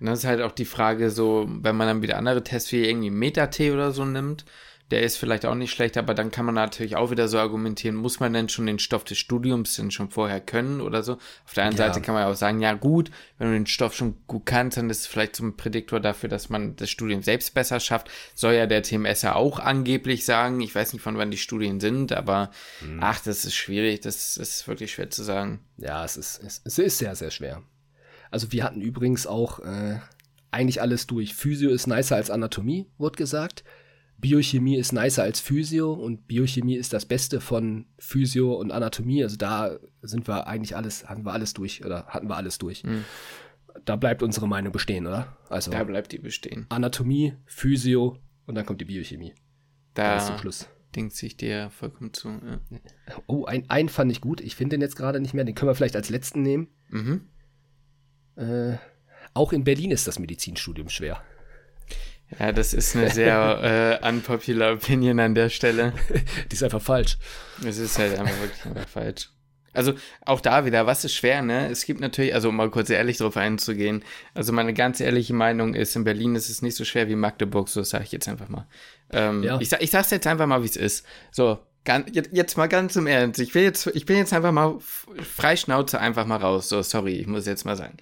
Und 0.00 0.06
das 0.06 0.20
ist 0.20 0.24
halt 0.24 0.40
auch 0.40 0.52
die 0.52 0.64
Frage, 0.64 1.10
so, 1.10 1.46
wenn 1.48 1.76
man 1.76 1.86
dann 1.86 2.02
wieder 2.02 2.16
andere 2.16 2.42
Tests 2.42 2.72
wie 2.72 2.84
irgendwie 2.84 3.10
Meta-T 3.10 3.70
oder 3.70 3.92
so 3.92 4.04
nimmt, 4.04 4.44
der 4.90 5.02
ist 5.02 5.16
vielleicht 5.16 5.46
auch 5.46 5.54
nicht 5.54 5.70
schlecht, 5.70 5.96
aber 5.96 6.14
dann 6.14 6.30
kann 6.30 6.44
man 6.44 6.56
natürlich 6.56 6.96
auch 6.96 7.10
wieder 7.10 7.28
so 7.28 7.38
argumentieren, 7.38 7.94
muss 7.94 8.18
man 8.18 8.32
denn 8.32 8.48
schon 8.48 8.66
den 8.66 8.78
Stoff 8.80 9.04
des 9.04 9.18
Studiums 9.18 9.76
denn 9.76 9.90
schon 9.90 10.10
vorher 10.10 10.40
können 10.40 10.80
oder 10.80 11.02
so? 11.02 11.14
Auf 11.44 11.54
der 11.54 11.64
einen 11.64 11.76
ja. 11.76 11.86
Seite 11.86 12.00
kann 12.00 12.14
man 12.14 12.24
ja 12.24 12.30
auch 12.30 12.36
sagen, 12.36 12.60
ja 12.60 12.74
gut, 12.74 13.10
wenn 13.38 13.48
du 13.48 13.54
den 13.54 13.66
Stoff 13.66 13.94
schon 13.94 14.16
gut 14.26 14.46
kannst, 14.46 14.76
dann 14.76 14.90
ist 14.90 15.00
es 15.00 15.06
vielleicht 15.06 15.36
so 15.36 15.44
ein 15.44 15.56
Prädiktor 15.56 16.00
dafür, 16.00 16.28
dass 16.28 16.48
man 16.48 16.74
das 16.74 16.90
Studium 16.90 17.22
selbst 17.22 17.54
besser 17.54 17.78
schafft. 17.78 18.10
Soll 18.34 18.54
ja 18.54 18.66
der 18.66 18.82
TMS 18.82 19.22
ja 19.22 19.36
auch 19.36 19.60
angeblich 19.60 20.24
sagen. 20.24 20.60
Ich 20.60 20.74
weiß 20.74 20.92
nicht, 20.92 21.02
von 21.02 21.16
wann 21.18 21.30
die 21.30 21.38
Studien 21.38 21.78
sind, 21.78 22.12
aber 22.12 22.50
hm. 22.80 22.98
ach, 23.00 23.20
das 23.20 23.44
ist 23.44 23.54
schwierig, 23.54 24.00
das 24.00 24.36
ist 24.36 24.66
wirklich 24.66 24.92
schwer 24.92 25.10
zu 25.10 25.22
sagen. 25.22 25.60
Ja, 25.76 26.04
es 26.04 26.16
ist, 26.16 26.42
es, 26.42 26.62
es 26.64 26.78
ist 26.78 26.98
sehr, 26.98 27.14
sehr 27.14 27.30
schwer. 27.30 27.62
Also 28.32 28.50
wir 28.52 28.64
hatten 28.64 28.80
übrigens 28.80 29.26
auch 29.26 29.60
äh, 29.60 29.98
eigentlich 30.50 30.82
alles 30.82 31.06
durch. 31.06 31.34
Physio 31.34 31.70
ist 31.70 31.86
nicer 31.86 32.16
als 32.16 32.30
Anatomie, 32.30 32.86
wurde 32.98 33.16
gesagt. 33.16 33.64
Biochemie 34.20 34.76
ist 34.76 34.92
nicer 34.92 35.22
als 35.22 35.40
Physio 35.40 35.92
und 35.92 36.26
Biochemie 36.26 36.76
ist 36.76 36.92
das 36.92 37.06
Beste 37.06 37.40
von 37.40 37.86
Physio 37.98 38.54
und 38.54 38.70
Anatomie. 38.70 39.22
Also 39.22 39.36
da 39.36 39.78
sind 40.02 40.28
wir 40.28 40.46
eigentlich 40.46 40.76
alles, 40.76 41.08
hatten 41.08 41.24
wir 41.24 41.32
alles 41.32 41.54
durch 41.54 41.84
oder 41.84 42.06
hatten 42.06 42.28
wir 42.28 42.36
alles 42.36 42.58
durch. 42.58 42.84
Mhm. 42.84 43.04
Da 43.84 43.96
bleibt 43.96 44.22
unsere 44.22 44.48
Meinung 44.48 44.72
bestehen, 44.72 45.06
oder? 45.06 45.36
Also 45.48 45.70
da 45.70 45.84
bleibt 45.84 46.12
die 46.12 46.18
bestehen. 46.18 46.66
Anatomie, 46.68 47.34
Physio 47.46 48.18
und 48.46 48.54
dann 48.54 48.66
kommt 48.66 48.80
die 48.80 48.84
Biochemie. 48.84 49.34
Da 49.94 50.16
ist 50.16 50.26
zum 50.26 50.38
Schluss. 50.38 50.68
Denkt 50.94 51.14
sich 51.14 51.36
dir 51.36 51.70
vollkommen 51.70 52.12
zu. 52.12 52.28
Ja. 52.28 52.60
Oh, 53.26 53.44
ein, 53.44 53.68
einen 53.70 53.88
fand 53.88 54.10
ich 54.10 54.20
gut. 54.20 54.40
Ich 54.40 54.56
finde 54.56 54.74
den 54.74 54.80
jetzt 54.80 54.96
gerade 54.96 55.20
nicht 55.20 55.34
mehr. 55.34 55.44
Den 55.44 55.54
können 55.54 55.70
wir 55.70 55.74
vielleicht 55.74 55.96
als 55.96 56.10
letzten 56.10 56.42
nehmen. 56.42 56.68
Mhm. 56.88 57.28
Äh, 58.34 58.76
auch 59.34 59.52
in 59.52 59.62
Berlin 59.62 59.92
ist 59.92 60.08
das 60.08 60.18
Medizinstudium 60.18 60.88
schwer. 60.88 61.22
Ja, 62.38 62.52
das 62.52 62.74
ist 62.74 62.94
eine 62.94 63.10
sehr 63.10 64.00
äh, 64.02 64.08
unpopular 64.08 64.74
Opinion 64.74 65.18
an 65.18 65.34
der 65.34 65.48
Stelle. 65.48 65.92
Die 66.50 66.54
ist 66.54 66.62
einfach 66.62 66.80
falsch. 66.80 67.18
Es 67.64 67.78
ist 67.78 67.98
halt 67.98 68.18
einfach 68.18 68.38
wirklich 68.40 68.64
einfach 68.64 68.88
falsch. 68.88 69.30
Also 69.72 69.94
auch 70.26 70.40
da 70.40 70.64
wieder, 70.64 70.86
was 70.86 71.04
ist 71.04 71.14
schwer, 71.14 71.42
ne? 71.42 71.68
Es 71.70 71.84
gibt 71.84 72.00
natürlich, 72.00 72.34
also 72.34 72.48
um 72.48 72.56
mal 72.56 72.70
kurz 72.70 72.90
ehrlich 72.90 73.18
drauf 73.18 73.36
einzugehen, 73.36 74.04
also 74.34 74.52
meine 74.52 74.74
ganz 74.74 75.00
ehrliche 75.00 75.32
Meinung 75.32 75.74
ist, 75.74 75.94
in 75.94 76.02
Berlin 76.02 76.34
ist 76.34 76.50
es 76.50 76.60
nicht 76.60 76.76
so 76.76 76.84
schwer 76.84 77.08
wie 77.08 77.14
Magdeburg, 77.14 77.68
so 77.68 77.82
sage 77.84 78.02
ich 78.02 78.12
jetzt 78.12 78.28
einfach 78.28 78.48
mal. 78.48 78.66
Ähm, 79.12 79.44
ja. 79.44 79.60
ich, 79.60 79.68
sag, 79.68 79.80
ich 79.80 79.90
sag's 79.90 80.10
jetzt 80.10 80.26
einfach 80.26 80.46
mal, 80.46 80.62
wie 80.62 80.66
es 80.66 80.76
ist. 80.76 81.06
So, 81.30 81.60
ganz, 81.84 82.08
jetzt, 82.12 82.30
jetzt 82.32 82.56
mal 82.56 82.68
ganz 82.68 82.96
im 82.96 83.06
Ernst. 83.06 83.38
Ich 83.38 83.54
will 83.54 83.62
jetzt, 83.62 83.86
ich 83.94 84.06
bin 84.06 84.16
jetzt 84.16 84.32
einfach 84.32 84.50
mal 84.50 84.78
frei 84.80 85.54
Schnauze 85.54 86.00
einfach 86.00 86.26
mal 86.26 86.38
raus. 86.38 86.68
So, 86.68 86.82
sorry, 86.82 87.12
ich 87.12 87.28
muss 87.28 87.46
jetzt 87.46 87.64
mal 87.64 87.76
sagen 87.76 87.96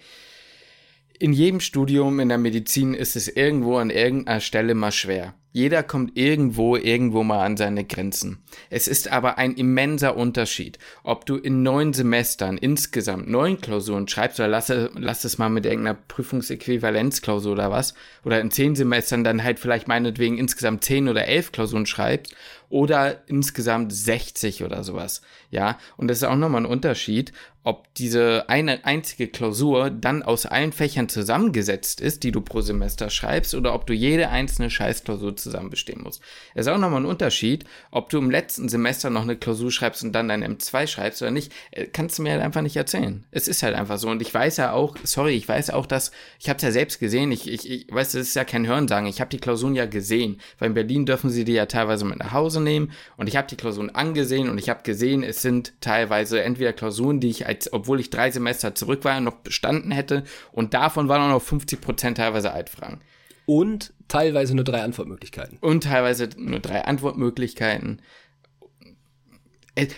in 1.19 1.33
jedem 1.33 1.61
Studium 1.61 2.21
in 2.21 2.29
der 2.29 2.39
Medizin 2.39 2.95
ist 2.95 3.16
es 3.16 3.29
irgendwo 3.29 3.79
an 3.79 3.91
irgendeiner 3.91 4.41
Stelle 4.41 4.75
mal 4.75 4.93
schwer. 4.93 5.35
Jeder 5.51 5.82
kommt 5.82 6.16
irgendwo, 6.16 6.76
irgendwo 6.76 7.22
mal 7.22 7.44
an 7.44 7.57
seine 7.57 7.84
Grenzen. 7.84 8.42
Es 8.68 8.86
ist 8.86 9.11
aber 9.11 9.38
ein 9.38 9.55
immenser 9.55 10.16
Unterschied, 10.16 10.78
ob 11.05 11.24
du 11.24 11.36
in 11.36 11.62
neun 11.62 11.94
Semestern 11.94 12.59
insgesamt 12.59 13.28
neun 13.28 13.61
Klausuren 13.61 14.09
schreibst 14.09 14.38
oder 14.38 14.49
lass, 14.49 14.72
lass 14.94 15.24
es 15.24 15.38
mal 15.38 15.49
mit 15.49 15.64
irgendeiner 15.64 15.99
Prüfungsäquivalenzklausur 16.07 17.53
oder 17.53 17.70
was, 17.70 17.94
oder 18.24 18.40
in 18.40 18.51
zehn 18.51 18.76
Semestern 18.76 19.24
dann 19.24 19.42
halt 19.42 19.59
vielleicht 19.59 19.88
meinetwegen 19.88 20.36
insgesamt 20.36 20.84
zehn 20.84 21.09
oder 21.09 21.26
elf 21.26 21.51
Klausuren 21.51 21.86
schreibst 21.86 22.34
oder 22.68 23.22
insgesamt 23.26 23.92
60 23.92 24.64
oder 24.64 24.84
sowas. 24.84 25.22
Ja, 25.51 25.78
und 25.96 26.09
das 26.09 26.18
ist 26.18 26.24
auch 26.24 26.36
nochmal 26.36 26.62
ein 26.62 26.66
Unterschied, 26.66 27.32
ob 27.64 27.92
diese 27.94 28.49
eine 28.49 28.84
einzige 28.84 29.28
Klausur 29.28 29.90
dann 29.90 30.22
aus 30.22 30.46
allen 30.46 30.72
Fächern 30.72 31.09
zusammengesetzt 31.09 32.01
ist, 32.01 32.22
die 32.22 32.32
du 32.32 32.40
pro 32.40 32.61
Semester 32.61 33.11
schreibst, 33.11 33.55
oder 33.55 33.74
ob 33.74 33.86
du 33.86 33.94
jede 33.94 34.28
einzelne 34.28 34.70
Scheißklausur 34.70 35.36
zusammen 35.39 35.70
bestehen 35.70 36.03
musst. 36.03 36.20
Es 36.55 36.66
ist 36.66 36.72
auch 36.72 36.78
nochmal 36.78 37.03
ein 37.03 37.07
Unterschied, 37.07 37.64
ob 37.91 38.11
du 38.11 38.18
im 38.18 38.30
letzten 38.30 38.68
Semester 38.68 39.11
noch 39.11 39.22
eine 39.22 39.36
Klausur 39.36 39.70
schreibst 39.70 40.03
und 40.05 40.12
dann 40.12 40.28
dein 40.28 40.45
M2 40.45 40.86
schreibst 40.86 41.22
oder 41.22 41.30
nicht, 41.30 41.53
äh, 41.70 41.86
kannst 41.86 42.18
du 42.18 42.22
mir 42.22 42.32
halt 42.32 42.43
einfach 42.43 42.62
nicht 42.62 42.76
erzählen. 42.76 43.24
Es 43.30 43.49
ist 43.49 43.62
halt 43.62 43.74
einfach 43.74 43.99
so. 43.99 44.09
Und 44.09 44.22
ich 44.22 44.32
weiß 44.32 44.57
ja 44.59 44.72
auch, 44.72 44.97
sorry, 45.05 45.34
ich 45.34 45.49
weiß 45.49 45.70
auch, 45.70 45.86
dass, 45.86 46.11
ich 46.39 46.49
habe 46.49 46.59
es 46.59 46.62
ja 46.62 46.72
selbst 46.72 47.01
gesehen, 47.01 47.32
ich, 47.32 47.51
ich, 47.51 47.70
ich 47.70 47.86
weiß, 47.93 48.12
das 48.12 48.22
ist 48.22 48.34
ja 48.34 48.45
kein 48.45 48.66
Hörensagen, 48.66 49.09
ich 49.09 49.20
habe 49.20 49.30
die 49.30 49.39
Klausuren 49.39 49.74
ja 49.74 49.86
gesehen, 49.86 50.41
weil 50.59 50.68
in 50.68 50.74
Berlin 50.74 51.07
dürfen 51.07 51.30
sie 51.30 51.45
die 51.45 51.53
ja 51.53 51.66
teilweise 51.66 52.05
mit 52.05 52.18
nach 52.18 52.32
Hause 52.32 52.61
nehmen 52.61 52.93
und 53.16 53.28
ich 53.28 53.36
habe 53.36 53.49
die 53.49 53.57
Klausuren 53.57 53.91
angesehen 53.91 54.49
und 54.49 54.59
ich 54.59 54.68
habe 54.68 54.82
gesehen, 54.82 55.22
es 55.22 55.43
sind 55.43 55.72
teilweise 55.80 56.43
entweder 56.43 56.72
Klausuren, 56.72 57.20
die 57.20 57.30
ich 57.30 57.47
als, 57.47 57.72
obwohl 57.72 58.01
ich 58.01 58.11
drei 58.11 58.30
Semester 58.30 58.74
zurück 58.74 59.05
war, 59.05 59.20
noch 59.20 59.36
bestanden 59.36 59.91
hätte 59.91 60.24
und 60.53 60.74
davon 60.74 61.09
waren 61.09 61.22
auch 61.22 61.34
noch 61.34 61.43
50 61.43 61.80
Prozent 61.80 62.18
teilweise 62.18 62.53
Altfragen. 62.53 63.01
Und 63.49 63.94
teilweise 64.09 64.55
nur 64.55 64.64
drei 64.64 64.82
Antwortmöglichkeiten. 64.82 65.57
Und 65.62 65.84
teilweise 65.84 66.28
nur 66.36 66.61
drei 66.61 66.84
Antwortmöglichkeiten. 66.84 68.03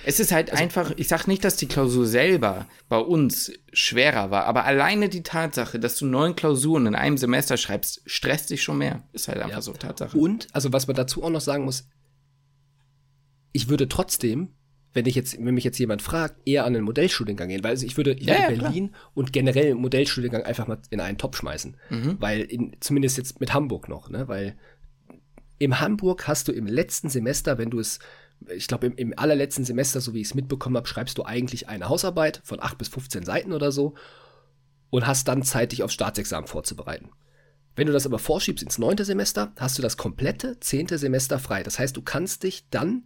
Es 0.05 0.21
ist 0.21 0.31
halt 0.31 0.53
also, 0.53 0.63
einfach, 0.63 0.93
ich 0.97 1.09
sag 1.09 1.27
nicht, 1.27 1.43
dass 1.43 1.57
die 1.57 1.67
Klausur 1.67 2.07
selber 2.07 2.69
bei 2.89 2.99
uns 2.99 3.53
schwerer 3.73 4.31
war, 4.31 4.45
aber 4.45 4.67
alleine 4.67 5.09
die 5.09 5.25
Tatsache, 5.25 5.81
dass 5.81 5.97
du 5.97 6.07
neun 6.07 6.37
Klausuren 6.37 6.87
in 6.87 6.95
einem 6.95 7.19
Semester 7.19 7.57
schreibst, 7.57 8.03
stresst 8.07 8.51
dich 8.51 8.63
schon 8.63 8.79
mehr. 8.79 9.03
Ist 9.13 9.27
halt 9.27 9.39
einfach 9.39 9.51
ja. 9.51 9.63
so 9.63 9.73
Tatsache. 9.73 10.17
Und, 10.17 10.47
also 10.53 10.73
was 10.73 10.87
man 10.87 10.95
dazu 10.95 11.25
auch 11.25 11.31
noch 11.31 11.41
sagen 11.41 11.65
muss, 11.65 11.89
ich 13.51 13.69
würde 13.69 13.89
trotzdem 13.89 14.55
wenn 14.93 15.07
ich 15.07 15.15
jetzt, 15.15 15.39
wenn 15.39 15.55
mich 15.55 15.65
jetzt 15.65 15.79
jemand 15.79 16.03
fragt, 16.03 16.37
eher 16.47 16.65
an 16.65 16.73
den 16.73 16.83
Modellstudiengang 16.83 17.49
gehen, 17.49 17.63
weil 17.63 17.71
also 17.71 17.87
ich 17.87 17.97
würde, 17.97 18.13
ich 18.13 18.27
ja, 18.27 18.35
würde 18.35 18.55
ja, 18.55 18.63
Berlin 18.63 18.89
klar. 18.89 19.01
und 19.15 19.33
generell 19.33 19.75
Modellstudiengang 19.75 20.43
einfach 20.43 20.67
mal 20.67 20.79
in 20.91 21.01
einen 21.01 21.19
Topf 21.19 21.37
schmeißen. 21.37 21.77
Mhm. 21.91 22.17
Weil 22.19 22.41
in, 22.41 22.77
zumindest 22.81 23.17
jetzt 23.17 23.41
mit 23.41 23.55
Hamburg 23.55 23.89
noch, 23.89 24.11
ne? 24.11 24.27
Weil 24.27 24.57
im 25.59 25.81
Hamburg 25.81 26.27
hast 26.27 26.49
du 26.49 26.53
im 26.53 26.67
letzten 26.67 27.09
Semester, 27.09 27.59
wenn 27.59 27.71
du 27.71 27.79
es, 27.79 28.01
ich 28.49 28.67
glaube 28.67 28.87
im, 28.87 28.97
im 28.97 29.19
allerletzten 29.19 29.65
Semester, 29.65 30.01
so 30.01 30.15
wie 30.15 30.23
ich 30.23 30.29
es 30.29 30.35
mitbekommen 30.35 30.77
habe, 30.77 30.89
schreibst 30.89 31.19
du 31.19 31.25
eigentlich 31.25 31.69
eine 31.69 31.89
Hausarbeit 31.89 32.41
von 32.43 32.61
8 32.61 32.79
bis 32.79 32.89
15 32.89 33.25
Seiten 33.25 33.53
oder 33.53 33.71
so 33.71 33.95
und 34.89 35.07
hast 35.07 35.29
dann 35.29 35.43
Zeit, 35.43 35.71
dich 35.71 35.83
aufs 35.83 35.95
Staatsexamen 35.95 36.49
vorzubereiten. 36.49 37.11
Wenn 37.77 37.87
du 37.87 37.93
das 37.93 38.07
aber 38.07 38.19
vorschiebst 38.19 38.65
ins 38.65 38.79
neunte 38.79 39.05
Semester, 39.05 39.53
hast 39.57 39.79
du 39.79 39.83
das 39.83 39.97
komplette 39.97 40.59
zehnte 40.59 40.99
Semester 40.99 41.39
frei. 41.39 41.63
Das 41.63 41.79
heißt, 41.79 41.97
du 41.97 42.03
kannst 42.03 42.43
dich 42.43 42.65
dann 42.71 43.05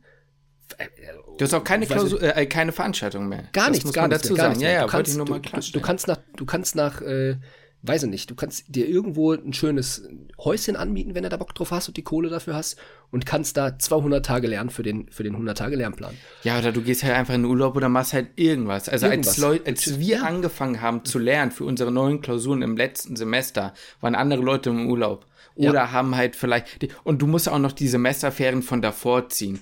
Du 1.39 1.45
hast 1.45 1.55
auch 1.55 1.65
keine, 1.65 1.87
Klausur, 1.87 2.23
äh, 2.23 2.47
keine 2.47 2.73
Veranstaltung 2.73 3.29
mehr. 3.29 3.45
Gar 3.53 3.71
nichts, 3.71 3.93
gar 3.93 4.09
nichts. 4.09 4.23
Dazu 4.23 4.35
gar 4.35 4.47
sagen. 4.47 4.59
Nichts 4.59 4.63
ja, 4.63 4.73
ja, 4.73 4.83
du 4.83 4.89
kannst, 4.89 5.11
ich 5.11 5.17
nur 5.17 5.29
mal 5.29 5.41
du, 5.41 5.61
du, 5.73 5.81
kannst 5.81 6.09
nach, 6.09 6.19
du 6.37 6.45
kannst 6.47 6.77
nach, 6.77 7.03
äh, 7.03 7.37
weiß 7.83 8.05
ich 8.05 8.11
nicht, 8.11 8.31
du 8.31 8.35
kannst 8.35 8.65
dir 8.69 8.89
irgendwo 8.89 9.33
ein 9.33 9.53
schönes 9.53 10.09
Häuschen 10.39 10.77
anmieten, 10.77 11.15
wenn 11.15 11.25
du 11.25 11.29
da 11.29 11.37
Bock 11.37 11.55
drauf 11.55 11.71
hast 11.71 11.89
und 11.89 11.97
die 11.97 12.03
Kohle 12.03 12.29
dafür 12.29 12.55
hast 12.55 12.79
und 13.11 13.27
kannst 13.27 13.57
da 13.57 13.79
200 13.79 14.25
Tage 14.25 14.47
lernen 14.47 14.71
für 14.71 14.83
den, 14.83 15.09
für 15.11 15.23
den 15.23 15.33
100 15.33 15.59
Tage 15.59 15.77
Lernplan. 15.77 16.15
Ja, 16.45 16.59
oder 16.59 16.73
du 16.73 16.83
gehst 16.83 17.03
halt 17.03 17.15
einfach 17.15 17.35
in 17.35 17.43
den 17.43 17.51
Urlaub 17.51 17.77
oder 17.77 17.89
machst 17.89 18.13
halt 18.13 18.29
irgendwas. 18.37 18.89
Also 18.89 19.07
irgendwas. 19.07 19.35
Als, 19.35 19.39
Leut, 19.39 19.67
als 19.67 19.99
wir 19.99 20.17
ja. 20.17 20.23
angefangen 20.23 20.81
haben 20.81 21.05
zu 21.05 21.19
lernen 21.19 21.51
für 21.51 21.65
unsere 21.65 21.91
neuen 21.91 22.21
Klausuren 22.21 22.63
im 22.63 22.77
letzten 22.77 23.17
Semester, 23.17 23.75
waren 24.01 24.15
andere 24.15 24.41
Leute 24.41 24.71
im 24.71 24.89
Urlaub. 24.89 25.27
Oder 25.57 25.75
ja. 25.75 25.93
haben 25.93 26.17
halt 26.17 26.35
vielleicht, 26.35 26.83
die, 26.83 26.89
und 27.05 27.23
du 27.23 27.27
musst 27.27 27.49
auch 27.49 27.59
noch 27.59 27.73
die 27.73 27.87
Semesterferien 27.87 28.63
von 28.63 28.83
davor 28.83 29.29
ziehen. 29.29 29.61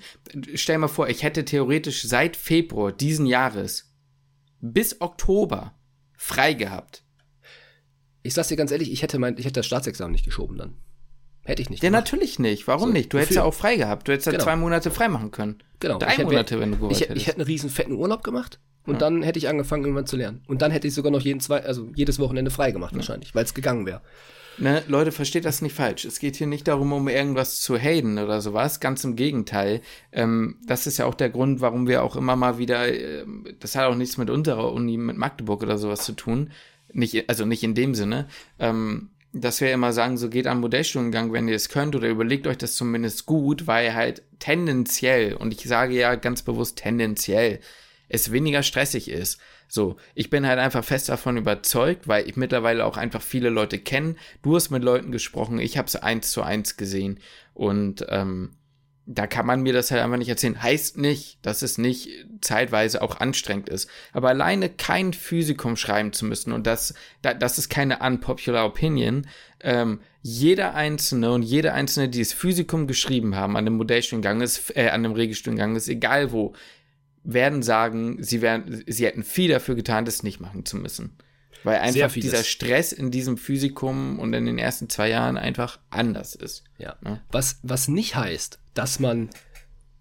Stell 0.55 0.79
mal 0.79 0.89
vor, 0.89 1.09
ich 1.09 1.23
hätte 1.23 1.45
theoretisch 1.45 2.03
seit 2.03 2.37
Februar 2.37 2.93
diesen 2.93 3.27
Jahres 3.27 3.93
bis 4.61 5.01
Oktober 5.01 5.75
frei 6.17 6.55
gehabt. 6.55 7.05
Ich 8.23 8.35
sag's 8.35 8.49
dir 8.49 8.57
ganz 8.57 8.71
ehrlich, 8.71 8.91
ich 8.91 9.03
hätte 9.03 9.19
mein, 9.19 9.37
ich 9.37 9.45
hätte 9.45 9.61
das 9.61 9.67
Staatsexamen 9.67 10.13
nicht 10.13 10.25
geschoben 10.25 10.57
dann. 10.57 10.77
Hätte 11.45 11.61
ich 11.61 11.71
nicht. 11.71 11.83
Ja, 11.83 11.89
gemacht. 11.89 12.05
natürlich 12.05 12.39
nicht. 12.39 12.69
Warum 12.69 12.89
so, 12.89 12.93
nicht? 12.93 13.13
Du 13.13 13.17
wofür? 13.17 13.23
hättest 13.23 13.37
ja 13.37 13.43
auch 13.43 13.55
frei 13.55 13.77
gehabt. 13.77 14.07
Du 14.07 14.13
hättest 14.13 14.27
ja 14.27 14.33
genau. 14.33 14.45
zwei 14.45 14.57
Monate 14.57 14.91
frei 14.93 15.09
machen 15.09 15.33
können. 15.33 15.63
Genau. 15.81 15.99
Drei 15.99 16.11
hätte, 16.13 16.25
Monate, 16.25 16.61
wenn 16.61 16.71
du 16.71 16.77
gewollt 16.77 16.93
ich, 16.93 17.01
hättest. 17.01 17.17
Ich 17.17 17.27
hätte 17.27 17.39
einen 17.39 17.47
riesen 17.47 17.69
fetten 17.69 17.93
Urlaub 17.93 18.23
gemacht 18.23 18.61
und 18.87 18.95
ja. 18.95 19.01
dann 19.01 19.23
hätte 19.23 19.39
ich 19.39 19.49
angefangen, 19.49 19.83
irgendwann 19.83 20.07
zu 20.07 20.17
lernen. 20.17 20.43
Und 20.47 20.63
dann 20.63 20.71
hätte 20.71 20.87
ich 20.87 20.95
sogar 20.95 21.11
noch 21.11 21.21
jeden 21.21 21.41
zwei, 21.41 21.65
also 21.65 21.91
jedes 21.97 22.21
Wochenende 22.21 22.53
frei 22.53 22.71
gemacht, 22.71 22.93
ja. 22.93 22.99
wahrscheinlich, 22.99 23.35
weil 23.35 23.45
es 23.45 23.55
gegangen 23.55 23.87
wäre. 23.87 24.03
Ne, 24.59 24.83
Leute, 24.87 25.13
versteht 25.13 25.45
das 25.45 25.63
nicht 25.63 25.75
falsch. 25.75 26.05
Es 26.05 26.19
geht 26.19 26.37
hier 26.37 26.47
nicht 26.47 26.69
darum, 26.69 26.93
um 26.93 27.09
irgendwas 27.09 27.61
zu 27.61 27.79
haten 27.79 28.19
oder 28.19 28.41
sowas. 28.41 28.81
Ganz 28.81 29.03
im 29.05 29.17
Gegenteil. 29.17 29.81
Ähm, 30.13 30.57
das 30.67 30.87
ist 30.87 30.99
ja 30.99 31.07
auch 31.07 31.15
der 31.15 31.31
Grund, 31.31 31.61
warum 31.61 31.89
wir 31.89 32.03
auch 32.03 32.17
immer 32.17 32.37
mal 32.37 32.59
wieder, 32.59 32.89
äh, 32.89 33.25
das 33.61 33.77
hat 33.77 33.87
auch 33.87 33.95
nichts 33.95 34.19
mit 34.19 34.31
unserer 34.31 34.73
Uni, 34.73 34.97
mit 34.97 35.17
Magdeburg 35.17 35.63
oder 35.63 35.79
sowas 35.79 36.05
zu 36.05 36.13
tun. 36.13 36.51
Nicht, 36.93 37.29
also 37.29 37.47
nicht 37.47 37.63
in 37.63 37.75
dem 37.75 37.95
Sinne. 37.95 38.29
Ähm, 38.59 39.11
dass 39.33 39.63
wir 39.63 39.73
immer 39.73 39.95
sagen, 39.95 40.19
so 40.19 40.29
geht 40.29 40.47
am 40.47 40.61
Modellstudiengang, 40.61 41.33
wenn 41.33 41.49
ihr 41.49 41.57
es 41.57 41.71
könnt, 41.71 41.97
oder 41.97 42.09
überlegt 42.09 42.47
euch 42.47 42.59
das 42.59 42.75
zumindest 42.75 43.25
gut, 43.25 43.67
weil 43.67 43.95
halt 43.95 44.23
tendenziell, 44.39 45.35
und 45.35 45.55
ich 45.55 45.67
sage 45.67 45.95
ja 45.95 46.15
ganz 46.17 46.43
bewusst 46.43 46.77
tendenziell, 46.77 47.61
es 48.13 48.31
weniger 48.31 48.63
stressig 48.63 49.11
ist. 49.11 49.41
So, 49.69 49.97
ich 50.15 50.31
bin 50.31 50.47
halt 50.47 50.59
einfach 50.59 50.85
fest 50.85 51.09
davon 51.09 51.39
überzeugt, 51.39 52.07
weil 52.07 52.29
ich 52.29 52.37
mittlerweile 52.37 52.85
auch 52.85 52.97
einfach 52.97 53.23
viele 53.23 53.49
Leute 53.49 53.79
kenne. 53.79 54.17
Du 54.43 54.55
hast 54.55 54.71
mit 54.71 54.85
Leuten 54.85 55.13
gesprochen, 55.13 55.59
ich 55.59 55.79
habe 55.79 55.89
es 55.89 55.97
eins 55.97 56.31
zu 56.31 56.43
eins 56.43 56.77
gesehen 56.77 57.19
und 57.55 58.05
ähm, 58.11 58.51
da 59.07 59.27
kann 59.27 59.47
man 59.47 59.63
mir 59.63 59.73
das 59.73 59.91
halt 59.91 60.03
einfach 60.03 60.19
nicht 60.19 60.29
erzählen. 60.29 60.63
Heißt 60.63 60.97
nicht, 60.97 61.39
dass 61.43 61.63
es 61.63 61.77
nicht 61.77 62.09
zeitweise 62.41 63.03
auch 63.03 63.19
anstrengend 63.19 63.69
ist. 63.69 63.89
Aber 64.13 64.29
alleine 64.29 64.69
kein 64.69 65.13
Physikum 65.13 65.77
schreiben 65.77 66.13
zu 66.13 66.25
müssen 66.25 66.53
und 66.53 66.67
das, 66.67 66.95
das 67.23 67.59
ist 67.59 67.69
keine 67.69 67.99
unpopular 67.99 68.67
Opinion. 68.67 69.27
Ähm, 69.61 70.01
jeder 70.21 70.75
Einzelne 70.75 71.33
und 71.33 71.43
jede 71.43 71.73
Einzelne, 71.73 72.09
die 72.09 72.21
das 72.21 72.33
Physikum 72.33 72.87
geschrieben 72.87 73.35
haben 73.35 73.57
an 73.57 73.65
dem 73.65 73.75
Modellstudiengang 73.75 74.41
ist, 74.41 74.77
äh, 74.77 74.91
an 74.91 75.03
dem 75.03 75.13
Regelstudiengang 75.13 75.75
ist, 75.75 75.89
egal 75.89 76.31
wo, 76.31 76.55
werden 77.25 77.63
sagen, 77.63 78.23
sie, 78.23 78.43
werden, 78.43 78.83
sie 78.87 79.07
hätten 79.07 79.23
viel 79.23 79.51
dafür 79.51 79.75
getan, 79.75 80.05
das 80.05 80.23
nicht 80.23 80.41
machen 80.41 80.65
zu 80.65 80.77
müssen. 80.77 81.17
Weil 81.65 81.79
einfach 81.79 82.13
dieser 82.13 82.43
Stress 82.43 82.93
in 82.93 83.11
diesem 83.11 83.37
Physikum 83.37 84.19
und 84.19 84.33
in 84.33 84.47
den 84.47 84.59
ersten 84.59 84.89
zwei 84.89 85.09
Jahren 85.09 85.37
einfach 85.37 85.79
anders 85.91 86.35
ist. 86.35 86.65
Ja. 86.79 86.97
ja. 87.05 87.21
Was, 87.31 87.61
was 87.63 87.89
nicht 87.89 88.17
heißt, 88.17 88.59
dass 88.75 88.99
man 88.99 89.31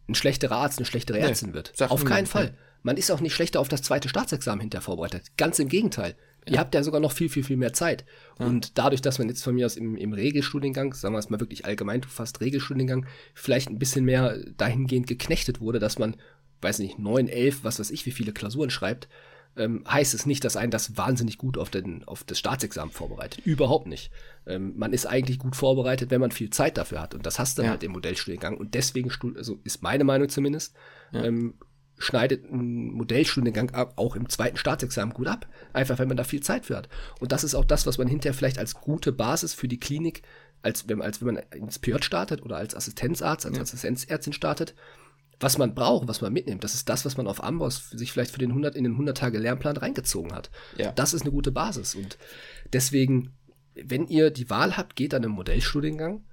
ein 0.10 0.16
schlechterer 0.16 0.56
Arzt, 0.56 0.80
eine 0.80 0.86
schlechtere 0.86 1.20
Ärztin 1.20 1.50
nee, 1.50 1.54
wird. 1.54 1.74
Auf 1.90 2.04
keinen 2.06 2.26
Fall. 2.26 2.46
Ja. 2.46 2.54
Man 2.84 2.98
ist 2.98 3.12
auch 3.12 3.22
nicht 3.22 3.36
schlechter 3.36 3.60
auf 3.60 3.70
das 3.70 3.84
zweite 3.84 4.10
Staatsexamen 4.10 4.62
hinterher 4.62 4.82
vorbereitet. 4.82 5.24
Ganz 5.38 5.60
im 5.60 5.70
Gegenteil. 5.70 6.16
Ja. 6.48 6.54
Ihr 6.54 6.60
habt 6.60 6.74
ja 6.74 6.82
sogar 6.82 7.00
noch 7.00 7.12
viel, 7.12 7.30
viel, 7.30 7.44
viel 7.44 7.58
mehr 7.58 7.74
Zeit. 7.74 8.06
Ja. 8.40 8.48
Und 8.48 8.80
dadurch, 8.80 9.02
dass 9.02 9.20
man 9.20 9.30
jetzt 9.30 9.44
von 9.44 9.54
mir 9.54 9.68
aus 9.68 9.78
im, 9.78 9.96
im 9.96 10.14
Regelstudiengang, 10.14 10.96
sagen 10.96 11.14
wir 11.14 11.20
es 11.20 11.30
mal 11.30 11.40
wirklich 11.40 11.66
allgemein, 11.66 12.02
fast 12.02 12.42
Regelstudiengang, 12.42 13.06
vielleicht 13.36 13.70
ein 13.70 13.78
bisschen 13.78 14.06
mehr 14.06 14.38
dahingehend 14.58 15.06
geknechtet 15.06 15.62
wurde, 15.62 15.78
dass 15.78 16.00
man 16.00 16.16
weiß 16.62 16.80
nicht, 16.80 17.00
neun, 17.00 17.28
elf, 17.28 17.64
was 17.64 17.80
weiß 17.80 17.92
ich, 17.92 18.06
wie 18.06 18.12
viele 18.12 18.32
Klausuren 18.32 18.70
schreibt, 18.70 19.08
ähm, 19.58 19.84
heißt 19.90 20.14
es 20.14 20.26
nicht, 20.26 20.44
dass 20.46 20.56
einen 20.56 20.72
das 20.72 20.98
wahnsinnig 20.98 21.38
gut 21.38 21.58
auf, 21.58 21.70
den, 21.70 22.04
auf 22.06 22.24
das 22.24 22.40
Staatsexamen 22.40 22.94
vorbereitet. 22.94 23.46
Überhaupt 23.46 23.88
nicht. 23.88 24.12
Ähm, 24.46 24.74
man 24.78 24.94
ist 24.94 25.06
eigentlich 25.06 25.40
gut 25.40 25.56
vorbereitet, 25.56 26.10
wenn 26.10 26.22
man 26.22 26.32
viel 26.32 26.50
Zeit 26.50 26.78
dafür 26.78 27.02
hat. 27.02 27.14
Und 27.14 27.26
das 27.26 27.38
hast 27.38 27.58
du 27.58 27.64
ja. 27.64 27.70
halt 27.70 27.84
im 27.84 27.92
Modellstudiengang. 27.92 28.58
Und 28.58 28.74
deswegen, 28.76 29.12
also 29.36 29.60
ist 29.64 29.84
meine 29.84 30.04
Meinung 30.04 30.30
zumindest, 30.30 30.76
ja. 31.12 31.24
ähm, 31.24 31.56
schneidet 31.98 32.50
ein 32.50 32.92
Modellstudiengang 32.94 33.72
auch 33.96 34.16
im 34.16 34.30
zweiten 34.30 34.58
Staatsexamen 34.58 35.14
gut 35.14 35.28
ab. 35.28 35.48
Einfach, 35.74 36.00
wenn 36.00 36.08
man 36.08 36.18
da 36.18 36.24
viel 36.24 36.42
Zeit 36.42 36.66
für 36.66 36.78
hat. 36.78 36.90
Und 37.20 37.32
das 37.32 37.44
ist 37.44 37.54
auch 37.54 37.66
das, 37.66 37.86
was 37.86 37.98
man 37.98 38.08
hinterher 38.08 38.34
vielleicht 38.34 38.58
als 38.58 38.76
gute 38.76 39.12
Basis 39.12 39.54
für 39.54 39.68
die 39.68 39.80
Klinik, 39.80 40.24
als 40.64 40.88
wenn, 40.88 41.02
als 41.02 41.22
wenn 41.22 41.36
man 41.36 41.44
ins 41.54 41.80
PJ 41.80 42.02
startet 42.02 42.42
oder 42.42 42.56
als 42.56 42.74
Assistenzarzt, 42.74 43.46
als 43.46 43.58
ja. 43.58 43.64
Assistenzärztin 43.64 44.34
startet, 44.34 44.76
was 45.42 45.58
man 45.58 45.74
braucht, 45.74 46.08
was 46.08 46.22
man 46.22 46.32
mitnimmt, 46.32 46.64
das 46.64 46.76
ist 46.76 46.88
das, 46.88 47.04
was 47.06 47.18
man 47.18 47.28
auf 47.28 47.44
Amboss 47.44 47.90
sich 47.90 48.12
vielleicht 48.12 48.32
für 48.32 48.40
den 48.40 48.52
100 48.52 48.76
in 48.76 48.84
den 48.84 48.94
100 48.94 49.18
Tage 49.18 49.40
Lernplan 49.40 49.78
reingezogen 49.78 50.34
hat. 50.34 50.50
Ja. 50.78 50.92
Das 50.92 51.14
ist 51.14 51.24
eine 51.24 51.32
gute 51.32 51.52
Basis 51.52 51.96
und 51.96 52.18
deswegen, 52.72 53.34
wenn 53.74 54.08
ihr 54.08 54.30
die 54.30 54.50
Wahl 54.50 54.78
habt, 54.78 54.96
geht 54.96 55.14
an 55.14 55.24
einen 55.24 55.34
Modellstudiengang 55.34 56.24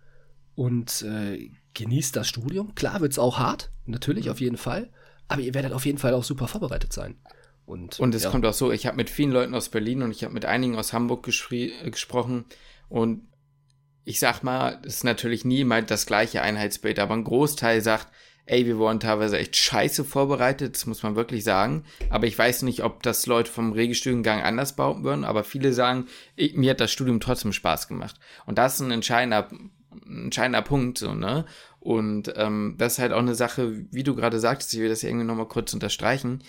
und 0.54 1.02
äh, 1.02 1.50
genießt 1.74 2.16
das 2.16 2.28
Studium. 2.28 2.74
Klar 2.74 3.00
wird 3.00 3.12
es 3.12 3.18
auch 3.18 3.38
hart, 3.38 3.70
natürlich 3.86 4.26
mhm. 4.26 4.32
auf 4.32 4.40
jeden 4.40 4.56
Fall, 4.56 4.90
aber 5.26 5.42
ihr 5.42 5.54
werdet 5.54 5.72
auf 5.72 5.86
jeden 5.86 5.98
Fall 5.98 6.14
auch 6.14 6.24
super 6.24 6.48
vorbereitet 6.48 6.92
sein. 6.92 7.16
Und, 7.64 8.00
und 8.00 8.14
es 8.14 8.24
ja. 8.24 8.30
kommt 8.30 8.46
auch 8.46 8.54
so, 8.54 8.72
ich 8.72 8.86
habe 8.86 8.96
mit 8.96 9.11
vielen 9.11 9.30
Leuten 9.30 9.54
aus 9.54 9.68
Berlin 9.68 10.02
und 10.02 10.11
ich 10.11 10.24
habe 10.24 10.32
mit 10.32 10.46
einigen 10.46 10.76
aus 10.76 10.92
Hamburg 10.92 11.28
äh, 11.50 11.90
gesprochen 11.90 12.46
und 12.88 13.28
ich 14.04 14.20
sag 14.20 14.42
mal, 14.42 14.80
es 14.86 14.96
ist 14.96 15.04
natürlich 15.04 15.44
niemand 15.44 15.90
das 15.90 16.06
gleiche 16.06 16.40
Einheitsbild, 16.40 16.98
aber 16.98 17.12
ein 17.12 17.24
Großteil 17.24 17.82
sagt, 17.82 18.09
ey, 18.49 18.64
wir 18.66 18.78
wurden 18.78 18.99
teilweise 18.99 19.38
echt 19.38 19.57
scheiße 19.57 20.05
vorbereitet, 20.05 20.74
das 20.74 20.86
muss 20.86 21.03
man 21.03 21.16
wirklich 21.16 21.44
sagen. 21.44 21.84
Aber 22.09 22.26
ich 22.26 22.38
weiß 22.38 22.62
nicht, 22.62 22.82
ob 22.82 23.03
das 23.03 23.26
Leute 23.26 23.53
vom 23.53 23.72
Regelstudiengang 23.72 24.40
anders 24.40 24.74
behaupten 24.74 25.05
würden, 25.05 25.24
aber 25.24 25.44
viele 25.44 25.72
sagen, 25.72 26.07
ich, 26.34 26.55
mir 26.55 26.70
hat 26.70 26.80
das 26.80 26.90
Studium 26.90 27.20
trotzdem 27.20 27.53
Spaß 27.53 27.88
gemacht. 27.88 28.16
Und 28.46 28.57
das 28.57 28.74
ist 28.74 28.80
ein 28.80 28.90
entscheidender, 28.90 29.49
entscheidender 30.07 30.62
Punkt, 30.62 30.99
so, 30.99 31.14
ne? 31.14 31.44
Und 31.80 32.32
ähm, 32.36 32.74
das 32.78 32.94
ist 32.94 32.99
halt 32.99 33.12
auch 33.12 33.18
eine 33.18 33.34
Sache, 33.34 33.86
wie 33.92 34.03
du 34.03 34.14
gerade 34.14 34.40
sagtest, 34.40 34.72
ich 34.74 34.80
will 34.80 34.88
das 34.88 35.05
irgendwie 35.05 35.26
nochmal 35.26 35.49
kurz 35.49 35.72
unterstreichen. 35.74 36.42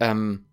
Ähm, 0.00 0.46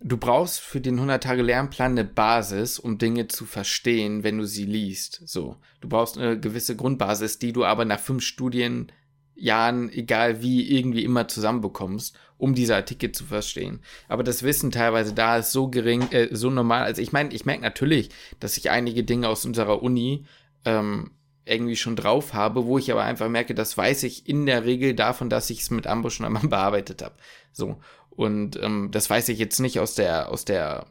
du 0.00 0.16
brauchst 0.16 0.60
für 0.60 0.80
den 0.80 1.00
100-Tage-Lernplan 1.00 1.92
eine 1.92 2.04
Basis, 2.04 2.78
um 2.78 2.98
Dinge 2.98 3.28
zu 3.28 3.46
verstehen, 3.46 4.24
wenn 4.24 4.38
du 4.38 4.44
sie 4.44 4.66
liest. 4.66 5.22
So. 5.26 5.56
Du 5.80 5.88
brauchst 5.88 6.18
eine 6.18 6.38
gewisse 6.38 6.76
Grundbasis, 6.76 7.38
die 7.38 7.52
du 7.52 7.64
aber 7.64 7.84
nach 7.84 8.00
fünf 8.00 8.24
Studien 8.24 8.92
Jahren, 9.38 9.90
egal 9.92 10.42
wie, 10.42 10.76
irgendwie 10.76 11.04
immer 11.04 11.28
zusammenbekommst, 11.28 12.16
um 12.36 12.54
diese 12.54 12.74
Artikel 12.74 13.12
zu 13.12 13.24
verstehen. 13.24 13.80
Aber 14.08 14.22
das 14.22 14.42
Wissen 14.42 14.70
teilweise 14.70 15.14
da 15.14 15.38
ist 15.38 15.52
so 15.52 15.68
gering, 15.68 16.10
äh, 16.10 16.28
so 16.34 16.50
normal. 16.50 16.84
Also 16.84 17.02
ich 17.02 17.12
meine, 17.12 17.32
ich 17.32 17.44
merke 17.44 17.62
natürlich, 17.62 18.10
dass 18.40 18.56
ich 18.56 18.70
einige 18.70 19.04
Dinge 19.04 19.28
aus 19.28 19.44
unserer 19.44 19.82
Uni 19.82 20.24
ähm, 20.64 21.12
irgendwie 21.44 21.76
schon 21.76 21.96
drauf 21.96 22.34
habe, 22.34 22.66
wo 22.66 22.78
ich 22.78 22.92
aber 22.92 23.04
einfach 23.04 23.28
merke, 23.28 23.54
das 23.54 23.76
weiß 23.76 24.02
ich 24.02 24.28
in 24.28 24.46
der 24.46 24.64
Regel 24.64 24.94
davon, 24.94 25.30
dass 25.30 25.50
ich 25.50 25.62
es 25.62 25.70
mit 25.70 25.86
Ambo 25.86 26.10
schon 26.10 26.26
einmal 26.26 26.42
bearbeitet 26.48 27.02
habe. 27.02 27.14
So. 27.52 27.78
Und 28.10 28.60
ähm, 28.62 28.88
das 28.90 29.08
weiß 29.08 29.28
ich 29.28 29.38
jetzt 29.38 29.60
nicht 29.60 29.78
aus 29.78 29.94
der, 29.94 30.30
aus 30.30 30.44
der 30.44 30.86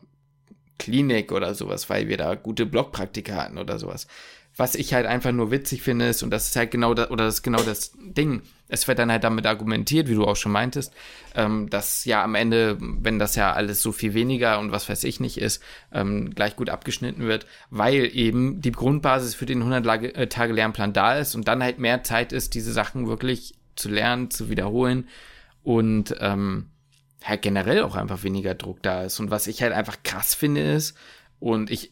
Klinik 0.79 1.31
oder 1.31 1.53
sowas, 1.53 1.89
weil 1.89 2.07
wir 2.07 2.17
da 2.17 2.35
gute 2.35 2.65
Blockpraktika 2.65 3.35
hatten 3.35 3.57
oder 3.57 3.79
sowas. 3.79 4.07
Was 4.58 4.76
ich 4.76 4.93
halt 4.93 5.05
einfach 5.05 5.32
nur 5.32 5.51
witzig 5.51 5.84
finde 5.84 6.08
ist, 6.08 6.24
und 6.24 6.32
das 6.32 6.47
ist 6.47 6.55
halt 6.55 6.72
genau 6.72 6.93
das, 6.93 7.12
oder 7.12 7.26
das 7.26 7.36
ist 7.36 7.43
genau 7.43 7.62
das 7.62 7.91
Ding, 7.99 8.41
es 8.68 8.88
wird 8.88 8.99
dann 8.99 9.12
halt 9.12 9.24
damit 9.24 9.45
argumentiert, 9.45 10.10
wie 10.10 10.16
du 10.16 10.26
auch 10.26 10.36
schon 10.36 10.51
meintest, 10.51 10.93
ähm, 11.36 11.70
dass 11.70 12.05
ja 12.05 12.24
am 12.24 12.36
Ende, 12.36 12.78
wenn 12.80 13.20
das 13.20 13.36
ja 13.36 13.53
alles 13.53 13.82
so 13.82 13.91
viel 13.91 14.14
weniger 14.14 14.60
und 14.60 14.72
was 14.72 14.89
weiß 14.89 15.03
ich 15.03 15.20
nicht 15.20 15.38
ist, 15.38 15.62
ähm, 15.93 16.32
gleich 16.34 16.55
gut 16.55 16.70
abgeschnitten 16.70 17.22
wird, 17.22 17.45
weil 17.70 18.10
eben 18.14 18.62
die 18.62 18.72
Grundbasis 18.72 19.36
für 19.36 19.45
den 19.45 19.62
100 19.62 20.32
Tage 20.32 20.53
Lernplan 20.53 20.93
da 20.93 21.18
ist 21.18 21.36
und 21.36 21.47
dann 21.47 21.64
halt 21.64 21.80
mehr 21.80 22.03
Zeit 22.03 22.34
ist, 22.34 22.55
diese 22.55 22.74
Sachen 22.74 23.08
wirklich 23.08 23.53
zu 23.76 23.89
lernen, 23.89 24.32
zu 24.32 24.49
wiederholen 24.49 25.08
und 25.64 26.16
ähm, 26.20 26.72
halt 27.24 27.41
generell 27.41 27.84
auch 27.84 27.95
einfach 27.95 28.24
weniger 28.24 28.55
Druck 28.55 28.82
da 28.82 29.03
ist. 29.03 29.20
Und 29.20 29.32
was 29.32 29.47
ich 29.47 29.62
halt 29.62 29.74
einfach 29.74 29.97
krass 30.03 30.34
finde 30.34 30.62
ist, 30.62 30.97
und 31.39 31.70
ich 31.70 31.91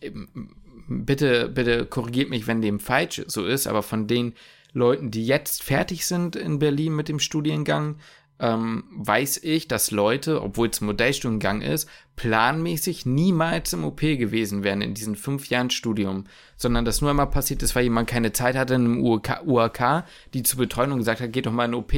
bitte, 0.87 1.49
bitte 1.49 1.85
korrigiert 1.85 2.29
mich, 2.29 2.47
wenn 2.47 2.61
dem 2.61 2.79
falsch 2.79 3.23
so 3.27 3.45
ist, 3.45 3.67
aber 3.67 3.83
von 3.83 4.07
den 4.07 4.33
Leuten, 4.73 5.11
die 5.11 5.25
jetzt 5.25 5.63
fertig 5.63 6.05
sind 6.05 6.35
in 6.35 6.59
Berlin 6.59 6.95
mit 6.95 7.07
dem 7.07 7.19
Studiengang, 7.19 7.97
ähm, 8.39 8.83
weiß 8.91 9.37
ich, 9.43 9.67
dass 9.67 9.91
Leute, 9.91 10.41
obwohl 10.41 10.67
es 10.67 10.81
ein 10.81 10.87
Modellstudiengang 10.87 11.61
ist, 11.61 11.89
planmäßig 12.17 13.05
niemals 13.05 13.71
im 13.73 13.85
OP 13.85 14.01
gewesen 14.01 14.63
wären 14.63 14.81
in 14.81 14.93
diesen 14.93 15.15
fünf 15.15 15.49
Jahren 15.49 15.69
Studium, 15.69 16.25
sondern 16.57 16.83
das 16.83 17.01
nur 17.01 17.11
einmal 17.11 17.29
passiert 17.29 17.63
ist, 17.63 17.75
weil 17.75 17.83
jemand 17.83 18.09
keine 18.09 18.33
Zeit 18.33 18.55
hatte 18.55 18.75
in 18.75 18.85
einem 18.85 19.01
UAK, 19.01 20.03
die 20.33 20.43
zu 20.43 20.57
betreuen 20.57 20.91
und 20.91 20.99
gesagt 20.99 21.21
hat, 21.21 21.31
geht 21.31 21.45
doch 21.45 21.53
mal 21.53 21.65
in 21.65 21.73
OP. 21.73 21.93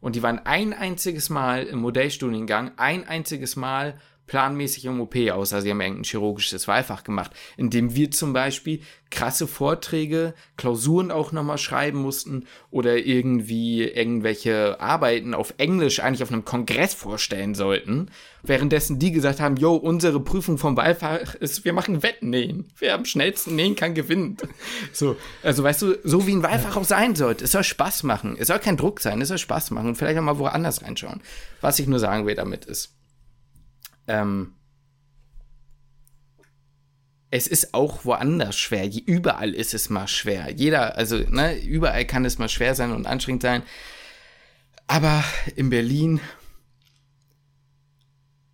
Und 0.00 0.16
die 0.16 0.22
waren 0.22 0.40
ein 0.44 0.72
einziges 0.72 1.30
Mal 1.30 1.64
im 1.64 1.80
Modellstudiengang, 1.80 2.72
ein 2.76 3.06
einziges 3.06 3.56
Mal 3.56 3.98
planmäßig 4.26 4.86
im 4.86 5.00
OP 5.00 5.16
aus. 5.30 5.52
Also 5.52 5.64
sie 5.64 5.70
haben 5.70 5.80
irgendein 5.80 6.04
chirurgisches 6.04 6.66
Wahlfach 6.66 7.04
gemacht, 7.04 7.32
in 7.56 7.70
dem 7.70 7.94
wir 7.94 8.10
zum 8.10 8.32
Beispiel 8.32 8.80
krasse 9.10 9.46
Vorträge, 9.46 10.34
Klausuren 10.56 11.10
auch 11.10 11.30
nochmal 11.30 11.58
schreiben 11.58 11.98
mussten 11.98 12.46
oder 12.70 12.96
irgendwie 12.96 13.84
irgendwelche 13.84 14.80
Arbeiten 14.80 15.34
auf 15.34 15.54
Englisch 15.58 16.00
eigentlich 16.00 16.22
auf 16.22 16.32
einem 16.32 16.44
Kongress 16.44 16.94
vorstellen 16.94 17.54
sollten. 17.54 18.10
Währenddessen 18.42 18.98
die 18.98 19.12
gesagt 19.12 19.40
haben, 19.40 19.56
yo, 19.56 19.76
unsere 19.76 20.20
Prüfung 20.20 20.58
vom 20.58 20.76
Wahlfach 20.76 21.34
ist, 21.36 21.64
wir 21.64 21.72
machen 21.72 22.02
Wettennähen. 22.02 22.72
Wer 22.78 22.94
am 22.94 23.04
schnellsten 23.04 23.54
nähen 23.54 23.76
kann, 23.76 23.94
gewinnt. 23.94 24.42
So, 24.92 25.16
also 25.42 25.62
weißt 25.62 25.82
du, 25.82 25.98
so 26.04 26.26
wie 26.26 26.32
ein 26.34 26.42
Wahlfach 26.42 26.76
auch 26.76 26.84
sein 26.84 27.14
sollte. 27.14 27.44
Es 27.44 27.52
soll 27.52 27.64
Spaß 27.64 28.04
machen. 28.04 28.36
Es 28.38 28.48
soll 28.48 28.58
kein 28.58 28.76
Druck 28.76 29.00
sein, 29.00 29.20
es 29.20 29.28
soll 29.28 29.38
Spaß 29.38 29.70
machen 29.70 29.88
und 29.88 29.94
vielleicht 29.96 30.18
auch 30.18 30.22
mal 30.22 30.38
woanders 30.38 30.82
reinschauen. 30.82 31.20
Was 31.60 31.78
ich 31.78 31.86
nur 31.86 31.98
sagen 31.98 32.26
will 32.26 32.34
damit 32.34 32.64
ist, 32.64 32.94
ähm, 34.06 34.54
es 37.30 37.46
ist 37.48 37.74
auch 37.74 38.04
woanders 38.04 38.56
schwer. 38.56 38.88
Überall 39.06 39.54
ist 39.54 39.74
es 39.74 39.90
mal 39.90 40.06
schwer. 40.06 40.52
Jeder, 40.52 40.96
also, 40.96 41.16
ne, 41.16 41.58
überall 41.58 42.04
kann 42.04 42.24
es 42.24 42.38
mal 42.38 42.48
schwer 42.48 42.76
sein 42.76 42.92
und 42.92 43.06
anstrengend 43.06 43.42
sein. 43.42 43.62
Aber 44.86 45.24
in 45.56 45.70
Berlin 45.70 46.20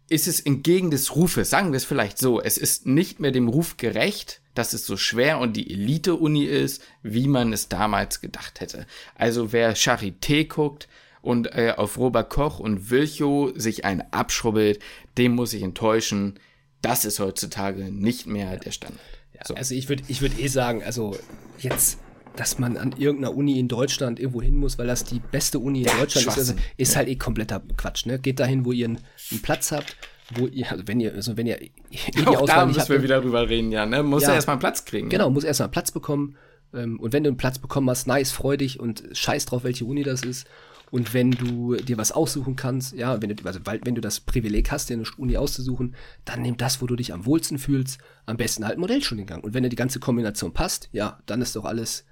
ist 0.09 0.27
es 0.27 0.41
entgegen 0.41 0.91
des 0.91 1.15
Rufes, 1.15 1.51
sagen 1.51 1.73
wir 1.73 1.77
es 1.77 1.85
vielleicht 1.85 2.19
so, 2.19 2.41
es 2.41 2.59
ist 2.59 2.87
nicht 2.87 3.21
mehr 3.21 3.31
dem 3.31 3.49
Ruf 3.49 3.77
gerecht, 3.77 4.41
dass 4.55 4.73
es 4.73 4.85
so 4.85 4.97
schwer 4.97 5.39
und 5.39 5.57
die 5.57 5.71
Elite-Uni 5.71 6.45
ist, 6.45 6.83
wie 7.03 7.29
man 7.29 7.53
es 7.53 7.69
damals 7.69 8.21
gedacht 8.21 8.61
hätte. 8.61 8.87
Also 9.15 9.53
wer 9.53 9.77
Charité 9.77 10.49
guckt, 10.49 10.89
und 11.23 11.55
äh, 11.55 11.75
auf 11.77 11.99
Robert 11.99 12.31
Koch 12.31 12.61
und 12.61 12.91
Wilchow 12.91 13.53
sich 13.55 13.85
ein 13.85 14.03
abschrubbelt, 14.13 14.81
dem 15.19 15.33
muss 15.33 15.53
ich 15.53 15.63
enttäuschen. 15.63 16.39
Das 16.83 17.05
ist 17.05 17.21
heutzutage 17.21 17.91
nicht 17.93 18.27
mehr 18.27 18.57
der 18.57 18.71
Standard. 18.71 19.01
Ja, 19.35 19.41
so. 19.47 19.55
Also 19.55 19.75
ich 19.75 19.89
würde 19.89 20.03
ich 20.09 20.23
würd 20.23 20.39
eh 20.39 20.49
sagen, 20.49 20.83
also 20.83 21.17
jetzt, 21.59 21.99
dass 22.37 22.59
man 22.59 22.77
an 22.77 22.95
irgendeiner 22.97 23.35
Uni 23.37 23.59
in 23.59 23.69
Deutschland 23.69 24.19
irgendwo 24.19 24.41
hin 24.41 24.57
muss, 24.57 24.79
weil 24.79 24.87
das 24.87 25.05
die 25.05 25.21
beste 25.21 25.59
Uni 25.59 25.81
in 25.81 25.87
ja, 25.87 25.99
Deutschland 25.99 26.27
ist, 26.27 26.39
also, 26.39 26.55
ist 26.77 26.97
halt 26.97 27.09
eh 27.09 27.17
kompletter 27.17 27.63
Quatsch. 27.77 28.07
Ne? 28.07 28.19
Geht 28.19 28.41
dahin, 28.41 28.65
wo 28.65 28.73
ihr 28.73 28.87
einen, 28.87 28.99
einen 29.31 29.43
Platz 29.43 29.73
habt, 29.73 29.97
wo 30.35 30.47
ihr, 30.47 30.71
also 30.71 30.87
wenn 30.87 31.01
ihr, 31.01 31.13
also 31.15 31.37
wenn 31.37 31.47
ihr 31.47 31.61
eh 31.61 31.71
die 31.91 32.27
Auch 32.27 32.43
Auswahl 32.43 32.61
da 32.61 32.67
müssen 32.67 32.89
wir 32.89 33.03
wieder 33.03 33.21
drüber 33.21 33.49
reden, 33.49 33.73
ja, 33.73 33.85
ne? 33.85 34.03
Muss 34.03 34.23
ja, 34.23 34.31
ja 34.31 34.35
erstmal 34.37 34.59
Platz 34.59 34.85
kriegen. 34.85 35.09
Genau, 35.09 35.29
muss 35.29 35.45
erstmal 35.45 35.69
Platz 35.69 35.91
bekommen. 35.91 36.37
Ähm, 36.73 37.01
und 37.01 37.13
wenn 37.13 37.25
du 37.25 37.29
einen 37.29 37.37
Platz 37.37 37.59
bekommen 37.59 37.91
hast, 37.91 38.07
nice, 38.07 38.33
freu 38.33 38.57
dich 38.57 38.79
und 38.79 39.03
scheiß 39.13 39.47
drauf, 39.47 39.65
welche 39.65 39.85
Uni 39.85 40.03
das 40.03 40.23
ist. 40.23 40.47
Und 40.91 41.15
wenn 41.15 41.31
du 41.31 41.77
dir 41.77 41.99
was 41.99 42.13
aussuchen 42.13 42.57
kannst, 42.57 42.95
ja, 42.95 43.23
wenn 43.23 43.35
du, 43.35 43.45
also, 43.45 43.61
weil, 43.65 43.81
wenn 43.85 43.95
du 43.95 44.01
das 44.01 44.21
Privileg 44.21 44.71
hast, 44.73 44.91
dir 44.91 44.95
eine 44.95 45.05
Uni 45.17 45.37
auszusuchen, 45.37 45.95
dann 46.25 46.43
nimm 46.43 46.57
das, 46.57 46.83
wo 46.83 46.87
du 46.87 46.97
dich 46.97 47.13
am 47.13 47.27
wohlsten 47.27 47.59
fühlst. 47.59 47.99
Am 48.27 48.37
besten 48.37 48.67
halt 48.67 48.79
Modellstudiengang. 48.79 49.41
Und 49.43 49.55
wenn 49.55 49.63
dir 49.63 49.69
die 49.69 49.77
ganze 49.77 50.01
Kombination 50.01 50.53
passt, 50.53 50.89
ja, 50.93 51.21
dann 51.27 51.43
ist 51.43 51.55
doch 51.55 51.65
alles, 51.65 52.05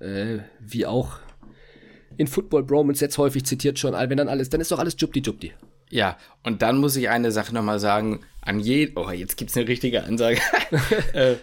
äh, 0.00 0.38
wie 0.60 0.86
auch 0.86 1.18
in 2.16 2.26
Football 2.26 2.64
Bromance 2.64 3.02
jetzt 3.04 3.16
häufig 3.18 3.44
zitiert 3.44 3.78
schon, 3.78 3.94
wenn 3.94 4.16
dann 4.16 4.28
alles, 4.28 4.50
dann 4.50 4.60
ist 4.60 4.70
doch 4.70 4.78
alles 4.78 4.96
Jubdi 4.98 5.20
Jubdi. 5.20 5.52
Ja, 5.90 6.18
und 6.42 6.60
dann 6.60 6.78
muss 6.78 6.96
ich 6.96 7.08
eine 7.08 7.32
Sache 7.32 7.54
nochmal 7.54 7.78
sagen, 7.78 8.20
an 8.42 8.60
je, 8.60 8.92
oh, 8.96 9.10
jetzt 9.10 9.36
gibt's 9.36 9.56
eine 9.56 9.68
richtige 9.68 10.04
Ansage. 10.04 10.40
äh, 11.14 11.36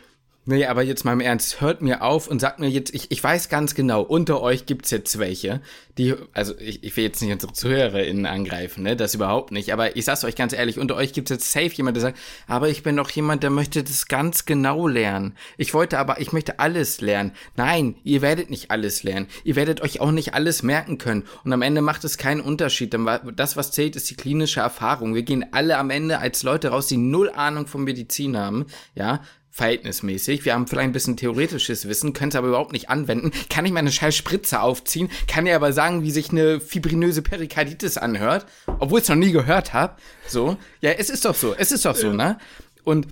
Nee, 0.48 0.68
aber 0.68 0.84
jetzt 0.84 1.06
mal 1.06 1.14
im 1.14 1.22
Ernst, 1.22 1.60
hört 1.60 1.82
mir 1.82 2.04
auf 2.04 2.28
und 2.28 2.40
sagt 2.40 2.60
mir 2.60 2.70
jetzt, 2.70 2.94
ich, 2.94 3.10
ich 3.10 3.24
weiß 3.24 3.50
ganz 3.50 3.74
genau, 3.74 4.04
unter 4.04 4.42
euch 4.42 4.68
gibt's 4.68 4.92
jetzt 4.92 5.18
welche, 5.18 5.60
die, 5.98 6.14
also 6.34 6.54
ich, 6.60 6.84
ich 6.84 6.96
will 6.96 7.04
jetzt 7.04 7.20
nicht 7.24 7.32
unsere 7.32 7.52
ZuhörerInnen 7.52 8.28
angreifen, 8.28 8.84
ne, 8.84 8.96
das 8.96 9.16
überhaupt 9.16 9.52
nicht, 9.52 9.74
aber 9.74 9.96
ich 9.96 10.06
sag's 10.06 10.24
euch 10.24 10.36
ganz 10.36 10.54
ehrlich, 10.54 10.78
unter 10.78 10.98
euch 10.98 11.14
gibt's 11.14 11.32
jetzt 11.32 11.52
safe 11.52 11.72
jemand, 11.72 11.98
der 11.98 12.02
sagt, 12.02 12.20
aber 12.46 12.70
ich 12.70 12.84
bin 12.84 12.96
doch 12.96 13.10
jemand, 13.10 13.42
der 13.42 13.50
möchte 13.50 13.82
das 13.82 14.08
ganz 14.08 14.46
genau 14.46 14.88
lernen. 14.88 15.34
Ich 15.58 15.74
wollte 15.74 15.98
aber, 15.98 16.22
ich 16.22 16.32
möchte 16.32 16.60
alles 16.60 17.02
lernen. 17.02 17.32
Nein, 17.56 17.96
ihr 18.04 18.22
werdet 18.22 18.52
nicht 18.52 18.70
alles 18.70 19.02
lernen. 19.02 19.26
Ihr 19.44 19.56
werdet 19.56 19.82
euch 19.82 20.00
auch 20.00 20.12
nicht 20.12 20.36
alles 20.36 20.62
merken 20.62 21.00
können. 21.00 21.24
Und 21.44 21.54
am 21.54 21.64
Ende 21.64 21.82
macht 21.82 22.04
es 22.04 22.20
keinen 22.20 22.42
Unterschied, 22.42 22.94
denn 22.94 23.10
das, 23.36 23.58
was 23.58 23.72
zählt, 23.72 23.96
ist 23.96 24.12
die 24.12 24.16
klinische 24.16 24.60
Erfahrung. 24.60 25.16
Wir 25.16 25.24
gehen 25.24 25.48
alle 25.54 25.78
am 25.78 25.90
Ende 25.90 26.20
als 26.20 26.44
Leute 26.44 26.68
raus, 26.68 26.86
die 26.86 26.98
null 26.98 27.32
Ahnung 27.32 27.66
von 27.66 27.84
Medizin 27.84 28.38
haben, 28.38 28.68
ja, 28.94 29.22
verhältnismäßig. 29.56 30.44
Wir 30.44 30.54
haben 30.54 30.68
vielleicht 30.68 30.90
ein 30.90 30.92
bisschen 30.92 31.16
theoretisches 31.16 31.88
Wissen, 31.88 32.12
können 32.12 32.28
es 32.28 32.36
aber 32.36 32.50
überhaupt 32.50 32.74
nicht 32.74 32.90
anwenden. 32.90 33.32
Kann 33.50 33.66
ich 33.66 33.72
meine 33.72 33.90
scheiß 33.90 34.14
Spritze 34.14 34.60
aufziehen, 34.60 35.10
kann 35.30 35.46
ja 35.46 35.56
aber 35.56 35.72
sagen, 35.72 36.04
wie 36.04 36.12
sich 36.12 36.30
eine 36.30 36.60
fibrinöse 36.60 37.22
Perikarditis 37.22 37.98
anhört, 37.98 38.46
obwohl 38.80 39.00
ich 39.00 39.04
es 39.04 39.10
noch 39.10 39.16
nie 39.16 39.32
gehört 39.32 39.72
habe. 39.72 39.96
So, 40.28 40.58
ja, 40.82 40.92
es 40.92 41.10
ist 41.10 41.24
doch 41.24 41.36
so, 41.36 41.56
es 41.58 41.72
ist 41.72 41.86
doch 41.86 41.96
so, 41.96 42.12
ne? 42.12 42.38
Und 42.84 43.08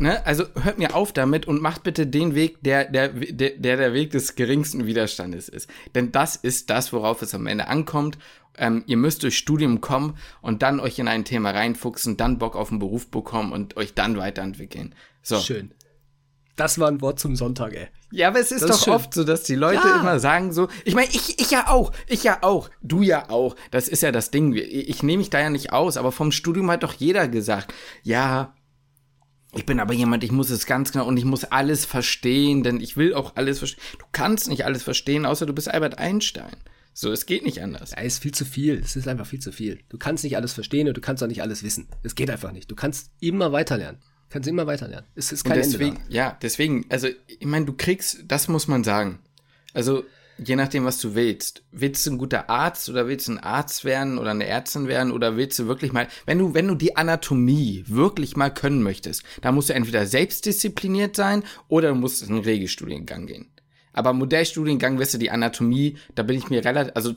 ne, 0.00 0.26
also 0.26 0.46
hört 0.60 0.78
mir 0.78 0.96
auf 0.96 1.12
damit 1.12 1.46
und 1.46 1.62
macht 1.62 1.84
bitte 1.84 2.08
den 2.08 2.34
Weg, 2.34 2.60
der 2.62 2.86
der, 2.86 3.10
der 3.10 3.50
der 3.50 3.76
der 3.76 3.92
Weg 3.92 4.10
des 4.10 4.34
geringsten 4.34 4.86
Widerstandes 4.86 5.48
ist. 5.48 5.70
Denn 5.94 6.10
das 6.10 6.34
ist 6.34 6.68
das, 6.68 6.92
worauf 6.92 7.22
es 7.22 7.32
am 7.32 7.46
Ende 7.46 7.68
ankommt. 7.68 8.18
Ähm, 8.58 8.82
ihr 8.88 8.96
müsst 8.96 9.22
durch 9.22 9.38
Studium 9.38 9.80
kommen 9.80 10.16
und 10.40 10.62
dann 10.62 10.80
euch 10.80 10.98
in 10.98 11.06
ein 11.06 11.24
Thema 11.24 11.52
reinfuchsen, 11.52 12.16
dann 12.16 12.38
Bock 12.38 12.56
auf 12.56 12.70
den 12.70 12.80
Beruf 12.80 13.08
bekommen 13.08 13.52
und 13.52 13.76
euch 13.76 13.94
dann 13.94 14.16
weiterentwickeln. 14.16 14.96
So. 15.22 15.38
Schön. 15.38 15.72
Das 16.56 16.78
war 16.78 16.88
ein 16.88 17.02
Wort 17.02 17.20
zum 17.20 17.36
Sonntag, 17.36 17.74
ey. 17.74 17.88
Ja, 18.10 18.28
aber 18.28 18.40
es 18.40 18.50
ist 18.50 18.62
das 18.62 18.70
doch 18.70 18.86
ist 18.86 18.92
oft 18.92 19.14
so, 19.14 19.24
dass 19.24 19.42
die 19.42 19.54
Leute 19.54 19.86
ja. 19.86 20.00
immer 20.00 20.18
sagen 20.18 20.52
so, 20.52 20.68
ich 20.84 20.94
meine, 20.94 21.08
ich, 21.10 21.38
ich 21.38 21.50
ja 21.50 21.68
auch, 21.68 21.92
ich 22.08 22.24
ja 22.24 22.38
auch, 22.42 22.70
du 22.82 23.02
ja 23.02 23.28
auch. 23.28 23.56
Das 23.70 23.88
ist 23.88 24.02
ja 24.02 24.10
das 24.10 24.30
Ding. 24.30 24.54
Ich, 24.54 24.88
ich 24.88 25.02
nehme 25.02 25.18
mich 25.18 25.30
da 25.30 25.40
ja 25.40 25.50
nicht 25.50 25.72
aus, 25.72 25.96
aber 25.98 26.12
vom 26.12 26.32
Studium 26.32 26.70
hat 26.70 26.82
doch 26.82 26.94
jeder 26.94 27.28
gesagt, 27.28 27.74
ja, 28.02 28.54
ich 29.52 29.66
bin 29.66 29.80
aber 29.80 29.94
jemand, 29.94 30.24
ich 30.24 30.32
muss 30.32 30.50
es 30.50 30.66
ganz 30.66 30.92
genau 30.92 31.06
und 31.06 31.16
ich 31.16 31.24
muss 31.24 31.44
alles 31.44 31.84
verstehen, 31.84 32.62
denn 32.62 32.80
ich 32.80 32.96
will 32.96 33.14
auch 33.14 33.36
alles 33.36 33.58
verstehen. 33.58 33.82
Du 33.98 34.06
kannst 34.12 34.48
nicht 34.48 34.64
alles 34.64 34.82
verstehen, 34.82 35.26
außer 35.26 35.46
du 35.46 35.52
bist 35.52 35.68
Albert 35.68 35.98
Einstein. 35.98 36.56
So, 36.92 37.12
es 37.12 37.26
geht 37.26 37.44
nicht 37.44 37.62
anders. 37.62 37.90
Ja, 37.90 37.98
es 37.98 38.14
ist 38.14 38.22
viel 38.22 38.32
zu 38.32 38.46
viel. 38.46 38.80
Es 38.82 38.96
ist 38.96 39.06
einfach 39.06 39.26
viel 39.26 39.40
zu 39.40 39.52
viel. 39.52 39.80
Du 39.90 39.98
kannst 39.98 40.24
nicht 40.24 40.36
alles 40.36 40.54
verstehen 40.54 40.88
und 40.88 40.96
du 40.96 41.02
kannst 41.02 41.22
auch 41.22 41.26
nicht 41.26 41.42
alles 41.42 41.62
wissen. 41.62 41.88
Es 42.02 42.14
geht 42.14 42.30
einfach 42.30 42.52
nicht. 42.52 42.70
Du 42.70 42.74
kannst 42.74 43.10
immer 43.20 43.52
weiterlernen. 43.52 44.00
Kannst 44.28 44.48
immer 44.48 44.66
weiterlernen. 44.66 45.08
Es 45.14 45.32
ist 45.32 45.44
kein 45.44 45.54
deswegen, 45.54 45.96
Ende. 45.96 46.12
Ja, 46.12 46.36
deswegen, 46.42 46.84
also 46.88 47.08
ich 47.26 47.46
meine, 47.46 47.66
du 47.66 47.72
kriegst, 47.72 48.24
das 48.26 48.48
muss 48.48 48.68
man 48.68 48.84
sagen. 48.84 49.20
Also 49.72 50.04
je 50.38 50.56
nachdem, 50.56 50.84
was 50.84 50.98
du 50.98 51.14
willst. 51.14 51.62
Willst 51.72 52.06
du 52.06 52.12
ein 52.12 52.18
guter 52.18 52.50
Arzt 52.50 52.88
oder 52.88 53.06
willst 53.08 53.28
du 53.28 53.32
ein 53.32 53.38
Arzt 53.38 53.84
werden 53.84 54.18
oder 54.18 54.30
eine 54.30 54.46
Ärztin 54.46 54.88
werden 54.88 55.12
oder 55.12 55.36
willst 55.36 55.58
du 55.58 55.66
wirklich 55.66 55.92
mal, 55.92 56.08
wenn 56.26 56.38
du, 56.38 56.54
wenn 56.54 56.68
du 56.68 56.74
die 56.74 56.96
Anatomie 56.96 57.84
wirklich 57.86 58.36
mal 58.36 58.52
können 58.52 58.82
möchtest, 58.82 59.22
dann 59.42 59.54
musst 59.54 59.70
du 59.70 59.74
entweder 59.74 60.06
selbstdiszipliniert 60.06 61.16
sein 61.16 61.42
oder 61.68 61.90
du 61.90 61.94
musst 61.94 62.22
in 62.22 62.30
einen 62.30 62.44
Regelstudiengang 62.44 63.26
gehen. 63.26 63.50
Aber 63.92 64.12
Modellstudiengang 64.12 64.98
wirst 64.98 65.14
du 65.14 65.18
die 65.18 65.30
Anatomie, 65.30 65.96
da 66.14 66.22
bin 66.22 66.36
ich 66.36 66.50
mir 66.50 66.62
relativ, 66.64 66.92
also 66.94 67.14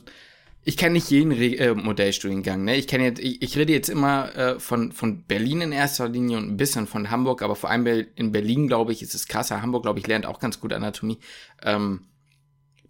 ich 0.62 0.76
kenne 0.76 0.94
nicht 0.94 1.10
jeden 1.10 1.32
Re 1.32 1.56
äh, 1.56 1.74
Modellstudiengang, 1.74 2.64
ne? 2.64 2.76
Ich 2.76 2.86
kenne 2.86 3.04
jetzt, 3.04 3.18
ich, 3.18 3.40
ich, 3.40 3.56
rede 3.56 3.72
jetzt 3.72 3.88
immer 3.88 4.34
äh, 4.36 4.60
von, 4.60 4.92
von 4.92 5.24
Berlin 5.24 5.62
in 5.62 5.72
erster 5.72 6.08
Linie 6.08 6.36
und 6.36 6.48
ein 6.48 6.56
bisschen 6.56 6.86
von 6.86 7.10
Hamburg, 7.10 7.42
aber 7.42 7.56
vor 7.56 7.70
allem 7.70 7.86
in 8.14 8.32
Berlin, 8.32 8.68
glaube 8.68 8.92
ich, 8.92 9.02
ist 9.02 9.14
es 9.14 9.26
krasser. 9.26 9.62
Hamburg, 9.62 9.84
glaube 9.84 9.98
ich, 9.98 10.06
lernt 10.06 10.26
auch 10.26 10.38
ganz 10.38 10.60
gut 10.60 10.72
Anatomie. 10.72 11.18
Ähm, 11.62 12.06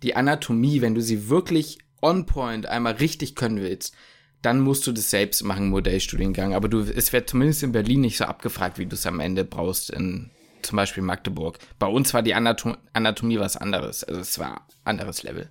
die 0.03 0.17
Anatomie, 0.17 0.81
wenn 0.81 0.95
du 0.95 1.03
sie 1.03 1.29
wirklich 1.29 1.79
on 2.03 2.27
point 2.27 2.67
einmal 2.67 2.95
richtig 2.95 3.37
können 3.37 3.61
willst, 3.61 3.95
dann 4.43 4.61
musst 4.61 4.87
du 4.87 4.93
das 4.93 5.11
selbst 5.11 5.43
machen, 5.45 5.69
Modellstudiengang. 5.69 6.55
Aber 6.55 6.69
du, 6.69 6.81
es 6.81 7.13
wird 7.13 7.29
zumindest 7.29 7.63
in 7.63 7.73
Berlin 7.73 8.01
nicht 8.01 8.17
so 8.17 8.25
abgefragt, 8.25 8.79
wie 8.79 8.87
du 8.87 8.95
es 8.95 9.07
am 9.07 9.21
Ende 9.21 9.45
brauchst 9.45 9.91
in 9.91 10.31
zum 10.63 10.77
Beispiel 10.77 11.03
Magdeburg. 11.03 11.59
Bei 11.79 11.87
uns 11.87 12.13
war 12.15 12.23
die 12.23 12.35
Anatom 12.35 12.77
Anatomie 12.93 13.39
was 13.39 13.57
anderes. 13.57 14.05
Also 14.05 14.21
es 14.21 14.39
war 14.39 14.67
anderes 14.85 15.23
Level. 15.23 15.51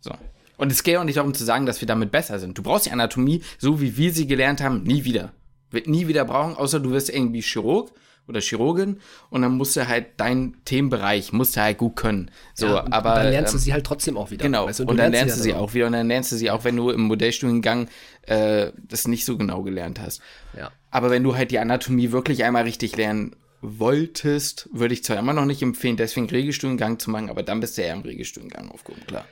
So. 0.00 0.12
Und 0.58 0.70
es 0.70 0.82
geht 0.82 0.96
auch 0.96 1.04
nicht 1.04 1.16
darum 1.16 1.32
zu 1.32 1.44
sagen, 1.44 1.64
dass 1.64 1.80
wir 1.80 1.88
damit 1.88 2.10
besser 2.10 2.38
sind. 2.38 2.58
Du 2.58 2.62
brauchst 2.62 2.86
die 2.86 2.90
Anatomie, 2.90 3.42
so 3.56 3.80
wie 3.80 3.96
wir 3.96 4.12
sie 4.12 4.26
gelernt 4.26 4.60
haben, 4.60 4.82
nie 4.82 5.04
wieder. 5.04 5.32
Wird 5.70 5.86
nie 5.86 6.08
wieder 6.08 6.24
brauchen, 6.24 6.56
außer 6.56 6.80
du 6.80 6.90
wirst 6.90 7.08
irgendwie 7.08 7.40
Chirurg 7.40 7.92
oder 8.26 8.40
Chirurgin 8.40 9.00
und 9.30 9.42
dann 9.42 9.52
musst 9.52 9.76
du 9.76 9.88
halt 9.88 10.20
deinen 10.20 10.62
Themenbereich 10.64 11.32
musst 11.32 11.56
du 11.56 11.62
halt 11.62 11.78
gut 11.78 11.96
können. 11.96 12.30
So, 12.54 12.66
ja, 12.66 12.84
aber 12.90 13.14
dann 13.14 13.30
lernst 13.30 13.54
ähm, 13.54 13.58
du 13.58 13.64
sie 13.64 13.72
halt 13.72 13.86
trotzdem 13.86 14.16
auch 14.16 14.30
wieder. 14.30 14.44
Genau. 14.44 14.66
Weißt 14.66 14.80
du, 14.80 14.82
und, 14.82 14.90
und 14.90 14.96
dann 14.98 15.12
lernst 15.12 15.38
du 15.38 15.40
sie 15.40 15.54
auch 15.54 15.72
wieder 15.74 15.86
und 15.86 15.92
dann 15.92 16.08
lernst 16.08 16.32
du 16.32 16.36
sie 16.36 16.50
auch, 16.50 16.64
wenn 16.64 16.76
du 16.76 16.90
im 16.90 17.02
Modellstudiengang 17.02 17.88
äh, 18.22 18.72
das 18.76 19.08
nicht 19.08 19.24
so 19.24 19.38
genau 19.38 19.62
gelernt 19.62 20.00
hast. 20.00 20.20
Ja. 20.56 20.70
Aber 20.90 21.10
wenn 21.10 21.22
du 21.22 21.36
halt 21.36 21.50
die 21.50 21.58
Anatomie 21.58 22.12
wirklich 22.12 22.44
einmal 22.44 22.64
richtig 22.64 22.96
lernen 22.96 23.34
wolltest, 23.60 24.68
würde 24.72 24.94
ich 24.94 25.04
zwar 25.04 25.18
immer 25.18 25.32
noch 25.32 25.44
nicht 25.44 25.62
empfehlen, 25.62 25.96
deswegen 25.96 26.28
Regelstudiengang 26.28 26.98
zu 26.98 27.10
machen, 27.10 27.30
aber 27.30 27.42
dann 27.42 27.60
bist 27.60 27.78
du 27.78 27.86
ja 27.86 27.92
im 27.92 28.02
Regelstudiengang 28.02 28.70
aufgehoben, 28.70 29.06
klar. 29.06 29.24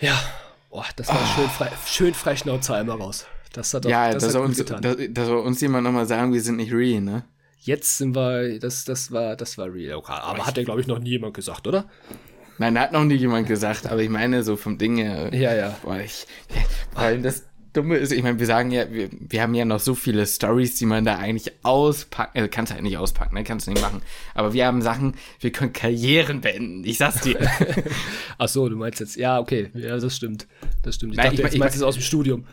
Ja. 0.00 0.18
Oh, 0.70 0.84
das 0.96 1.08
war 1.08 1.18
oh. 1.20 1.36
schön, 1.36 1.48
frei, 1.48 1.70
schön 1.86 2.14
Freischnauze 2.14 2.74
einmal 2.74 2.98
raus. 2.98 3.26
Das 3.52 3.74
hat 3.74 3.84
doch, 3.84 3.90
ja, 3.90 4.12
das, 4.12 4.22
das 4.22 4.34
hat 4.34 4.42
uns, 4.42 4.56
getan. 4.58 4.80
Das, 4.82 4.96
das 5.10 5.26
soll 5.26 5.40
uns 5.40 5.60
jemand 5.60 5.84
nochmal 5.84 6.06
sagen, 6.06 6.32
wir 6.32 6.40
sind 6.40 6.56
nicht 6.56 6.72
real, 6.72 7.00
ne? 7.00 7.24
Jetzt 7.58 7.98
sind 7.98 8.14
wir, 8.14 8.58
das, 8.58 8.84
das 8.84 9.10
war, 9.12 9.36
das 9.36 9.58
war 9.58 9.72
real. 9.72 9.96
Okay, 9.96 10.12
aber 10.12 10.46
hat 10.46 10.56
ja, 10.56 10.62
glaube 10.62 10.80
ich, 10.80 10.86
noch 10.86 10.98
nie 10.98 11.10
jemand 11.10 11.34
gesagt, 11.34 11.66
oder? 11.66 11.86
Nein, 12.58 12.78
hat 12.78 12.92
noch 12.92 13.04
nie 13.04 13.14
jemand 13.14 13.48
gesagt, 13.48 13.86
aber 13.86 14.02
ich 14.02 14.08
meine 14.08 14.42
so 14.42 14.56
vom 14.56 14.78
Ding 14.78 14.98
her. 14.98 15.34
Ja, 15.34 15.54
ja. 15.54 15.76
Boah, 15.82 15.98
ich, 15.98 16.26
vor 16.92 17.02
allem 17.02 17.22
das 17.22 17.44
Dumme 17.72 17.96
ist, 17.96 18.10
ich 18.10 18.22
meine, 18.22 18.38
wir 18.38 18.46
sagen 18.46 18.72
ja, 18.72 18.90
wir, 18.90 19.08
wir 19.12 19.42
haben 19.42 19.54
ja 19.54 19.64
noch 19.64 19.78
so 19.78 19.94
viele 19.94 20.26
Stories, 20.26 20.74
die 20.76 20.86
man 20.86 21.04
da 21.04 21.18
eigentlich 21.18 21.52
auspacken, 21.62 22.38
äh, 22.38 22.48
kannst 22.48 22.72
halt 22.72 22.82
nicht 22.82 22.98
auspacken, 22.98 23.34
ne, 23.36 23.44
kannst 23.44 23.66
du 23.66 23.70
nicht 23.70 23.82
machen. 23.82 24.02
Aber 24.34 24.52
wir 24.52 24.66
haben 24.66 24.82
Sachen, 24.82 25.14
wir 25.38 25.52
können 25.52 25.72
Karrieren 25.72 26.40
beenden, 26.40 26.84
ich 26.84 26.98
sag's 26.98 27.20
dir. 27.20 27.38
Ach 28.38 28.48
so, 28.48 28.68
du 28.68 28.76
meinst 28.76 28.98
jetzt, 28.98 29.16
ja, 29.16 29.38
okay, 29.38 29.70
ja, 29.74 29.96
das 29.96 30.16
stimmt, 30.16 30.48
das 30.82 30.96
stimmt. 30.96 31.12
Ich 31.12 31.18
Nein, 31.18 31.36
dachte, 31.36 31.48
ich, 31.48 31.54
ich 31.54 31.60
meinst 31.60 31.76
es 31.76 31.82
aus 31.82 31.94
dem 31.94 32.02
Studium. 32.02 32.44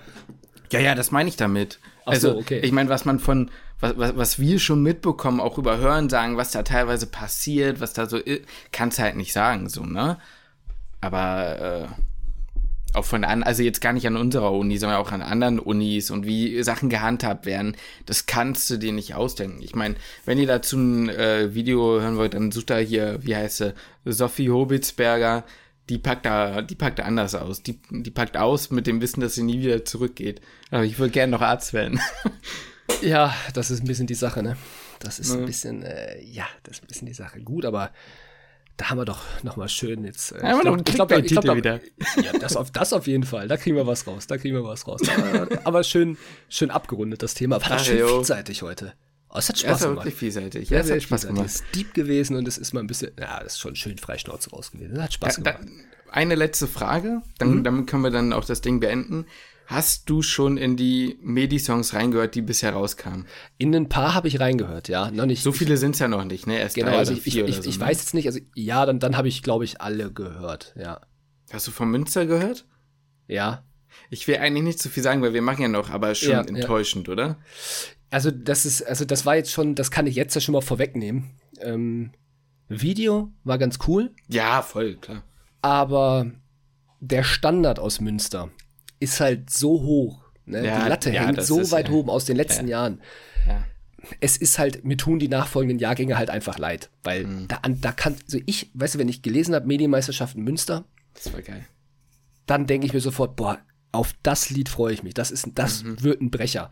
Ja, 0.71 0.79
ja, 0.79 0.93
das 0.93 1.11
meine 1.11 1.29
ich 1.29 1.35
damit. 1.35 1.79
Ach 2.05 2.11
also, 2.11 2.33
so, 2.33 2.37
okay. 2.37 2.59
ich 2.59 2.71
meine, 2.71 2.89
was 2.89 3.05
man 3.05 3.19
von, 3.19 3.49
was, 3.79 3.97
was, 3.97 4.15
was 4.15 4.39
wir 4.39 4.59
schon 4.59 4.83
mitbekommen, 4.83 5.39
auch 5.39 5.57
über 5.57 5.77
Hören 5.77 6.09
sagen, 6.09 6.37
was 6.37 6.51
da 6.51 6.61
teilweise 6.61 7.07
passiert, 7.07 7.79
was 7.79 7.93
da 7.93 8.07
so 8.07 8.17
ist, 8.17 8.43
kannst 8.71 8.99
halt 8.99 9.15
nicht 9.15 9.33
sagen, 9.33 9.67
so, 9.69 9.83
ne? 9.83 10.17
Aber, 11.01 11.87
äh, 11.89 12.01
auch 12.97 13.05
von 13.05 13.23
an, 13.23 13.43
also 13.43 13.63
jetzt 13.63 13.81
gar 13.81 13.93
nicht 13.93 14.07
an 14.07 14.17
unserer 14.17 14.51
Uni, 14.51 14.77
sondern 14.77 14.99
auch 14.99 15.11
an 15.11 15.21
anderen 15.21 15.59
Unis 15.59 16.11
und 16.11 16.25
wie 16.25 16.61
Sachen 16.63 16.89
gehandhabt 16.89 17.45
werden, 17.45 17.75
das 18.05 18.25
kannst 18.25 18.69
du 18.69 18.77
dir 18.77 18.91
nicht 18.91 19.15
ausdenken. 19.15 19.61
Ich 19.61 19.75
meine, 19.75 19.95
wenn 20.25 20.37
ihr 20.37 20.47
dazu 20.47 20.77
ein 20.77 21.09
äh, 21.09 21.53
Video 21.53 22.01
hören 22.01 22.17
wollt, 22.17 22.33
dann 22.33 22.51
sucht 22.51 22.69
da 22.69 22.77
hier, 22.77 23.19
wie 23.21 23.35
heißt 23.35 23.57
sie, 23.57 23.73
Sophie 24.05 24.49
Hobitzberger, 24.49 25.43
die 25.89 25.97
packt 25.97 26.25
da, 26.25 26.61
die 26.61 26.75
packt 26.75 26.99
anders 26.99 27.33
aus. 27.35 27.63
Die, 27.63 27.79
die 27.89 28.11
packt 28.11 28.35
aus 28.35 28.71
mit 28.71 28.87
dem 28.87 29.01
Wissen, 29.01 29.21
dass 29.21 29.35
sie 29.35 29.43
nie 29.43 29.61
wieder 29.61 29.85
zurückgeht. 29.85 30.41
Aber 30.69 30.83
ich 30.83 30.99
würde 30.99 31.11
gerne 31.11 31.31
noch 31.31 31.41
Arzt 31.41 31.73
werden. 31.73 31.99
ja, 33.01 33.33
das 33.53 33.71
ist 33.71 33.81
ein 33.81 33.87
bisschen 33.87 34.07
die 34.07 34.13
Sache, 34.13 34.43
ne? 34.43 34.57
Das 34.99 35.19
ist 35.19 35.33
ja. 35.33 35.39
ein 35.39 35.45
bisschen, 35.45 35.83
äh, 35.83 36.21
ja, 36.21 36.45
das 36.63 36.77
ist 36.77 36.83
ein 36.83 36.87
bisschen 36.87 37.07
die 37.07 37.13
Sache. 37.13 37.39
Gut, 37.39 37.65
aber 37.65 37.91
da 38.77 38.89
haben 38.89 38.99
wir 38.99 39.05
doch 39.05 39.21
nochmal 39.43 39.69
schön 39.69 40.05
jetzt. 40.05 40.31
Äh, 40.31 40.35
ich 40.35 40.61
glaube, 40.61 40.83
glaub, 40.83 41.11
ich 41.11 41.35
glaub, 41.35 41.57
wieder. 41.57 41.81
Ja, 42.23 42.31
das 42.39 42.55
auf, 42.55 42.71
das 42.71 42.93
auf 42.93 43.07
jeden 43.07 43.23
Fall. 43.23 43.47
Da 43.47 43.57
kriegen 43.57 43.75
wir 43.75 43.87
was 43.87 44.05
raus. 44.05 44.27
Da 44.27 44.37
kriegen 44.37 44.55
wir 44.55 44.63
was 44.63 44.87
raus. 44.87 45.01
Aber, 45.09 45.47
aber 45.65 45.83
schön, 45.83 46.17
schön 46.47 46.69
abgerundet, 46.69 47.23
das 47.23 47.33
Thema. 47.33 47.59
War 47.59 47.71
Ach, 47.71 47.83
schön 47.83 48.07
vielseitig 48.07 48.61
heute. 48.61 48.93
Oh, 49.29 49.39
es 49.39 49.49
hat 49.49 49.57
Spaß 49.59 49.81
ja, 49.81 49.87
gemacht. 49.87 50.05
wirklich 50.05 50.19
vielseitig. 50.19 50.69
Ja, 50.69 50.79
es 50.79 50.91
hat 50.91 51.01
Spaß 51.01 51.27
gemacht. 51.27 51.45
Es 51.45 51.55
ist 51.55 51.65
deep 51.75 51.93
gewesen 51.93 52.37
und 52.37 52.47
es 52.47 52.57
ist 52.57 52.73
mal 52.73 52.79
ein 52.81 52.87
bisschen, 52.87 53.11
ja, 53.19 53.43
das 53.43 53.53
ist 53.53 53.59
schon 53.59 53.75
schön 53.75 53.97
Freischnauze 53.97 54.51
raus 54.51 54.71
gewesen. 54.71 54.95
Es 54.95 55.01
hat 55.01 55.13
Spaß 55.13 55.39
da, 55.41 55.51
gemacht. 55.51 55.67
Da, 55.67 56.11
eine 56.11 56.35
letzte 56.35 56.67
Frage, 56.67 57.23
dann, 57.39 57.55
mhm. 57.55 57.63
damit 57.63 57.87
können 57.87 58.03
wir 58.03 58.11
dann 58.11 58.31
auch 58.31 58.45
das 58.45 58.61
Ding 58.61 58.79
beenden. 58.79 59.25
Hast 59.67 60.09
du 60.09 60.21
schon 60.21 60.55
in 60.55 60.77
die 60.77 61.19
Medi-Songs 61.21 61.93
reingehört, 61.93 62.35
die 62.35 62.41
bisher 62.41 62.71
rauskamen? 62.71 63.27
In 63.57 63.75
ein 63.75 63.89
paar 63.89 64.13
habe 64.13 64.29
ich 64.29 64.39
reingehört, 64.39 64.87
ja. 64.87 65.11
Noch 65.11 65.25
nicht. 65.25 65.43
So 65.43 65.51
viele 65.51 65.75
sind 65.75 65.95
es 65.95 65.99
ja 65.99 66.07
noch 66.07 66.23
nicht, 66.23 66.47
ne? 66.47 66.57
Erst 66.57 66.75
genau, 66.75 66.95
also 66.95 67.11
ich, 67.11 67.27
ich, 67.27 67.37
ich, 67.37 67.55
so, 67.57 67.69
ich 67.69 67.77
ne? 67.77 67.85
weiß 67.85 67.99
jetzt 67.99 68.13
nicht, 68.13 68.27
also 68.27 68.39
ja, 68.55 68.85
dann, 68.85 69.01
dann 69.01 69.17
habe 69.17 69.27
ich, 69.27 69.43
glaube 69.43 69.65
ich, 69.65 69.81
alle 69.81 70.09
gehört, 70.09 70.73
ja. 70.79 71.01
Hast 71.51 71.67
du 71.67 71.71
von 71.71 71.91
Münster 71.91 72.25
gehört? 72.25 72.65
Ja. 73.27 73.65
Ich 74.09 74.25
will 74.29 74.37
eigentlich 74.37 74.63
nicht 74.63 74.79
zu 74.79 74.87
viel 74.87 75.03
sagen, 75.03 75.21
weil 75.21 75.33
wir 75.33 75.41
machen 75.41 75.63
ja 75.63 75.67
noch, 75.67 75.89
aber 75.89 76.15
schon 76.15 76.31
ja, 76.31 76.41
enttäuschend, 76.41 77.07
ja. 77.07 77.13
oder? 77.13 77.37
Also, 78.09 78.31
das 78.31 78.65
ist, 78.65 78.83
also 78.83 79.03
das 79.03 79.25
war 79.25 79.35
jetzt 79.35 79.51
schon, 79.51 79.75
das 79.75 79.91
kann 79.91 80.07
ich 80.07 80.15
jetzt 80.15 80.33
ja 80.33 80.39
schon 80.39 80.53
mal 80.53 80.61
vorwegnehmen. 80.61 81.31
Ähm, 81.59 82.13
Video 82.69 83.33
war 83.43 83.57
ganz 83.57 83.79
cool. 83.85 84.11
Ja, 84.29 84.61
voll, 84.61 84.95
klar. 84.95 85.23
Aber 85.61 86.31
der 87.01 87.23
Standard 87.23 87.79
aus 87.79 87.99
Münster, 87.99 88.49
ist 88.99 89.19
halt 89.19 89.49
so 89.49 89.81
hoch. 89.81 90.23
Ne? 90.45 90.65
Ja, 90.65 90.83
die 90.83 90.89
Latte 90.89 91.11
ja, 91.11 91.25
hängt 91.25 91.43
so 91.43 91.59
ist, 91.59 91.71
weit 91.71 91.89
ja. 91.89 91.93
oben 91.93 92.09
aus 92.09 92.25
den 92.25 92.37
letzten 92.37 92.67
Jahren. 92.67 93.01
Es 94.21 94.37
ist 94.37 94.57
halt, 94.57 94.85
mir 94.85 94.95
tun 94.95 95.19
die 95.19 95.27
nachfolgenden 95.27 95.79
Jahrgänge 95.79 96.17
halt 96.17 96.29
einfach 96.29 96.57
leid. 96.57 96.89
Weil 97.03 97.25
mhm. 97.25 97.47
da, 97.47 97.59
da 97.67 97.91
kann, 97.91 98.15
also 98.23 98.39
ich, 98.45 98.71
weißt 98.73 98.95
du, 98.95 98.99
wenn 98.99 99.09
ich 99.09 99.21
gelesen 99.21 99.53
habe, 99.53 99.67
Medienmeisterschaften 99.67 100.43
Münster, 100.43 100.85
das 101.13 101.33
war 101.33 101.41
geil. 101.41 101.65
Dann 102.45 102.67
denke 102.67 102.87
ich 102.87 102.93
mir 102.93 103.01
sofort, 103.01 103.35
boah, 103.35 103.59
auf 103.91 104.13
das 104.23 104.49
Lied 104.49 104.69
freue 104.69 104.93
ich 104.93 105.03
mich. 105.03 105.13
Das 105.13 105.31
ist, 105.31 105.47
das 105.55 105.83
mhm. 105.83 106.01
wird 106.03 106.21
ein 106.21 106.31
Brecher. 106.31 106.71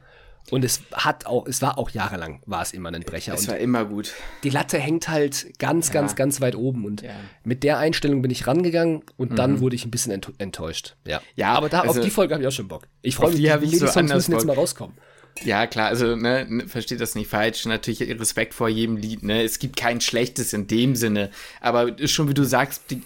Und 0.51 0.63
es 0.63 0.81
hat 0.93 1.25
auch, 1.25 1.47
es 1.47 1.61
war 1.61 1.77
auch 1.77 1.89
jahrelang, 1.89 2.41
war 2.45 2.61
es 2.61 2.71
immer 2.71 2.91
ein 2.91 3.01
Brecher. 3.01 3.33
Es 3.33 3.41
und 3.41 3.47
war 3.49 3.57
immer 3.57 3.85
gut. 3.85 4.13
Die 4.43 4.49
Latte 4.49 4.77
hängt 4.77 5.07
halt 5.09 5.57
ganz, 5.57 5.87
ja. 5.87 5.93
ganz, 5.93 6.15
ganz 6.15 6.39
weit 6.39 6.55
oben. 6.55 6.85
Und 6.85 7.01
ja. 7.01 7.15
mit 7.43 7.63
der 7.63 7.79
Einstellung 7.79 8.21
bin 8.21 8.29
ich 8.29 8.45
rangegangen 8.45 9.01
und 9.17 9.31
mhm. 9.31 9.35
dann 9.35 9.59
wurde 9.59 9.75
ich 9.75 9.85
ein 9.85 9.91
bisschen 9.91 10.21
enttäuscht. 10.37 10.95
Ja. 11.05 11.21
ja 11.35 11.53
aber 11.53 11.69
da, 11.69 11.81
also, 11.81 11.99
auf 11.99 12.05
die 12.05 12.11
Folge 12.11 12.35
habe 12.35 12.43
ich 12.43 12.47
auch 12.47 12.53
schon 12.53 12.67
Bock. 12.67 12.87
Ich 13.01 13.15
freue 13.15 13.31
mich, 13.31 13.37
die, 13.37 13.59
die, 13.59 13.71
die 13.71 13.77
so 13.77 13.87
Songs 13.87 14.13
müssen 14.13 14.33
jetzt 14.33 14.45
mal 14.45 14.53
rauskommen. 14.53 14.95
Ja, 15.43 15.67
klar, 15.67 15.89
also, 15.89 16.15
ne, 16.15 16.63
versteht 16.67 17.01
das 17.01 17.15
nicht 17.15 17.29
falsch. 17.29 17.65
Natürlich 17.65 18.01
Respekt 18.19 18.53
vor 18.53 18.69
jedem 18.69 18.97
Lied, 18.97 19.23
ne. 19.23 19.43
Es 19.43 19.59
gibt 19.59 19.75
kein 19.75 19.99
schlechtes 19.99 20.53
in 20.53 20.67
dem 20.67 20.95
Sinne. 20.95 21.31
Aber 21.59 21.95
schon 22.07 22.29
wie 22.29 22.33
du 22.33 22.43
sagst, 22.43 22.83
die, 22.91 23.01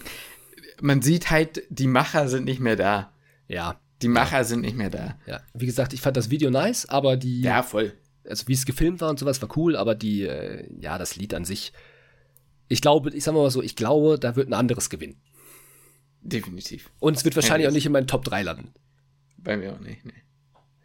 man 0.80 1.02
sieht 1.02 1.30
halt, 1.30 1.62
die 1.70 1.86
Macher 1.86 2.28
sind 2.28 2.44
nicht 2.44 2.60
mehr 2.60 2.76
da. 2.76 3.12
Ja. 3.48 3.80
Die 4.02 4.08
Macher 4.08 4.44
sind 4.44 4.60
nicht 4.60 4.76
mehr 4.76 4.90
da. 4.90 5.18
Ja, 5.26 5.40
wie 5.54 5.66
gesagt, 5.66 5.92
ich 5.92 6.00
fand 6.00 6.16
das 6.16 6.30
Video 6.30 6.50
nice, 6.50 6.86
aber 6.88 7.16
die. 7.16 7.42
Ja, 7.42 7.62
voll. 7.62 7.92
Also, 8.26 8.48
wie 8.48 8.52
es 8.52 8.66
gefilmt 8.66 9.00
war 9.00 9.10
und 9.10 9.18
sowas 9.18 9.40
war 9.42 9.48
cool, 9.56 9.76
aber 9.76 9.94
die, 9.94 10.22
äh, 10.22 10.66
ja, 10.80 10.98
das 10.98 11.16
Lied 11.16 11.34
an 11.34 11.44
sich. 11.44 11.72
Ich 12.68 12.80
glaube, 12.80 13.10
ich 13.10 13.24
sag 13.24 13.34
mal 13.34 13.50
so, 13.50 13.62
ich 13.62 13.76
glaube, 13.76 14.18
da 14.18 14.36
wird 14.36 14.48
ein 14.48 14.54
anderes 14.54 14.90
gewinnen. 14.90 15.20
Definitiv. 16.22 16.90
Und 17.00 17.16
es 17.16 17.24
wird 17.24 17.34
wahrscheinlich 17.34 17.64
ja, 17.64 17.70
auch 17.70 17.74
nicht 17.74 17.86
in 17.86 17.92
meinen 17.92 18.06
Top 18.06 18.24
3 18.24 18.42
landen. 18.42 18.72
Bei 19.38 19.56
mir 19.56 19.72
auch 19.72 19.80
nicht, 19.80 20.04
nee. 20.04 20.12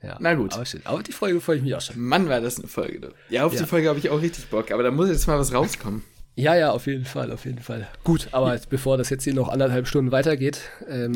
Ja, 0.01 0.17
Na 0.19 0.33
gut. 0.35 0.53
Aber, 0.53 0.65
aber 0.83 1.03
die 1.03 1.11
Folge 1.11 1.41
freue 1.41 1.57
ich 1.57 1.63
mich 1.63 1.75
auch 1.75 1.81
schon. 1.81 1.99
Mann, 1.99 2.29
war 2.29 2.39
das 2.39 2.59
eine 2.59 2.67
Folge. 2.67 2.99
Du. 2.99 3.07
Ja, 3.29 3.45
auf 3.45 3.53
ja. 3.53 3.61
die 3.61 3.67
Folge 3.67 3.89
habe 3.89 3.99
ich 3.99 4.09
auch 4.09 4.21
richtig 4.21 4.45
Bock, 4.47 4.71
aber 4.71 4.83
da 4.83 4.91
muss 4.91 5.09
jetzt 5.09 5.27
mal 5.27 5.39
was 5.39 5.53
rauskommen. 5.53 6.03
Ja, 6.35 6.55
ja, 6.55 6.71
auf 6.71 6.85
jeden 6.85 7.05
Fall, 7.05 7.31
auf 7.31 7.45
jeden 7.45 7.59
Fall. 7.59 7.87
Gut, 8.03 8.27
aber 8.31 8.59
bevor 8.69 8.97
das 8.97 9.09
jetzt 9.09 9.23
hier 9.23 9.33
noch 9.33 9.47
anderthalb 9.47 9.87
Stunden 9.87 10.11
weitergeht, 10.11 10.61
ähm, 10.87 11.13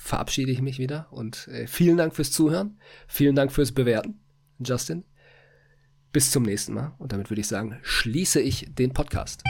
verabschiede 0.00 0.50
ich 0.50 0.62
mich 0.62 0.78
wieder 0.78 1.08
und 1.10 1.46
äh, 1.48 1.66
vielen 1.66 1.98
Dank 1.98 2.16
fürs 2.16 2.32
Zuhören. 2.32 2.78
Vielen 3.06 3.36
Dank 3.36 3.52
fürs 3.52 3.72
Bewerten, 3.72 4.18
Justin. 4.58 5.04
Bis 6.10 6.30
zum 6.30 6.42
nächsten 6.42 6.72
Mal. 6.72 6.94
Und 6.98 7.12
damit 7.12 7.30
würde 7.30 7.40
ich 7.40 7.48
sagen, 7.48 7.78
schließe 7.82 8.40
ich 8.40 8.66
den 8.74 8.94
Podcast. 8.94 9.44